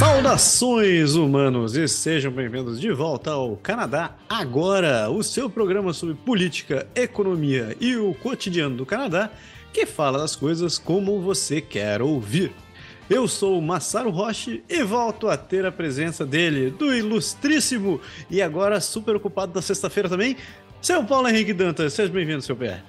[0.00, 6.86] Saudações humanos e sejam bem-vindos de volta ao Canadá Agora, o seu programa sobre política,
[6.94, 9.30] economia e o cotidiano do Canadá,
[9.74, 12.50] que fala das coisas como você quer ouvir.
[13.10, 18.80] Eu sou Massaro Roche e volto a ter a presença dele, do ilustríssimo e agora
[18.80, 20.34] super ocupado da sexta-feira também,
[20.80, 21.92] seu Paulo Henrique Dantas.
[21.92, 22.80] Seja bem-vindo, seu PR.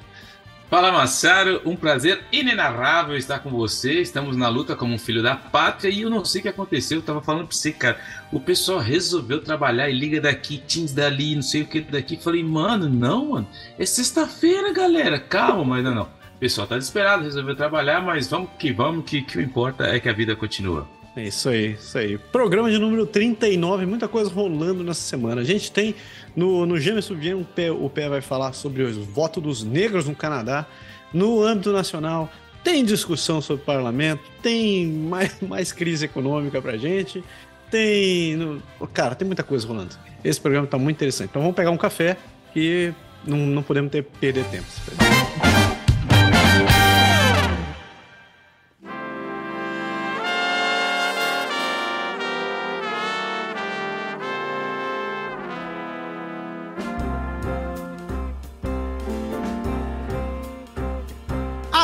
[0.72, 4.00] Fala Massaro, um prazer inenarrável estar com você.
[4.00, 7.00] Estamos na luta como um filho da pátria e eu não sei o que aconteceu.
[7.00, 8.00] Eu tava falando pra você, cara.
[8.32, 12.16] O pessoal resolveu trabalhar e liga daqui, Teams dali, não sei o que daqui.
[12.16, 13.50] Falei, mano, não, mano.
[13.78, 15.20] É sexta-feira, galera.
[15.20, 16.04] Calma, mas não, não.
[16.04, 20.00] O pessoal tá desesperado, resolveu trabalhar, mas vamos que vamos, que, que o importa é
[20.00, 20.88] que a vida continua.
[21.16, 22.18] É isso aí, isso aí.
[22.18, 25.42] Programa de número 39, muita coisa rolando nessa semana.
[25.42, 25.94] A gente tem
[26.36, 30.08] no, no Gêmeos Subien, o pé, o pé vai falar sobre o voto dos negros
[30.08, 30.66] no Canadá.
[31.14, 32.30] No âmbito nacional,
[32.64, 37.22] tem discussão sobre o parlamento, tem mais, mais crise econômica pra gente,
[37.70, 38.38] tem.
[38.38, 38.62] No,
[38.94, 39.96] cara, tem muita coisa rolando.
[40.24, 41.30] Esse programa tá muito interessante.
[41.30, 42.16] Então vamos pegar um café
[42.56, 42.94] e
[43.26, 44.66] não, não podemos ter, perder tempo.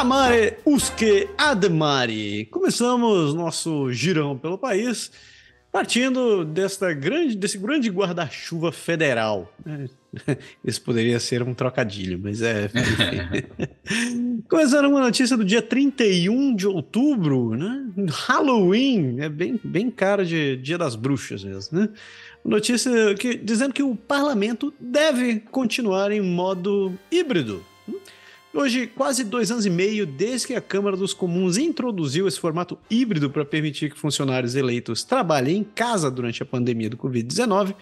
[0.08, 2.46] Amare Usque Ademari.
[2.46, 5.12] Começamos nosso girão pelo país
[5.70, 9.54] partindo desta grande, desse grande guarda-chuva federal.
[10.64, 12.70] Esse poderia ser um trocadilho, mas é.
[14.50, 17.86] Começando uma notícia do dia 31 de outubro, né?
[18.10, 21.90] Halloween, é bem, bem cara de Dia das Bruxas mesmo, né?
[22.46, 27.62] Notícia que, dizendo que o parlamento deve continuar em modo híbrido.
[28.60, 32.76] Hoje, quase dois anos e meio desde que a Câmara dos Comuns introduziu esse formato
[32.90, 37.76] híbrido para permitir que funcionários eleitos trabalhem em casa durante a pandemia do Covid-19,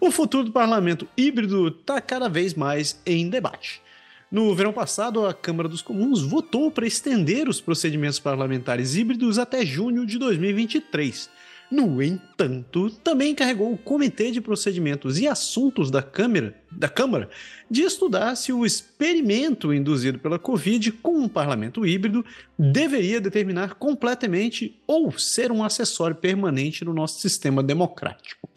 [0.00, 3.82] o futuro do parlamento híbrido está cada vez mais em debate.
[4.30, 9.66] No verão passado, a Câmara dos Comuns votou para estender os procedimentos parlamentares híbridos até
[9.66, 11.28] junho de 2023
[11.72, 17.30] no entanto, também encarregou o Comitê de Procedimentos e Assuntos da Câmara, da Câmara
[17.70, 22.22] de estudar se o experimento induzido pela Covid com um parlamento híbrido
[22.58, 28.50] deveria determinar completamente ou ser um acessório permanente no nosso sistema democrático.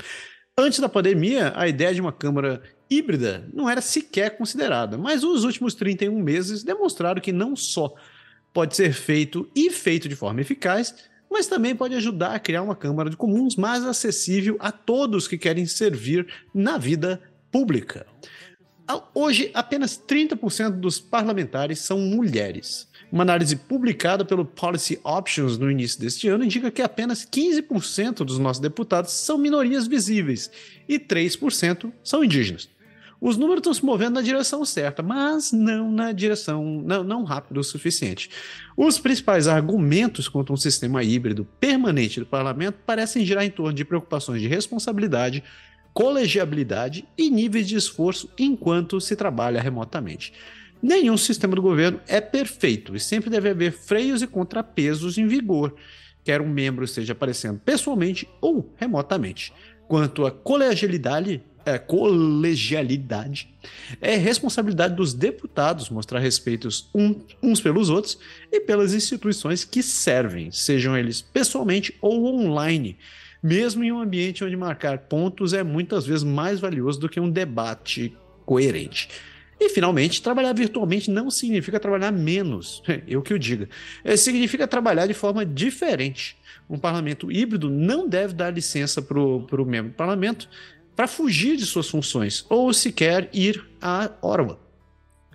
[0.58, 5.46] Antes da pandemia, a ideia de uma Câmara híbrida não era sequer considerada, mas os
[5.46, 7.94] últimos 31 meses demonstraram que não só
[8.54, 10.94] pode ser feito e feito de forma eficaz,
[11.36, 15.38] mas também pode ajudar a criar uma Câmara de Comuns mais acessível a todos que
[15.38, 18.08] querem servir na vida pública.
[19.14, 22.88] Hoje, apenas 30% dos parlamentares são mulheres.
[23.12, 28.40] Uma análise publicada pelo Policy Options no início deste ano indica que apenas 15% dos
[28.40, 30.50] nossos deputados são minorias visíveis
[30.88, 32.70] e 3% são indígenas.
[33.26, 37.60] Os números estão se movendo na direção certa, mas não na direção, não, não rápido
[37.60, 38.30] o suficiente.
[38.78, 43.84] Os principais argumentos contra um sistema híbrido permanente do parlamento parecem girar em torno de
[43.84, 45.44] preocupações de responsabilidade,
[45.92, 50.32] colegiabilidade e níveis de esforço enquanto se trabalha remotamente.
[50.80, 55.74] Nenhum sistema do governo é perfeito e sempre deve haver freios e contrapesos em vigor,
[56.24, 59.52] quer um membro esteja aparecendo pessoalmente ou remotamente.
[59.88, 63.50] Quanto à colegialidade, é, colegialidade,
[64.00, 66.90] é responsabilidade dos deputados mostrar respeitos
[67.42, 68.20] uns pelos outros
[68.52, 72.98] e pelas instituições que servem, sejam eles pessoalmente ou online,
[73.42, 77.30] mesmo em um ambiente onde marcar pontos é muitas vezes mais valioso do que um
[77.30, 78.16] debate
[78.46, 79.10] coerente.
[79.60, 83.70] E, finalmente, trabalhar virtualmente não significa trabalhar menos, eu que o diga.
[84.04, 86.38] É, significa trabalhar de forma diferente.
[86.70, 90.50] Um parlamento híbrido não deve dar licença para o membro do parlamento
[90.96, 94.65] para fugir de suas funções ou sequer ir à Orwa.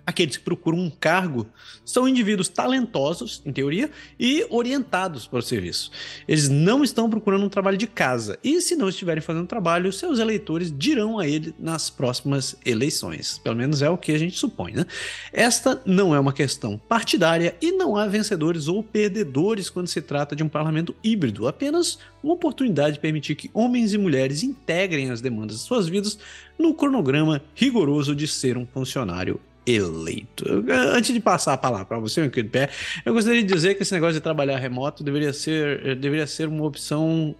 [0.05, 1.47] Aqueles que procuram um cargo
[1.85, 3.89] são indivíduos talentosos, em teoria,
[4.19, 5.91] e orientados para o serviço.
[6.27, 10.19] Eles não estão procurando um trabalho de casa, e se não estiverem fazendo trabalho, seus
[10.19, 13.37] eleitores dirão a ele nas próximas eleições.
[13.37, 14.85] Pelo menos é o que a gente supõe, né?
[15.31, 20.35] Esta não é uma questão partidária e não há vencedores ou perdedores quando se trata
[20.35, 25.21] de um parlamento híbrido, apenas uma oportunidade de permitir que homens e mulheres integrem as
[25.21, 26.17] demandas de suas vidas
[26.57, 30.45] no cronograma rigoroso de ser um funcionário eleito.
[30.93, 32.69] Antes de passar a palavra para você, meu querido Pé,
[33.05, 36.65] eu gostaria de dizer que esse negócio de trabalhar remoto deveria ser, deveria ser uma
[36.65, 37.35] opção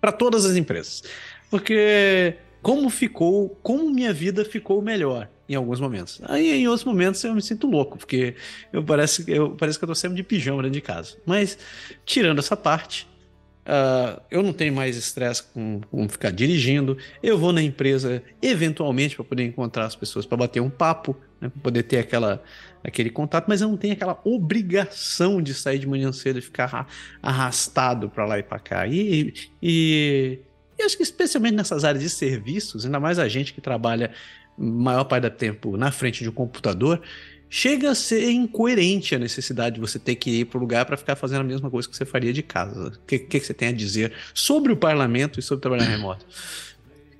[0.00, 1.02] para todas as empresas.
[1.50, 6.20] Porque como ficou, como minha vida ficou melhor em alguns momentos.
[6.24, 8.34] Aí em outros momentos eu me sinto louco, porque
[8.72, 11.16] eu parece, eu, parece que eu tô sempre de pijama dentro de casa.
[11.26, 11.58] Mas,
[12.06, 13.06] tirando essa parte,
[13.62, 16.98] Uh, eu não tenho mais estresse com, com, ficar dirigindo.
[17.22, 21.48] Eu vou na empresa eventualmente para poder encontrar as pessoas para bater um papo, né,
[21.48, 22.42] para poder ter aquela,
[22.82, 26.88] aquele contato, mas eu não tenho aquela obrigação de sair de manhã cedo e ficar
[27.22, 28.86] arrastado para lá e para cá.
[28.86, 29.32] E,
[29.62, 30.40] e,
[30.76, 34.10] e, acho que especialmente nessas áreas de serviços, ainda mais a gente que trabalha
[34.58, 37.00] maior parte do tempo na frente de um computador,
[37.54, 40.96] chega a ser incoerente a necessidade de você ter que ir para o lugar para
[40.96, 42.88] ficar fazendo a mesma coisa que você faria de casa.
[42.88, 46.24] O que, que, você tem a dizer sobre o parlamento e sobre trabalhar remoto?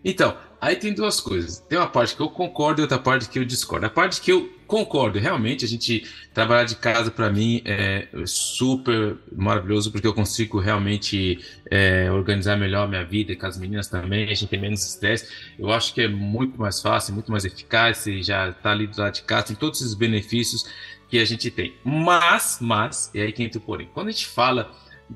[0.02, 1.58] Então, aí tem duas coisas.
[1.58, 3.84] Tem uma parte que eu concordo e outra parte que eu discordo.
[3.84, 9.16] A parte que eu concordo, realmente, a gente trabalhar de casa para mim é super
[9.36, 13.88] maravilhoso porque eu consigo realmente é, organizar melhor a minha vida e com as meninas
[13.88, 15.28] também, a gente tem menos estresse.
[15.58, 18.98] Eu acho que é muito mais fácil, muito mais eficaz, e já está ali do
[18.98, 20.64] lado de casa, tem todos esses benefícios
[21.08, 21.74] que a gente tem.
[21.84, 24.72] Mas, mas, e aí que entra o porém, quando a gente fala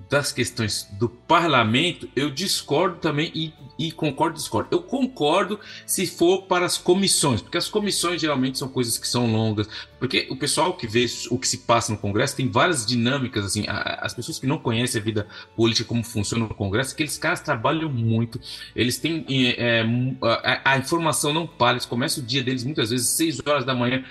[0.08, 4.68] das questões do parlamento, eu discordo também e, e concordo discordo.
[4.70, 9.30] Eu concordo se for para as comissões, porque as comissões geralmente são coisas que são
[9.30, 13.44] longas, porque o pessoal que vê o que se passa no Congresso tem várias dinâmicas,
[13.44, 17.40] assim, as pessoas que não conhecem a vida política, como funciona no Congresso, aqueles caras
[17.40, 18.40] trabalham muito,
[18.74, 19.24] eles têm
[19.56, 19.84] é,
[20.22, 23.74] a, a, informação não para, eles começam o dia deles muitas vezes 6 horas da
[23.74, 24.04] manhã,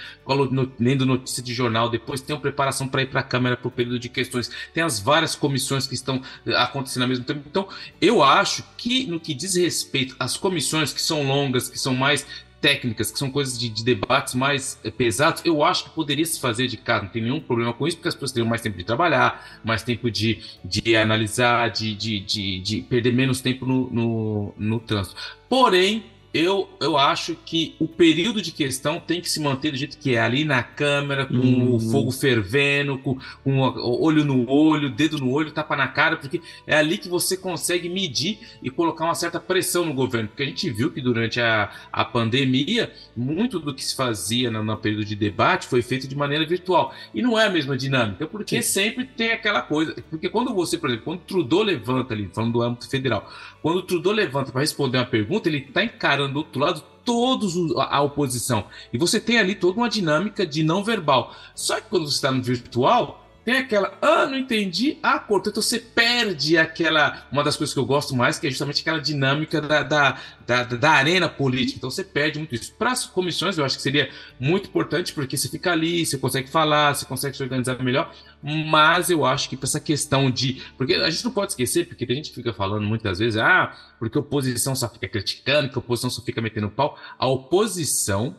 [0.80, 3.72] lendo notícia de jornal, depois tem uma preparação para ir para a Câmara para o
[3.72, 6.22] período de questões, tem as várias comissões que estão
[6.56, 7.44] acontecendo ao mesmo tempo.
[7.48, 7.68] Então,
[8.02, 12.26] eu acho que no que diz respeito às comissões que são longas, que são mais
[12.66, 16.40] técnicas, que são coisas de, de debates mais é, pesados, eu acho que poderia se
[16.40, 18.76] fazer de casa, não tem nenhum problema com isso, porque as pessoas teriam mais tempo
[18.76, 23.88] de trabalhar, mais tempo de, de analisar, de, de, de, de perder menos tempo no,
[23.92, 25.16] no, no trânsito.
[25.48, 29.98] Porém, eu, eu acho que o período de questão tem que se manter do jeito
[29.98, 31.76] que é, ali na câmera, com uhum.
[31.76, 36.18] o fogo fervendo, com, com o olho no olho, dedo no olho, tapa na cara,
[36.18, 40.28] porque é ali que você consegue medir e colocar uma certa pressão no governo.
[40.28, 44.62] Porque a gente viu que durante a, a pandemia, muito do que se fazia no,
[44.62, 46.94] no período de debate foi feito de maneira virtual.
[47.14, 48.74] E não é a mesma dinâmica, porque Sim.
[48.74, 49.96] sempre tem aquela coisa.
[50.10, 53.84] Porque quando você, por exemplo, quando Trudeau levanta ali, falando do âmbito federal, quando o
[53.84, 58.66] Trudeau levanta para responder uma pergunta, ele está encarando do outro lado todos a oposição.
[58.92, 61.34] E você tem ali toda uma dinâmica de não verbal.
[61.54, 65.52] Só que quando você está no virtual, tem aquela, ah, não entendi, ah, cortou.
[65.52, 69.00] Então você perde aquela, uma das coisas que eu gosto mais, que é justamente aquela
[69.00, 71.78] dinâmica da, da, da, da arena política.
[71.78, 72.74] Então você perde muito isso.
[72.74, 76.50] Para as comissões, eu acho que seria muito importante, porque você fica ali, você consegue
[76.50, 78.12] falar, você consegue se organizar melhor.
[78.48, 80.62] Mas eu acho que para essa questão de.
[80.78, 83.76] Porque a gente não pode esquecer, porque tem gente que fica falando muitas vezes, ah,
[83.98, 86.96] porque a oposição só fica criticando, que a oposição só fica metendo pau.
[87.18, 88.36] A oposição,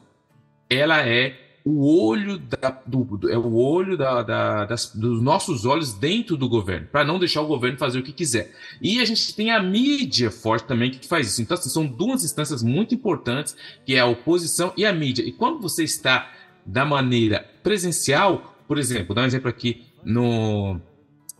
[0.71, 5.93] ela é o olho da, do, é o olho da, da, das, dos nossos olhos
[5.93, 8.55] dentro do governo, para não deixar o governo fazer o que quiser.
[8.81, 11.43] E a gente tem a mídia forte também que faz isso.
[11.43, 15.25] Então, assim, são duas instâncias muito importantes, que é a oposição e a mídia.
[15.25, 16.31] E quando você está
[16.65, 20.81] da maneira presencial, por exemplo, dá um exemplo aqui no,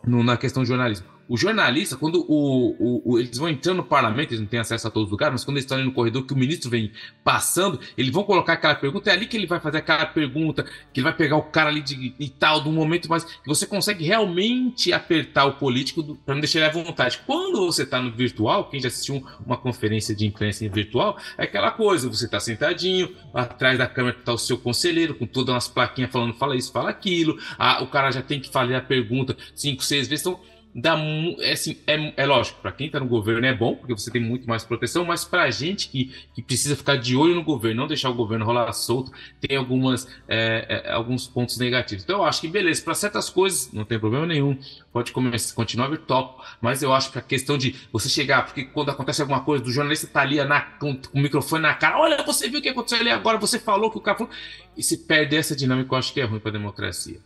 [0.05, 3.85] no na questão do jornalismo o jornalista, quando o, o, o, eles vão entrando no
[3.85, 5.93] parlamento, eles não têm acesso a todos os lugares, mas quando eles estão ali no
[5.93, 6.93] corredor, que o ministro vem
[7.25, 11.01] passando, eles vão colocar aquela pergunta, é ali que ele vai fazer aquela pergunta, que
[11.01, 13.27] ele vai pegar o cara ali de, e tal, de um momento mais.
[13.47, 17.21] você consegue realmente apertar o político para não deixar ele à vontade.
[17.27, 21.45] Quando você está no virtual, quem já assistiu uma conferência de imprensa em virtual, é
[21.45, 25.69] aquela coisa, você está sentadinho, atrás da câmera está o seu conselheiro, com todas umas
[25.69, 29.37] plaquinhas falando, fala isso, fala aquilo, a, o cara já tem que fazer a pergunta
[29.55, 30.25] cinco, seis vezes.
[30.25, 30.41] Então,
[30.77, 30.95] dá
[31.41, 34.21] é, assim, é, é lógico, para quem está no governo é bom, porque você tem
[34.21, 37.81] muito mais proteção, mas para a gente que, que precisa ficar de olho no governo,
[37.81, 42.05] não deixar o governo rolar solto, tem algumas, é, é, alguns pontos negativos.
[42.05, 44.59] Então eu acho que beleza, para certas coisas não tem problema nenhum,
[44.93, 48.91] pode começar, continuar virtual, mas eu acho que a questão de você chegar, porque quando
[48.91, 52.23] acontece alguma coisa, do jornalista tá ali na, com, com o microfone na cara, olha,
[52.23, 54.33] você viu o que aconteceu ali agora, você falou que o cara falou,
[54.77, 57.19] e se perde essa dinâmica, eu acho que é ruim para a democracia.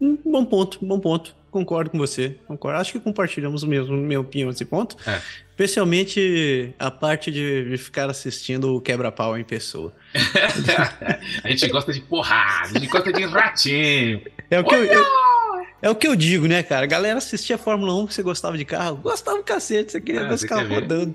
[0.00, 1.37] Um bom ponto, bom ponto.
[1.50, 2.36] Concordo com você.
[2.46, 2.78] Concordo.
[2.78, 4.96] Acho que compartilhamos o mesmo minha opinião nesse ponto.
[5.06, 5.20] É.
[5.50, 9.92] Especialmente a parte de, ficar assistindo o quebra-pau em pessoa.
[11.42, 14.22] a gente gosta de porrada, a gente gosta de ratinho.
[14.50, 15.04] É o que eu, eu,
[15.82, 16.84] é o que eu digo, né, cara?
[16.84, 20.00] A galera assistia a Fórmula 1 que você gostava de carro, gostava do cacete, você
[20.00, 21.14] queria ah, ver os carros rodando.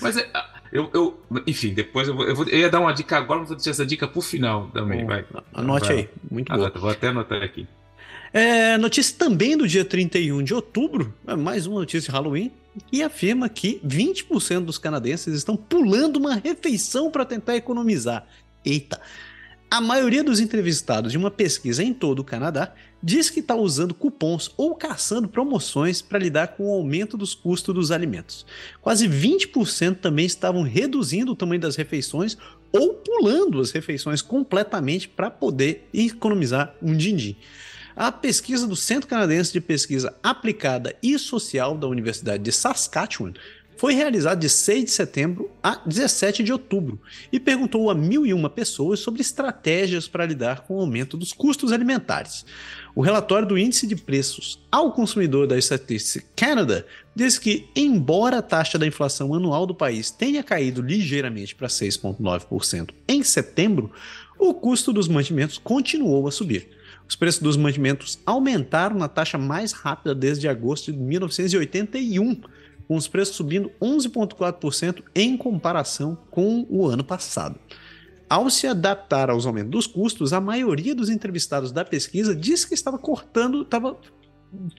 [0.00, 0.28] Mas é,
[0.72, 3.48] Eu, eu, enfim, depois eu, vou, eu, vou, eu ia dar uma dica agora, mas
[3.48, 5.00] vou deixar essa dica pro final também.
[5.00, 5.24] Bom, vai.
[5.54, 5.96] Anote vai.
[5.96, 6.70] aí, muito bom.
[6.80, 7.66] Vou até anotar aqui.
[8.32, 12.50] É, notícia também do dia 31 de outubro, é mais uma notícia de Halloween,
[12.90, 18.26] que afirma que 20% dos canadenses estão pulando uma refeição para tentar economizar.
[18.64, 19.00] Eita!
[19.68, 23.94] A maioria dos entrevistados de uma pesquisa em todo o Canadá diz que está usando
[23.94, 28.46] cupons ou caçando promoções para lidar com o aumento dos custos dos alimentos.
[28.80, 32.38] Quase 20% também estavam reduzindo o tamanho das refeições
[32.72, 37.36] ou pulando as refeições completamente para poder economizar um din-din.
[37.96, 43.32] A pesquisa do Centro Canadense de Pesquisa Aplicada e Social da Universidade de Saskatchewan
[43.74, 47.00] foi realizado de 6 de setembro a 17 de outubro
[47.32, 52.44] e perguntou a 1.001 pessoas sobre estratégias para lidar com o aumento dos custos alimentares.
[52.94, 58.42] O relatório do Índice de Preços ao Consumidor da Statistics Canada diz que, embora a
[58.42, 63.90] taxa da inflação anual do país tenha caído ligeiramente para 6,9% em setembro,
[64.38, 66.75] o custo dos mantimentos continuou a subir.
[67.08, 72.40] Os preços dos mantimentos aumentaram na taxa mais rápida desde agosto de 1981
[72.86, 77.58] com os preços subindo 11,4% em comparação com o ano passado.
[78.28, 82.74] Ao se adaptar aos aumentos dos custos, a maioria dos entrevistados da pesquisa disse que
[82.74, 83.96] estava cortando, estava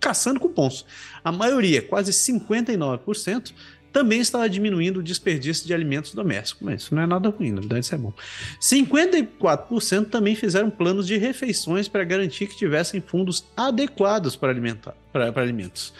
[0.01, 0.85] caçando cupons.
[1.23, 3.53] A maioria, quase 59%,
[3.97, 6.61] também estava diminuindo o desperdício de alimentos domésticos.
[6.63, 8.13] Mas isso não é nada ruim, na verdade isso é bom.
[8.61, 15.33] 54% também fizeram planos de refeições para garantir que tivessem fundos adequados para, alimentar, para,
[15.33, 15.95] para alimentos.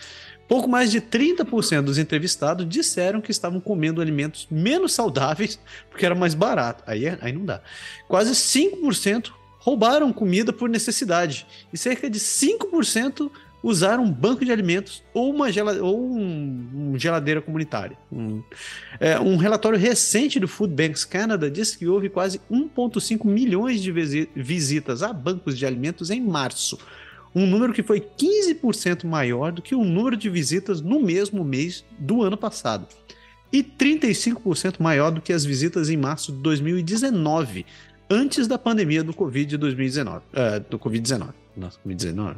[0.47, 6.13] Pouco mais de 30% dos entrevistados disseram que estavam comendo alimentos menos saudáveis porque era
[6.13, 6.83] mais barato.
[6.85, 7.61] Aí, é, aí não dá.
[8.07, 13.31] Quase 5% roubaram comida por necessidade e cerca de 5%
[13.67, 17.97] usaram um banco de alimentos ou uma gela ou um, um geladeira comunitária.
[18.09, 18.41] Um,
[18.97, 23.91] é, um, relatório recente do Food Banks Canada diz que houve quase 1,5 milhões de
[24.33, 26.79] visitas a bancos de alimentos em março,
[27.35, 31.83] um número que foi 15% maior do que o número de visitas no mesmo mês
[31.99, 32.87] do ano passado,
[33.51, 37.65] e 35% maior do que as visitas em março de 2019,
[38.09, 40.17] antes da pandemia do Covid-19.
[40.17, 41.29] Uh, do Covid-19.
[41.55, 42.35] Nossa, Covid-19.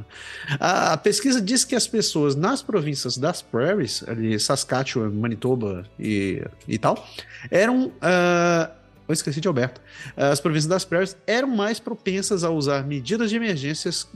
[0.60, 6.78] A, pesquisa diz que as pessoas nas províncias das Prairies, ali Saskatchewan, Manitoba e, e
[6.78, 7.08] tal,
[7.52, 7.88] eram.
[7.88, 9.82] Uh, eu esqueci de Alberta.
[10.16, 14.08] As províncias das prairies eram mais propensas a usar medidas de emergências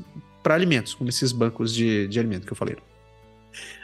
[0.43, 2.77] para alimentos, como esses bancos de, de alimento que eu falei.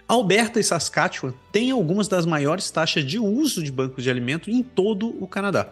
[0.08, 4.62] Alberta e Saskatchewan têm algumas das maiores taxas de uso de bancos de alimento em
[4.62, 5.72] todo o Canadá.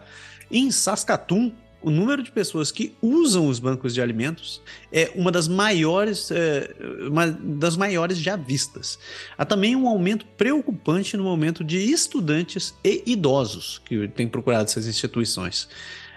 [0.50, 4.60] Em Saskatoon, o número de pessoas que usam os bancos de alimentos
[4.92, 6.74] é uma das maiores, é,
[7.08, 8.98] uma das maiores já vistas.
[9.36, 14.86] Há também um aumento preocupante no aumento de estudantes e idosos que têm procurado essas
[14.86, 15.68] instituições.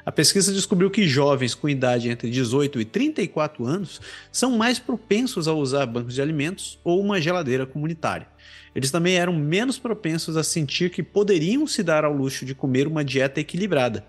[0.04, 4.02] A pesquisa descobriu que jovens com idade entre 18 e 34 anos
[4.32, 8.28] são mais propensos a usar bancos de alimentos ou uma geladeira comunitária.
[8.74, 12.88] Eles também eram menos propensos a sentir que poderiam se dar ao luxo de comer
[12.88, 14.04] uma dieta equilibrada.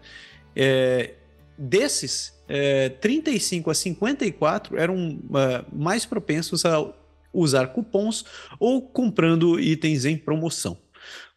[0.56, 1.14] É,
[1.56, 6.84] desses, é, 35 a 54 eram uh, mais propensos a
[7.32, 8.24] usar cupons
[8.58, 10.76] ou comprando itens em promoção.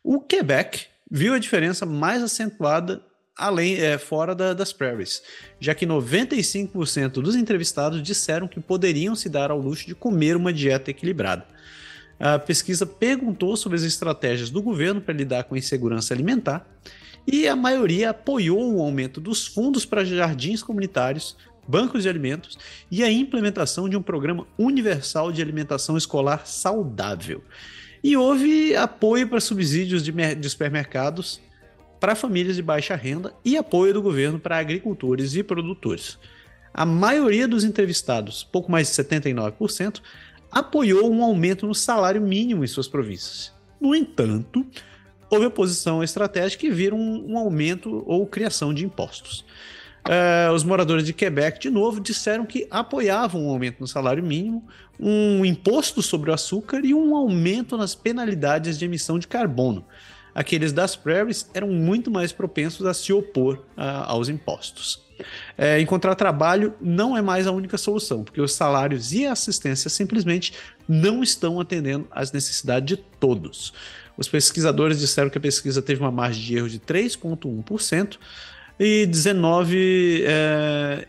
[0.04, 3.02] O Quebec viu a diferença mais acentuada
[3.38, 5.22] além é, fora da, das prairies,
[5.60, 10.54] já que 95% dos entrevistados disseram que poderiam se dar ao luxo de comer uma
[10.54, 11.46] dieta equilibrada.
[12.18, 16.66] A pesquisa perguntou sobre as estratégias do governo para lidar com a insegurança alimentar
[17.28, 21.36] e a maioria apoiou o aumento dos fundos para jardins comunitários,
[21.68, 22.58] bancos de alimentos
[22.92, 27.44] e a implementação de um programa universal de alimentação escolar saudável.
[28.04, 31.42] E houve apoio para subsídios de, de supermercados
[32.00, 36.20] para famílias de baixa renda e apoio do governo para agricultores e produtores.
[36.72, 40.02] A maioria dos entrevistados, pouco mais de 79%,
[40.52, 43.54] apoiou um aumento no salário mínimo em suas províncias.
[43.80, 44.66] No entanto,
[45.30, 49.46] houve oposição estratégica e viram um, um aumento ou criação de impostos.
[50.08, 54.64] Uh, os moradores de Quebec, de novo, disseram que apoiavam um aumento no salário mínimo,
[55.00, 59.84] um imposto sobre o açúcar e um aumento nas penalidades de emissão de carbono,
[60.36, 65.04] aqueles das prairies eram muito mais propensos a se opor a, aos impostos.
[65.58, 69.90] É, encontrar trabalho não é mais a única solução, porque os salários e a assistência
[69.90, 70.54] simplesmente
[70.88, 73.74] não estão atendendo às necessidades de todos.
[74.18, 78.18] Os pesquisadores disseram que a pesquisa teve uma margem de erro de 3,1%
[78.80, 80.24] e 19%.
[80.26, 81.08] É,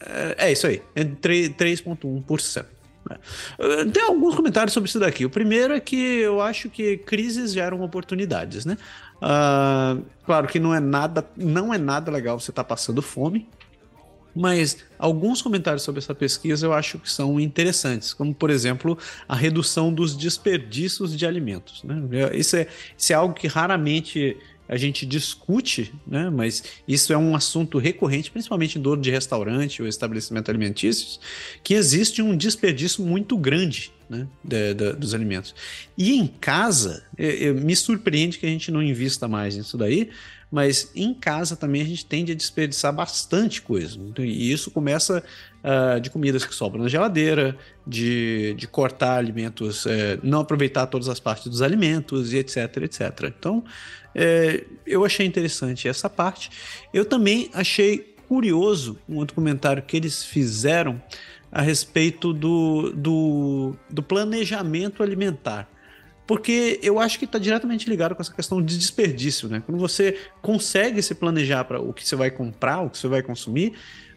[0.00, 2.64] é, é isso aí, 3,1%.
[3.10, 3.84] É.
[3.86, 5.24] Tem alguns comentários sobre isso daqui.
[5.24, 8.76] O primeiro é que eu acho que crises geram oportunidades, né?
[9.16, 13.48] Uh, claro que não é nada, não é nada legal você estar tá passando fome,
[14.34, 19.34] mas alguns comentários sobre essa pesquisa eu acho que são interessantes, como por exemplo a
[19.34, 21.82] redução dos desperdícios de alimentos.
[21.84, 21.96] Né?
[22.34, 24.36] Isso, é, isso é algo que raramente
[24.70, 26.30] a gente discute, né?
[26.30, 31.18] mas isso é um assunto recorrente, principalmente em dono de restaurante ou estabelecimento alimentícios,
[31.64, 35.56] que existe um desperdício muito grande né, de, de, dos alimentos.
[35.98, 40.08] E em casa, eu, eu, me surpreende que a gente não invista mais nisso daí,
[40.50, 43.98] mas em casa também a gente tende a desperdiçar bastante coisa.
[44.00, 45.22] Então, e isso começa
[45.62, 51.08] uh, de comidas que sobram na geladeira, de, de cortar alimentos, é, não aproveitar todas
[51.08, 53.32] as partes dos alimentos e etc, etc.
[53.38, 53.64] Então,
[54.14, 56.50] é, eu achei interessante essa parte.
[56.92, 61.00] Eu também achei curioso um outro comentário que eles fizeram
[61.52, 65.68] a respeito do, do, do planejamento alimentar
[66.30, 69.60] porque eu acho que está diretamente ligado com essa questão de desperdício, né?
[69.66, 73.20] Quando você consegue se planejar para o que você vai comprar, o que você vai
[73.20, 73.72] consumir,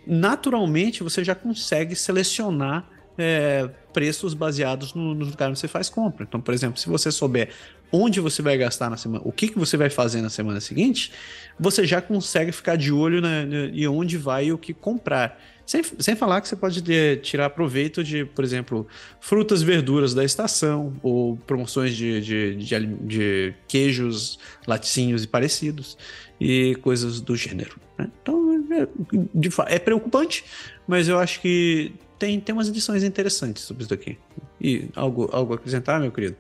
[0.06, 6.24] naturalmente você já consegue selecionar é, preços baseados no, no lugar onde você faz compra.
[6.24, 7.50] Então, por exemplo, se você souber
[7.92, 11.12] onde você vai gastar na semana, o que, que você vai fazer na semana seguinte,
[11.60, 15.40] você já consegue ficar de olho na, na, e onde vai o que comprar.
[15.66, 16.82] Sem, sem falar que você pode
[17.22, 18.86] tirar proveito de, por exemplo,
[19.20, 25.98] frutas e verduras da estação, ou promoções de, de, de, de queijos, laticínios e parecidos,
[26.40, 27.80] e coisas do gênero.
[27.98, 28.12] Né?
[28.22, 30.44] Então, é, é, preocupante,
[30.86, 34.18] mas eu acho que tem, tem umas edições interessantes sobre isso daqui.
[34.60, 36.38] E algo, algo a acrescentar, meu querido?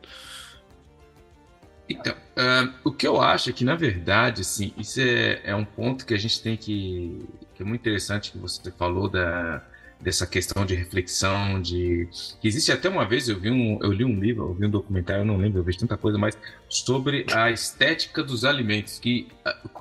[1.88, 5.66] Então, uh, o que eu acho é que, na verdade, assim, isso é, é um
[5.66, 9.63] ponto que a gente tem que que é muito interessante que você falou da,
[10.02, 12.08] dessa questão de reflexão, de
[12.42, 14.70] que existe até uma vez eu vi um, eu li um livro, eu vi um
[14.70, 16.38] documentário, eu não lembro, eu vi tanta coisa, mas
[16.68, 19.28] sobre a estética dos alimentos, que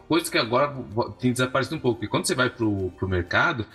[0.07, 0.75] coisa que agora
[1.19, 1.99] tem desaparecido um pouco.
[1.99, 3.67] Porque quando você vai para o mercado,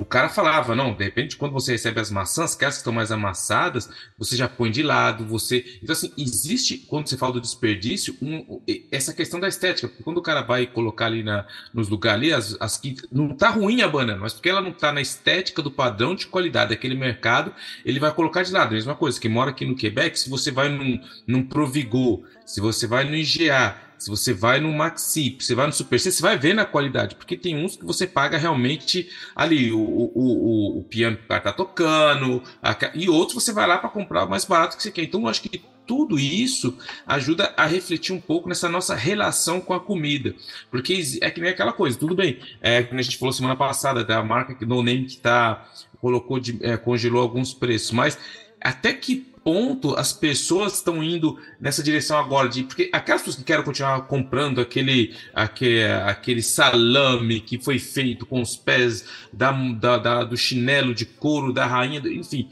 [0.00, 3.90] o cara falava, não, de repente, quando você recebe as maçãs, que estão mais amassadas,
[4.16, 5.78] você já põe de lado, você.
[5.82, 9.88] Então, assim, existe, quando você fala do desperdício, um, essa questão da estética.
[9.88, 12.96] Porque quando o cara vai colocar ali na, nos lugares ali, as, as que.
[13.12, 16.26] Não tá ruim a banana, mas porque ela não tá na estética do padrão de
[16.26, 17.52] qualidade daquele mercado,
[17.84, 18.72] ele vai colocar de lado.
[18.72, 22.86] Mesma coisa, que mora aqui no Quebec, se você vai num, num Provigor, se você
[22.86, 26.38] vai no IGA, se você vai no Maxi, você vai no Super C, você vai
[26.38, 30.84] ver na qualidade, porque tem uns que você paga realmente ali, o, o, o, o
[30.84, 34.78] piano que tá tocando, a, e outros você vai lá para comprar o mais barato
[34.78, 35.02] que você quer.
[35.02, 39.74] Então, eu acho que tudo isso ajuda a refletir um pouco nessa nossa relação com
[39.74, 40.34] a comida.
[40.70, 42.38] Porque é que nem aquela coisa, tudo bem.
[42.62, 45.68] É, como a gente falou semana passada, da marca No Name que tá,
[46.00, 48.18] colocou de, é, congelou alguns preços, mas
[48.60, 53.44] até que ponto as pessoas estão indo nessa direção agora de porque aquelas pessoas que
[53.44, 59.96] querem continuar comprando aquele aquele, aquele salame que foi feito com os pés da, da,
[59.96, 62.50] da do chinelo de couro da rainha, enfim,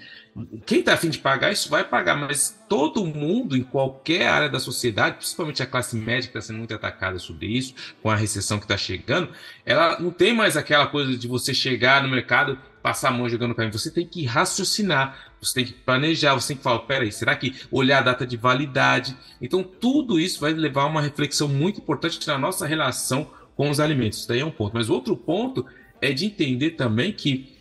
[0.66, 4.61] quem está afim de pagar isso vai pagar, mas todo mundo em qualquer área da
[4.61, 8.59] sociedade, principalmente a classe média que está sendo muito atacada sobre isso, com a recessão
[8.59, 9.31] que está chegando,
[9.64, 13.55] ela não tem mais aquela coisa de você chegar no mercado, passar a mão jogando
[13.55, 13.73] para mim.
[13.73, 17.55] Você tem que raciocinar, você tem que planejar, você tem que falar, peraí, será que
[17.70, 19.16] olhar a data de validade?
[19.40, 23.81] Então tudo isso vai levar a uma reflexão muito importante na nossa relação com os
[23.81, 24.20] alimentos.
[24.20, 24.74] Isso daí é um ponto.
[24.74, 25.66] Mas outro ponto
[26.01, 27.57] é de entender também que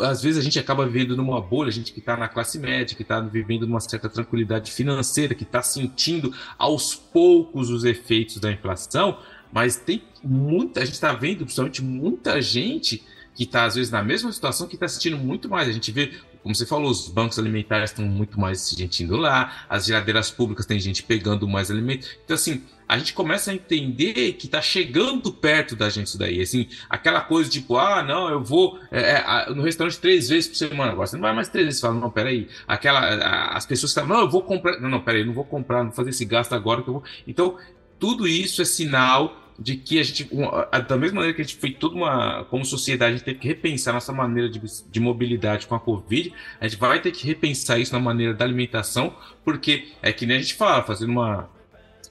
[0.00, 2.96] às vezes a gente acaba vivendo numa bolha, a gente que está na classe média,
[2.96, 8.50] que está vivendo uma certa tranquilidade financeira, que está sentindo aos poucos os efeitos da
[8.50, 9.18] inflação,
[9.52, 14.02] mas tem muita, a gente está vendo principalmente muita gente que está às vezes na
[14.02, 15.68] mesma situação que está sentindo muito mais.
[15.68, 16.12] A gente vê,
[16.46, 20.64] como você falou, os bancos alimentares estão muito mais gente indo lá, as geladeiras públicas
[20.64, 22.06] tem gente pegando mais alimento.
[22.24, 26.40] Então assim, a gente começa a entender que está chegando perto da gente isso daí.
[26.40, 30.54] Assim, aquela coisa tipo, ah, não, eu vou é, é, no restaurante três vezes por
[30.54, 30.92] semana.
[30.92, 31.80] Agora você não vai mais três vezes.
[31.80, 32.46] Você fala, não, peraí.
[32.68, 34.80] Aquela, a, as pessoas que falam, não, eu vou comprar.
[34.80, 37.04] Não, não, peraí, não vou comprar, não vou fazer esse gasto agora que eu vou.
[37.26, 37.58] Então,
[37.98, 40.28] tudo isso é sinal de que a gente,
[40.86, 43.48] da mesma maneira que a gente foi toda uma, como sociedade, a gente teve que
[43.48, 47.78] repensar nossa maneira de, de mobilidade com a Covid, a gente vai ter que repensar
[47.78, 49.14] isso na maneira da alimentação,
[49.44, 51.48] porque é que nem a gente fala, fazendo uma,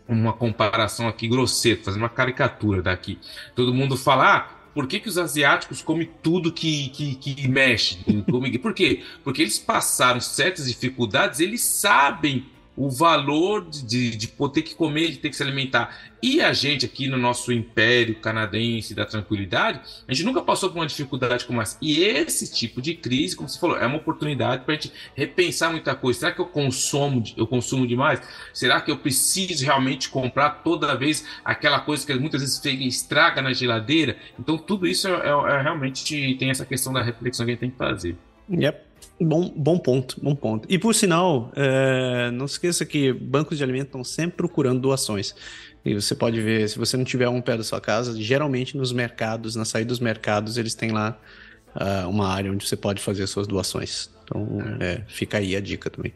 [0.08, 3.20] uma comparação aqui grosseira, fazendo uma caricatura daqui.
[3.56, 7.98] Todo mundo fala, ah, por que, que os asiáticos comem tudo que, que, que mexe?
[8.62, 9.04] Por quê?
[9.24, 15.18] Porque eles passaram certas dificuldades, eles sabem o valor de, de poder que comer, de
[15.18, 15.96] ter que se alimentar.
[16.22, 20.80] E a gente aqui no nosso império canadense da tranquilidade, a gente nunca passou por
[20.80, 21.78] uma dificuldade como essa.
[21.82, 25.72] E esse tipo de crise, como você falou, é uma oportunidade para a gente repensar
[25.72, 26.20] muita coisa.
[26.20, 28.22] Será que eu consumo, eu consumo demais?
[28.54, 33.54] Será que eu preciso realmente comprar toda vez aquela coisa que muitas vezes estraga na
[33.54, 34.18] geladeira?
[34.40, 37.62] Então tudo isso é, é, é realmente tem essa questão da reflexão que a gente
[37.62, 38.18] tem que fazer.
[38.50, 38.85] Yep.
[39.20, 40.68] Bom, bom ponto, bom ponto.
[40.70, 45.34] E por sinal, é, não se esqueça que bancos de alimentos estão sempre procurando doações.
[45.86, 48.92] E você pode ver, se você não tiver um pé da sua casa, geralmente nos
[48.92, 51.18] mercados, na saída dos mercados, eles têm lá
[51.76, 54.10] uh, uma área onde você pode fazer suas doações.
[54.24, 56.12] Então, é, fica aí a dica também.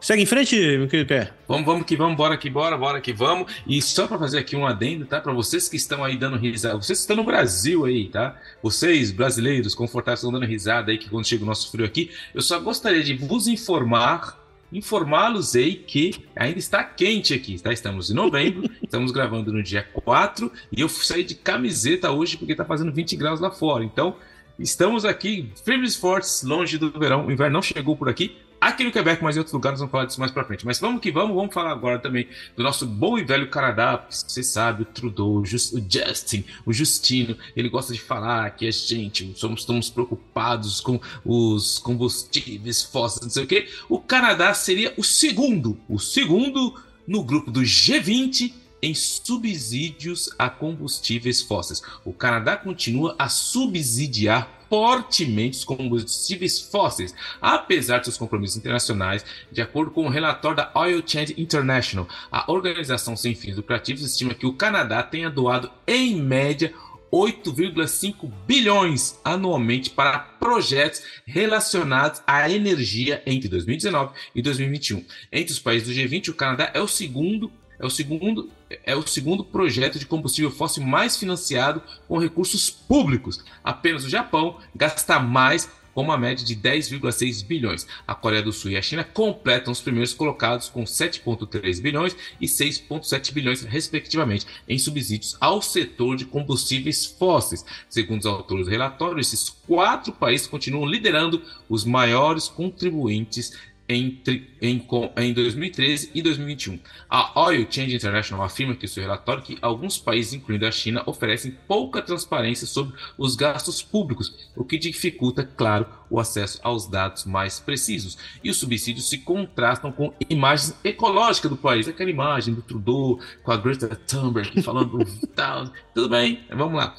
[0.00, 1.32] Segue em frente, meu querido Pé.
[1.48, 3.52] Vamos, vamos que vamos, bora que bora, bora que vamos.
[3.66, 5.20] E só para fazer aqui um adendo, tá?
[5.20, 8.40] Para vocês que estão aí dando risada, vocês que estão no Brasil aí, tá?
[8.62, 12.40] Vocês, brasileiros, confortáveis, estão dando risada aí que quando chega o nosso frio aqui, eu
[12.40, 14.38] só gostaria de vos informar,
[14.72, 17.72] informá-los aí que ainda está quente aqui, tá?
[17.72, 22.54] Estamos em novembro, estamos gravando no dia 4 e eu saí de camiseta hoje porque
[22.54, 23.82] tá fazendo 20 graus lá fora.
[23.82, 24.14] Então,
[24.60, 27.26] estamos aqui firmes e fortes, longe do verão.
[27.26, 30.04] O inverno não chegou por aqui, aqui no Quebec, mas em outros lugares vamos falar
[30.04, 30.64] disso mais pra frente.
[30.64, 34.42] Mas vamos que vamos, vamos falar agora também do nosso bom e velho Canadá, você
[34.42, 38.70] sabe, o Trudeau, o, Just, o Justin, o Justino, ele gosta de falar que a
[38.70, 43.68] gente somos, estamos preocupados com os combustíveis fósseis, não sei o que.
[43.88, 46.74] O Canadá seria o segundo, o segundo
[47.06, 51.82] no grupo do G20 em subsídios a combustíveis fósseis.
[52.04, 59.62] O Canadá continua a subsidiar fortemente os combustíveis fósseis, apesar de seus compromissos internacionais, de
[59.62, 62.06] acordo com o relatório da Oil Change International.
[62.30, 66.72] A organização sem fins lucrativos estima que o Canadá tenha doado, em média,
[67.10, 75.04] 8,5 bilhões anualmente para projetos relacionados à energia entre 2019 e 2021.
[75.32, 78.50] Entre os países do G20, o Canadá é o segundo é o segundo
[78.84, 83.44] é o segundo projeto de combustível fóssil mais financiado com recursos públicos.
[83.62, 87.84] Apenas o Japão gasta mais com uma média de 10,6 bilhões.
[88.06, 92.46] A Coreia do Sul e a China completam os primeiros colocados com 7,3 bilhões e
[92.46, 97.64] 6,7 bilhões, respectivamente, em subsídios ao setor de combustíveis fósseis.
[97.88, 103.52] Segundo os autores do relatório, esses quatro países continuam liderando os maiores contribuintes
[103.88, 106.78] entre, em, em 2013 e 2021.
[107.08, 111.56] A Oil Change International afirma que seu relatório que alguns países, incluindo a China, oferecem
[111.66, 117.58] pouca transparência sobre os gastos públicos, o que dificulta, claro, o acesso aos dados mais
[117.58, 118.18] precisos.
[118.44, 123.52] E os subsídios se contrastam com imagens ecológicas do país, aquela imagem do Trudeau com
[123.52, 124.98] a Greta Thunberg falando
[125.34, 125.70] tal.
[125.94, 126.94] Tudo bem, vamos lá.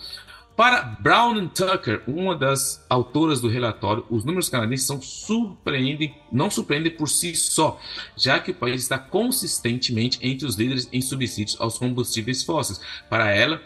[0.59, 6.91] Para Brown Tucker, uma das autoras do relatório, os números canadenses são surpreendem, não surpreendem
[6.91, 7.79] por si só,
[8.17, 12.81] já que o país está consistentemente entre os líderes em subsídios aos combustíveis fósseis.
[13.09, 13.61] Para ela,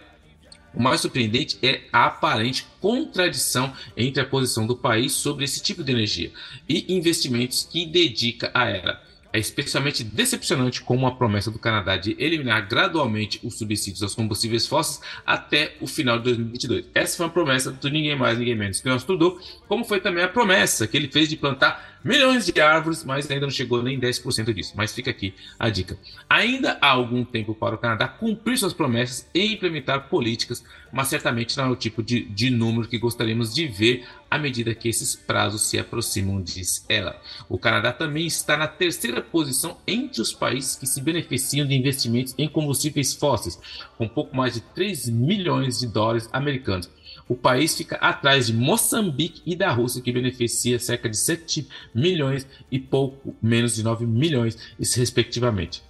[0.71, 5.83] o mais surpreendente é a aparente contradição entre a posição do país sobre esse tipo
[5.83, 6.31] de energia
[6.69, 9.01] e investimentos que dedica a ela.
[9.33, 14.67] É especialmente decepcionante como a promessa do Canadá de eliminar gradualmente os subsídios aos combustíveis
[14.67, 16.85] fósseis até o final de 2022.
[16.93, 20.23] Essa foi uma promessa do ninguém mais, ninguém menos que nós Trudeau, como foi também
[20.23, 23.99] a promessa que ele fez de plantar milhões de árvores, mas ainda não chegou nem
[23.99, 24.73] 10% disso.
[24.75, 25.97] Mas fica aqui a dica.
[26.29, 31.55] Ainda há algum tempo para o Canadá cumprir suas promessas e implementar políticas, mas certamente
[31.57, 35.15] não é o tipo de, de número que gostaríamos de ver à medida que esses
[35.15, 37.19] prazos se aproximam, diz ela.
[37.47, 42.33] O Canadá também está na terceira posição entre os países que se beneficiam de investimentos
[42.37, 43.59] em combustíveis fósseis,
[43.97, 46.89] com pouco mais de 3 milhões de dólares americanos
[47.33, 52.47] o país fica atrás de Moçambique e da Rússia, que beneficia cerca de 7 milhões
[52.71, 55.81] e pouco menos de 9 milhões, respectivamente.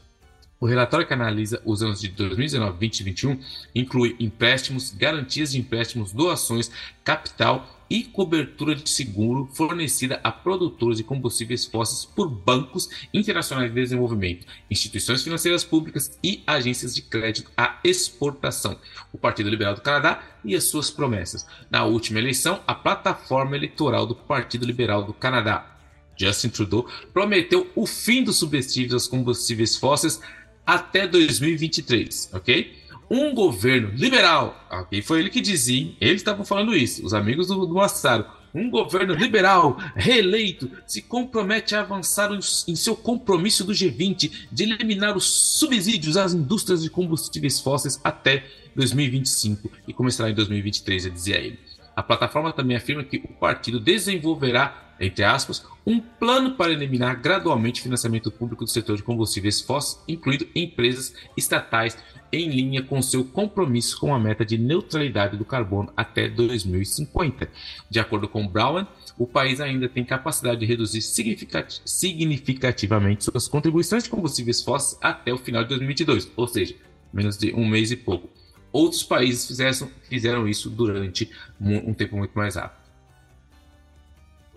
[0.63, 3.39] O relatório que analisa os anos de 2019, 20 e 2021
[3.75, 6.71] inclui empréstimos, garantias de empréstimos, doações,
[7.03, 13.75] capital e cobertura de seguro fornecida a produtores de combustíveis fósseis por bancos internacionais de
[13.75, 18.79] desenvolvimento, instituições financeiras públicas e agências de crédito à exportação,
[19.11, 21.45] o Partido Liberal do Canadá e as suas promessas.
[21.69, 25.71] Na última eleição, a plataforma eleitoral do Partido Liberal do Canadá,
[26.15, 30.21] Justin Trudeau, prometeu o fim dos subsídios aos combustíveis fósseis
[30.65, 32.83] até 2023, ok?
[33.09, 37.65] um governo liberal, aqui foi ele que dizia, eles estavam falando isso, os amigos do,
[37.65, 44.47] do Massaro, um governo liberal, reeleito, se compromete a avançar em seu compromisso do G20
[44.51, 48.45] de eliminar os subsídios às indústrias de combustíveis fósseis até
[48.75, 51.59] 2025 e começará em 2023, dizia ele.
[51.95, 57.81] A plataforma também afirma que o partido desenvolverá, entre aspas, um plano para eliminar gradualmente
[57.81, 61.95] o financiamento público do setor de combustíveis fósseis, incluindo empresas estatais,
[62.31, 67.47] em linha com seu compromisso com a meta de neutralidade do carbono até 2050.
[67.89, 74.09] De acordo com Brown, o país ainda tem capacidade de reduzir significativamente suas contribuições de
[74.09, 76.73] combustíveis fósseis até o final de 2022, ou seja,
[77.13, 78.27] menos de um mês e pouco.
[78.73, 81.29] Outros países fizeram, fizeram isso durante
[81.61, 82.81] um, um tempo muito mais rápido.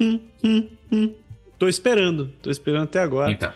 [0.01, 1.15] Hum, hum, hum.
[1.59, 3.31] Tô esperando, tô esperando até agora.
[3.31, 3.53] Então.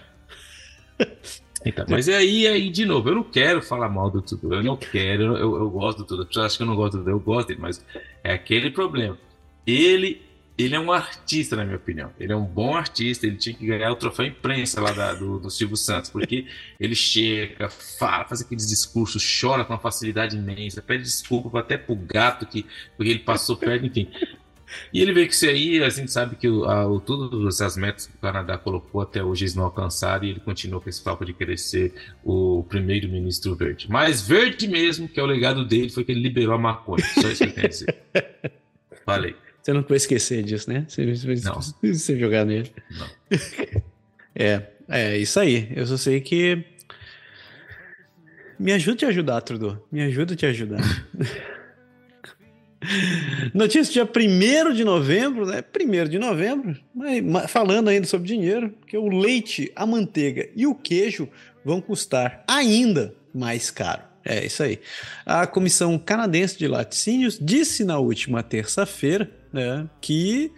[1.64, 4.62] Então, mas é aí, aí, de novo, eu não quero falar mal do tudo, eu
[4.62, 6.22] não quero, eu, eu gosto do tudo.
[6.22, 7.84] As pessoas acham que eu não gosto do tudo, eu gosto dele, mas
[8.24, 9.18] é aquele problema.
[9.66, 10.22] Ele
[10.62, 12.12] ele é um artista, na minha opinião.
[12.18, 15.38] Ele é um bom artista, ele tinha que ganhar o troféu imprensa lá da, do,
[15.38, 16.46] do Silvio Santos, porque
[16.78, 21.94] ele chega, fala, faz aqueles discursos, chora com uma facilidade imensa, pede desculpa até pro
[21.94, 24.08] gato que porque ele passou perto, enfim.
[24.92, 27.76] E ele vê que isso aí, a gente sabe que o, a, o, todas as
[27.76, 31.02] metas que o Canadá colocou até hoje eles não alcançaram e ele continua com esse
[31.02, 31.92] papo de querer ser
[32.24, 33.86] o primeiro-ministro verde.
[33.90, 37.04] Mas verde mesmo, que é o legado dele, foi que ele liberou a maconha.
[37.20, 37.98] Só isso que eu quero dizer.
[39.04, 39.34] Falei.
[39.62, 40.86] Você não vai esquecer disso, né?
[40.88, 41.04] Você,
[41.44, 41.60] não.
[41.94, 42.72] você jogar nele.
[42.90, 43.08] Não.
[44.32, 45.70] É, é isso aí.
[45.74, 46.64] Eu só sei que.
[48.58, 49.86] Me ajuda a te ajudar, Trudeau.
[49.90, 50.80] Me ajuda a te ajudar.
[53.52, 55.62] Notícia dia 1 de novembro, né?
[55.62, 60.74] 1 de novembro, mas, falando ainda sobre dinheiro, que o leite, a manteiga e o
[60.74, 61.28] queijo
[61.64, 64.02] vão custar ainda mais caro.
[64.24, 64.78] É isso aí.
[65.26, 70.52] A Comissão Canadense de Laticínios disse na última terça-feira né, que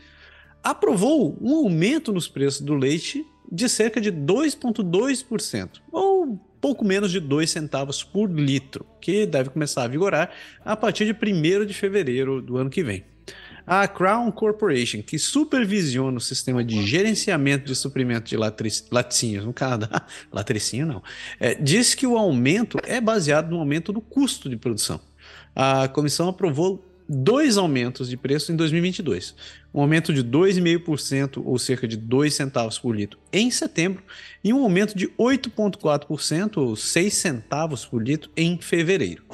[0.62, 7.20] aprovou um aumento nos preços do leite de cerca de 2,2%, ou pouco menos de
[7.20, 10.30] 2 centavos por litro, que deve começar a vigorar
[10.64, 13.04] a partir de 1 de fevereiro do ano que vem.
[13.66, 20.04] A Crown Corporation, que supervisiona o sistema de gerenciamento de suprimento de laticínios no Canadá,
[20.32, 21.02] latricinho não,
[21.38, 25.00] é, diz que o aumento é baseado no aumento do custo de produção.
[25.54, 29.34] A comissão aprovou dois aumentos de preço em 2022.
[29.74, 34.02] Um aumento de 2,5%, ou cerca de 2 centavos por litro, em setembro,
[34.42, 39.24] e um aumento de 8,4%, ou 6 centavos por litro, em fevereiro.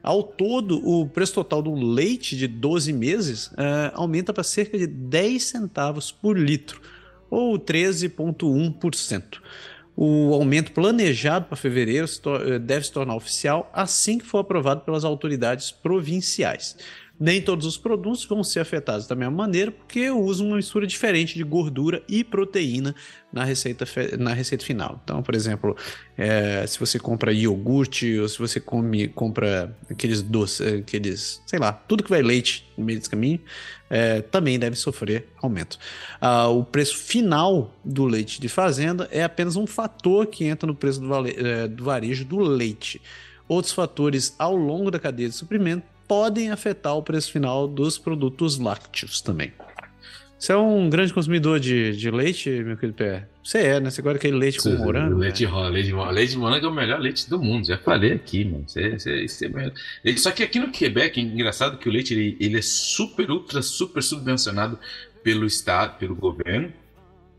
[0.00, 4.86] Ao todo, o preço total do leite de 12 meses uh, aumenta para cerca de
[4.86, 6.80] 10 centavos por litro,
[7.28, 9.40] ou 13,1%.
[9.96, 15.04] O aumento planejado para fevereiro eh, deve se tornar oficial assim que for aprovado pelas
[15.04, 16.76] autoridades provinciais.
[17.18, 21.36] Nem todos os produtos vão ser afetados da mesma maneira, porque usam uma mistura diferente
[21.36, 22.92] de gordura e proteína
[23.32, 23.84] na receita,
[24.18, 25.00] na receita final.
[25.04, 25.76] Então, por exemplo,
[26.18, 31.72] é, se você compra iogurte ou se você come, compra aqueles doces, aqueles, sei lá,
[31.72, 33.40] tudo que vai leite no meio desse caminho,
[33.88, 35.78] é, também deve sofrer aumento.
[36.20, 40.74] Ah, o preço final do leite de fazenda é apenas um fator que entra no
[40.74, 43.00] preço do, vale, é, do varejo do leite.
[43.46, 48.58] Outros fatores ao longo da cadeia de suprimento podem afetar o preço final dos produtos
[48.58, 49.52] lácteos também.
[50.38, 53.26] Você é um grande consumidor de, de leite, meu querido pé?
[53.42, 53.90] Você é, né?
[53.90, 55.16] Você gosta daquele leite com morango?
[55.16, 55.50] Leite né?
[55.50, 56.12] rola, leite de morango.
[56.12, 57.66] Leite de morango é o melhor leite do mundo.
[57.66, 58.64] Já falei aqui, mano.
[58.66, 59.50] Você, você, você
[60.04, 63.30] é Só que aqui no Quebec, é engraçado que o leite ele, ele é super,
[63.30, 64.78] ultra, super subvencionado
[65.22, 66.70] pelo Estado, pelo governo.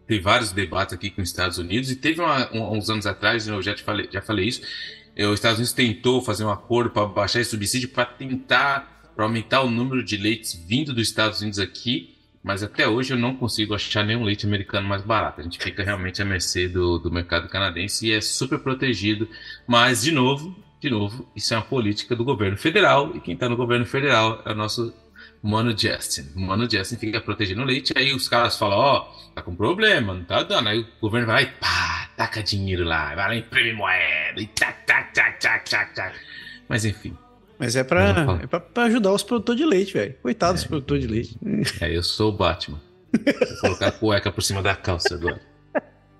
[0.07, 1.91] Tem vários debates aqui com os Estados Unidos.
[1.91, 4.61] E teve uma, um, uns anos atrás, eu já te falei, já falei isso
[5.23, 9.69] os Estados Unidos tentou fazer um acordo para baixar esse subsídio para tentar aumentar o
[9.69, 14.03] número de leites vindo dos Estados Unidos aqui, mas até hoje eu não consigo achar
[14.03, 15.39] nenhum leite americano mais barato.
[15.39, 19.27] A gente fica realmente à mercê do, do mercado canadense e é super protegido.
[19.65, 23.49] Mas, de novo, de novo, isso é uma política do governo federal e quem está
[23.49, 24.93] no governo federal é o nosso
[25.45, 26.31] Mano Justin.
[26.35, 29.55] O Mano Justin fica protegendo o leite, aí os caras falam, ó, oh, tá com
[29.55, 30.69] problema, não tá dando.
[30.69, 34.47] Aí o governo vai lá e pá, taca dinheiro lá, vai lá, imprime moeda, e
[34.47, 36.15] tac, tac, tac, tac, tac, tac.
[36.67, 37.17] Mas enfim.
[37.57, 40.15] Mas é pra, é pra, pra ajudar os produtores de leite, velho.
[40.21, 40.63] Coitados é.
[40.63, 41.39] dos produtores de leite.
[41.81, 42.81] É, eu sou o Batman.
[43.11, 45.41] Vou colocar a cueca por cima da calça agora.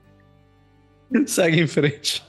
[1.25, 2.23] Segue em frente.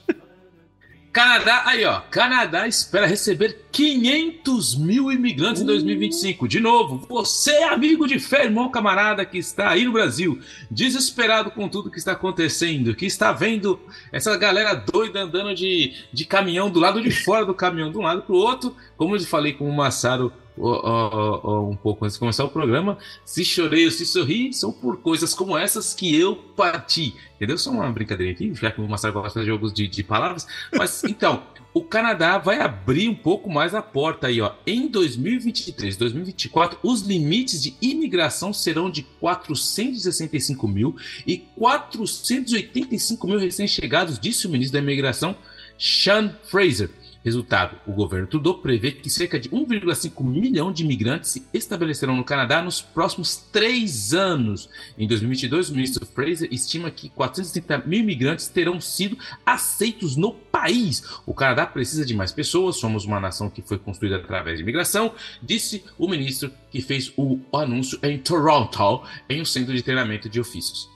[1.16, 6.46] Canadá, aí ó, Canadá espera receber 500 mil imigrantes em 2025.
[6.46, 10.38] De novo, você, amigo de fé, irmão camarada que está aí no Brasil,
[10.70, 13.81] desesperado com tudo que está acontecendo, que está vendo
[14.12, 18.02] essa galera doida andando de, de caminhão do lado de fora do caminhão, de um
[18.02, 18.76] lado para o outro.
[18.98, 23.85] Como eu falei com o Massaro um pouco antes de começar o programa, se chorei
[23.85, 27.14] ou se sorri, são por coisas como essas que eu parti.
[27.37, 27.59] Entendeu?
[27.59, 30.47] Só uma brincadeira aqui, já que o Massaro gosta de jogos de, de palavras.
[30.73, 31.42] Mas então,
[31.75, 34.55] o Canadá vai abrir um pouco mais a porta aí, ó.
[34.66, 44.19] Em 2023, 2024, os limites de imigração serão de 465 mil e 485 mil recém-chegados,
[44.19, 45.37] disse o ministro da Imigração,
[45.79, 46.88] Sean Fraser.
[47.26, 52.22] Resultado: o governo Trudeau prevê que cerca de 1,5 milhão de imigrantes se estabelecerão no
[52.22, 54.70] Canadá nos próximos três anos.
[54.96, 61.02] Em 2022, o ministro Fraser estima que 430 mil imigrantes terão sido aceitos no país.
[61.26, 65.12] O Canadá precisa de mais pessoas, somos uma nação que foi construída através de imigração,
[65.42, 70.38] disse o ministro que fez o anúncio em Toronto, em um centro de treinamento de
[70.38, 70.95] ofícios.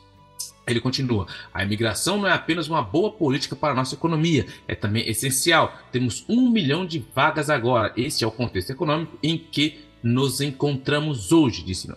[0.66, 4.74] Ele continua: a imigração não é apenas uma boa política para a nossa economia, é
[4.74, 5.74] também essencial.
[5.90, 7.92] Temos um milhão de vagas agora.
[7.96, 11.92] Este é o contexto econômico em que nos encontramos hoje, disse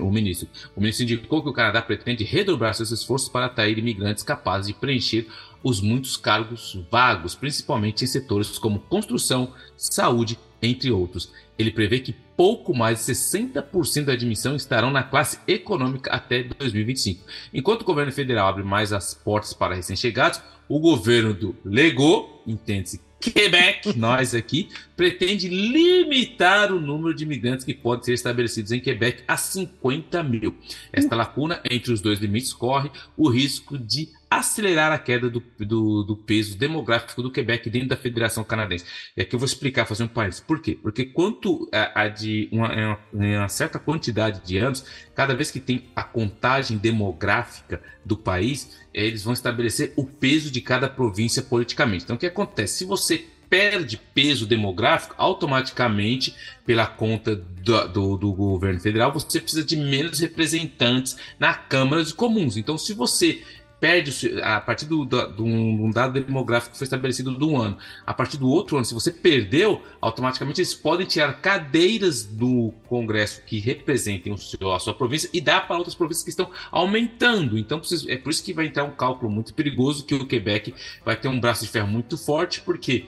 [0.00, 0.48] o ministro.
[0.76, 4.74] O ministro indicou que o Canadá pretende redobrar seus esforços para atrair imigrantes capazes de
[4.74, 5.26] preencher
[5.62, 11.32] os muitos cargos vagos, principalmente em setores como construção, saúde, entre outros.
[11.58, 17.24] Ele prevê que pouco mais de 60% da admissão estarão na classe econômica até 2025.
[17.52, 23.00] Enquanto o governo federal abre mais as portas para recém-chegados, o governo do Legou, entende-se
[23.20, 29.24] Quebec, nós aqui, pretende limitar o número de imigrantes que podem ser estabelecidos em Quebec
[29.26, 30.54] a 50 mil.
[30.92, 36.02] Esta lacuna entre os dois limites corre o risco de acelerar a queda do, do,
[36.02, 38.84] do, peso demográfico do Quebec dentro da Federação Canadense.
[39.16, 40.40] E aqui eu vou explicar, fazer um parênteses.
[40.40, 40.78] Por quê?
[40.80, 45.88] Porque quanto a, a de uma, uma, certa quantidade de anos, cada vez que tem
[45.96, 52.04] a contagem demográfica do país, eles vão estabelecer o peso de cada província politicamente.
[52.04, 52.78] Então, o que acontece?
[52.78, 56.34] Se você perde peso demográfico, automaticamente,
[56.66, 62.12] pela conta do, do, do, governo federal, você precisa de menos representantes na Câmara dos
[62.12, 62.56] Comuns.
[62.56, 63.42] Então, se você
[63.80, 68.12] perde a partir do, do, do, um dado demográfico que foi estabelecido do ano, a
[68.12, 73.58] partir do outro ano, se você perdeu, automaticamente eles podem tirar cadeiras do Congresso que
[73.58, 77.58] representem o seu, a sua província e dar para outras províncias que estão aumentando.
[77.58, 81.16] Então é por isso que vai entrar um cálculo muito perigoso que o Quebec vai
[81.16, 83.06] ter um braço de ferro muito forte, porque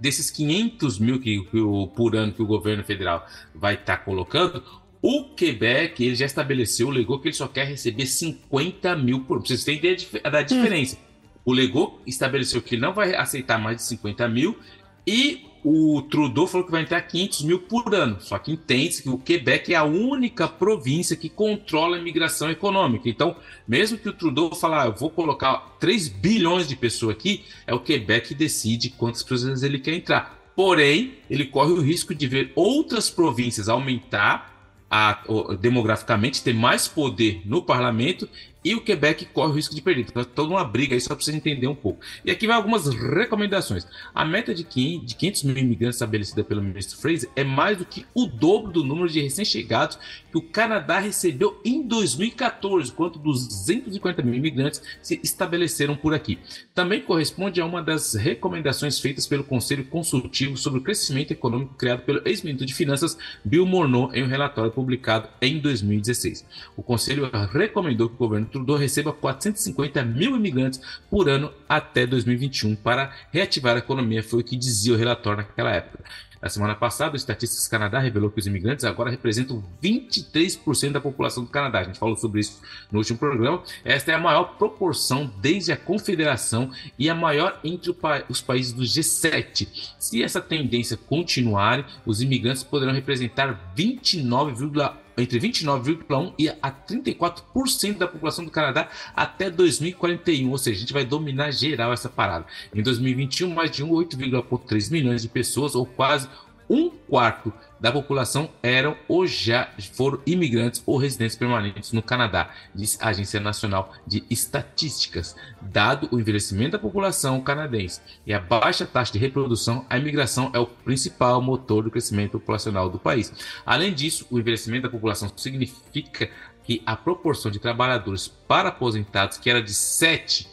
[0.00, 4.04] desses 500 mil que, que o, por ano que o governo federal vai estar tá
[4.04, 4.62] colocando,
[5.06, 9.36] o Quebec ele já estabeleceu, o Legou, que ele só quer receber 50 mil por
[9.36, 9.46] ano.
[9.46, 9.98] Vocês têm ideia
[10.30, 10.96] da diferença.
[10.96, 11.40] Hum.
[11.44, 14.58] O Legou estabeleceu que ele não vai aceitar mais de 50 mil
[15.06, 18.16] e o Trudeau falou que vai entrar 500 mil por ano.
[18.18, 23.06] Só que entende que o Quebec é a única província que controla a imigração econômica.
[23.06, 23.36] Então,
[23.68, 27.74] mesmo que o Trudeau falar, ah, eu vou colocar 3 bilhões de pessoas aqui, é
[27.74, 30.42] o Quebec que decide quantas pessoas ele quer entrar.
[30.56, 34.53] Porém, ele corre o risco de ver outras províncias aumentar
[34.90, 35.20] a,
[35.60, 38.28] demograficamente ter mais poder no parlamento
[38.64, 40.06] e o Quebec corre o risco de perder.
[40.08, 42.00] Então, toda uma briga aí só para você entender um pouco.
[42.24, 43.86] E aqui vai algumas recomendações.
[44.14, 48.26] A meta de 500 mil imigrantes estabelecida pelo ministro Fraser é mais do que o
[48.26, 49.98] dobro do número de recém-chegados
[50.30, 56.38] que o Canadá recebeu em 2014, quando 240 mil imigrantes se estabeleceram por aqui.
[56.74, 62.02] Também corresponde a uma das recomendações feitas pelo Conselho Consultivo sobre o Crescimento Econômico criado
[62.02, 66.44] pelo ex-ministro de Finanças Bill Morneau em um relatório publicado em 2016.
[66.76, 72.76] O Conselho recomendou que o governo Trudeau receba 450 mil imigrantes por ano até 2021
[72.76, 76.04] para reativar a economia, foi o que dizia o relatório naquela época.
[76.40, 81.42] Na semana passada, o Estatísticas Canadá revelou que os imigrantes agora representam 23% da população
[81.42, 81.80] do Canadá.
[81.80, 82.60] A gente falou sobre isso
[82.92, 83.62] no último programa.
[83.82, 87.96] Esta é a maior proporção desde a Confederação e a maior entre
[88.28, 89.94] os países do G7.
[89.98, 98.06] Se essa tendência continuar, os imigrantes poderão representar 29,1% entre 29,1% e a 34% da
[98.06, 102.46] população do Canadá até 2041, ou seja, a gente vai dominar geral essa parada.
[102.74, 106.28] Em 2021, mais de 8,3 milhões de pessoas, ou quase
[106.68, 107.52] um quarto
[107.84, 113.38] da população eram ou já foram imigrantes ou residentes permanentes no Canadá, diz a Agência
[113.38, 115.36] Nacional de Estatísticas.
[115.60, 120.58] Dado o envelhecimento da população canadense e a baixa taxa de reprodução, a imigração é
[120.58, 123.30] o principal motor do crescimento populacional do país.
[123.66, 126.30] Além disso, o envelhecimento da população significa
[126.62, 130.48] que a proporção de trabalhadores para aposentados, que era de 7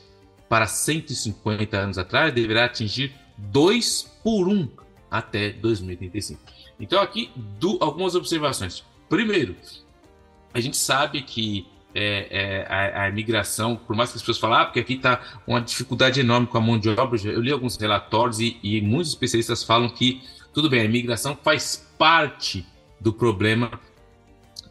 [0.50, 4.67] para 150 anos atrás, deverá atingir 2 por 1
[5.10, 6.61] até 2035.
[6.82, 8.84] Então, aqui, do, algumas observações.
[9.08, 9.56] Primeiro,
[10.54, 14.60] a gente sabe que é, é, a, a, imigração, por mais que as pessoas falem,
[14.60, 17.78] ah, porque aqui está uma dificuldade enorme com a mão de obra, eu li alguns
[17.78, 20.21] relatórios e, e muitos especialistas falam que,
[20.54, 22.65] tudo bem, a imigração faz parte
[23.00, 23.71] do problema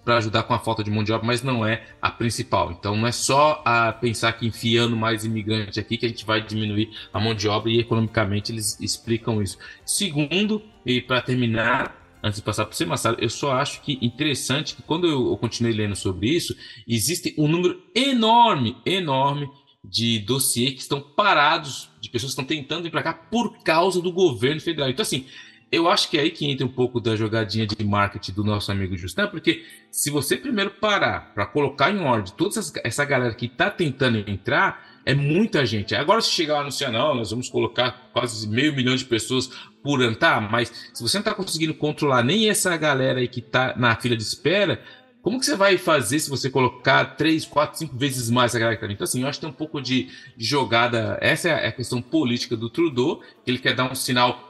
[0.04, 2.72] para ajudar com a falta de mão de obra, mas não é a principal.
[2.72, 6.40] Então não é só a pensar que enfiando mais imigrante aqui que a gente vai
[6.40, 9.58] diminuir a mão de obra e economicamente eles explicam isso.
[9.84, 14.74] Segundo, e para terminar, antes de passar para você, Massaro, eu só acho que interessante
[14.74, 16.54] que quando eu, continuei lendo sobre isso,
[16.86, 19.48] existe um número enorme, enorme
[19.82, 24.00] de dossiês que estão parados, de pessoas que estão tentando vir para cá por causa
[24.00, 24.90] do governo federal.
[24.90, 25.26] Então, assim,
[25.72, 28.72] eu acho que é aí que entra um pouco da jogadinha de marketing do nosso
[28.72, 33.46] amigo Justin, porque se você primeiro parar para colocar em ordem toda essa galera que
[33.46, 35.94] está tentando entrar, é muita gente.
[35.94, 39.50] Agora, se chegar lá no não, nós vamos colocar quase meio milhão de pessoas
[39.82, 40.40] por tá?
[40.40, 44.16] Mas se você não está conseguindo controlar nem essa galera aí que está na fila
[44.16, 44.82] de espera,
[45.22, 48.76] como que você vai fazer se você colocar três, quatro, cinco vezes mais a galera
[48.76, 51.18] que tá Então, assim, eu acho que tem um pouco de jogada.
[51.20, 54.48] Essa é a questão política do Trudeau, ele quer dar um sinal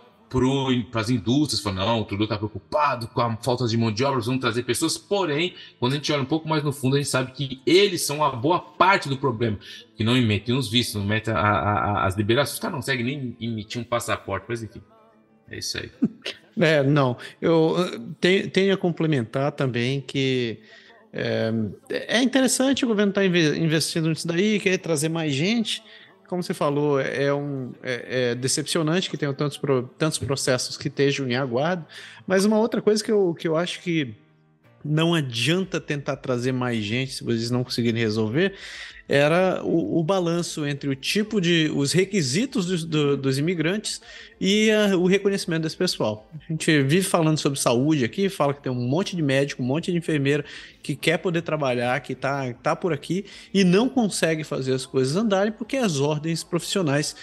[0.91, 4.05] para as indústrias, falando, não, o Trudeau está preocupado com a falta de mão de
[4.05, 6.99] obra, vamos trazer pessoas, porém, quando a gente olha um pouco mais no fundo, a
[7.01, 9.59] gente sabe que eles são a boa parte do problema,
[9.97, 13.81] que não emitem os vistos, não metem as liberações, os caras não conseguem nem emitir
[13.81, 14.81] um passaporte, mas enfim,
[15.51, 15.91] é isso aí.
[16.59, 17.75] É, não, eu
[18.21, 20.59] tenho, tenho a complementar também que
[21.13, 21.51] é,
[21.89, 25.83] é interessante o governo estar tá investindo nisso daí, querer trazer mais gente,
[26.29, 29.61] como você falou, é, um, é, é decepcionante que tenham tantos,
[29.99, 31.85] tantos processos que estejam em aguardo.
[32.27, 34.15] Mas uma outra coisa que eu, que eu acho que
[34.85, 38.55] não adianta tentar trazer mais gente se vocês não conseguirem resolver,
[39.11, 41.69] era o, o balanço entre o tipo de.
[41.75, 44.01] os requisitos dos, do, dos imigrantes
[44.41, 46.31] e a, o reconhecimento desse pessoal.
[46.49, 49.67] A gente vive falando sobre saúde aqui, fala que tem um monte de médico, um
[49.67, 50.45] monte de enfermeira
[50.81, 55.17] que quer poder trabalhar, que está tá por aqui e não consegue fazer as coisas
[55.17, 57.17] andarem porque as ordens profissionais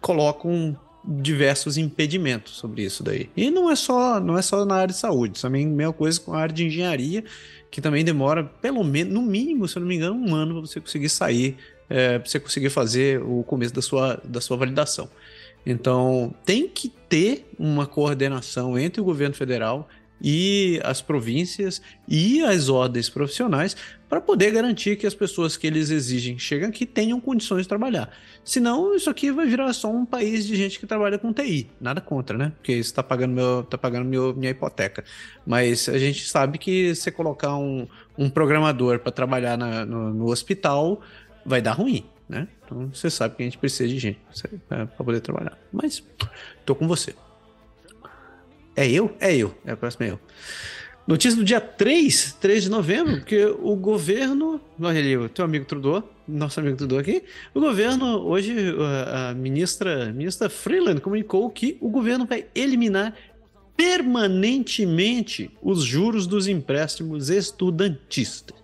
[0.00, 3.28] colocam diversos impedimentos sobre isso daí.
[3.36, 6.20] E não é só, não é só na área de saúde, também a mesma coisa
[6.20, 7.24] com a área de engenharia,
[7.70, 10.60] que também demora pelo menos, no mínimo, se eu não me engano, um ano para
[10.60, 11.56] você conseguir sair,
[11.88, 15.08] é, para você conseguir fazer o começo da sua, da sua validação.
[15.64, 19.88] Então, tem que ter uma coordenação entre o governo federal
[20.20, 23.76] e as províncias e as ordens profissionais
[24.12, 28.10] para poder garantir que as pessoas que eles exigem chegam aqui tenham condições de trabalhar.
[28.44, 31.70] Senão, isso aqui vai virar só um país de gente que trabalha com TI.
[31.80, 32.52] Nada contra, né?
[32.56, 35.02] Porque isso está pagando, meu, tá pagando meu, minha hipoteca.
[35.46, 37.88] Mas a gente sabe que você colocar um,
[38.18, 41.00] um programador para trabalhar na, no, no hospital
[41.42, 42.04] vai dar ruim.
[42.28, 42.48] Né?
[42.66, 44.20] Então você sabe que a gente precisa de gente
[44.68, 45.56] para poder trabalhar.
[45.72, 46.04] Mas
[46.66, 47.14] tô com você.
[48.76, 49.16] É eu?
[49.18, 49.54] É eu.
[49.64, 50.20] É a próxima é eu.
[51.04, 54.60] Notícia do dia 3, 3 de novembro, que o governo.
[54.80, 57.24] Olha ali, o teu amigo Trudeau, nosso amigo Trudeau aqui.
[57.52, 58.54] O governo, hoje,
[59.08, 63.16] a ministra, ministra Freeland comunicou que o governo vai eliminar
[63.76, 68.56] permanentemente os juros dos empréstimos estudantistas.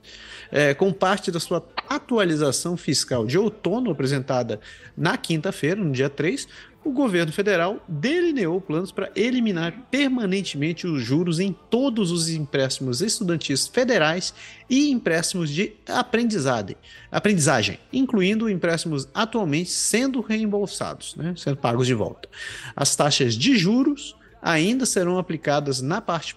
[0.51, 4.61] É, com parte da sua atualização fiscal de outono apresentada
[4.97, 6.47] na quinta-feira, no dia 3,
[6.89, 13.67] o governo federal delineou planos para eliminar permanentemente os juros em todos os empréstimos estudantis
[13.67, 14.33] federais
[14.71, 16.77] e empréstimos de aprendizagem,
[17.13, 22.27] aprendizagem incluindo empréstimos atualmente sendo reembolsados, né, sendo pagos de volta.
[22.75, 26.35] As taxas de juros ainda serão aplicadas na parte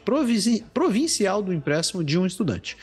[0.74, 2.76] provincial do empréstimo de um estudante.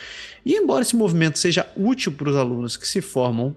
[0.42, 3.54] E embora esse movimento seja útil para os alunos que se formam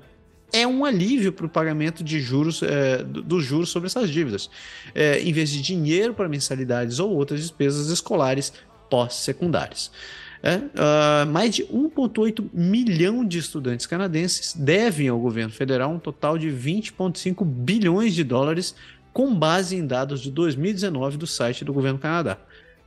[0.54, 4.50] é um alívio para o pagamento de juros é, dos juros sobre essas dívidas,
[4.94, 8.52] é, em vez de dinheiro para mensalidades ou outras despesas escolares
[8.90, 9.92] pós-secundárias.
[10.44, 16.36] É, uh, mais de 1,8 milhão de estudantes canadenses devem ao governo federal um total
[16.36, 18.74] de 20,5 bilhões de dólares,
[19.14, 22.40] com base em dados de 2019 do site do governo Canadá,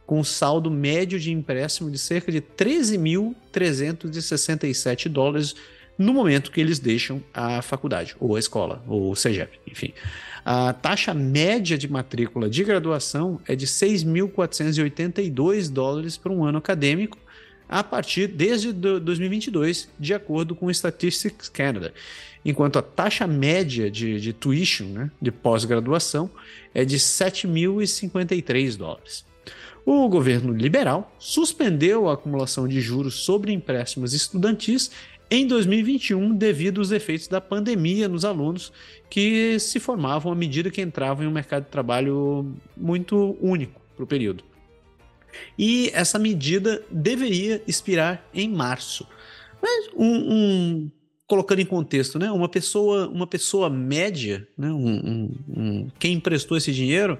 [0.04, 5.54] com saldo médio de empréstimo de cerca de 13.367 dólares
[5.96, 9.94] no momento que eles deixam a faculdade, ou a escola, ou o CEGEP, enfim.
[10.44, 17.18] A taxa média de matrícula de graduação é de 6.482 dólares por um ano acadêmico,
[17.68, 21.94] a partir desde 2022, de acordo com o Statistics Canada,
[22.44, 26.30] enquanto a taxa média de, de tuition, né, de pós-graduação,
[26.74, 29.24] é de 7.053 dólares.
[29.86, 34.90] O governo liberal suspendeu a acumulação de juros sobre empréstimos estudantis
[35.30, 38.72] em 2021 devido aos efeitos da pandemia nos alunos
[39.08, 44.04] que se formavam à medida que entravam em um mercado de trabalho muito único para
[44.04, 44.44] o período.
[45.58, 49.06] E essa medida deveria expirar em março.
[49.60, 50.90] Mas um, um,
[51.26, 57.18] colocando em contexto, né, uma pessoa, uma pessoa média, né, um, quem emprestou esse dinheiro,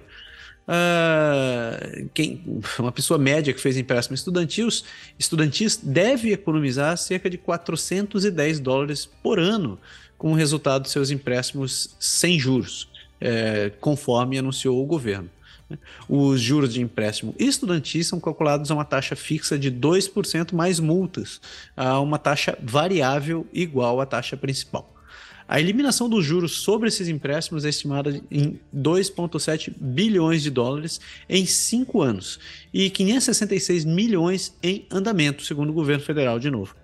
[0.66, 2.42] Uh, quem,
[2.78, 4.84] uma pessoa média que fez empréstimo estudantis,
[5.18, 9.78] estudantis deve economizar cerca de 410 dólares por ano
[10.16, 12.88] como resultado dos seus empréstimos sem juros,
[13.20, 15.28] é, conforme anunciou o governo.
[16.08, 21.40] Os juros de empréstimo estudantis são calculados a uma taxa fixa de 2% mais multas,
[21.76, 24.93] a uma taxa variável igual à taxa principal.
[25.47, 31.45] A eliminação dos juros sobre esses empréstimos é estimada em 2,7 bilhões de dólares em
[31.45, 32.38] cinco anos
[32.72, 36.74] e 566 milhões em andamento, segundo o governo federal, de novo.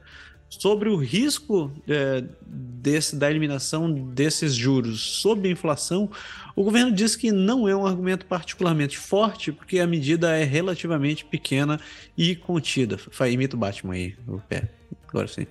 [0.51, 6.11] Sobre o risco é, desse, da eliminação desses juros sob a inflação,
[6.57, 11.25] o governo diz que não é um argumento particularmente forte, porque a medida é relativamente
[11.25, 11.81] pequena
[12.19, 12.99] e contida.
[13.31, 14.69] Imita o Batman aí, o pé.
[15.09, 15.47] Agora sim.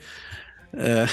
[0.74, 1.06] É...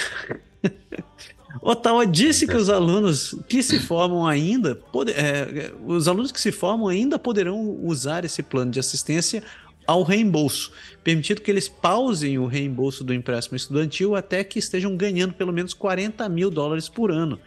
[1.60, 6.52] Ottawa disse que os alunos que se formam ainda, pode, é, os alunos que se
[6.52, 9.42] formam ainda poderão usar esse plano de assistência
[9.86, 10.72] ao reembolso,
[11.04, 15.72] permitindo que eles pausem o reembolso do empréstimo estudantil até que estejam ganhando pelo menos
[15.72, 17.38] 40 mil dólares por ano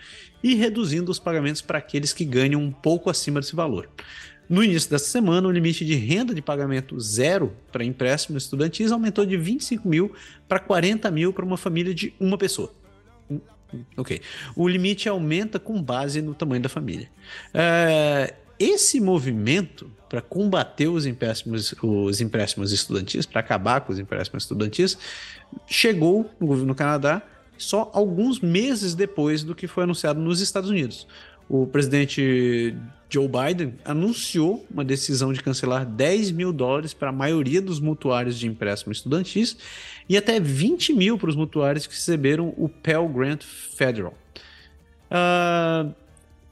[0.41, 3.89] e reduzindo os pagamentos para aqueles que ganham um pouco acima desse valor.
[4.49, 9.23] No início dessa semana, o limite de renda de pagamento zero para empréstimos estudantis aumentou
[9.23, 10.11] de 25 mil
[10.47, 12.73] para 40 mil para uma família de uma pessoa.
[13.97, 14.21] Ok.
[14.55, 17.09] O limite aumenta com base no tamanho da família.
[17.53, 24.43] É, esse movimento para combater os empréstimos, os empréstimos estudantis, para acabar com os empréstimos
[24.43, 24.97] estudantis,
[25.67, 27.21] chegou no do Canadá
[27.57, 31.05] só alguns meses depois do que foi anunciado nos Estados Unidos.
[31.49, 32.75] O presidente
[33.09, 38.37] Joe Biden anunciou uma decisão de cancelar 10 mil dólares para a maioria dos mutuários
[38.37, 39.57] de empréstimo estudantis
[40.07, 44.13] e até 20 mil para os mutuários que receberam o Pell Grant Federal.
[45.09, 45.91] Uh,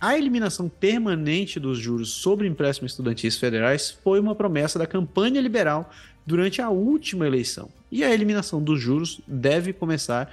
[0.01, 5.91] a eliminação permanente dos juros sobre empréstimos estudantis federais foi uma promessa da campanha liberal
[6.25, 7.69] durante a última eleição.
[7.91, 10.31] E a eliminação dos juros deve começar,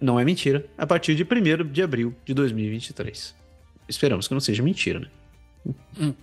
[0.00, 3.39] não é mentira, a partir de 1 de abril de 2023.
[3.90, 5.08] Esperamos que não seja mentira, né?
[5.98, 6.14] Hum.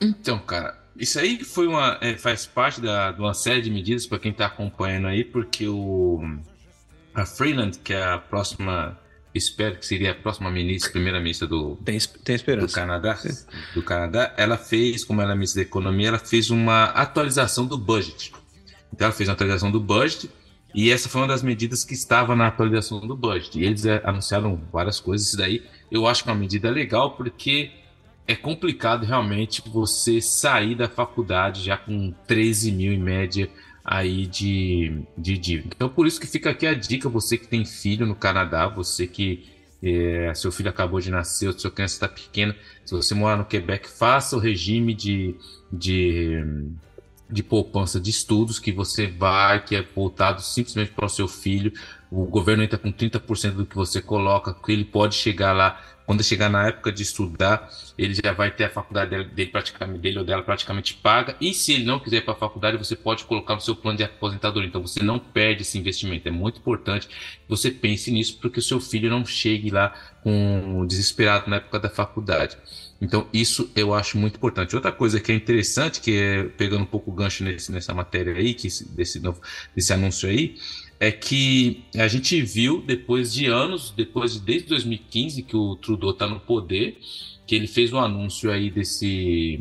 [0.00, 4.06] Então, cara, isso aí foi uma, é, faz parte da, de uma série de medidas
[4.06, 6.22] para quem está acompanhando aí, porque o
[7.14, 8.98] a Freeland, que é a próxima,
[9.32, 12.66] espero que seria a próxima ministra, primeira ministra do, tem, tem esperança.
[12.66, 13.18] do Canadá,
[13.74, 17.78] do Canadá, ela fez, como ela é ministra da Economia, ela fez uma atualização do
[17.78, 18.32] budget.
[18.92, 20.28] Então, ela fez uma atualização do budget
[20.74, 23.58] e essa foi uma das medidas que estava na atualização do budget.
[23.58, 25.28] E eles é, anunciaram várias coisas.
[25.28, 27.70] Isso daí eu acho que é uma medida legal, porque
[28.26, 33.48] é complicado realmente você sair da faculdade já com 13 mil em média
[33.84, 35.74] aí de, de dívida.
[35.76, 39.06] Então, por isso que fica aqui a dica: você que tem filho no Canadá, você
[39.06, 39.46] que
[39.82, 43.44] é, seu filho acabou de nascer, ou sua criança está pequena, se você morar no
[43.44, 45.36] Quebec, faça o regime de,
[45.70, 46.42] de
[47.28, 51.72] de poupança de estudos que você vai, que é voltado simplesmente para o seu filho.
[52.10, 55.80] O governo entra com 30% do que você coloca, que ele pode chegar lá.
[56.06, 60.00] Quando chegar na época de estudar, ele já vai ter a faculdade dele, dele, praticamente,
[60.00, 61.34] dele ou dela praticamente paga.
[61.40, 63.96] E se ele não quiser ir para a faculdade, você pode colocar no seu plano
[63.96, 64.68] de aposentadoria.
[64.68, 66.28] Então você não perde esse investimento.
[66.28, 70.84] É muito importante que você pense nisso, porque o seu filho não chegue lá com
[70.86, 72.58] desesperado na época da faculdade.
[73.04, 74.74] Então, isso eu acho muito importante.
[74.74, 78.34] Outra coisa que é interessante, que é pegando um pouco o gancho nesse, nessa matéria
[78.34, 79.40] aí, que desse, novo,
[79.76, 80.56] desse anúncio aí,
[80.98, 86.12] é que a gente viu depois de anos, depois de desde 2015 que o Trudeau
[86.12, 86.98] está no poder,
[87.46, 89.60] que ele fez um anúncio aí desse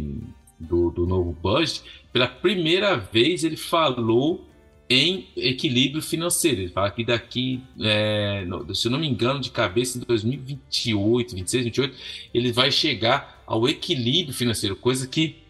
[0.57, 1.83] do, do novo budget,
[2.13, 4.47] pela primeira vez ele falou
[4.93, 6.61] em equilíbrio financeiro.
[6.61, 11.63] Ele fala que daqui, é, se eu não me engano, de cabeça, em 2028, 26,
[11.65, 11.97] 28,
[12.33, 15.43] ele vai chegar ao equilíbrio financeiro, coisa que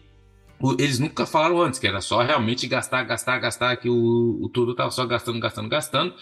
[0.78, 4.72] eles nunca falaram antes, que era só realmente gastar, gastar, gastar, que o, o tudo
[4.72, 6.14] estava só gastando, gastando, gastando.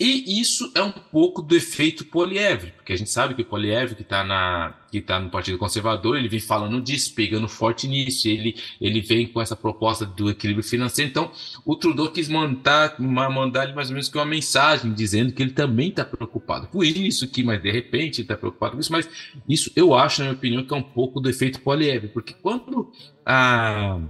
[0.00, 3.96] E isso é um pouco do efeito Polievre, porque a gente sabe que o Polievre,
[3.96, 4.22] que está
[5.04, 9.42] tá no Partido Conservador, ele vem falando disso, pegando forte nisso, ele, ele vem com
[9.42, 11.10] essa proposta do equilíbrio financeiro.
[11.10, 11.32] Então,
[11.64, 15.88] o Trudeau quis mandar, mandar mais ou menos que uma mensagem dizendo que ele também
[15.88, 19.10] está preocupado com isso, que mas de repente ele está preocupado com isso, mas
[19.48, 22.92] isso eu acho, na minha opinião, que é um pouco do efeito Polievre, porque quando
[23.26, 24.00] a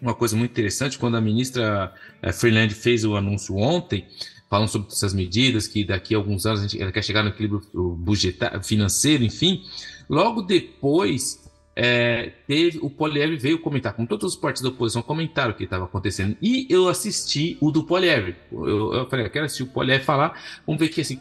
[0.00, 4.04] uma coisa muito interessante, quando a ministra eh, Freeland fez o anúncio ontem,
[4.52, 7.62] falando sobre essas medidas, que daqui a alguns anos a gente, quer chegar no equilíbrio
[7.72, 9.62] budgetário, financeiro, enfim.
[10.10, 15.52] Logo depois, é, teve o Poliev veio comentar, como todos os partidos da oposição comentaram
[15.52, 16.36] o que estava acontecendo.
[16.42, 18.36] E eu assisti o do Poliev.
[18.52, 21.18] Eu, eu falei, eu quero assistir o Poliev falar, vamos ver que assim.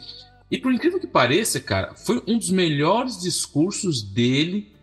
[0.51, 4.73] E por incrível que pareça, cara, foi um dos melhores discursos dele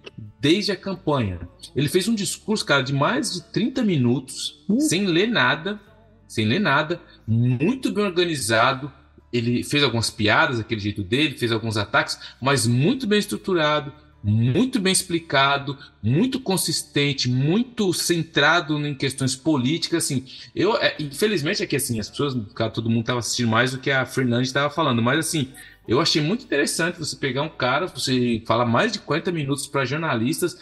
[0.40, 1.46] desde a campanha.
[1.76, 4.80] Ele fez um discurso, cara, de mais de 30 minutos, uh.
[4.80, 5.78] sem ler nada,
[6.26, 6.98] sem ler nada,
[7.28, 8.90] muito bem organizado.
[9.30, 13.92] Ele fez algumas piadas, aquele jeito dele, fez alguns ataques, mas muito bem estruturado,
[14.24, 20.24] muito bem explicado, muito consistente, muito centrado em questões políticas, assim.
[20.54, 23.78] Eu, é, infelizmente, é que assim, as pessoas, cara, todo mundo estava assistindo mais do
[23.78, 25.48] que a Fernandes estava falando, mas assim,
[25.86, 29.84] eu achei muito interessante você pegar um cara, você falar mais de 40 minutos para
[29.84, 30.58] jornalistas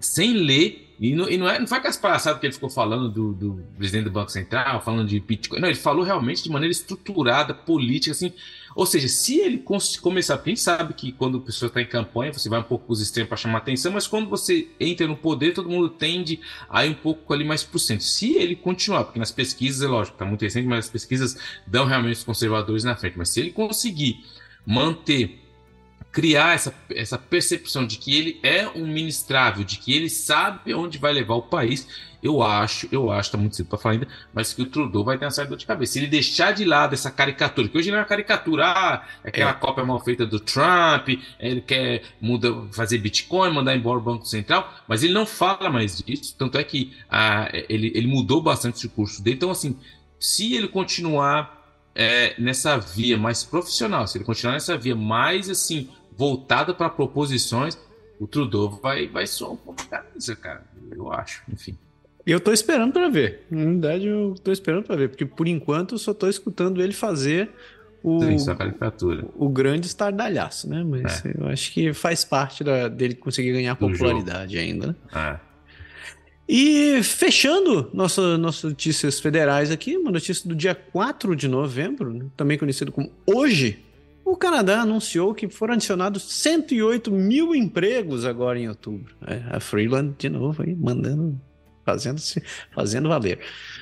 [0.00, 3.10] sem ler e não, e não, é, não foi aquelas palhaçadas que ele ficou falando
[3.10, 5.60] do, do, presidente do Banco Central, falando de Bitcoin.
[5.60, 8.32] Não, ele falou realmente de maneira estruturada, política, assim.
[8.74, 9.62] Ou seja, se ele
[10.02, 12.92] começar, quem sabe que quando a pessoa está em campanha, você vai um pouco para
[12.92, 16.84] os extremos para chamar atenção, mas quando você entra no poder, todo mundo tende a
[16.84, 18.02] ir um pouco ali mais por cento.
[18.02, 21.86] Se ele continuar, porque nas pesquisas, é lógico, está muito recente, mas as pesquisas dão
[21.86, 23.16] realmente os conservadores na frente.
[23.16, 24.22] Mas se ele conseguir
[24.66, 25.45] manter
[26.16, 30.96] criar essa, essa percepção de que ele é um ministrável, de que ele sabe onde
[30.96, 31.86] vai levar o país,
[32.22, 35.18] eu acho, eu acho, tá muito cedo para falar ainda, mas que o Trudeau vai
[35.18, 35.92] ter uma saída de cabeça.
[35.92, 39.28] Se ele deixar de lado essa caricatura, que hoje não é uma caricatura, ah, é
[39.28, 39.52] aquela é.
[39.52, 44.72] cópia mal feita do Trump, ele quer muda, fazer Bitcoin, mandar embora o Banco Central,
[44.88, 48.88] mas ele não fala mais disso, tanto é que ah, ele, ele mudou bastante o
[48.88, 49.36] curso dele.
[49.36, 49.76] Então, assim,
[50.18, 51.56] se ele continuar
[51.94, 57.78] é, nessa via mais profissional, se ele continuar nessa via mais assim voltada para proposições,
[58.18, 60.64] o Trudeau vai, vai soar um pouco camisa, cara.
[60.90, 61.76] Eu acho, enfim.
[62.26, 63.46] Eu tô esperando para ver.
[63.50, 66.92] Na verdade, eu tô esperando para ver, porque por enquanto eu só tô escutando ele
[66.92, 67.50] fazer
[68.02, 69.26] o, Sim, caricatura.
[69.36, 70.84] o grande estardalhaço, né?
[70.84, 71.34] Mas é.
[71.38, 74.64] eu acho que faz parte da, dele conseguir ganhar Do popularidade jogo.
[74.64, 74.94] ainda, né?
[75.14, 75.46] É.
[76.48, 82.26] E fechando nossa, nossas notícias federais aqui, uma notícia do dia 4 de novembro, né?
[82.36, 83.84] também conhecido como Hoje,
[84.26, 89.14] o Canadá anunciou que foram adicionados 108 mil empregos agora em outubro.
[89.24, 91.40] É, a Freeland, de novo, aí, mandando,
[91.84, 92.20] fazendo,
[92.74, 93.38] fazendo valer.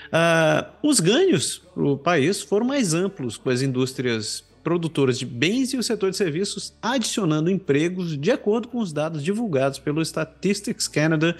[0.08, 5.72] Uh, os ganhos para o país foram mais amplos, com as indústrias produtoras de bens
[5.72, 10.86] e o setor de serviços adicionando empregos, de acordo com os dados divulgados pelo Statistics
[10.86, 11.36] Canada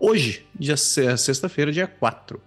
[0.00, 2.40] hoje, dia sexta-feira, dia 4.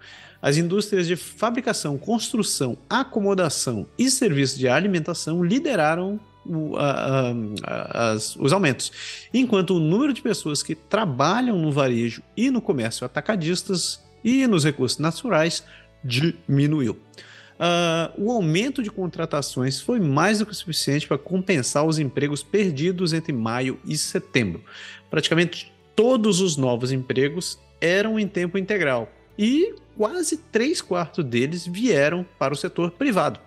[0.46, 7.34] As indústrias de fabricação, construção, acomodação e serviços de alimentação lideraram o, a,
[7.64, 8.92] a, as, os aumentos,
[9.34, 14.64] enquanto o número de pessoas que trabalham no varejo e no comércio atacadistas e nos
[14.64, 15.64] recursos naturais
[16.04, 16.92] diminuiu.
[16.94, 23.14] Uh, o aumento de contratações foi mais do que suficiente para compensar os empregos perdidos
[23.14, 24.64] entre maio e setembro.
[25.10, 32.26] Praticamente todos os novos empregos eram em tempo integral e quase três quartos deles vieram
[32.38, 33.40] para o setor privado.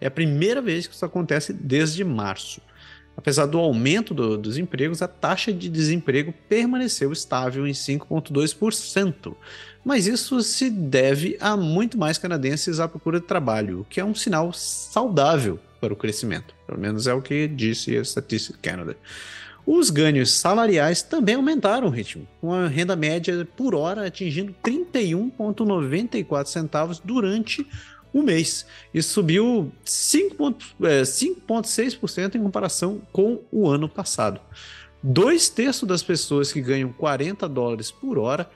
[0.00, 2.60] É a primeira vez que isso acontece desde março.
[3.16, 9.34] Apesar do aumento do, dos empregos, a taxa de desemprego permaneceu estável em 5,2%.
[9.84, 14.04] Mas isso se deve a muito mais canadenses à procura de trabalho, o que é
[14.04, 16.54] um sinal saudável para o crescimento.
[16.66, 18.96] Pelo menos é o que disse a Statistics Canada.
[19.66, 26.46] Os ganhos salariais também aumentaram o ritmo, com a renda média por hora atingindo 31,94
[26.46, 27.66] centavos durante
[28.12, 28.66] o mês.
[28.92, 34.38] Isso subiu 5,6% é, em comparação com o ano passado.
[35.02, 38.50] Dois terços das pessoas que ganham 40 dólares por hora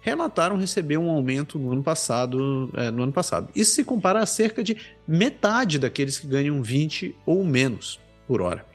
[0.00, 2.70] relataram receber um aumento no ano passado.
[2.74, 3.48] É, no ano passado.
[3.54, 8.73] Isso se compara a cerca de metade daqueles que ganham 20 ou menos por hora.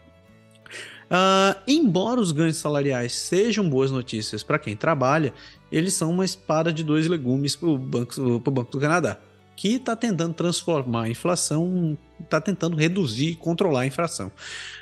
[1.10, 5.34] Uh, embora os ganhos salariais sejam boas notícias para quem trabalha,
[5.72, 9.18] eles são uma espada de dois legumes para o Banco, Banco do Canadá,
[9.56, 14.32] que está tentando transformar a inflação, está tentando reduzir e controlar a inflação.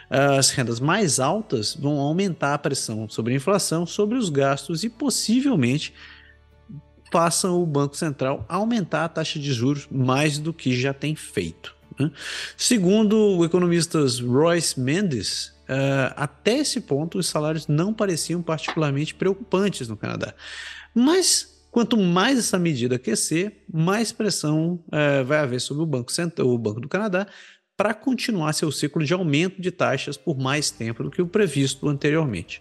[0.09, 4.89] As rendas mais altas vão aumentar a pressão sobre a inflação, sobre os gastos e
[4.89, 5.93] possivelmente
[7.11, 11.75] façam o Banco Central aumentar a taxa de juros mais do que já tem feito.
[11.97, 12.11] Né?
[12.55, 19.87] Segundo o economista Royce Mendes, Uh, até esse ponto, os salários não pareciam particularmente preocupantes
[19.87, 20.33] no Canadá.
[20.95, 26.47] Mas quanto mais essa medida aquecer, mais pressão uh, vai haver sobre o Banco Central,
[26.47, 27.27] o Banco do Canadá,
[27.77, 31.87] para continuar seu ciclo de aumento de taxas por mais tempo do que o previsto
[31.87, 32.59] anteriormente.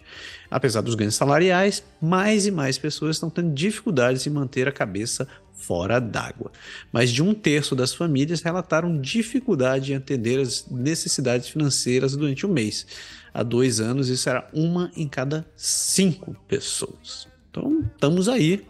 [0.50, 5.26] Apesar dos ganhos salariais, mais e mais pessoas estão tendo dificuldades em manter a cabeça
[5.66, 6.52] fora d'água.
[6.92, 12.48] Mais de um terço das famílias relataram dificuldade em atender as necessidades financeiras durante o
[12.48, 12.86] mês.
[13.34, 17.26] Há dois anos, isso era uma em cada cinco pessoas.
[17.50, 18.64] Então, estamos aí.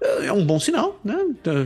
[0.00, 1.16] é um bom sinal, né?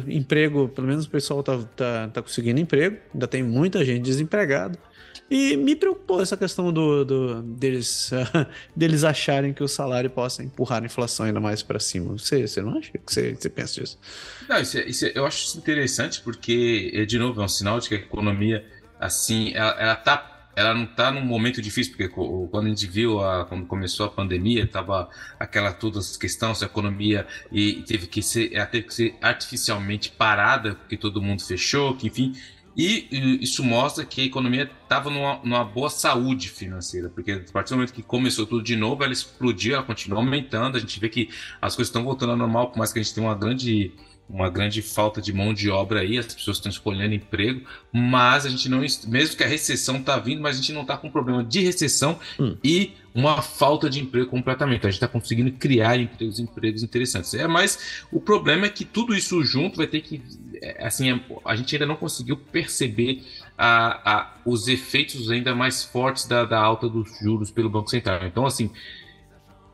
[0.09, 4.79] Emprego, pelo menos o pessoal tá, tá, tá conseguindo emprego, ainda tem muita gente desempregada.
[5.31, 10.43] E me preocupou essa questão do, do deles, uh, deles acharem que o salário possa
[10.43, 12.17] empurrar a inflação ainda mais para cima.
[12.17, 12.91] Você, você não acha?
[12.91, 13.99] O que você, você pensa disso?
[14.49, 17.49] Não, isso, é, isso é, eu acho isso interessante porque, é, de novo, é um
[17.49, 18.65] sinal de que a economia,
[18.99, 23.21] assim, ela, ela tá ela não está num momento difícil, porque quando a gente viu,
[23.21, 25.09] a, quando começou a pandemia, estava
[25.39, 30.11] aquela toda essa questão, se a economia e teve que ser, teve que ser artificialmente
[30.11, 32.33] parada, porque todo mundo fechou, que enfim,
[32.79, 37.71] e isso mostra que a economia estava numa, numa, boa saúde financeira, porque a partir
[37.71, 40.77] do momento que começou tudo de novo, ela explodiu, ela continua aumentando.
[40.77, 41.29] A gente vê que
[41.61, 43.93] as coisas estão voltando ao normal, por mais que a gente tenha uma grande
[44.29, 47.63] uma grande falta de mão de obra aí, as pessoas estão escolhendo emprego,
[47.93, 50.97] mas a gente não, mesmo que a recessão está vindo, mas a gente não está
[50.97, 52.57] com problema de recessão hum.
[52.63, 54.87] e uma falta de emprego completamente.
[54.87, 57.35] A gente está conseguindo criar empregos, empregos interessantes.
[57.35, 60.23] É, mas o problema é que tudo isso junto vai ter que,
[60.63, 63.25] é, assim, a gente ainda não conseguiu perceber
[63.57, 68.21] a, a, os efeitos ainda mais fortes da, da alta dos juros pelo Banco Central.
[68.25, 68.71] Então, assim,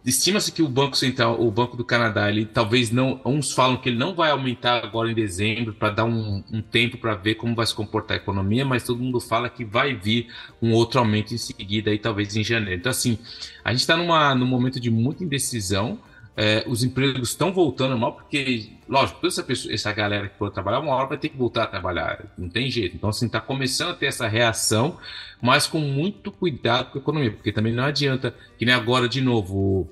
[0.05, 3.19] Estima-se que o Banco Central, o Banco do Canadá, ele talvez não.
[3.25, 6.99] Uns falam que ele não vai aumentar agora em dezembro para dar um, um tempo
[6.99, 10.29] para ver como vai se comportar a economia, mas todo mundo fala que vai vir
[10.61, 12.81] um outro aumento em seguida, aí talvez em janeiro.
[12.81, 13.19] Então, assim,
[13.65, 15.99] a gente está num momento de muita indecisão.
[16.37, 20.51] É, os empregos estão voltando mal, porque, lógico, toda essa, pessoa, essa galera que for
[20.51, 22.97] trabalhar, uma hora vai ter que voltar a trabalhar, não tem jeito.
[22.97, 24.99] Então, assim, está começando a ter essa reação,
[25.41, 29.21] mas com muito cuidado com a economia, porque também não adianta, que nem agora, de
[29.21, 29.89] novo,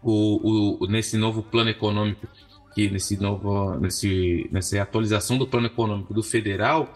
[0.00, 2.28] o, o, nesse novo plano econômico,
[2.72, 6.92] que nesse novo, nesse, nessa atualização do plano econômico do federal,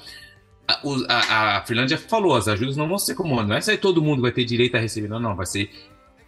[0.69, 4.03] a, a, a Finlândia falou, as ajudas não vão ser como não é aí todo
[4.03, 5.71] mundo vai ter direito a receber, não, não, vai ser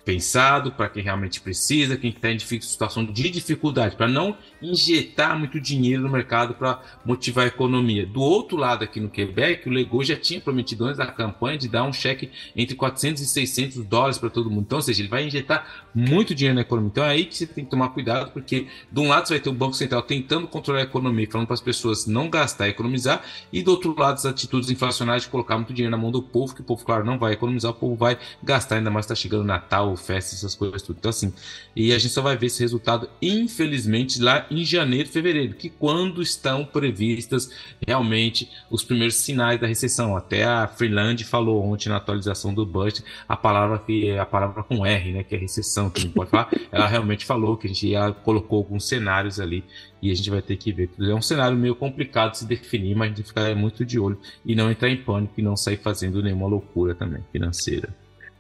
[0.05, 5.61] pensado para quem realmente precisa, quem está em situação de dificuldade, para não injetar muito
[5.61, 8.07] dinheiro no mercado para motivar a economia.
[8.07, 11.69] Do outro lado, aqui no Quebec, o Legault já tinha prometido antes da campanha de
[11.69, 14.63] dar um cheque entre 400 e 600 dólares para todo mundo.
[14.63, 16.91] Então, ou seja, ele vai injetar muito dinheiro na economia.
[16.91, 19.41] Então, é aí que você tem que tomar cuidado, porque de um lado você vai
[19.41, 23.23] ter o Banco Central tentando controlar a economia, falando para as pessoas não gastar, economizar,
[23.53, 26.55] e do outro lado as atitudes inflacionárias de colocar muito dinheiro na mão do povo,
[26.55, 29.45] que o povo, claro, não vai economizar, o povo vai gastar, ainda mais está chegando
[29.45, 30.97] Natal, festas, essas coisas tudo.
[30.99, 31.33] Então, assim,
[31.75, 36.23] e a gente só vai ver esse resultado, infelizmente, lá em janeiro, fevereiro, que quando
[36.23, 37.51] estão previstas
[37.87, 40.17] realmente os primeiros sinais da recessão.
[40.17, 44.63] Até a Freeland falou ontem na atualização do budget a palavra que é a palavra
[44.63, 46.51] com R, né, que é recessão, que não pode falar.
[46.71, 49.65] Ela realmente falou que a gente já colocou alguns cenários ali
[50.03, 50.91] e a gente vai ter que ver.
[50.99, 54.19] É um cenário meio complicado de se definir, mas a gente ficar muito de olho
[54.45, 57.89] e não entrar em pânico e não sair fazendo nenhuma loucura também financeira.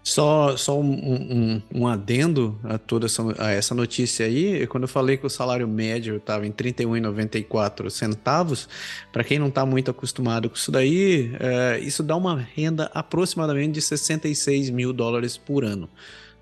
[0.03, 4.89] Só, só um, um, um, adendo a toda essa, a essa notícia aí, quando eu
[4.89, 8.67] falei que o salário médio estava em R$ 31,94 centavos,
[9.13, 13.73] para quem não está muito acostumado com isso daí, é, isso dá uma renda aproximadamente
[13.73, 15.89] de 66 mil dólares por ano.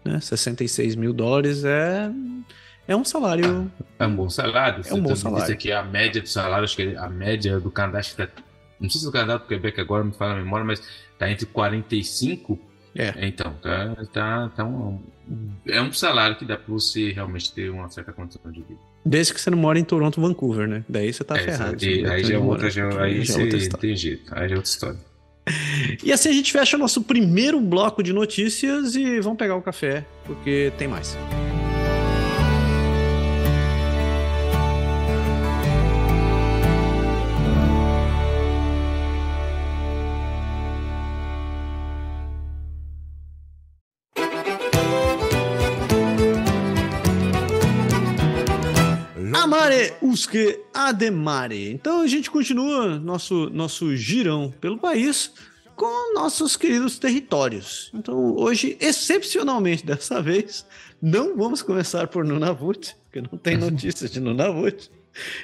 [0.05, 0.21] Né?
[0.21, 2.13] 66 mil dólares é,
[2.87, 3.71] é um salário.
[3.99, 4.85] É um bom salário.
[4.87, 5.41] É um bom salário.
[5.41, 8.29] Disse aqui a média do salário, acho que a média do Canadá, acho que tá,
[8.79, 10.81] não sei se o Canadá do Quebec agora me fala a memória, mas
[11.13, 13.15] está entre 45 é.
[13.27, 15.01] Então, tá, tá, tá um,
[15.67, 18.81] é um salário que dá para você realmente ter uma certa condição de vida.
[19.05, 20.85] Desde que você não mora em Toronto, Vancouver, né?
[20.89, 21.85] Daí você tá é, ferrado.
[21.85, 24.33] E, aí já é outra, já, aí já é você tem jeito.
[24.35, 24.99] Aí já é outra história.
[26.05, 29.63] E assim a gente fecha o nosso primeiro bloco de notícias e vamos pegar o
[29.63, 31.17] café, porque tem mais.
[49.89, 51.71] Amare usque ademare.
[51.73, 55.33] Então a gente continua nosso, nosso girão pelo país
[55.75, 57.91] com nossos queridos territórios.
[57.95, 60.67] Então hoje, excepcionalmente dessa vez,
[61.01, 64.91] não vamos começar por Nunavut, porque não tem notícias de Nunavut,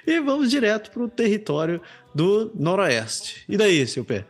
[0.07, 1.81] e vamos direto para o território
[2.15, 3.45] do Noroeste.
[3.49, 4.25] E daí, seu pé?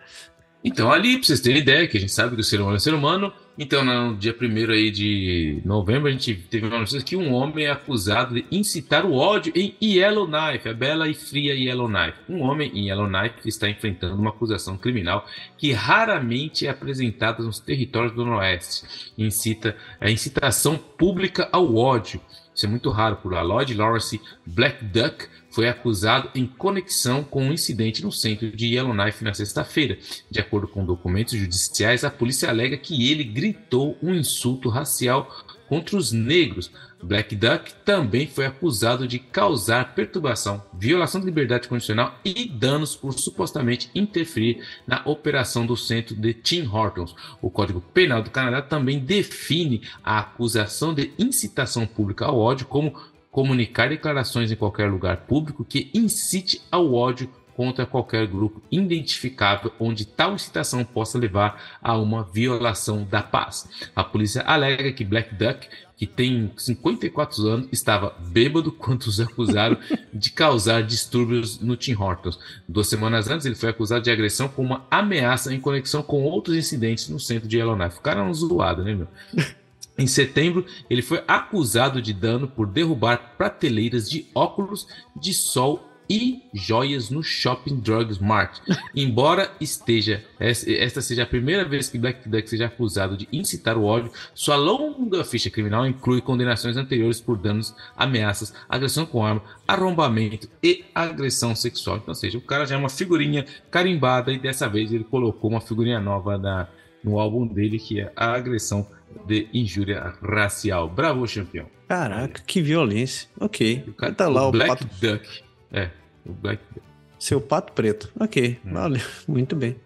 [0.63, 2.81] Então ali, para vocês terem ideia, que a gente sabe que o ser humano é
[2.81, 7.15] ser humano, então, no dia 1 aí de novembro, a gente teve uma notícia que
[7.15, 12.19] um homem é acusado de incitar o ódio em Yellowknife, a bela e fria Yellowknife.
[12.29, 15.25] Um homem em Yellowknife está enfrentando uma acusação criminal
[15.57, 19.13] que raramente é apresentada nos territórios do Noroeste.
[19.17, 22.21] Incita a incitação pública ao ódio.
[22.55, 23.43] Isso é muito raro por lá.
[23.43, 29.25] Lloyd Lawrence Black Duck foi acusado em conexão com um incidente no centro de Yellowknife
[29.25, 29.99] na sexta-feira.
[30.31, 35.29] De acordo com documentos judiciais, a polícia alega que ele gritou um insulto racial
[35.69, 36.71] contra os negros.
[37.05, 43.13] Black Duck também foi acusado de causar perturbação, violação de liberdade condicional e danos por
[43.13, 47.15] supostamente interferir na operação do centro de Tim Hortons.
[47.43, 52.95] O Código Penal do Canadá também define a acusação de incitação pública ao ódio como
[53.31, 60.05] comunicar declarações em qualquer lugar público que incite ao ódio contra qualquer grupo identificável onde
[60.05, 63.69] tal incitação possa levar a uma violação da paz.
[63.95, 69.79] A polícia alega que Black Duck, que tem 54 anos, estava bêbado quando os acusaram
[70.13, 72.39] de causar distúrbios no Tim Hortons.
[72.69, 76.57] Duas semanas antes, ele foi acusado de agressão com uma ameaça em conexão com outros
[76.57, 77.99] incidentes no centro de Yellowknife.
[77.99, 79.09] O cara é um zoado, né, meu?
[79.97, 86.43] Em setembro, ele foi acusado de dano por derrubar prateleiras de óculos de sol e
[86.53, 88.61] joias no Shopping Drugs Mart.
[88.95, 93.85] Embora esteja esta seja a primeira vez que Black Duck seja acusado de incitar o
[93.85, 100.49] ódio, sua longa ficha criminal inclui condenações anteriores por danos, ameaças, agressão com arma, arrombamento
[100.63, 101.97] e agressão sexual.
[101.97, 105.51] Então, ou seja, o cara já é uma figurinha carimbada e dessa vez ele colocou
[105.51, 106.69] uma figurinha nova na,
[107.03, 108.87] no álbum dele que é a agressão
[109.27, 110.89] de injúria racial.
[110.89, 111.67] Bravo, campeão.
[111.89, 113.29] Caraca, que violência.
[113.39, 113.85] Ok.
[113.87, 114.87] O cara tá lá o, o Black pato...
[115.01, 115.45] Duck.
[115.75, 115.91] É,
[116.25, 116.87] o Black Duck.
[117.19, 118.11] Seu pato preto.
[118.19, 118.73] Ok, hum.
[118.73, 119.03] vale.
[119.27, 119.77] Muito bem.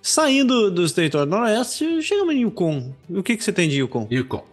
[0.00, 2.94] Saindo dos territórios noroeste, chegamos em Yukon.
[3.08, 4.08] O que, que você tem de Yukon?
[4.10, 4.44] Yukon.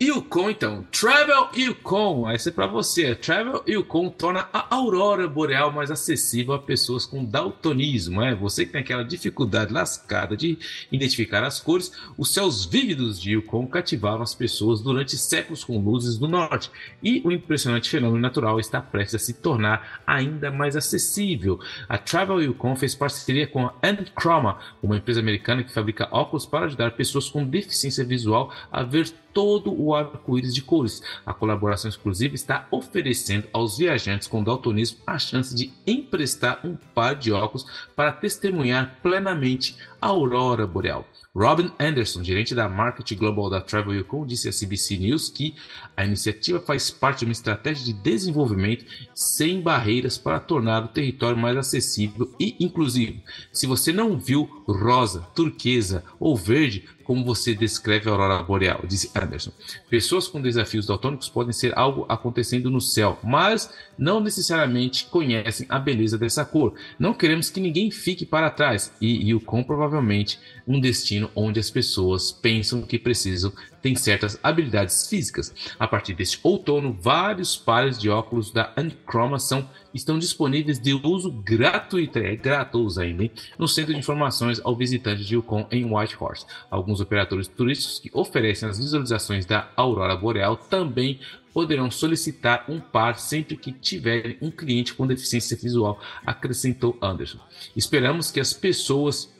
[0.00, 0.86] Yukon, então.
[0.92, 2.28] Travel Yukon.
[2.30, 3.14] Essa é para você.
[3.14, 8.20] Travel Yukon torna a aurora boreal mais acessível a pessoas com daltonismo.
[8.20, 8.34] É?
[8.34, 10.58] Você que tem aquela dificuldade lascada de
[10.92, 16.18] identificar as cores, os céus vívidos de Yukon cativavam as pessoas durante séculos com luzes
[16.18, 16.70] do norte.
[17.02, 21.58] E o impressionante fenômeno natural está prestes a se tornar ainda mais acessível.
[21.88, 26.66] A Travel Yukon fez parceria com a Enchroma, uma empresa americana que fabrica óculos para
[26.66, 31.02] ajudar pessoas com deficiência visual a ver todo o arco-íris de cores.
[31.26, 37.14] A colaboração exclusiva está oferecendo aos viajantes com daltonismo a chance de emprestar um par
[37.14, 41.06] de óculos para testemunhar plenamente a aurora boreal.
[41.34, 45.54] Robin Anderson, gerente da Market Global da Travel Yukon, disse à CBC News que
[45.94, 51.36] a iniciativa faz parte de uma estratégia de desenvolvimento sem barreiras para tornar o território
[51.36, 53.20] mais acessível e inclusivo.
[53.52, 59.10] Se você não viu rosa, turquesa ou verde, como você descreve a aurora boreal, disse
[59.14, 59.52] Anderson.
[59.88, 65.78] Pessoas com desafios daltônicos podem ser algo acontecendo no céu, mas não necessariamente conhecem a
[65.78, 66.74] beleza dessa cor.
[66.98, 72.32] Não queremos que ninguém fique para trás e Yukon provavelmente um destino onde as pessoas
[72.32, 73.52] pensam que precisam
[73.86, 75.54] tem certas habilidades físicas.
[75.78, 81.30] A partir deste outono, vários pares de óculos da Anchroma são, estão disponíveis de uso
[81.30, 83.30] gratuito, é gratuito ainda, hein?
[83.58, 86.46] no centro de informações ao visitante de Yukon em Whitehorse.
[86.70, 91.18] Alguns operadores turísticos que oferecem as visualizações da aurora boreal também
[91.52, 97.38] poderão solicitar um par sempre que tiverem um cliente com deficiência visual, acrescentou Anderson.
[97.74, 99.34] Esperamos que as pessoas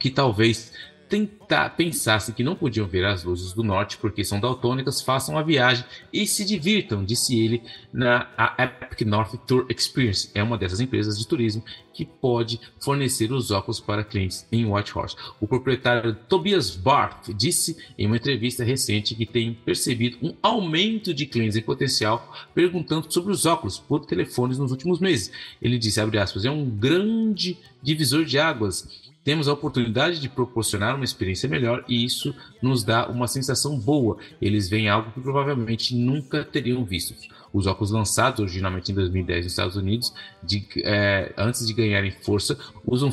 [0.00, 0.72] que talvez
[1.14, 5.42] tentar, pensassem que não podiam ver as luzes do norte porque são daltônicas, façam a
[5.44, 7.62] viagem e se divirtam, disse ele
[7.92, 10.28] na Epic North Tour Experience.
[10.34, 11.62] É uma dessas empresas de turismo
[11.92, 15.14] que pode fornecer os óculos para clientes em Whitehorse.
[15.40, 21.26] O proprietário Tobias Barth disse em uma entrevista recente que tem percebido um aumento de
[21.26, 25.30] clientes em potencial perguntando sobre os óculos por telefones nos últimos meses.
[25.62, 31.04] Ele disse, aspas, é um grande divisor de águas temos a oportunidade de proporcionar uma
[31.04, 34.18] experiência melhor e isso nos dá uma sensação boa.
[34.40, 37.14] Eles veem algo que provavelmente nunca teriam visto.
[37.52, 40.12] Os óculos lançados originalmente em 2010 nos Estados Unidos,
[40.42, 43.10] de, é, antes de ganharem força, usam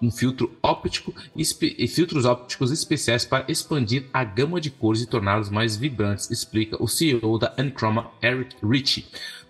[0.00, 5.50] um filtro óptico e filtros ópticos especiais para expandir a gama de cores e torná-los
[5.50, 9.04] mais vibrantes, explica o CEO da Enchroma, Eric Ritchie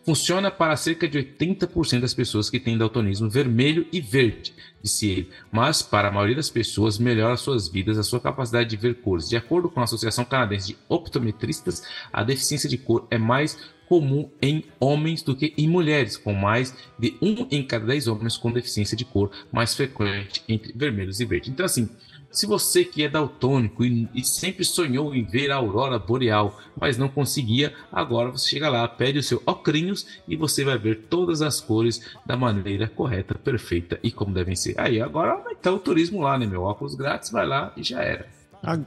[0.05, 5.31] funciona para cerca de 80% das pessoas que têm daltonismo vermelho e verde, disse ele,
[5.51, 9.29] mas para a maioria das pessoas melhora suas vidas a sua capacidade de ver cores.
[9.29, 11.83] De acordo com a Associação Canadense de Optometristas,
[12.13, 16.75] a deficiência de cor é mais comum em homens do que em mulheres, com mais
[16.99, 21.27] de um em cada dez homens com deficiência de cor mais frequente entre vermelhos e
[21.27, 21.51] verdes.
[21.51, 21.91] Então, assim,
[22.33, 26.97] se você que é daltônico e, e, sempre sonhou em ver a aurora boreal, mas
[26.97, 31.43] não conseguia, agora você chega lá, pede o seu ocrinhos e você vai ver todas
[31.43, 34.74] as cores da maneira correta, perfeita e como devem ser.
[34.80, 36.62] Aí agora vai estar o turismo lá, né, meu?
[36.62, 38.26] Óculos grátis, vai lá e já era.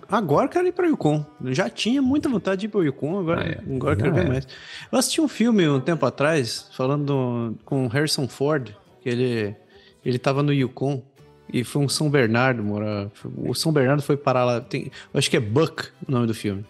[0.10, 1.26] Agora quero ir para Yukon.
[1.44, 3.76] Eu já tinha muita vontade de ir para Yukon, agora, ah, é.
[3.76, 4.30] agora quero ver é.
[4.30, 4.48] mais.
[4.92, 9.56] Eu assisti um filme um tempo atrás, falando com Harrison Ford, que ele,
[10.04, 11.04] ele tava no Yukon
[11.52, 13.12] e foi um São Bernardo, mora.
[13.38, 14.62] O São Bernardo foi parar lá.
[14.62, 16.66] Tem, acho que é Buck o nome do filme.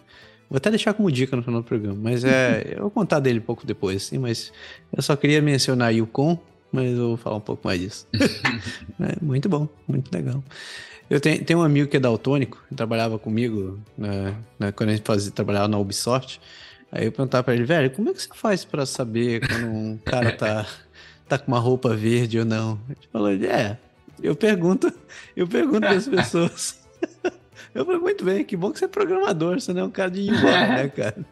[0.48, 2.74] Vou até deixar como dica no final do programa, mas é.
[2.76, 4.52] eu vou contar dele um pouco depois, sim, mas
[4.96, 6.38] eu só queria mencionar Yukon,
[6.70, 8.06] mas eu vou falar um pouco mais disso.
[8.14, 10.42] é, muito bom, muito legal.
[11.08, 14.92] Eu tenho, tenho um amigo que é daltônico, que trabalhava comigo né, né, quando a
[14.92, 16.40] gente fazia, trabalhava na Ubisoft.
[16.90, 19.98] Aí eu perguntava pra ele, velho, como é que você faz para saber quando um
[20.04, 20.66] cara tá,
[21.28, 22.78] tá com uma roupa verde ou não?
[22.88, 23.78] Ele falou, é,
[24.22, 24.92] eu pergunto,
[25.36, 26.86] eu pergunto para as pessoas.
[27.74, 30.10] Eu falei, muito bem, que bom que você é programador, você não é um cara
[30.10, 31.26] de UI, né, cara?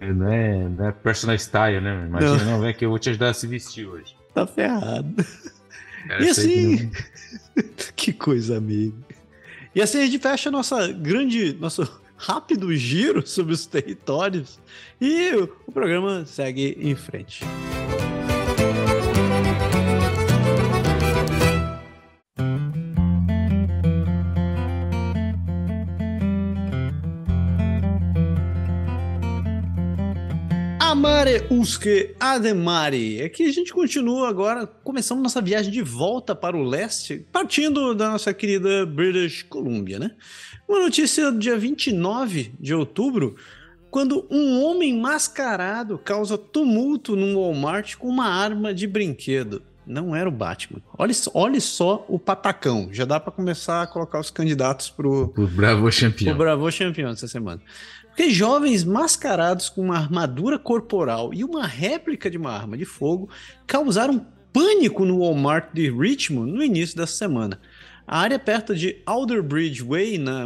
[0.00, 2.06] É, não é, não é personal style, né?
[2.06, 4.16] Imagina, não, não vem que eu vou te ajudar a se vestir hoje.
[4.32, 5.14] Tá ferrado.
[6.08, 6.90] Cara, e assim,
[7.94, 8.96] que coisa, amigo.
[9.74, 11.86] E assim a gente fecha nossa grande, nosso
[12.16, 14.58] rápido giro sobre os territórios
[15.00, 17.44] e o programa segue em frente.
[31.30, 33.22] Amare usque ademare.
[33.22, 38.10] Aqui a gente continua agora, começando nossa viagem de volta para o leste, partindo da
[38.10, 40.10] nossa querida British Columbia, né?
[40.68, 43.36] Uma notícia do dia 29 de outubro,
[43.90, 49.62] quando um homem mascarado causa tumulto num Walmart com uma arma de brinquedo.
[49.86, 50.80] Não era o Batman.
[50.96, 52.88] Olha, olha só o patacão.
[52.92, 56.32] Já dá para começar a colocar os candidatos pro, o Bravo Champion.
[56.32, 57.60] O Bravo Champion essa semana.
[58.20, 63.30] Porque jovens mascarados com uma armadura corporal e uma réplica de uma arma de fogo
[63.66, 67.58] causaram pânico no Walmart de Richmond no início dessa semana.
[68.06, 70.44] A área perto de Alderbridge Way, na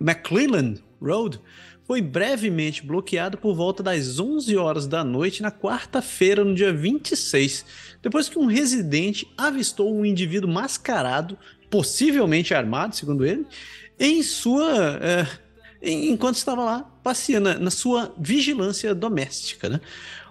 [0.00, 1.38] McClellan Road,
[1.84, 7.64] foi brevemente bloqueada por volta das 11 horas da noite na quarta-feira, no dia 26,
[8.02, 11.38] depois que um residente avistou um indivíduo mascarado,
[11.70, 13.46] possivelmente armado, segundo ele,
[14.00, 15.41] em sua eh,
[15.82, 19.68] enquanto estava lá passeando na sua vigilância doméstica.
[19.68, 19.80] Né?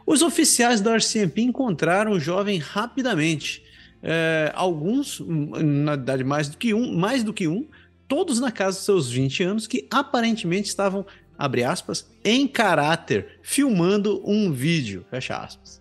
[0.05, 3.63] Os oficiais da RCMP encontraram o jovem rapidamente.
[4.03, 7.67] É, alguns, na verdade, mais do que um, mais do que um,
[8.07, 11.05] todos na casa dos seus 20 anos, que aparentemente estavam,
[11.37, 15.79] abre aspas, em caráter, filmando um vídeo, fecha aspas.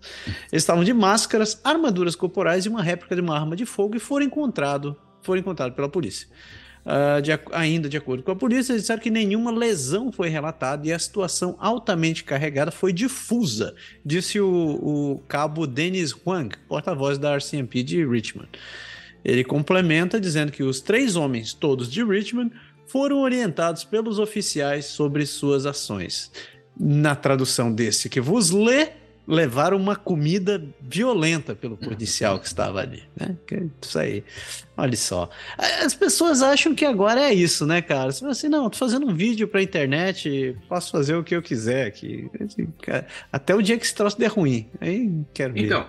[0.52, 4.00] Eles estavam de máscaras, armaduras corporais e uma réplica de uma arma de fogo e
[4.00, 6.28] foram encontrados foram encontrados pela polícia.
[6.91, 10.93] Uh, de, ainda de acordo com a polícia, disseram que nenhuma lesão foi relatada e
[10.93, 17.84] a situação altamente carregada foi difusa, disse o, o cabo Dennis Huang, porta-voz da RCMP
[17.84, 18.49] de Richmond.
[19.24, 22.51] Ele complementa dizendo que os três homens, todos de Richmond,
[22.88, 26.32] foram orientados pelos oficiais sobre suas ações.
[26.76, 28.88] Na tradução desse que vos lê,
[29.30, 33.36] levaram uma comida violenta pelo policial que estava ali, né?
[33.80, 34.24] Isso aí.
[34.76, 35.30] Olha só.
[35.56, 38.10] As pessoas acham que agora é isso, né, cara?
[38.10, 41.40] Você fala assim, não, tô fazendo um vídeo pra internet, posso fazer o que eu
[41.40, 42.28] quiser aqui.
[43.32, 44.68] Até o dia que esse troço der ruim.
[44.80, 45.66] Aí quero ver.
[45.66, 45.86] Então,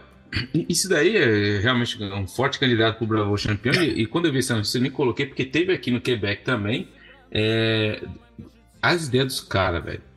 [0.53, 3.73] isso daí é realmente um forte candidato pro Bravo Champion.
[3.73, 6.43] E, e quando eu vi essa notícia, eu me coloquei, porque teve aqui no Quebec
[6.43, 6.87] também
[7.31, 8.03] é,
[8.79, 10.10] as ideias dos caras, velho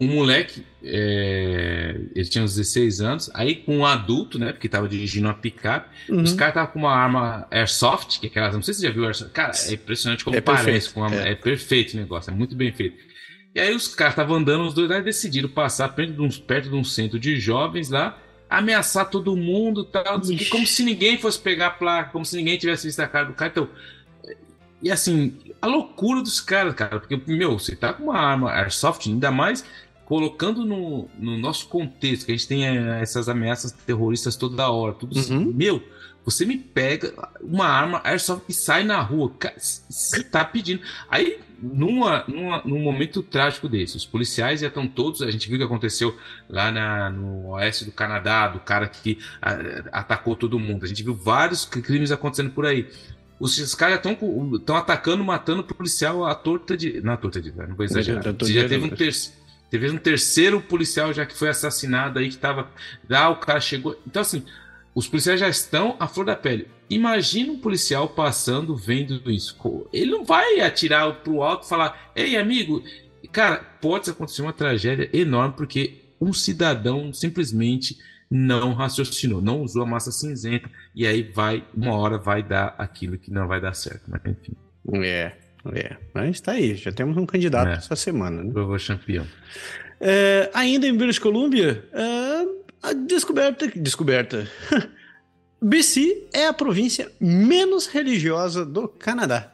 [0.00, 4.88] um moleque, é, ele tinha uns 16 anos, aí com um adulto, né, porque tava
[4.88, 6.22] dirigindo uma picape, uhum.
[6.22, 8.92] os caras estavam com uma arma airsoft, que é aquelas, não sei se você já
[8.92, 11.32] viu airsoft, cara, é impressionante como é parece, com uma, é.
[11.32, 11.34] é.
[11.34, 12.96] perfeito o negócio, é muito bem feito.
[13.54, 16.68] E aí os caras estavam andando, os dois lá decidiram passar perto de, um, perto
[16.68, 18.16] de um centro de jovens lá,
[18.48, 22.86] ameaçar todo mundo tal, como se ninguém fosse pegar a placa, como se ninguém tivesse
[22.86, 23.68] visto a cara do cara, então...
[24.80, 29.08] E assim, a loucura dos caras, cara, porque, meu, você tá com uma arma airsoft,
[29.08, 29.64] ainda mais
[30.08, 34.94] colocando no, no nosso contexto, que a gente tem eh, essas ameaças terroristas toda hora,
[34.94, 35.52] tudo assim, uhum.
[35.52, 35.82] meu,
[36.24, 40.80] você me pega uma arma airsoft e sai na rua, você tá pedindo.
[41.10, 45.56] Aí, numa, numa, num momento trágico desse, os policiais já estão todos, a gente viu
[45.56, 46.16] o que aconteceu
[46.48, 51.02] lá na, no oeste do Canadá, do cara que a, atacou todo mundo, a gente
[51.02, 52.88] viu vários crimes acontecendo por aí.
[53.38, 57.06] Os, os caras estão atacando, matando o policial à torta de.
[57.06, 57.52] À torta de.
[57.54, 58.24] Não vou exagerar.
[58.24, 58.32] Já
[58.66, 59.37] teve um terceiro
[59.70, 62.70] Teve um terceiro policial já que foi assassinado aí, que tava.
[63.10, 64.00] Ah, o cara chegou.
[64.06, 64.42] Então, assim,
[64.94, 66.68] os policiais já estão à flor da pele.
[66.88, 69.56] Imagina um policial passando, vendo isso.
[69.92, 72.82] Ele não vai atirar pro alto e falar: Ei, amigo.
[73.30, 77.98] Cara, pode acontecer uma tragédia enorme porque um cidadão simplesmente
[78.30, 83.18] não raciocinou, não usou a massa cinzenta e aí vai, uma hora vai dar aquilo
[83.18, 84.02] que não vai dar certo.
[84.08, 84.52] Mas enfim.
[85.02, 85.36] É.
[85.74, 87.74] É, mas tá aí, já temos um candidato é.
[87.74, 88.42] essa semana.
[88.42, 88.50] Né?
[88.52, 89.26] Vovô campeão.
[90.00, 92.46] É, ainda em British Columbia, é,
[92.82, 93.66] a descoberta.
[93.68, 94.48] Descoberta.
[95.60, 99.52] BC é a província menos religiosa do Canadá.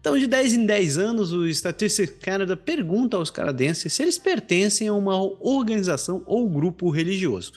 [0.00, 4.88] Então, de 10 em 10 anos, o Statistics Canada pergunta aos canadenses se eles pertencem
[4.88, 7.52] a uma organização ou grupo religioso.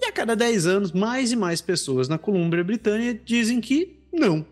[0.00, 4.44] E a cada 10 anos, mais e mais pessoas na Colômbia Britânia dizem que não.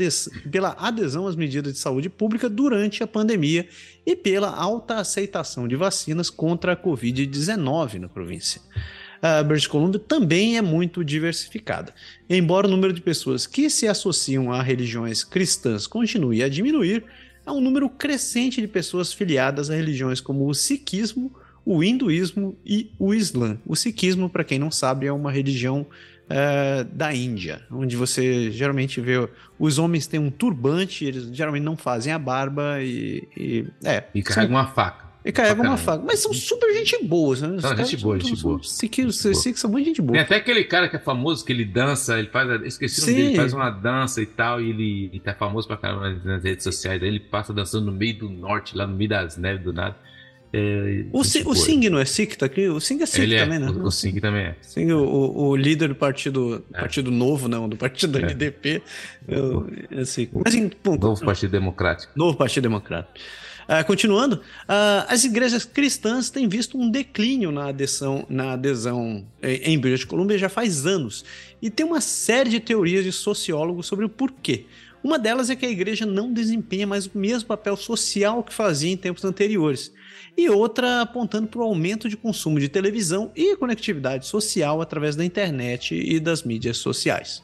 [0.49, 3.67] pela adesão às medidas de saúde pública durante a pandemia
[4.05, 8.61] e pela alta aceitação de vacinas contra a Covid-19 na província.
[9.21, 11.93] A British Columbia também é muito diversificada.
[12.29, 17.03] Embora o número de pessoas que se associam a religiões cristãs continue a diminuir,
[17.45, 21.33] há um número crescente de pessoas filiadas a religiões como o sikhismo,
[21.65, 23.57] o hinduísmo e o islã.
[23.65, 25.85] O sikhismo, para quem não sabe, é uma religião
[26.29, 31.75] uh, da Índia, onde você geralmente vê os homens têm um turbante, eles geralmente não
[31.75, 33.27] fazem a barba e.
[33.35, 35.09] E, é, e carregam uma faca.
[35.25, 36.03] E carregam uma faca.
[36.05, 37.49] Mas são super gente boas, né?
[37.49, 38.63] Não, gente boa, gente boa.
[38.63, 40.13] Sikhs são muito gente boa.
[40.13, 42.61] Tem até aquele cara que é famoso, que ele dança, ele faz.
[42.63, 45.67] Esqueci o nome dele, ele faz uma dança e tal, e ele, ele tá famoso
[45.67, 47.01] pra caramba nas redes sociais.
[47.01, 49.97] Aí ele passa dançando no meio do norte, lá no meio das neves do nada.
[50.51, 52.67] É, o, si, o Singh não é Sikh, tá aqui?
[52.67, 53.69] O Singh é Sikh Ele também, é, né?
[53.69, 54.55] O, o Singh também é.
[54.61, 56.79] Singh, o, o líder do partido, é.
[56.79, 58.21] partido novo, não, do partido é.
[58.23, 58.81] NDP.
[59.27, 60.31] Eu, é Sikh.
[60.43, 62.11] Mas, em, bom, novo Partido Democrático.
[62.15, 63.13] Novo Partido Democrático.
[63.69, 69.77] Uh, continuando, uh, as igrejas cristãs têm visto um declínio na adesão, na adesão em
[69.77, 71.23] British Columbia já faz anos.
[71.61, 74.65] E tem uma série de teorias de sociólogos sobre o porquê.
[75.03, 78.91] Uma delas é que a igreja não desempenha mais o mesmo papel social que fazia
[78.91, 79.93] em tempos anteriores
[80.39, 85.25] e outra apontando para o aumento de consumo de televisão e conectividade social através da
[85.25, 87.43] internet e das mídias sociais.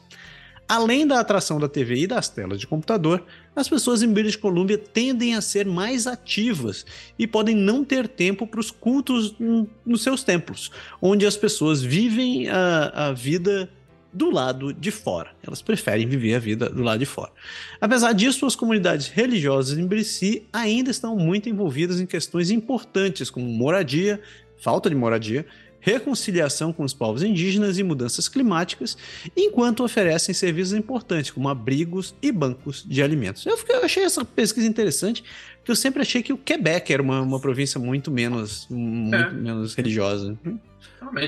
[0.68, 3.24] Além da atração da TV e das telas de computador,
[3.54, 6.84] as pessoas em British Columbia tendem a ser mais ativas
[7.16, 9.36] e podem não ter tempo para os cultos
[9.84, 13.70] nos seus templos, onde as pessoas vivem a, a vida
[14.16, 15.30] do lado de fora.
[15.46, 17.30] Elas preferem viver a vida do lado de fora.
[17.78, 23.46] Apesar disso, as comunidades religiosas em Brici ainda estão muito envolvidas em questões importantes como
[23.46, 24.20] moradia,
[24.56, 25.44] falta de moradia,
[25.78, 28.96] reconciliação com os povos indígenas e mudanças climáticas,
[29.36, 33.44] enquanto oferecem serviços importantes como abrigos e bancos de alimentos.
[33.46, 35.22] Eu, fiquei, eu achei essa pesquisa interessante,
[35.58, 39.30] porque eu sempre achei que o Quebec era uma, uma província muito menos, muito é.
[39.30, 40.36] menos religiosa.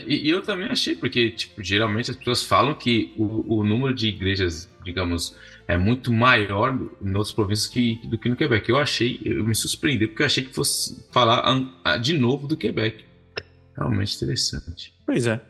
[0.07, 4.09] E, eu também achei, porque tipo, geralmente as pessoas falam que o, o, número de
[4.09, 5.37] igrejas, digamos,
[5.67, 8.69] é muito maior em outras províncias que, do que no Quebec.
[8.69, 11.43] Eu achei, eu me surpreendi, porque eu achei que fosse falar
[12.01, 13.05] de novo do Quebec.
[13.77, 14.93] Realmente interessante.
[15.07, 15.41] Pois é.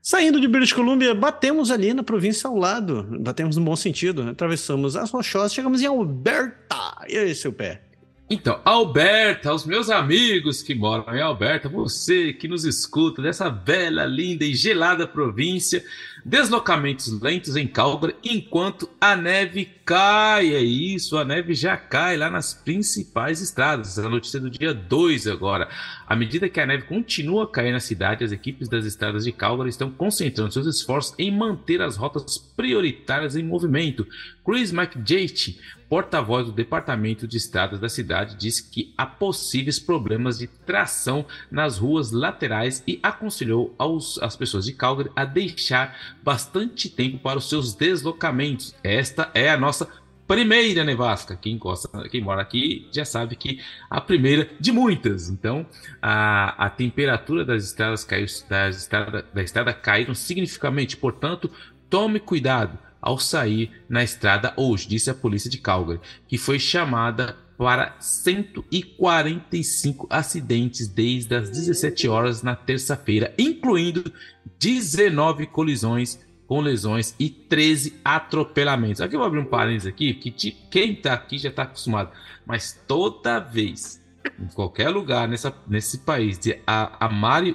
[0.00, 3.06] Saindo de British Columbia, batemos ali na província ao lado.
[3.20, 4.22] Batemos no bom sentido.
[4.22, 7.04] Atravessamos as rochosas, chegamos em Alberta.
[7.08, 7.82] E aí, seu pé?
[8.30, 14.04] Então, Alberta, os meus amigos que moram em Alberta, você que nos escuta dessa bela,
[14.04, 15.82] linda e gelada província,
[16.22, 20.54] deslocamentos lentos em Calgary enquanto a neve cai.
[20.54, 23.96] É isso, a neve já cai lá nas principais estradas.
[23.96, 25.66] Essa é notícia do dia 2 agora.
[26.06, 29.32] À medida que a neve continua a cair na cidade, as equipes das estradas de
[29.32, 34.06] Calgary estão concentrando seus esforços em manter as rotas prioritárias em movimento.
[34.44, 35.58] Chris McJate,
[35.88, 41.78] porta-voz do Departamento de Estradas da cidade, disse que há possíveis problemas de tração nas
[41.78, 47.48] ruas laterais e aconselhou aos, as pessoas de Calgary a deixar bastante tempo para os
[47.48, 48.74] seus deslocamentos.
[48.82, 49.88] Esta é a nossa
[50.26, 51.34] primeira nevasca.
[51.34, 55.30] Quem, gosta, quem mora aqui já sabe que a primeira de muitas.
[55.30, 55.66] Então,
[56.02, 60.98] a, a temperatura das estradas caiu, das estrada, da estrada caíram significativamente.
[60.98, 61.50] Portanto,
[61.88, 67.36] tome cuidado ao sair na estrada hoje, disse a polícia de Calgary, que foi chamada
[67.58, 74.12] para 145 acidentes desde as 17 horas na terça-feira, incluindo
[74.60, 79.00] 19 colisões com lesões e 13 atropelamentos.
[79.02, 80.30] Aqui eu vou abrir um parênteses aqui, que
[80.70, 82.12] quem está aqui já está acostumado,
[82.46, 84.00] mas toda vez,
[84.40, 87.54] em qualquer lugar nessa, nesse país, de a, a Mari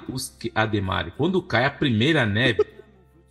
[0.54, 2.64] Ademari, quando cai a primeira neve,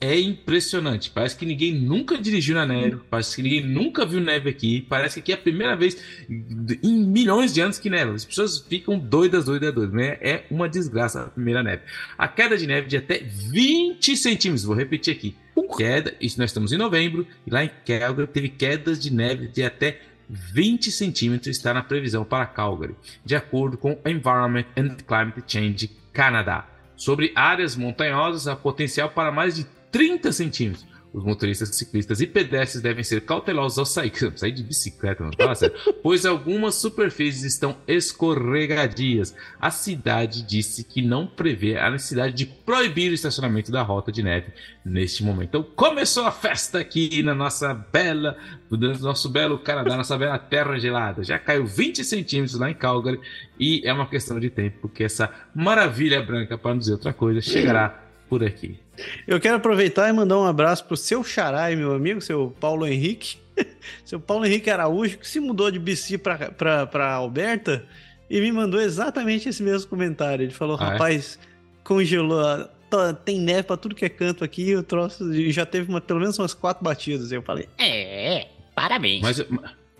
[0.03, 1.09] é impressionante.
[1.09, 4.81] Parece que ninguém nunca dirigiu na neve, parece que ninguém nunca viu neve aqui.
[4.81, 5.97] Parece que aqui é a primeira vez
[6.29, 8.13] em milhões de anos que neva.
[8.13, 9.93] As pessoas ficam doidas, doidas, doidas.
[9.93, 10.17] Né?
[10.19, 11.83] É uma desgraça a primeira neve.
[12.17, 15.35] A queda de neve de até 20 centímetros, vou repetir aqui.
[15.77, 19.63] Queda, isso nós estamos em novembro, e lá em Calgary teve quedas de neve de
[19.63, 25.89] até 20 centímetros está na previsão para Calgary, de acordo com Environment and Climate Change
[26.11, 26.67] Canadá.
[26.95, 30.93] Sobre áreas montanhosas, há potencial para mais de 30 centímetros.
[31.13, 35.53] Os motoristas, ciclistas e pedestres devem ser cautelosos ao sair, sair de bicicleta, não fala
[35.53, 39.35] sério, pois algumas superfícies estão escorregadias.
[39.61, 44.23] A cidade disse que não prevê a necessidade de proibir o estacionamento da rota de
[44.23, 44.53] neve
[44.83, 45.49] neste momento.
[45.49, 48.35] Então começou a festa aqui na nossa bela,
[48.71, 51.23] no nosso belo Canadá, nossa bela terra gelada.
[51.23, 53.19] Já caiu 20 centímetros lá em Calgary
[53.59, 57.39] e é uma questão de tempo, porque essa maravilha branca, para não dizer outra coisa,
[57.39, 58.82] chegará por aqui.
[59.27, 63.37] Eu quero aproveitar e mandar um abraço pro seu xará meu amigo, seu Paulo Henrique.
[64.03, 67.85] seu Paulo Henrique Araújo, que se mudou de BC para Alberta
[68.29, 70.43] e me mandou exatamente esse mesmo comentário.
[70.43, 70.89] Ele falou: ah, é?
[70.91, 71.47] rapaz, é?
[71.83, 76.01] congelou, tá, tem neve para tudo que é canto aqui, o troço já teve uma,
[76.01, 77.31] pelo menos umas quatro batidas.
[77.31, 79.21] Eu falei: é, parabéns.
[79.21, 79.45] Mas,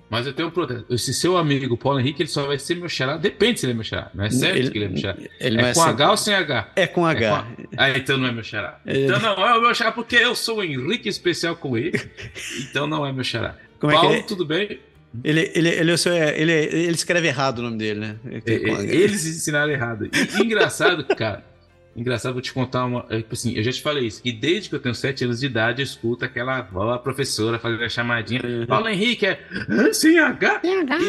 [0.10, 0.94] mas eu tenho um protesto.
[0.94, 3.18] Esse seu amigo, Paulo Henrique, ele só vai ser meu xará.
[3.18, 4.12] Depende se ele é meu xará.
[4.14, 5.18] Não é certo ele, que ele é meu xará.
[5.40, 5.90] Ele é, é com ser...
[5.90, 6.72] H ou sem H?
[6.76, 7.26] É com H.
[7.26, 7.46] É com a...
[7.78, 8.80] Ah, então não é meu xará.
[8.86, 9.06] Ele...
[9.06, 12.00] Então não é o meu xará, porque eu sou o Henrique especial com ele.
[12.70, 13.58] Então não é meu xará.
[13.80, 14.24] Como Paulo, é que é?
[14.24, 14.80] tudo bem?
[15.24, 18.16] Ele, ele, ele, ele, ele, escreve errado o nome dele, né?
[18.88, 20.10] Eles ensinaram errado.
[20.12, 21.44] E, engraçado, cara.
[21.96, 23.06] Engraçado, vou te contar uma.
[23.10, 25.40] É, tipo assim, eu já te falei isso, que desde que eu tenho 7 anos
[25.40, 28.42] de idade, eu escuto aquela a professora fazer a chamadinha.
[28.44, 28.66] Uhum.
[28.66, 29.40] Paulo Henrique é
[29.94, 30.62] sem H.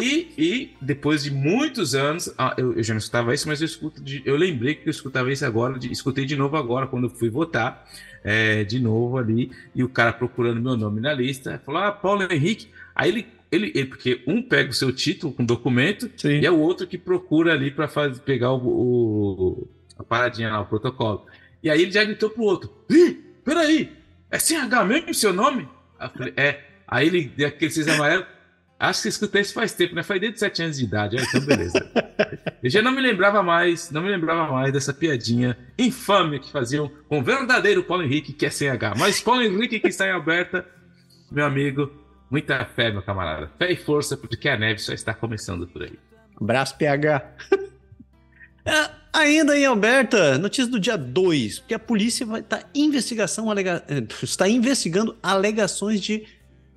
[0.02, 3.66] E, e depois de muitos anos, ah, eu, eu, já não escutava isso, mas eu
[3.66, 4.02] escuto.
[4.02, 7.10] De, eu lembrei que eu escutava isso agora, de, escutei de novo agora, quando eu
[7.10, 7.86] fui votar,
[8.22, 12.30] é, de novo ali, e o cara procurando meu nome na lista, falou: Ah, Paulo
[12.30, 12.68] Henrique.
[12.94, 16.40] Aí ele ele, ele, porque um pega o seu título com documento Sim.
[16.40, 17.88] e é o outro que procura ali para
[18.24, 21.26] pegar o, o, a paradinha lá, o protocolo.
[21.62, 23.14] E aí ele já gritou pro outro: Ih,
[23.44, 23.92] peraí,
[24.30, 25.68] é sem H mesmo seu nome?
[25.98, 26.60] Aí falei, é.
[26.86, 28.26] Aí ele deu aquele seis amarelo.
[28.78, 30.02] Acho que escutei isso faz tempo, né?
[30.02, 31.16] Foi desde 7 anos de idade.
[31.16, 31.90] então, beleza.
[32.62, 36.90] Eu já não me lembrava mais, não me lembrava mais dessa piadinha infame que faziam
[37.08, 38.94] com o verdadeiro Paulo Henrique, que é sem H.
[38.98, 40.66] Mas Paulo Henrique, que está em aberta,
[41.30, 41.90] meu amigo,
[42.30, 43.50] muita fé, meu camarada.
[43.58, 45.98] Fé e força, porque a neve só está começando por aí.
[46.38, 47.22] Abraço, PH.
[49.14, 52.64] Ainda em Alberta, notícia do dia 2, porque a polícia vai tá
[53.48, 56.24] alega, é, está investigando alegações de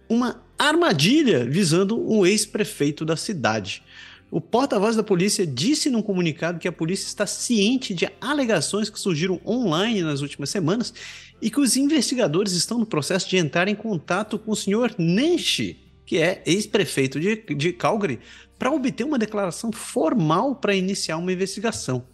[0.08, 3.82] uma armadilha visando um ex-prefeito da cidade.
[4.30, 9.00] O porta-voz da polícia disse num comunicado que a polícia está ciente de alegações que
[9.00, 10.94] surgiram online nas últimas semanas
[11.42, 15.76] e que os investigadores estão no processo de entrar em contato com o senhor Nenshi,
[16.06, 18.20] que é ex-prefeito de, de Calgary,
[18.58, 22.06] para obter uma declaração formal para iniciar uma investigação.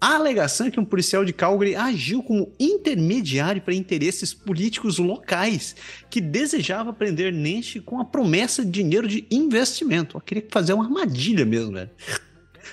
[0.00, 5.74] A alegação é que um policial de Calgary agiu como intermediário para interesses políticos locais
[6.08, 10.16] que desejava prender Nenche com a promessa de dinheiro de investimento.
[10.16, 11.90] Eu queria fazer uma armadilha mesmo, velho.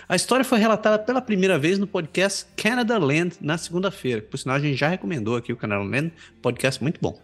[0.08, 4.22] A história foi relatada pela primeira vez no podcast Canada Land na segunda-feira.
[4.22, 6.14] Por sinal, a gente já recomendou aqui o Canada Land,
[6.44, 7.20] podcast muito bom.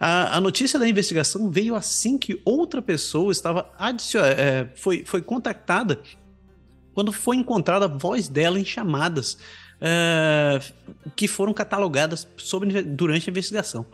[0.00, 3.70] A, a notícia da investigação veio assim que outra pessoa estava
[4.36, 6.00] é, foi, foi contactada
[6.94, 9.36] quando foi encontrada a voz dela em chamadas
[9.78, 10.58] é,
[11.14, 13.84] que foram catalogadas sobre, durante a investigação.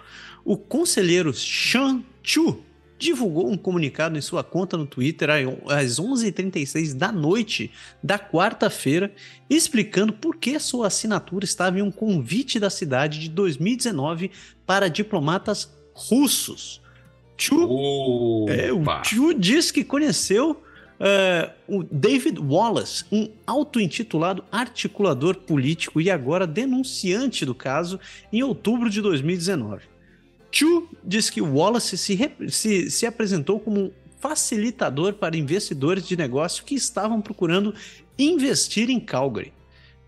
[0.45, 2.63] O conselheiro Sean Chu
[2.99, 7.71] divulgou um comunicado em sua conta no Twitter às 11h36 da noite
[8.03, 9.15] da quarta-feira,
[9.49, 14.31] explicando por que sua assinatura estava em um convite da cidade de 2019
[14.67, 16.81] para diplomatas russos.
[17.37, 20.61] Chu, é, o Chu disse que conheceu
[20.99, 28.01] uh, o David Wallace, um auto-intitulado articulador político e agora denunciante do caso,
[28.33, 29.85] em outubro de 2019.
[30.51, 32.19] Chu diz que Wallace se,
[32.49, 37.75] se, se apresentou como um facilitador para investidores de negócio que estavam procurando
[38.19, 39.53] investir em Calgary.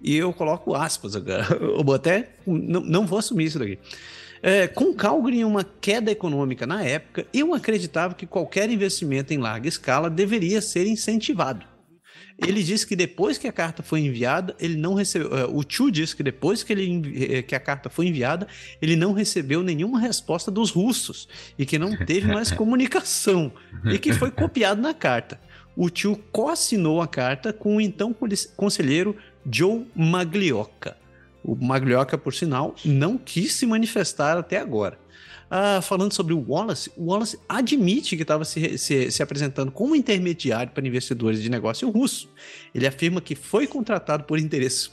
[0.02, 1.46] E eu coloco aspas agora.
[1.60, 3.78] Eu até não, não vou assumir isso daqui.
[4.42, 9.36] É, com Calgary em uma queda econômica na época, eu acreditava que qualquer investimento em
[9.36, 11.66] larga escala deveria ser incentivado.
[12.46, 15.36] Ele disse que depois que a carta foi enviada, ele não recebeu.
[15.36, 18.46] Eh, o Chu disse que depois que, ele, eh, que a carta foi enviada,
[18.80, 23.52] ele não recebeu nenhuma resposta dos russos e que não teve mais comunicação
[23.84, 25.40] e que foi copiado na carta.
[25.76, 28.14] O Chu co-assinou a carta com o então
[28.56, 29.16] conselheiro
[29.50, 30.96] Joe Maglioca.
[31.42, 34.98] O Maglioca, por sinal, não quis se manifestar até agora.
[35.52, 39.96] Ah, falando sobre o Wallace, o Wallace admite que estava se, se, se, apresentando como
[39.96, 42.28] intermediário para investidores de negócio russo.
[42.72, 44.88] Ele afirma que foi contratado por interesses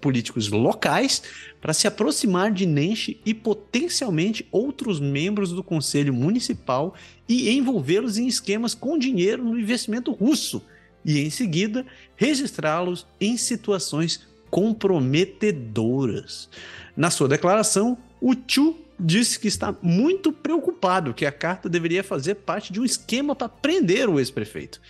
[0.00, 1.22] políticos locais
[1.60, 6.94] para se aproximar de Nenche e potencialmente outros membros do conselho municipal
[7.28, 10.64] e envolvê-los em esquemas com dinheiro no investimento russo
[11.04, 11.84] e, em seguida,
[12.16, 16.48] registrá-los em situações comprometedoras.
[16.96, 22.34] Na sua declaração, o Chu disse que está muito preocupado que a carta deveria fazer
[22.36, 24.80] parte de um esquema para prender o ex-prefeito.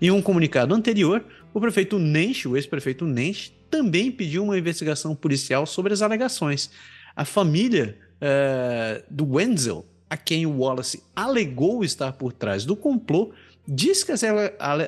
[0.00, 5.66] Em um comunicado anterior, o prefeito Nench, o ex-prefeito Nench, também pediu uma investigação policial
[5.66, 6.70] sobre as alegações.
[7.14, 13.32] A família uh, do Wenzel, a quem o Wallace alegou estar por trás do complô,
[13.66, 14.22] diz que as,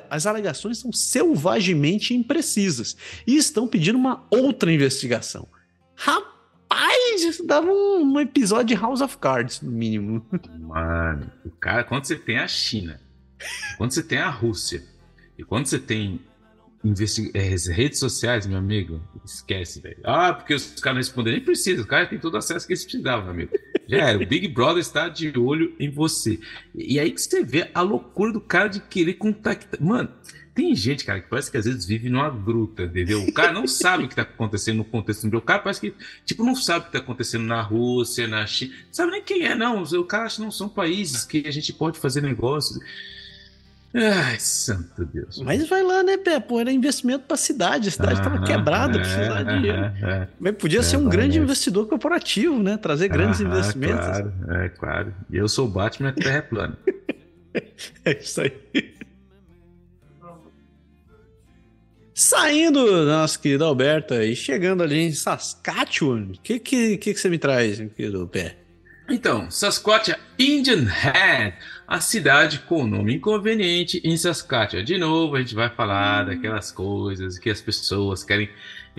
[0.09, 2.95] as alegações são selvagemente imprecisas
[3.27, 5.47] e estão pedindo uma outra investigação.
[5.95, 6.38] Rapaz!
[6.79, 10.25] Rapaz, isso dava um, um, episódio de House of Cards, no mínimo.
[10.61, 13.01] Mano, o cara, quando você tem a China,
[13.77, 14.81] quando você tem a Rússia,
[15.37, 16.21] e quando você tem
[17.33, 19.97] é, redes sociais, meu amigo, esquece, velho.
[20.05, 22.71] Ah, porque os caras não respondem, nem precisa, os caras têm todo o acesso que
[22.71, 23.51] eles precisavam, meu amigo.
[23.85, 26.39] Já era, o Big Brother está de olho em você.
[26.73, 29.81] E aí que você vê a loucura do cara de querer contactar.
[29.81, 30.09] Mano,
[30.59, 33.23] tem gente, cara, que parece que às vezes vive numa gruta, entendeu?
[33.23, 35.41] O cara não sabe o que está acontecendo no contexto mundial.
[35.41, 35.93] O cara parece que,
[36.25, 38.73] tipo, não sabe o que está acontecendo na Rússia, na China.
[38.73, 39.81] Não sabe nem quem é, não.
[39.81, 42.77] O cara acha que não são países que a gente pode fazer negócios.
[43.93, 45.41] Ai, santo Deus.
[45.41, 46.41] Mas vai lá, né, Pé?
[46.41, 47.87] Pô, era investimento para a cidade.
[47.87, 49.79] A cidade estava quebrada, é, precisava de dinheiro.
[49.79, 52.75] É, Mas podia é, ser um grande investidor corporativo, né?
[52.75, 54.05] Trazer grandes investimentos.
[54.05, 55.13] Claro, é claro.
[55.31, 56.77] E eu sou o Batman, terra é plana.
[58.03, 58.98] é isso aí.
[62.21, 67.17] Saindo da nossa querida Alberta e chegando ali em Saskatchewan, o que, que, que, que
[67.17, 68.57] você me traz, querido Pé?
[69.09, 71.55] Então, Saskatchewan Indian Head,
[71.87, 74.83] a cidade com o nome inconveniente em Saskatchewan.
[74.83, 78.49] De novo, a gente vai falar daquelas coisas que as pessoas querem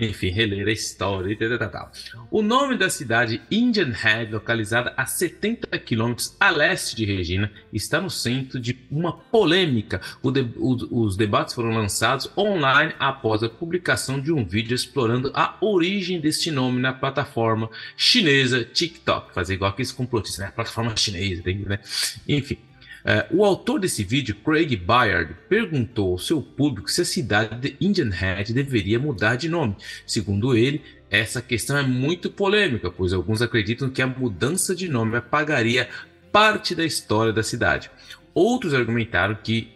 [0.01, 1.91] enfim, reler a história e tal, tal.
[2.31, 8.01] O nome da cidade Indian Head, localizada a 70 quilômetros a leste de Regina, está
[8.01, 10.01] no centro de uma polêmica.
[10.23, 15.55] De, o, os debates foram lançados online após a publicação de um vídeo explorando a
[15.61, 19.33] origem deste nome na plataforma chinesa TikTok.
[19.33, 20.51] Fazer igual aqueles complotistas, né?
[20.51, 21.79] plataforma chinesa, né?
[22.27, 22.57] Enfim.
[23.01, 27.77] Uh, o autor desse vídeo, Craig Bayard, perguntou ao seu público se a cidade de
[27.81, 29.75] Indian Head deveria mudar de nome.
[30.05, 35.17] Segundo ele, essa questão é muito polêmica, pois alguns acreditam que a mudança de nome
[35.17, 35.89] apagaria
[36.31, 37.91] parte da história da cidade.
[38.33, 39.69] Outros argumentaram que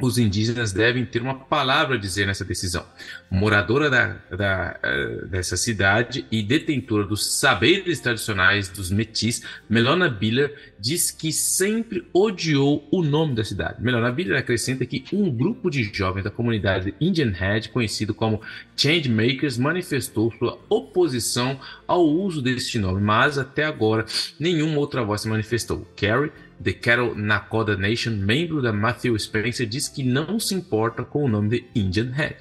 [0.00, 2.84] os indígenas devem ter uma palavra a dizer nessa decisão.
[3.30, 10.74] Moradora da, da, uh, dessa cidade e detentora dos saberes tradicionais dos metis, Melona Biller
[10.78, 13.82] diz que sempre odiou o nome da cidade.
[13.82, 18.40] Melona Biller acrescenta que um grupo de jovens da comunidade Indian Head, conhecido como
[18.76, 24.04] Changemakers, manifestou sua oposição ao uso deste nome, mas até agora
[24.38, 25.86] nenhuma outra voz se manifestou.
[25.96, 26.32] Carrie
[26.64, 31.28] The Cattle Nakoda Nation, membro da Matthew Spencer, diz que não se importa com o
[31.28, 32.36] nome de Indian Head.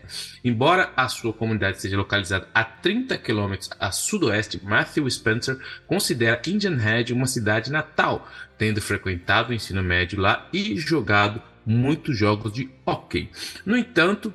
[0.46, 6.78] Embora a sua comunidade seja localizada a 30 km a sudoeste, Matthew Spencer considera Indian
[6.78, 8.26] Head uma cidade natal,
[8.58, 13.30] tendo frequentado o ensino médio lá e jogado muitos jogos de hockey.
[13.66, 14.34] No entanto,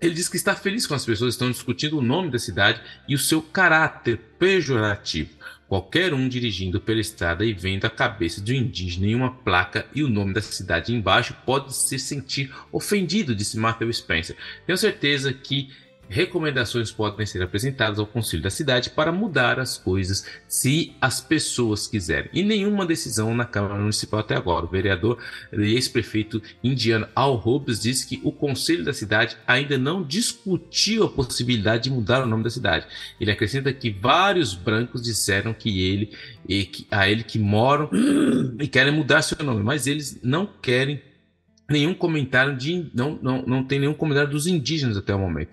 [0.00, 2.80] ele diz que está feliz com as pessoas que estão discutindo o nome da cidade
[3.08, 5.30] e o seu caráter pejorativo.
[5.68, 9.86] Qualquer um dirigindo pela estrada e vendo a cabeça de um indígena em uma placa
[9.94, 14.36] e o nome da cidade embaixo pode se sentir ofendido, disse Matthew Spencer.
[14.66, 15.70] Tenho certeza que
[16.08, 21.86] recomendações podem ser apresentadas ao Conselho da cidade para mudar as coisas se as pessoas
[21.86, 22.30] quiserem.
[22.32, 24.66] E nenhuma decisão na Câmara Municipal até agora.
[24.66, 25.18] O vereador
[25.52, 31.08] e ex-prefeito indiano Al Hobbs disse que o Conselho da cidade ainda não discutiu a
[31.08, 32.86] possibilidade de mudar o nome da cidade.
[33.20, 36.12] Ele acrescenta que vários brancos disseram que ele
[36.48, 37.90] e que, a ele que moram
[38.60, 41.00] e querem mudar seu nome, mas eles não querem
[41.68, 45.50] nenhum comentário de não, não, não tem nenhum comentário dos indígenas até o momento.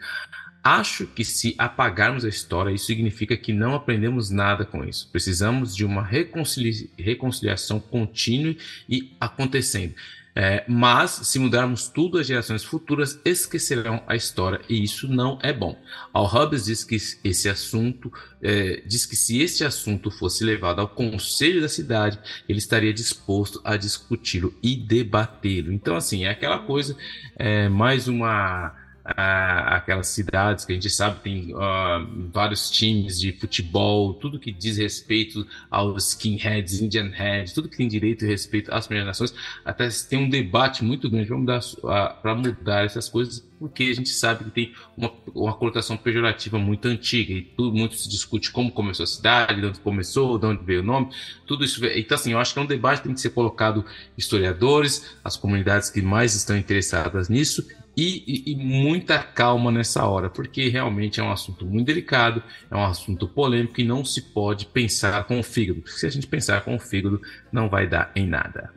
[0.63, 5.09] Acho que se apagarmos a história, isso significa que não aprendemos nada com isso.
[5.11, 8.55] Precisamos de uma reconcilia reconciliação contínua
[8.87, 9.95] e acontecendo.
[10.33, 15.51] É, mas, se mudarmos tudo, as gerações futuras esquecerão a história e isso não é
[15.51, 15.77] bom.
[16.13, 18.11] Al Hobbes diz que esse assunto,
[18.41, 22.17] é, diz que se este assunto fosse levado ao conselho da cidade,
[22.47, 25.73] ele estaria disposto a discuti-lo e debatê-lo.
[25.73, 26.95] Então, assim, é aquela coisa,
[27.35, 28.73] é, mais uma
[29.03, 31.53] aquelas cidades que a gente sabe tem
[32.31, 37.87] vários times de futebol, tudo que diz respeito aos skinheads, Indian heads, tudo que tem
[37.87, 39.33] direito e respeito às primeiras nações,
[39.65, 41.29] até tem um debate muito grande
[42.21, 47.33] para mudar, essas coisas, porque a gente sabe que tem uma, uma pejorativa muito antiga
[47.33, 50.81] e tudo muito se discute como começou a cidade, de onde começou, de onde veio
[50.81, 51.09] o nome,
[51.45, 51.83] tudo isso.
[51.85, 53.85] Então, assim, eu acho que é um debate que tem que ser colocado
[54.17, 57.65] historiadores, as comunidades que mais estão interessadas nisso
[57.95, 62.75] e, e, e, muita calma nessa hora, porque realmente é um assunto muito delicado, é
[62.75, 65.83] um assunto polêmico e não se pode pensar com o fígado.
[65.87, 68.73] Se a gente pensar com o fígado, não vai dar em nada.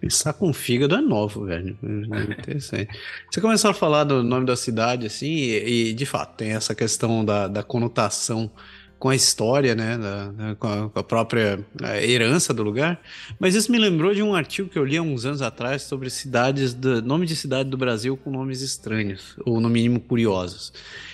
[0.00, 1.78] Pensar com o fígado é novo, velho.
[1.82, 2.90] É interessante.
[3.30, 6.74] Você começou a falar do nome da cidade, assim, e, e de fato tem essa
[6.74, 8.50] questão da, da conotação
[8.98, 11.64] com a história, né, da, com, a, com, a, própria
[12.02, 13.00] herança do lugar.
[13.38, 16.10] Mas isso me lembrou de um artigo que eu li há uns anos atrás sobre
[16.10, 20.72] cidades, do, nome de cidade do Brasil com nomes estranhos, ou no mínimo curiosos.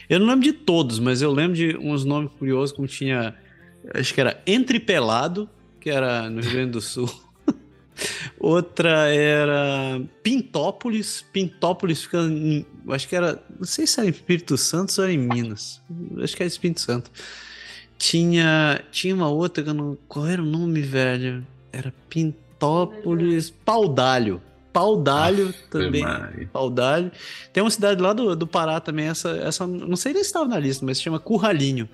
[0.09, 3.35] Eu não lembro de todos, mas eu lembro de uns nomes curiosos, como tinha,
[3.94, 5.48] acho que era Entrepelado,
[5.78, 7.11] que era no Rio Grande do Sul.
[8.40, 11.23] Outra era Pintópolis.
[11.32, 15.12] Pintópolis fica em, acho que era, não sei se era em Espírito Santo ou era
[15.12, 15.82] em Minas.
[16.23, 17.11] Acho que era Espírito Santo.
[17.98, 19.96] Tinha, tinha uma outra que eu não.
[20.08, 21.46] Qual era o nome, velho?
[21.72, 23.50] Era Pintópolis.
[23.50, 24.42] Paudalho.
[24.72, 26.04] Paudalho ah, também.
[26.52, 27.12] Paudalho.
[27.52, 29.66] Tem uma cidade lá do, do Pará também, essa, essa.
[29.66, 31.88] Não sei nem se estava na lista, mas se chama Curralinho,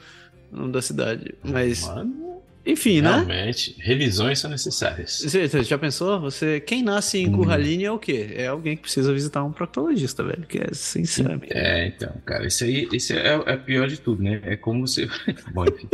[0.50, 1.34] o nome da cidade.
[1.44, 1.86] Mas.
[1.86, 2.29] Mano.
[2.64, 3.10] Enfim, né?
[3.10, 5.20] Realmente, revisões são necessárias.
[5.20, 6.20] Você, você, já pensou?
[6.20, 7.38] Você, quem nasce em hum.
[7.38, 8.30] Curraline é o quê?
[8.34, 10.44] É alguém que precisa visitar um proctologista, velho.
[10.46, 11.52] Que é sinceramente.
[11.52, 14.40] É, então, cara, isso aí isso é, é pior de tudo, né?
[14.44, 15.08] É como você.
[15.54, 15.88] Bom, enfim,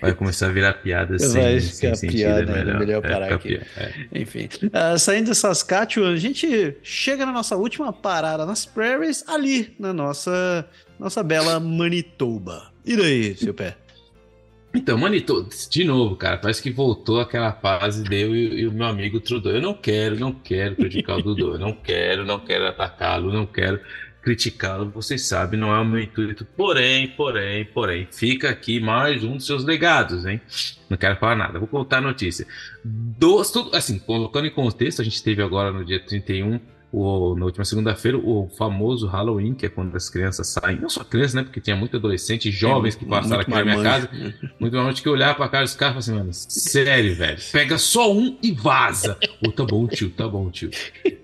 [0.00, 2.18] vai começar a virar piada vai sem, sem sentido.
[2.18, 3.60] Piada, é melhor, melhor parar é, aqui.
[3.76, 3.92] É.
[4.14, 4.48] Enfim.
[4.64, 9.92] Uh, saindo de Saskatchewan, a gente chega na nossa última parada nas prairies, ali na
[9.92, 10.68] nossa,
[10.98, 12.70] nossa bela Manitoba.
[12.84, 13.76] E daí, seu pé?
[14.74, 18.72] Então, Manito, de novo, cara, parece que voltou aquela fase de eu e, e o
[18.72, 19.54] meu amigo Trudeau.
[19.54, 23.44] Eu não quero, não quero prejudicar o Dudu, eu não quero, não quero atacá-lo, não
[23.44, 23.80] quero
[24.22, 26.44] criticá-lo, vocês sabem, não é o meu intuito.
[26.56, 30.40] Porém, porém, porém, fica aqui mais um dos seus legados, hein?
[30.88, 32.46] Não quero falar nada, vou contar a notícia.
[33.18, 36.60] Tudo, assim, colocando em contexto, a gente teve agora no dia 31
[36.92, 41.02] o, na última segunda-feira, o famoso Halloween, que é quando as crianças saem, não só
[41.02, 41.42] crianças, né?
[41.42, 44.10] Porque tinha muito adolescente e jovens que passaram aqui na minha casa.
[44.60, 48.12] Muito mais que olhar pra cara dos caras e assim, mano, sério, velho, pega só
[48.12, 49.16] um e vaza.
[49.42, 50.70] Ô, oh, tá bom, tio, tá bom, tio.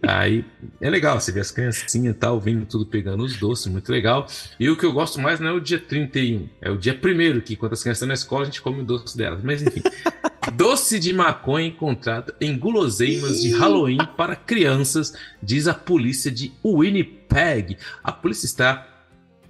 [0.02, 0.42] Aí
[0.80, 4.26] é legal, você vê as criancinhas e tal, vindo tudo pegando os doces, muito legal.
[4.58, 7.42] E o que eu gosto mais não é o dia 31, é o dia primeiro,
[7.42, 9.42] que quando as crianças estão na escola, a gente come o doce delas.
[9.42, 9.82] Mas enfim.
[10.54, 15.12] Doce de maconha encontrado em guloseimas de Halloween para crianças,
[15.58, 17.76] diz a polícia de Winnipeg.
[18.02, 18.86] A polícia está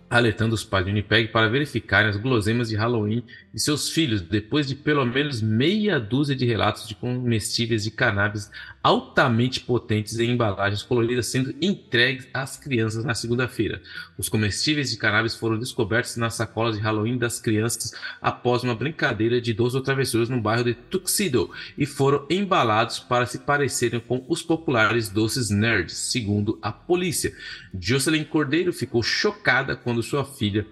[0.09, 3.23] alertando os pais de Winnipeg para verificarem as guloseimas de Halloween
[3.53, 8.51] de seus filhos, depois de pelo menos meia dúzia de relatos de comestíveis de cannabis
[8.89, 13.83] altamente potentes em embalagens coloridas sendo entregues às crianças na segunda-feira.
[14.17, 19.43] Os comestíveis de cannabis foram descobertos nas sacolas de Halloween das crianças após uma brincadeira
[19.43, 24.43] de 12 travessuras no bairro de Tuxedo e foram embalados para se parecerem com os
[24.43, 27.35] populares doces nerds, segundo a polícia.
[27.79, 30.67] Jocelyn Cordeiro ficou chocada quando sua filha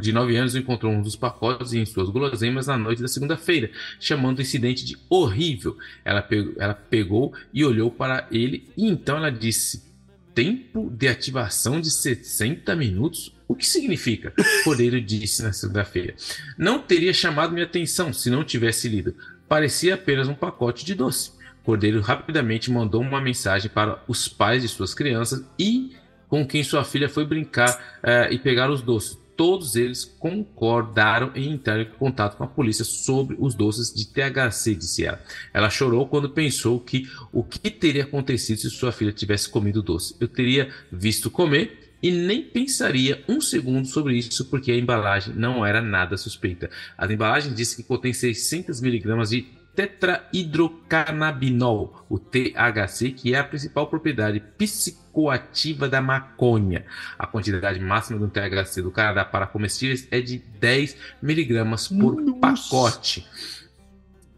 [0.00, 4.38] de 9 anos encontrou um dos pacotes em suas guloseimas na noite da segunda-feira, chamando
[4.38, 5.76] o incidente de horrível.
[6.04, 9.90] Ela pegou, ela pegou e olhou para ele e então ela disse:
[10.34, 13.34] Tempo de ativação de 60 minutos?
[13.46, 14.32] O que significa?
[14.62, 16.14] Cordeiro disse na segunda-feira.
[16.56, 19.14] Não teria chamado minha atenção se não tivesse lido.
[19.48, 21.32] Parecia apenas um pacote de doce.
[21.64, 25.92] Cordeiro rapidamente mandou uma mensagem para os pais de suas crianças e
[26.28, 31.50] com quem sua filha foi brincar uh, e pegar os doces todos eles concordaram em
[31.52, 35.18] entrar em contato com a polícia sobre os doces de THC, disse ela.
[35.54, 40.14] Ela chorou quando pensou que o que teria acontecido se sua filha tivesse comido doce.
[40.20, 45.64] Eu teria visto comer e nem pensaria um segundo sobre isso porque a embalagem não
[45.64, 46.68] era nada suspeita.
[46.98, 53.86] A embalagem disse que contém 600 miligramas de tetrahidrocannabinol, o THC, que é a principal
[53.86, 56.84] propriedade psicoativa da maconha.
[57.18, 62.40] A quantidade máxima do THC do Canadá para comestíveis é de 10 miligramas por Nossa.
[62.40, 63.26] pacote.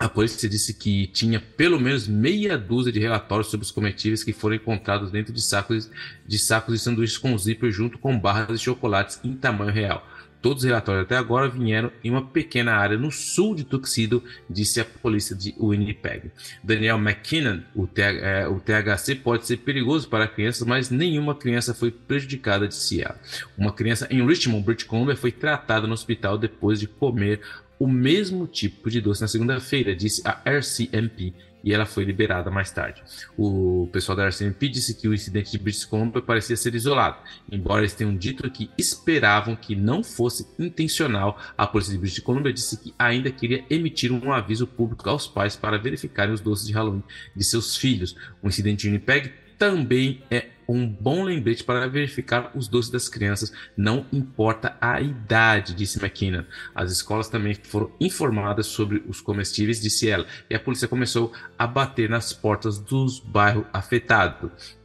[0.03, 4.33] A polícia disse que tinha pelo menos meia dúzia de relatórios sobre os comestíveis que
[4.33, 5.89] foram encontrados dentro de sacos
[6.27, 10.05] de, sacos de sanduíches com zíper junto com barras de chocolates em tamanho real.
[10.43, 14.81] Todos os relatórios até agora vieram em uma pequena área no sul de Tuxedo, disse
[14.81, 16.33] a polícia de Winnipeg.
[16.63, 21.93] Daniel McKinnon, o, é, o THC pode ser perigoso para crianças, mas nenhuma criança foi
[21.93, 23.19] prejudicada, disse ela.
[23.57, 27.41] Uma criança em Richmond, British Columbia, foi tratada no hospital depois de comer
[27.79, 32.71] o mesmo tipo de doce na segunda-feira, disse a RCMP, e ela foi liberada mais
[32.71, 33.03] tarde.
[33.37, 37.19] O pessoal da RCMP disse que o incidente de British Columbia parecia ser isolado,
[37.51, 41.39] embora eles tenham dito que esperavam que não fosse intencional.
[41.57, 45.57] A polícia de British Columbia disse que ainda queria emitir um aviso público aos pais
[45.57, 47.03] para verificarem os doces de Halloween
[47.35, 48.17] de seus filhos.
[48.43, 53.53] O incidente de Winnipeg também é um bom lembrete para verificar os doces das crianças,
[53.77, 56.45] não importa a idade, disse McKinnon.
[56.75, 61.67] As escolas também foram informadas sobre os comestíveis, disse ela, e a polícia começou a
[61.67, 64.77] bater nas portas dos bairros afetados.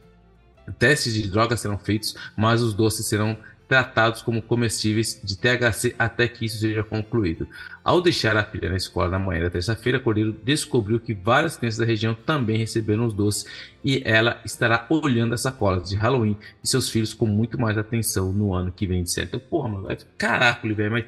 [0.78, 3.38] Testes de drogas serão feitos, mas os doces serão
[3.68, 7.46] tratados como comestíveis de THC até que isso seja concluído.
[7.84, 11.78] Ao deixar a filha na escola na manhã da terça-feira, Cordeiro descobriu que várias crianças
[11.78, 13.44] da região também receberam os doces
[13.84, 18.32] e ela estará olhando as sacolas de Halloween de seus filhos com muito mais atenção
[18.32, 19.38] no ano que vem, de certo.
[19.38, 21.04] Porra, mano, caraca, velho, mas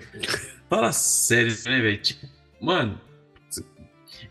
[0.68, 1.98] fala sério, né, velho?
[1.98, 2.26] Tipo,
[2.60, 3.00] mano,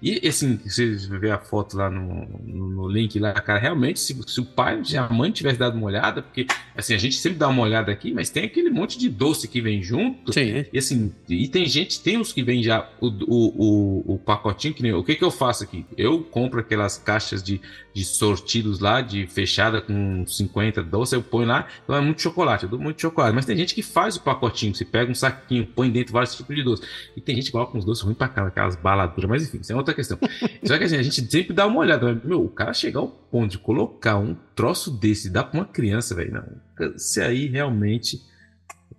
[0.02, 4.18] e assim, você vê a foto lá no, no, no link lá, cara, realmente, se,
[4.28, 7.38] se, o pai e a mãe tivesse dado uma olhada, porque assim, a gente sempre
[7.38, 10.32] dá uma olhada aqui, mas tem aquele monte de doce que vem junto.
[10.32, 10.66] Sim.
[10.72, 14.74] E assim, e tem gente, tem os que vem já o, o, o, o pacotinho,
[14.74, 15.86] que nem, o que que eu faço aqui?
[15.98, 17.60] Eu compro aquelas caixas de,
[18.00, 22.64] de sortidos lá, de fechada com 50 doces, eu ponho lá, então é muito chocolate,
[22.64, 23.36] eu dou muito chocolate.
[23.36, 26.56] Mas tem gente que faz o pacotinho, você pega um saquinho, põe dentro vários tipos
[26.56, 26.84] de doce.
[27.16, 29.74] E tem gente que coloca uns doces ruins pra cá, aquelas baladuras, mas enfim, isso
[29.74, 30.18] é outra questão.
[30.64, 33.52] Só que assim, a gente sempre dá uma olhada, meu, o cara chegar ao ponto
[33.52, 36.98] de colocar um troço desse dar pra uma criança, velho, não.
[36.98, 38.22] Se aí realmente.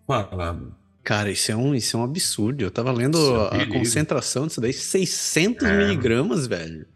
[0.07, 0.75] Fala, mano.
[1.03, 2.63] Cara, isso é um, isso é um absurdo.
[2.63, 3.19] Eu tava lendo
[3.53, 6.87] é a concentração disso daí, 600 é, miligramas, velho.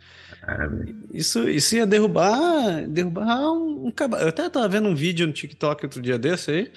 [1.13, 5.85] Isso, isso ia derrubar, derrubar um, um Eu até tava vendo um vídeo no TikTok
[5.85, 6.73] outro dia desse aí.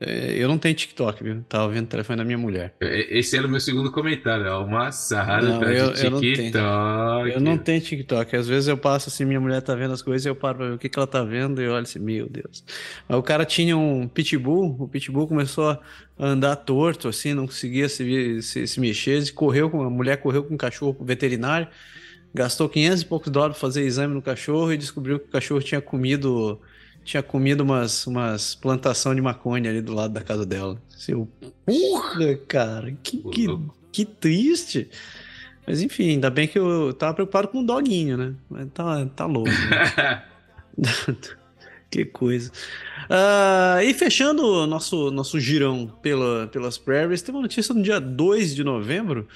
[0.00, 1.44] É, eu não tenho TikTok, viu?
[1.48, 2.74] Tava vendo o telefone da minha mulher.
[2.80, 7.30] Esse era o meu segundo comentário, é uma sarrada não, eu, eu não TikTok.
[7.30, 8.36] Eu não tenho TikTok.
[8.36, 10.66] Às vezes eu passo assim, minha mulher tá vendo as coisas e eu paro pra
[10.66, 12.64] ver o que, que ela tá vendo e eu olho assim, meu Deus.
[13.08, 15.80] Aí o cara tinha um pitbull, o pitbull começou a
[16.18, 20.42] andar torto, assim, não conseguia se, se, se mexer, e correu com a mulher correu
[20.42, 21.68] com o cachorro pro veterinário,
[22.34, 25.62] gastou 500 e poucos dólares pra fazer exame no cachorro e descobriu que o cachorro
[25.62, 26.60] tinha comido
[27.04, 30.80] tinha comido umas, umas plantação de maconha ali do lado da casa dela.
[30.88, 31.28] Seu,
[31.66, 33.46] porra, cara, que, que,
[33.92, 34.88] que triste.
[35.66, 38.34] Mas enfim, ainda bem que eu tava preocupado com o doguinho, né?
[38.48, 39.50] Mas tá, tá louco.
[39.50, 40.22] Né?
[41.90, 42.50] que coisa.
[43.04, 48.00] Uh, e fechando o nosso, nosso girão pela, pelas prairies, tem uma notícia no dia
[48.00, 49.28] 2 de novembro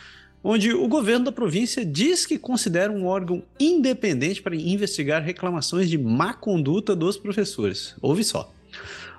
[0.43, 5.99] onde o governo da província diz que considera um órgão independente para investigar reclamações de
[5.99, 7.95] má conduta dos professores.
[8.01, 8.53] Ouve só.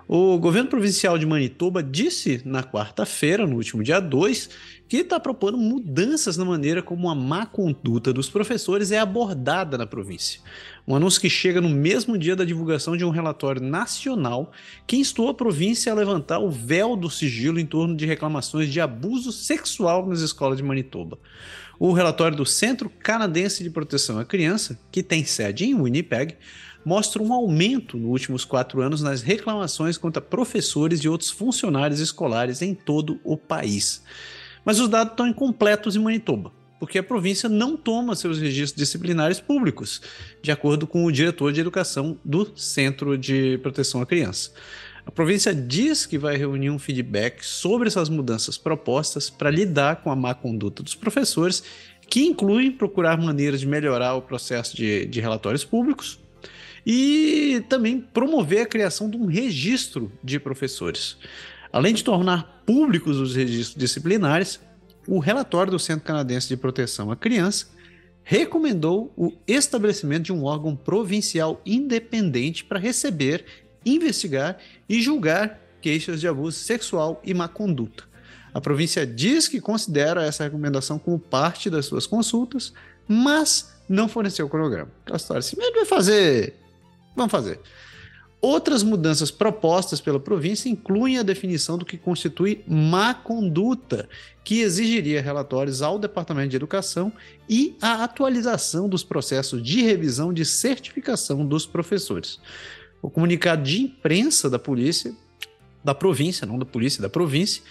[0.08, 4.50] O governo provincial de Manitoba disse na quarta-feira, no último dia 2,
[4.90, 9.86] que está propondo mudanças na maneira como a má conduta dos professores é abordada na
[9.86, 10.42] província.
[10.88, 14.52] Um anúncio que chega no mesmo dia da divulgação de um relatório nacional
[14.88, 18.82] que instou a província a levantar o véu do sigilo em torno de reclamações de
[18.82, 21.20] abuso sexual nas escolas de Manitoba.
[21.80, 26.36] O relatório do Centro Canadense de Proteção à Criança, que tem sede em Winnipeg,
[26.84, 32.64] mostra um aumento nos últimos quatro anos nas reclamações contra professores e outros funcionários escolares
[32.64, 34.02] em todo o país.
[34.70, 39.40] Mas os dados estão incompletos em Manitoba, porque a província não toma seus registros disciplinares
[39.40, 40.00] públicos,
[40.44, 44.52] de acordo com o diretor de educação do Centro de Proteção à Criança.
[45.04, 50.12] A província diz que vai reunir um feedback sobre essas mudanças propostas para lidar com
[50.12, 51.64] a má conduta dos professores,
[52.08, 56.20] que incluem procurar maneiras de melhorar o processo de, de relatórios públicos,
[56.86, 61.18] e também promover a criação de um registro de professores.
[61.72, 64.60] Além de tornar públicos os registros disciplinares,
[65.08, 67.68] o relatório do Centro Canadense de Proteção à Criança
[68.24, 73.46] recomendou o estabelecimento de um órgão provincial independente para receber,
[73.86, 78.04] investigar e julgar queixas de abuso sexual e má conduta.
[78.54, 82.74] A província diz que considera essa recomendação como parte das suas consultas,
[83.08, 84.92] mas não forneceu o cronograma.
[85.04, 86.56] Aquela história assim, vai fazer
[87.16, 87.60] Vamos fazer.
[88.42, 94.08] Outras mudanças propostas pela província incluem a definição do que constitui má conduta,
[94.46, 97.12] que exigiria relatórios ao Departamento de Educação
[97.50, 102.40] e a atualização dos processos de revisão de certificação dos professores.
[103.02, 105.14] O comunicado de imprensa da polícia,
[105.84, 107.62] da província, não da polícia, da província,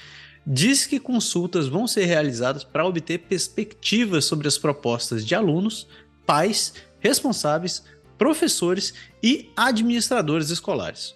[0.46, 5.86] diz que consultas vão ser realizadas para obter perspectivas sobre as propostas de alunos,
[6.26, 7.84] pais, responsáveis,
[8.18, 8.92] professores
[9.22, 11.14] e administradores escolares.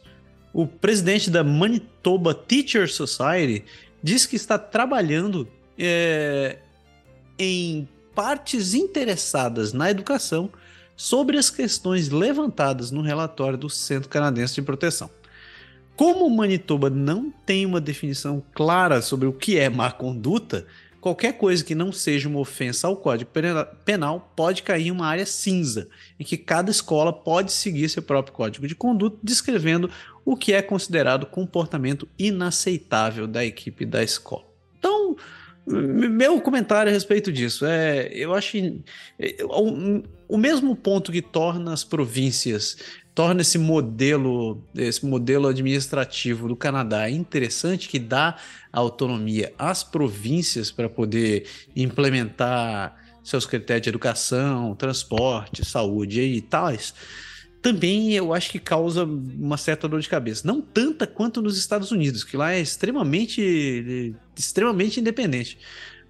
[0.53, 3.65] O presidente da Manitoba Teacher Society
[4.03, 5.49] diz que está trabalhando
[5.79, 6.59] é,
[7.39, 10.51] em partes interessadas na educação
[10.97, 15.11] sobre as questões levantadas no relatório do Centro Canadense de Proteção.
[15.97, 20.67] Como Manitoba não tem uma definição clara sobre o que é má conduta,
[21.03, 23.29] qualquer coisa que não seja uma ofensa ao Código
[23.85, 25.89] Penal pode cair em uma área cinza,
[26.19, 29.91] em que cada escola pode seguir seu próprio código de conduta, descrevendo
[30.25, 34.45] o que é considerado comportamento inaceitável da equipe da escola.
[34.79, 35.17] Então,
[35.67, 38.57] meu comentário a respeito disso é, eu acho
[39.19, 42.79] é, o, o mesmo ponto que torna as províncias
[43.15, 48.37] torna esse modelo, esse modelo administrativo do Canadá interessante, que dá
[48.73, 56.95] autonomia às províncias para poder implementar seus critérios de educação, transporte, saúde e tais,
[57.61, 60.43] também eu acho que causa uma certa dor de cabeça.
[60.45, 65.59] Não tanta quanto nos Estados Unidos, que lá é extremamente, extremamente independente.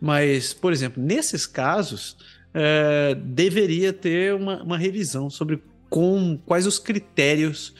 [0.00, 2.16] Mas, por exemplo, nesses casos,
[2.54, 5.62] é, deveria ter uma, uma revisão sobre
[5.92, 7.74] com quais os critérios,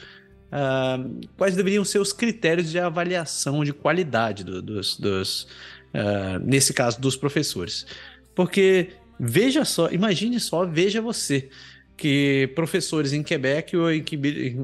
[0.51, 5.47] uh, quais deveriam ser os critérios de avaliação de qualidade do, dos, dos
[5.95, 7.87] uh, nesse caso, dos professores.
[8.35, 11.49] Porque veja só, imagine só, veja você
[11.97, 14.05] que professores em Quebec ou em,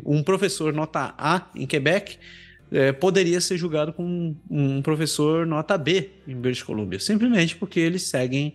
[0.06, 2.20] um professor nota A em Quebec
[2.72, 7.80] é, poderia ser julgado como um, um professor nota B em British Columbia, simplesmente porque
[7.80, 8.54] eles seguem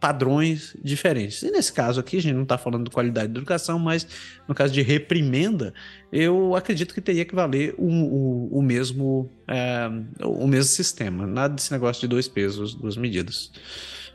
[0.00, 1.42] padrões diferentes.
[1.42, 4.06] E nesse caso aqui, a gente não está falando de qualidade de educação, mas
[4.46, 5.72] no caso de reprimenda,
[6.12, 9.88] eu acredito que teria que valer o, o, o mesmo, é,
[10.22, 11.26] o mesmo sistema.
[11.26, 13.46] Nada desse negócio de dois pesos, duas medidas.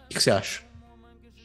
[0.06, 0.62] O que, que você acha?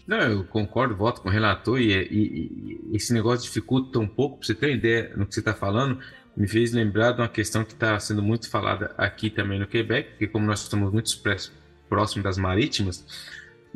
[0.07, 4.39] Não, eu concordo, voto com o relator e, e, e esse negócio dificulta um pouco,
[4.39, 5.99] para você ter uma ideia no que você está falando,
[6.37, 10.11] me fez lembrar de uma questão que está sendo muito falada aqui também no Quebec,
[10.11, 11.11] porque como nós estamos muito
[11.89, 13.05] próximos das marítimas,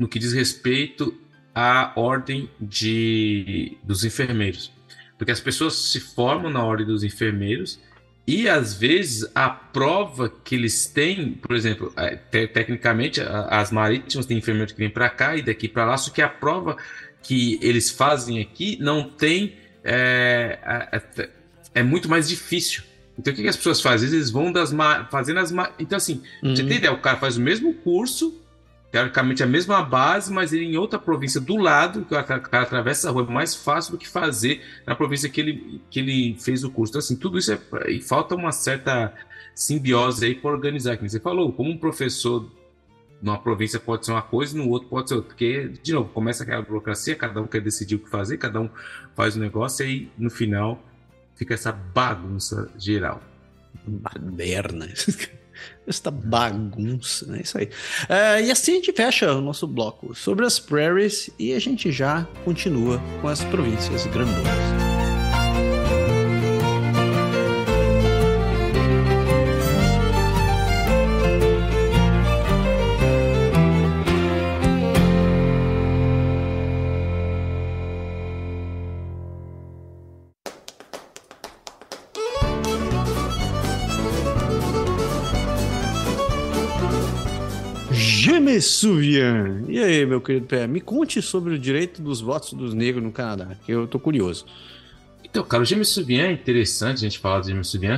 [0.01, 1.15] no que diz respeito
[1.55, 4.73] à ordem de, dos enfermeiros.
[5.19, 7.79] Porque as pessoas se formam na ordem dos enfermeiros
[8.27, 14.25] e às vezes a prova que eles têm, por exemplo, é, te, tecnicamente as marítimas
[14.25, 16.79] têm enfermeiros que vêm para cá e daqui para lá, só que a prova
[17.23, 19.57] que eles fazem aqui não tem.
[19.85, 20.59] É,
[20.93, 21.29] é,
[21.75, 22.85] é muito mais difícil.
[23.19, 24.09] Então o que, que, as pessoas fazem?
[24.09, 24.73] Eles vão das
[25.11, 25.53] fazendo as.
[25.79, 26.57] Então, assim, uhum.
[26.57, 26.93] você tem ideia?
[26.93, 28.41] O cara faz o mesmo curso,
[28.91, 33.09] teoricamente a mesma base, mas ele em outra província do lado, que o cara atravessa
[33.09, 36.65] a rua, é mais fácil do que fazer na província que ele, que ele fez
[36.65, 36.91] o curso.
[36.93, 37.59] Então, assim, tudo isso é.
[37.89, 39.15] E falta uma certa
[39.55, 40.97] simbiose aí para organizar.
[40.97, 42.51] Como você falou, como um professor
[43.23, 45.29] numa província pode ser uma coisa e no outro pode ser outra.
[45.29, 48.69] Porque, de novo, começa aquela burocracia, cada um quer decidir o que fazer, cada um
[49.15, 50.83] faz o negócio e aí, no final,
[51.37, 53.23] fica essa bagunça geral.
[53.87, 54.89] Baderna.
[55.91, 57.41] esta bagunça, né?
[57.43, 57.69] Isso aí.
[58.09, 61.91] É, e assim a gente fecha o nosso bloco sobre as prairies e a gente
[61.93, 64.90] já continua com as províncias grandonas.
[88.61, 89.65] Suvian.
[89.69, 93.13] E aí, meu querido Pé, me conte sobre o direito dos votos dos negros no
[93.13, 94.45] Canadá, que eu tô curioso.
[95.25, 97.97] Então, cara, o James é interessante a gente falar do James Suvian,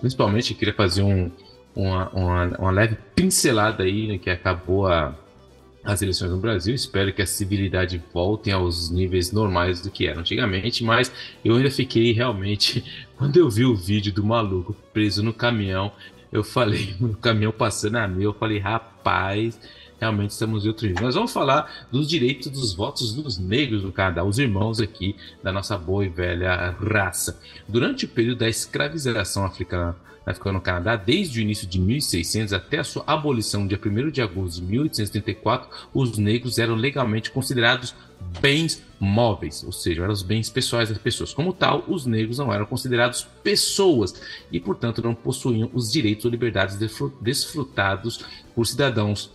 [0.00, 1.30] principalmente eu queria fazer um,
[1.74, 5.14] uma, uma, uma, leve pincelada aí, né, que acabou a,
[5.82, 6.74] as eleições no Brasil.
[6.74, 11.10] Espero que a civilidade volte aos níveis normais do que era antigamente, mas
[11.44, 12.84] eu ainda fiquei realmente,
[13.16, 15.90] quando eu vi o vídeo do maluco preso no caminhão,
[16.32, 19.58] eu falei, no caminhão passando a mil, eu falei, rapaz,
[20.00, 21.02] realmente estamos em outro nível.
[21.02, 25.52] Nós vamos falar dos direitos dos votos dos negros do Canadá, os irmãos aqui da
[25.52, 27.38] nossa boa e velha raça.
[27.68, 29.94] Durante o período da escravização africana,
[30.24, 34.22] africana no Canadá, desde o início de 1600 até a sua abolição, dia 1 de
[34.22, 37.94] agosto de 1834, os negros eram legalmente considerados
[38.40, 41.32] bens móveis, ou seja, eram os bens pessoais das pessoas.
[41.32, 44.14] Como tal, os negros não eram considerados pessoas
[44.52, 46.78] e, portanto, não possuíam os direitos ou liberdades
[47.20, 48.24] desfrutados
[48.54, 49.30] por cidadãos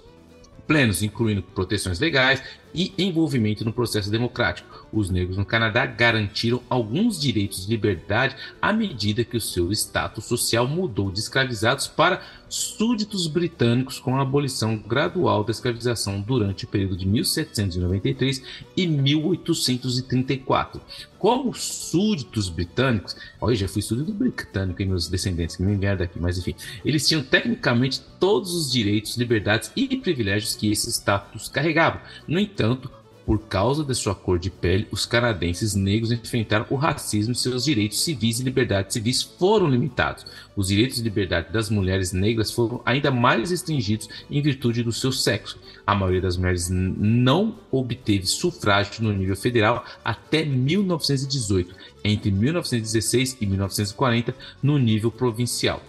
[0.68, 2.42] plenos, incluindo proteções legais
[2.76, 4.86] e envolvimento no processo democrático.
[4.92, 10.26] Os negros no Canadá garantiram alguns direitos de liberdade à medida que o seu status
[10.26, 16.68] social mudou de escravizados para súditos britânicos com a abolição gradual da escravização durante o
[16.68, 18.42] período de 1793
[18.78, 20.82] e 1834.
[21.18, 26.20] Como súditos britânicos, olha, já fui súdito britânico em meus descendentes que nem vieram daqui,
[26.20, 26.54] mas enfim,
[26.84, 32.02] eles tinham tecnicamente todos os direitos, liberdades e privilégios que esse status carregava.
[32.28, 32.65] No entanto,
[33.26, 37.66] por causa de sua cor de pele, os canadenses negros enfrentaram o racismo e seus
[37.66, 40.26] direitos civis e liberdades civis foram limitados.
[40.56, 45.12] Os direitos e liberdades das mulheres negras foram ainda mais restringidos em virtude do seu
[45.12, 45.58] sexo.
[45.88, 53.46] A maioria das mulheres não obteve sufrágio no nível federal até 1918, entre 1916 e
[53.48, 55.82] 1940 no nível provincial.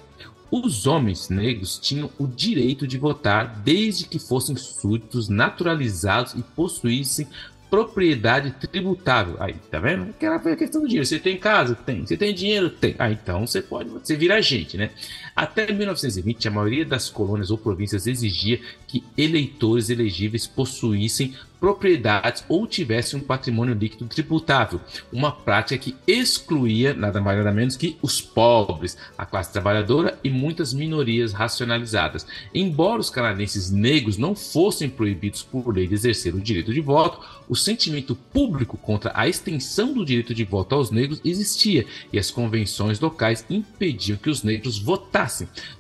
[0.51, 7.27] Os homens negros tinham o direito de votar desde que fossem súditos naturalizados e possuíssem
[7.69, 9.37] propriedade tributável.
[9.41, 10.11] Aí, tá vendo?
[10.11, 11.07] Aquela questão do dinheiro.
[11.07, 11.75] Você tem casa?
[11.75, 12.07] Tem.
[12.07, 12.71] Você tem dinheiro?
[12.71, 12.95] Tem.
[12.99, 14.91] Ah, então você pode, você vira gente, né?
[15.37, 18.59] Até 1920, a maioria das colônias ou províncias exigia
[18.89, 24.81] que eleitores elegíveis possuíssem propriedades ou tivesse um patrimônio líquido tributável,
[25.13, 30.31] uma prática que excluía nada mais nada menos que os pobres, a classe trabalhadora e
[30.31, 32.27] muitas minorias racionalizadas.
[32.55, 37.21] Embora os canadenses negros não fossem proibidos por lei de exercer o direito de voto,
[37.49, 42.31] o sentimento público contra a extensão do direito de voto aos negros existia e as
[42.31, 45.26] convenções locais impediam que os negros votassem.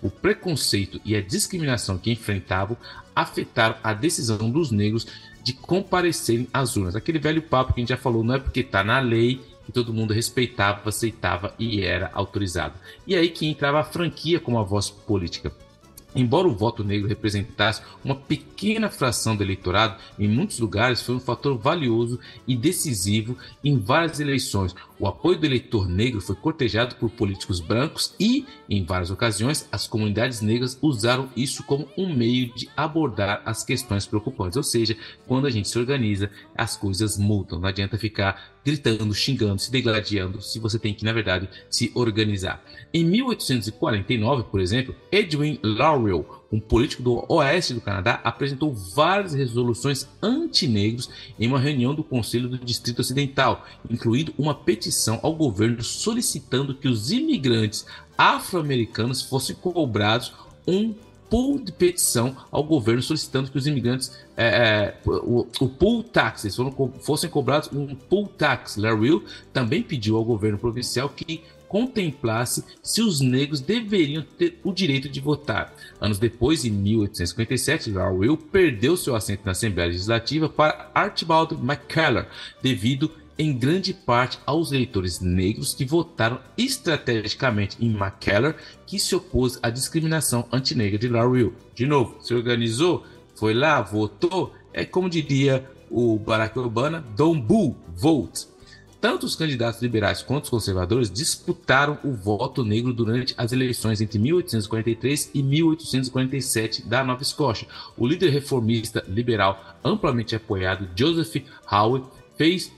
[0.02, 2.76] O preconceito e a discriminação que enfrentavam
[3.14, 5.06] afetaram a decisão dos negros
[5.42, 6.96] de comparecerem às urnas.
[6.96, 9.72] Aquele velho papo que a gente já falou, não é porque está na lei que
[9.72, 12.74] todo mundo respeitava, aceitava e era autorizado.
[13.06, 15.52] E aí que entrava a franquia como a voz política.
[16.16, 21.20] Embora o voto negro representasse uma pequena fração do eleitorado, em muitos lugares foi um
[21.20, 22.18] fator valioso
[22.48, 24.74] e decisivo em várias eleições.
[24.98, 29.86] O apoio do eleitor negro foi cortejado por políticos brancos e, em várias ocasiões, as
[29.86, 34.56] comunidades negras usaram isso como um meio de abordar as questões preocupantes.
[34.56, 37.60] Ou seja, quando a gente se organiza, as coisas mudam.
[37.60, 42.60] Não adianta ficar gritando, xingando, se degladiando, se você tem que, na verdade, se organizar.
[42.92, 50.08] Em 1849, por exemplo, Edwin Laurel, um político do oeste do Canadá, apresentou várias resoluções
[50.20, 56.74] anti-negros em uma reunião do Conselho do Distrito Ocidental, incluindo uma petição ao governo solicitando
[56.74, 57.86] que os imigrantes
[58.18, 60.32] afro-americanos fossem cobrados
[60.66, 60.92] um
[61.28, 66.54] pool de petição ao governo solicitando que os imigrantes é, é, o, o pool tax
[66.54, 68.76] foram, fossem cobrados um pool tax.
[68.76, 74.72] Larry Will também pediu ao governo provincial que contemplasse se os negros deveriam ter o
[74.72, 75.74] direito de votar.
[76.00, 82.28] Anos depois, em 1857, Larry Will perdeu seu assento na Assembleia Legislativa para Archibald McKellar,
[82.62, 88.56] devido em grande parte aos eleitores negros que votaram estrategicamente em McKellar,
[88.86, 93.04] que se opôs à discriminação antinegra de Larry De novo, se organizou,
[93.34, 98.48] foi lá, votou, é como diria o Barack Obama, don't boo, vote.
[98.98, 104.18] Tanto os candidatos liberais quanto os conservadores disputaram o voto negro durante as eleições entre
[104.18, 107.68] 1843 e 1847 da Nova Escócia.
[107.96, 112.02] O líder reformista liberal amplamente apoiado, Joseph Howe,
[112.36, 112.72] fez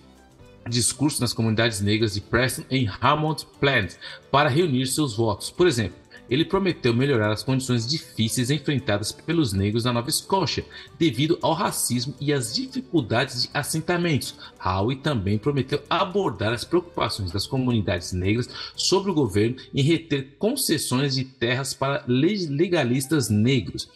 [0.69, 3.95] discurso nas comunidades negras de Preston em Hammond Plant
[4.31, 5.51] para reunir seus votos.
[5.51, 5.97] Por exemplo,
[6.31, 10.65] ele prometeu melhorar as condições difíceis enfrentadas pelos negros na Nova Escócia,
[10.99, 14.35] devido ao racismo e às dificuldades de assentamentos.
[14.62, 21.15] Howe também prometeu abordar as preocupações das comunidades negras sobre o governo em reter concessões
[21.15, 23.89] de terras para legalistas negros.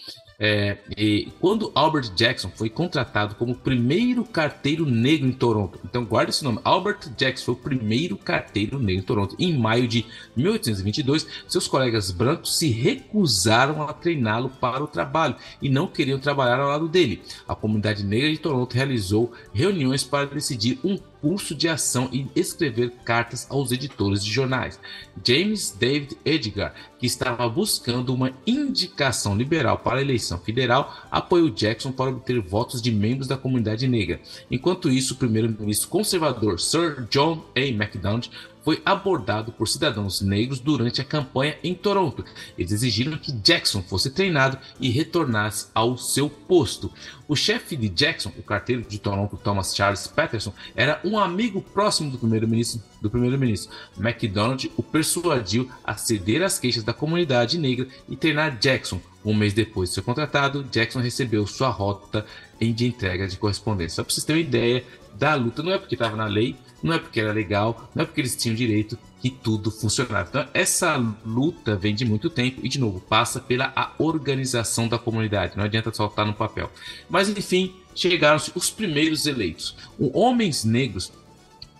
[0.44, 0.76] É,
[1.38, 6.58] quando Albert Jackson foi contratado como primeiro carteiro negro em Toronto, então guarda esse nome,
[6.64, 9.36] Albert Jackson foi o primeiro carteiro negro em Toronto.
[9.38, 10.04] Em maio de
[10.34, 16.58] 1822, seus colegas brancos se recusaram a treiná-lo para o trabalho e não queriam trabalhar
[16.58, 17.22] ao lado dele.
[17.46, 22.90] A comunidade negra de Toronto realizou reuniões para decidir um curso de ação e escrever
[23.04, 24.80] cartas aos editores de jornais.
[25.24, 31.92] James David Edgar, que estava buscando uma indicação liberal para a eleição federal, apoiou Jackson
[31.92, 34.20] para obter votos de membros da comunidade negra.
[34.50, 37.76] Enquanto isso, o primeiro-ministro conservador Sir John A.
[37.76, 38.30] Macdonald
[38.62, 42.24] foi abordado por cidadãos negros durante a campanha em Toronto.
[42.56, 46.90] Eles exigiram que Jackson fosse treinado e retornasse ao seu posto.
[47.26, 52.10] O chefe de Jackson, o carteiro de Toronto Thomas Charles Patterson, era um amigo próximo
[52.10, 52.80] do primeiro-ministro.
[53.02, 59.00] Do primeiro-ministro MacDonald o persuadiu a ceder às queixas da comunidade negra e treinar Jackson,
[59.24, 62.24] Um mês depois de ser contratado, Jackson recebeu sua rota
[62.60, 63.96] de entrega de correspondência.
[63.96, 64.84] Só para vocês terem uma ideia
[65.18, 68.06] da luta, não é porque estava na lei, não é porque era legal, não é
[68.06, 70.28] porque eles tinham direito que tudo funcionava.
[70.28, 74.98] Então, essa luta vem de muito tempo e, de novo, passa pela a organização da
[74.98, 75.56] comunidade.
[75.56, 76.70] Não adianta só estar no papel.
[77.10, 79.76] Mas, enfim, chegaram os primeiros eleitos.
[79.98, 81.12] Homens negros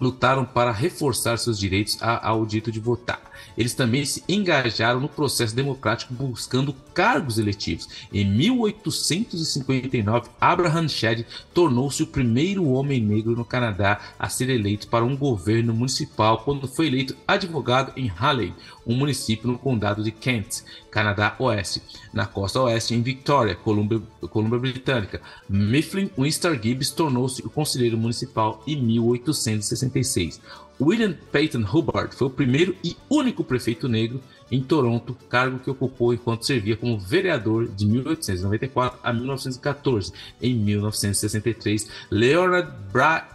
[0.02, 3.20] lutaram para reforçar seus direitos ao dito de votar.
[3.56, 7.88] Eles também se engajaram no processo democrático buscando cargos eletivos.
[8.12, 15.04] Em 1859, Abraham Shedd tornou-se o primeiro homem negro no Canadá a ser eleito para
[15.04, 18.54] um governo municipal quando foi eleito advogado em Halley,
[18.86, 24.58] um município no condado de Kent, Canadá Oeste, na costa oeste em Victoria, Colômbia, Colômbia
[24.58, 25.20] Britânica.
[25.48, 30.40] Mifflin Winstar Gibbs tornou-se o conselheiro municipal em 1866.
[30.82, 36.12] William Peyton Hubbard foi o primeiro e único prefeito negro em Toronto, cargo que ocupou
[36.12, 40.12] enquanto servia como vereador de 1894 a 1914.
[40.42, 43.26] Em 1963, Leonard Bra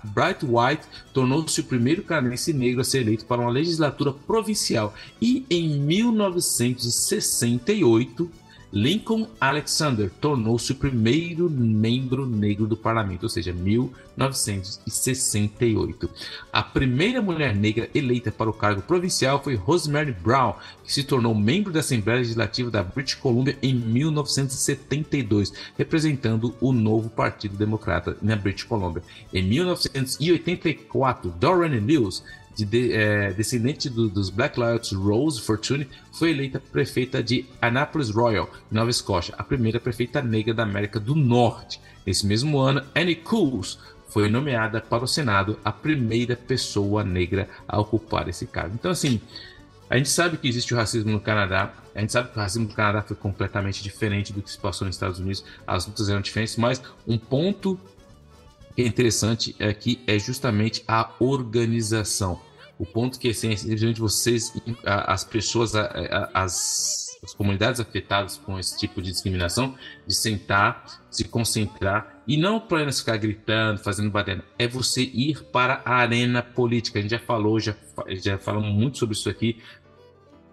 [0.43, 5.79] White tornou-se o primeiro canadense negro a ser eleito para uma legislatura provincial e em
[5.79, 8.29] 1968
[8.71, 16.09] Lincoln Alexander tornou-se o primeiro membro negro do parlamento, ou seja, 1968.
[16.51, 21.33] A primeira mulher negra eleita para o cargo provincial foi Rosemary Brown, que se tornou
[21.33, 28.35] membro da Assembleia Legislativa da British Columbia em 1972, representando o novo Partido Democrata na
[28.35, 29.01] British Columbia.
[29.33, 32.21] Em 1984, Dorian Lewis
[32.57, 38.09] de, de é, descendente do, dos Black Lions Rose Fortune, foi eleita prefeita de Annapolis
[38.09, 41.79] Royal, Nova Escócia, a primeira prefeita negra da América do Norte.
[42.05, 43.77] Nesse mesmo ano, Annie Cools
[44.09, 48.73] foi nomeada para o Senado a primeira pessoa negra a ocupar esse cargo.
[48.73, 49.21] Então, assim,
[49.87, 52.67] a gente sabe que existe o racismo no Canadá, a gente sabe que o racismo
[52.67, 56.21] no Canadá foi completamente diferente do que se passou nos Estados Unidos, as lutas eram
[56.21, 57.79] diferentes, mas um ponto
[58.75, 62.46] que é interessante é que é justamente a organização.
[62.79, 64.53] O ponto que é simplesmente vocês,
[64.85, 69.75] as pessoas, as, as comunidades afetadas com esse tipo de discriminação,
[70.05, 75.81] de sentar, se concentrar e não para ficar gritando, fazendo batendo, é você ir para
[75.83, 76.99] a arena política.
[76.99, 77.75] A gente já falou, já,
[78.09, 79.61] já falamos muito sobre isso aqui.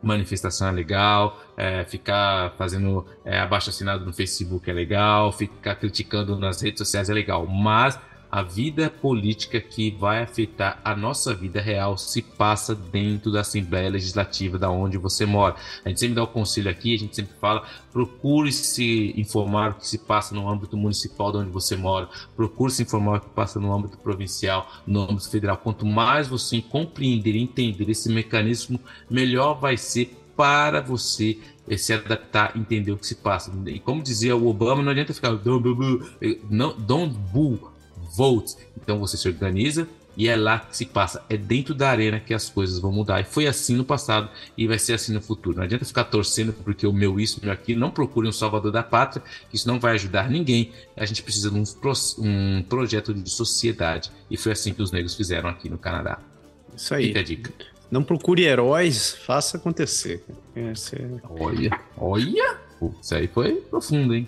[0.03, 6.39] Manifestação é legal, é, ficar fazendo é, abaixo assinado no Facebook é legal, ficar criticando
[6.39, 7.99] nas redes sociais é legal, mas
[8.35, 13.89] a vida política que vai afetar a nossa vida real se passa dentro da Assembleia
[13.89, 15.55] Legislativa da onde você mora.
[15.85, 17.63] A gente sempre dá o conselho aqui, a gente sempre fala,
[17.93, 22.73] procure se informar o que se passa no âmbito municipal de onde você mora, procure
[22.73, 25.57] se informar o que passa no âmbito provincial, no âmbito federal.
[25.59, 30.07] Quanto mais você compreender e entender esse mecanismo, melhor vai ser
[30.37, 31.39] para você
[31.79, 33.53] se adaptar, entender o que se passa.
[33.67, 37.73] E como dizia o Obama, não adianta ficar don't, don't boo,
[38.15, 38.57] votes.
[38.77, 41.25] Então você se organiza e é lá que se passa.
[41.29, 43.21] É dentro da arena que as coisas vão mudar.
[43.21, 45.57] E foi assim no passado e vai ser assim no futuro.
[45.57, 47.81] Não adianta ficar torcendo porque o meu isso, o meu aquilo.
[47.81, 50.73] Não procure um salvador da pátria, que isso não vai ajudar ninguém.
[50.97, 51.65] A gente precisa de um,
[52.19, 54.11] um projeto de sociedade.
[54.31, 56.19] E foi assim que os negros fizeram aqui no Canadá.
[56.77, 57.09] Isso aí.
[57.09, 57.53] Fica a dica.
[57.91, 60.25] Não procure heróis, faça acontecer.
[60.57, 60.97] Esse...
[61.29, 62.59] Olha, olha!
[63.01, 64.27] Isso aí foi profundo, hein?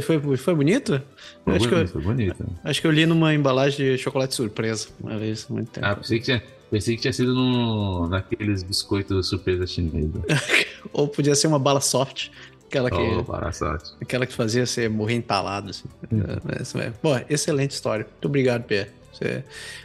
[0.00, 1.02] Foi, foi, foi bonito?
[1.44, 2.46] Foi, acho bonito, que eu, foi bonito.
[2.62, 5.86] Acho que eu li numa embalagem de chocolate surpresa uma vez, muito tempo.
[5.86, 10.22] Ah, pensei que tinha, pensei que tinha sido no, naqueles biscoitos surpresa chinesa.
[10.92, 12.28] Ou podia ser uma bala soft.
[12.68, 14.00] Aquela que, oh.
[14.00, 15.70] Aquela que fazia você morrer entalado.
[15.70, 15.88] Assim.
[16.12, 16.20] Hum.
[16.44, 18.06] Mas, é, bom, excelente história.
[18.08, 18.90] Muito obrigado, Pierre.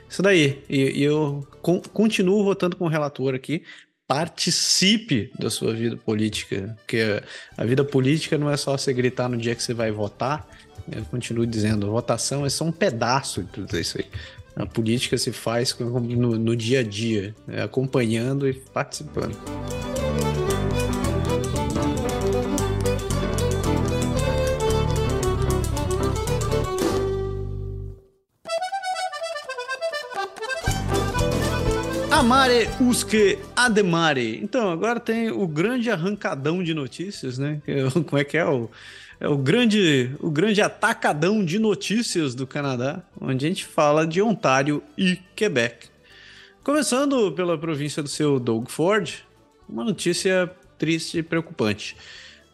[0.08, 0.64] Isso daí.
[0.70, 3.64] E, e eu con continuo votando com o relator aqui
[4.08, 7.22] participe da sua vida política, porque
[7.58, 10.48] a vida política não é só você gritar no dia que você vai votar.
[10.92, 14.06] Eu continuo dizendo, votação é só um pedaço de tudo isso aí.
[14.56, 19.36] A política se faz no, no dia a dia, é, acompanhando e participando.
[32.46, 34.40] Amare usque ademare.
[34.44, 37.60] Então, agora tem o grande arrancadão de notícias, né?
[38.06, 38.70] Como é que é o,
[39.20, 44.22] é o grande o grande atacadão de notícias do Canadá, onde a gente fala de
[44.22, 45.88] Ontário e Quebec.
[46.64, 49.12] Começando pela província do seu Doug Ford,
[49.68, 50.48] uma notícia
[50.78, 51.98] triste e preocupante.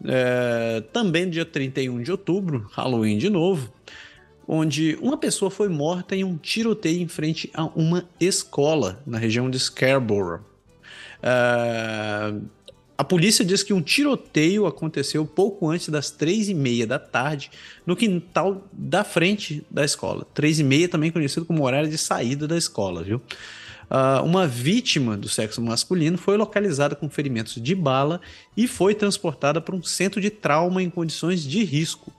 [0.06, 3.70] É, também dia 31 de outubro, Halloween de novo,
[4.48, 9.50] onde uma pessoa foi morta em um tiroteio em frente a uma escola na região
[9.50, 10.42] de Scarborough.
[11.22, 12.42] Uh,
[12.98, 17.50] A polícia diz que um tiroteio aconteceu pouco antes das três e meia da tarde
[17.84, 20.24] no quintal da frente da escola.
[20.36, 23.20] Três e meia também conhecido como horário de saída da escola, viu?
[23.90, 28.22] Uh, uma vítima do sexo masculino foi localizada com ferimentos de bala
[28.56, 32.14] e foi transportada para um centro de trauma em condições de risco.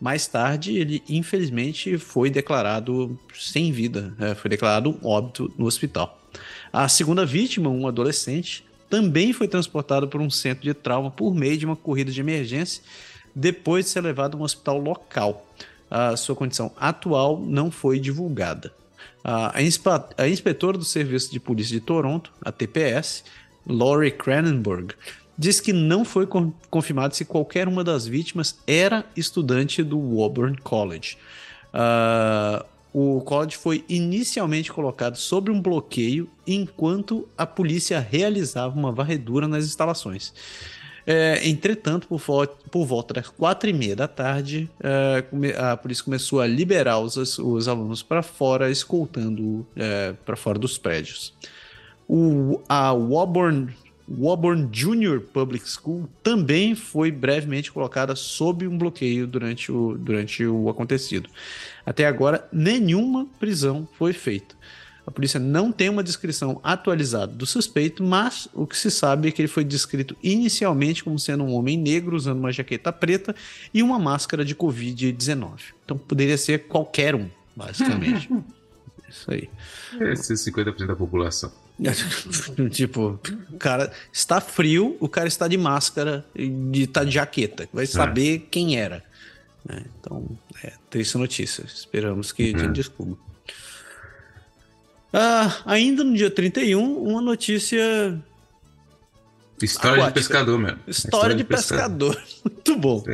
[0.00, 6.20] Mais tarde, ele infelizmente foi declarado sem vida, é, foi declarado um óbito no hospital.
[6.72, 11.56] A segunda vítima, um adolescente, também foi transportado para um centro de trauma por meio
[11.56, 12.82] de uma corrida de emergência,
[13.34, 15.46] depois de ser levado a um hospital local.
[15.90, 18.72] A sua condição atual não foi divulgada.
[19.24, 19.58] A,
[20.18, 23.24] a inspetora do Serviço de Polícia de Toronto, a TPS,
[23.66, 24.94] Laurie Cranenberg,
[25.38, 26.26] diz que não foi
[26.70, 31.18] confirmado se qualquer uma das vítimas era estudante do Woburn College.
[31.74, 39.46] Uh, o college foi inicialmente colocado sob um bloqueio enquanto a polícia realizava uma varredura
[39.46, 40.32] nas instalações.
[41.06, 42.20] É, entretanto, por,
[42.70, 45.22] por, volta das quatro e meia da tarde, é,
[45.56, 50.78] a polícia começou a liberar os, os alunos para fora, escoltando é, para fora dos
[50.78, 51.32] prédios.
[52.08, 52.92] O, a
[54.08, 60.44] Woburn Woburn Junior Public School também foi brevemente colocada sob um bloqueio durante o, durante
[60.46, 61.28] o acontecido.
[61.84, 64.54] Até agora, nenhuma prisão foi feita.
[65.06, 69.30] A polícia não tem uma descrição atualizada do suspeito, mas o que se sabe é
[69.30, 73.34] que ele foi descrito inicialmente como sendo um homem negro usando uma jaqueta preta
[73.72, 75.72] e uma máscara de Covid-19.
[75.84, 78.28] Então poderia ser qualquer um, basicamente.
[79.08, 79.48] Isso aí.
[80.00, 81.52] Esse é 50% da população.
[82.70, 83.20] tipo,
[83.52, 87.68] o cara está frio, o cara está de máscara e está de jaqueta.
[87.72, 88.38] Vai saber é.
[88.50, 89.04] quem era.
[89.64, 89.84] Né?
[90.00, 90.26] Então,
[90.62, 91.64] é triste notícia.
[91.64, 92.72] Esperamos que uhum.
[92.72, 93.18] descubra.
[95.12, 98.18] Ah, ainda no dia 31, uma notícia.
[99.62, 100.20] História aquática.
[100.20, 100.78] de pescador mesmo.
[100.86, 102.14] História, História de, de pescador.
[102.16, 102.42] pescador.
[102.52, 103.04] Muito bom.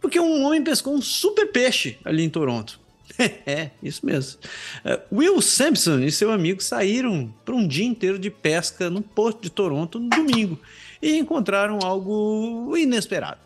[0.00, 2.80] Porque um homem pescou um super peixe ali em Toronto.
[3.46, 4.40] é, isso mesmo.
[4.84, 9.42] Uh, Will Sampson e seu amigo saíram para um dia inteiro de pesca no porto
[9.42, 10.58] de Toronto no domingo
[11.00, 13.38] e encontraram algo inesperado.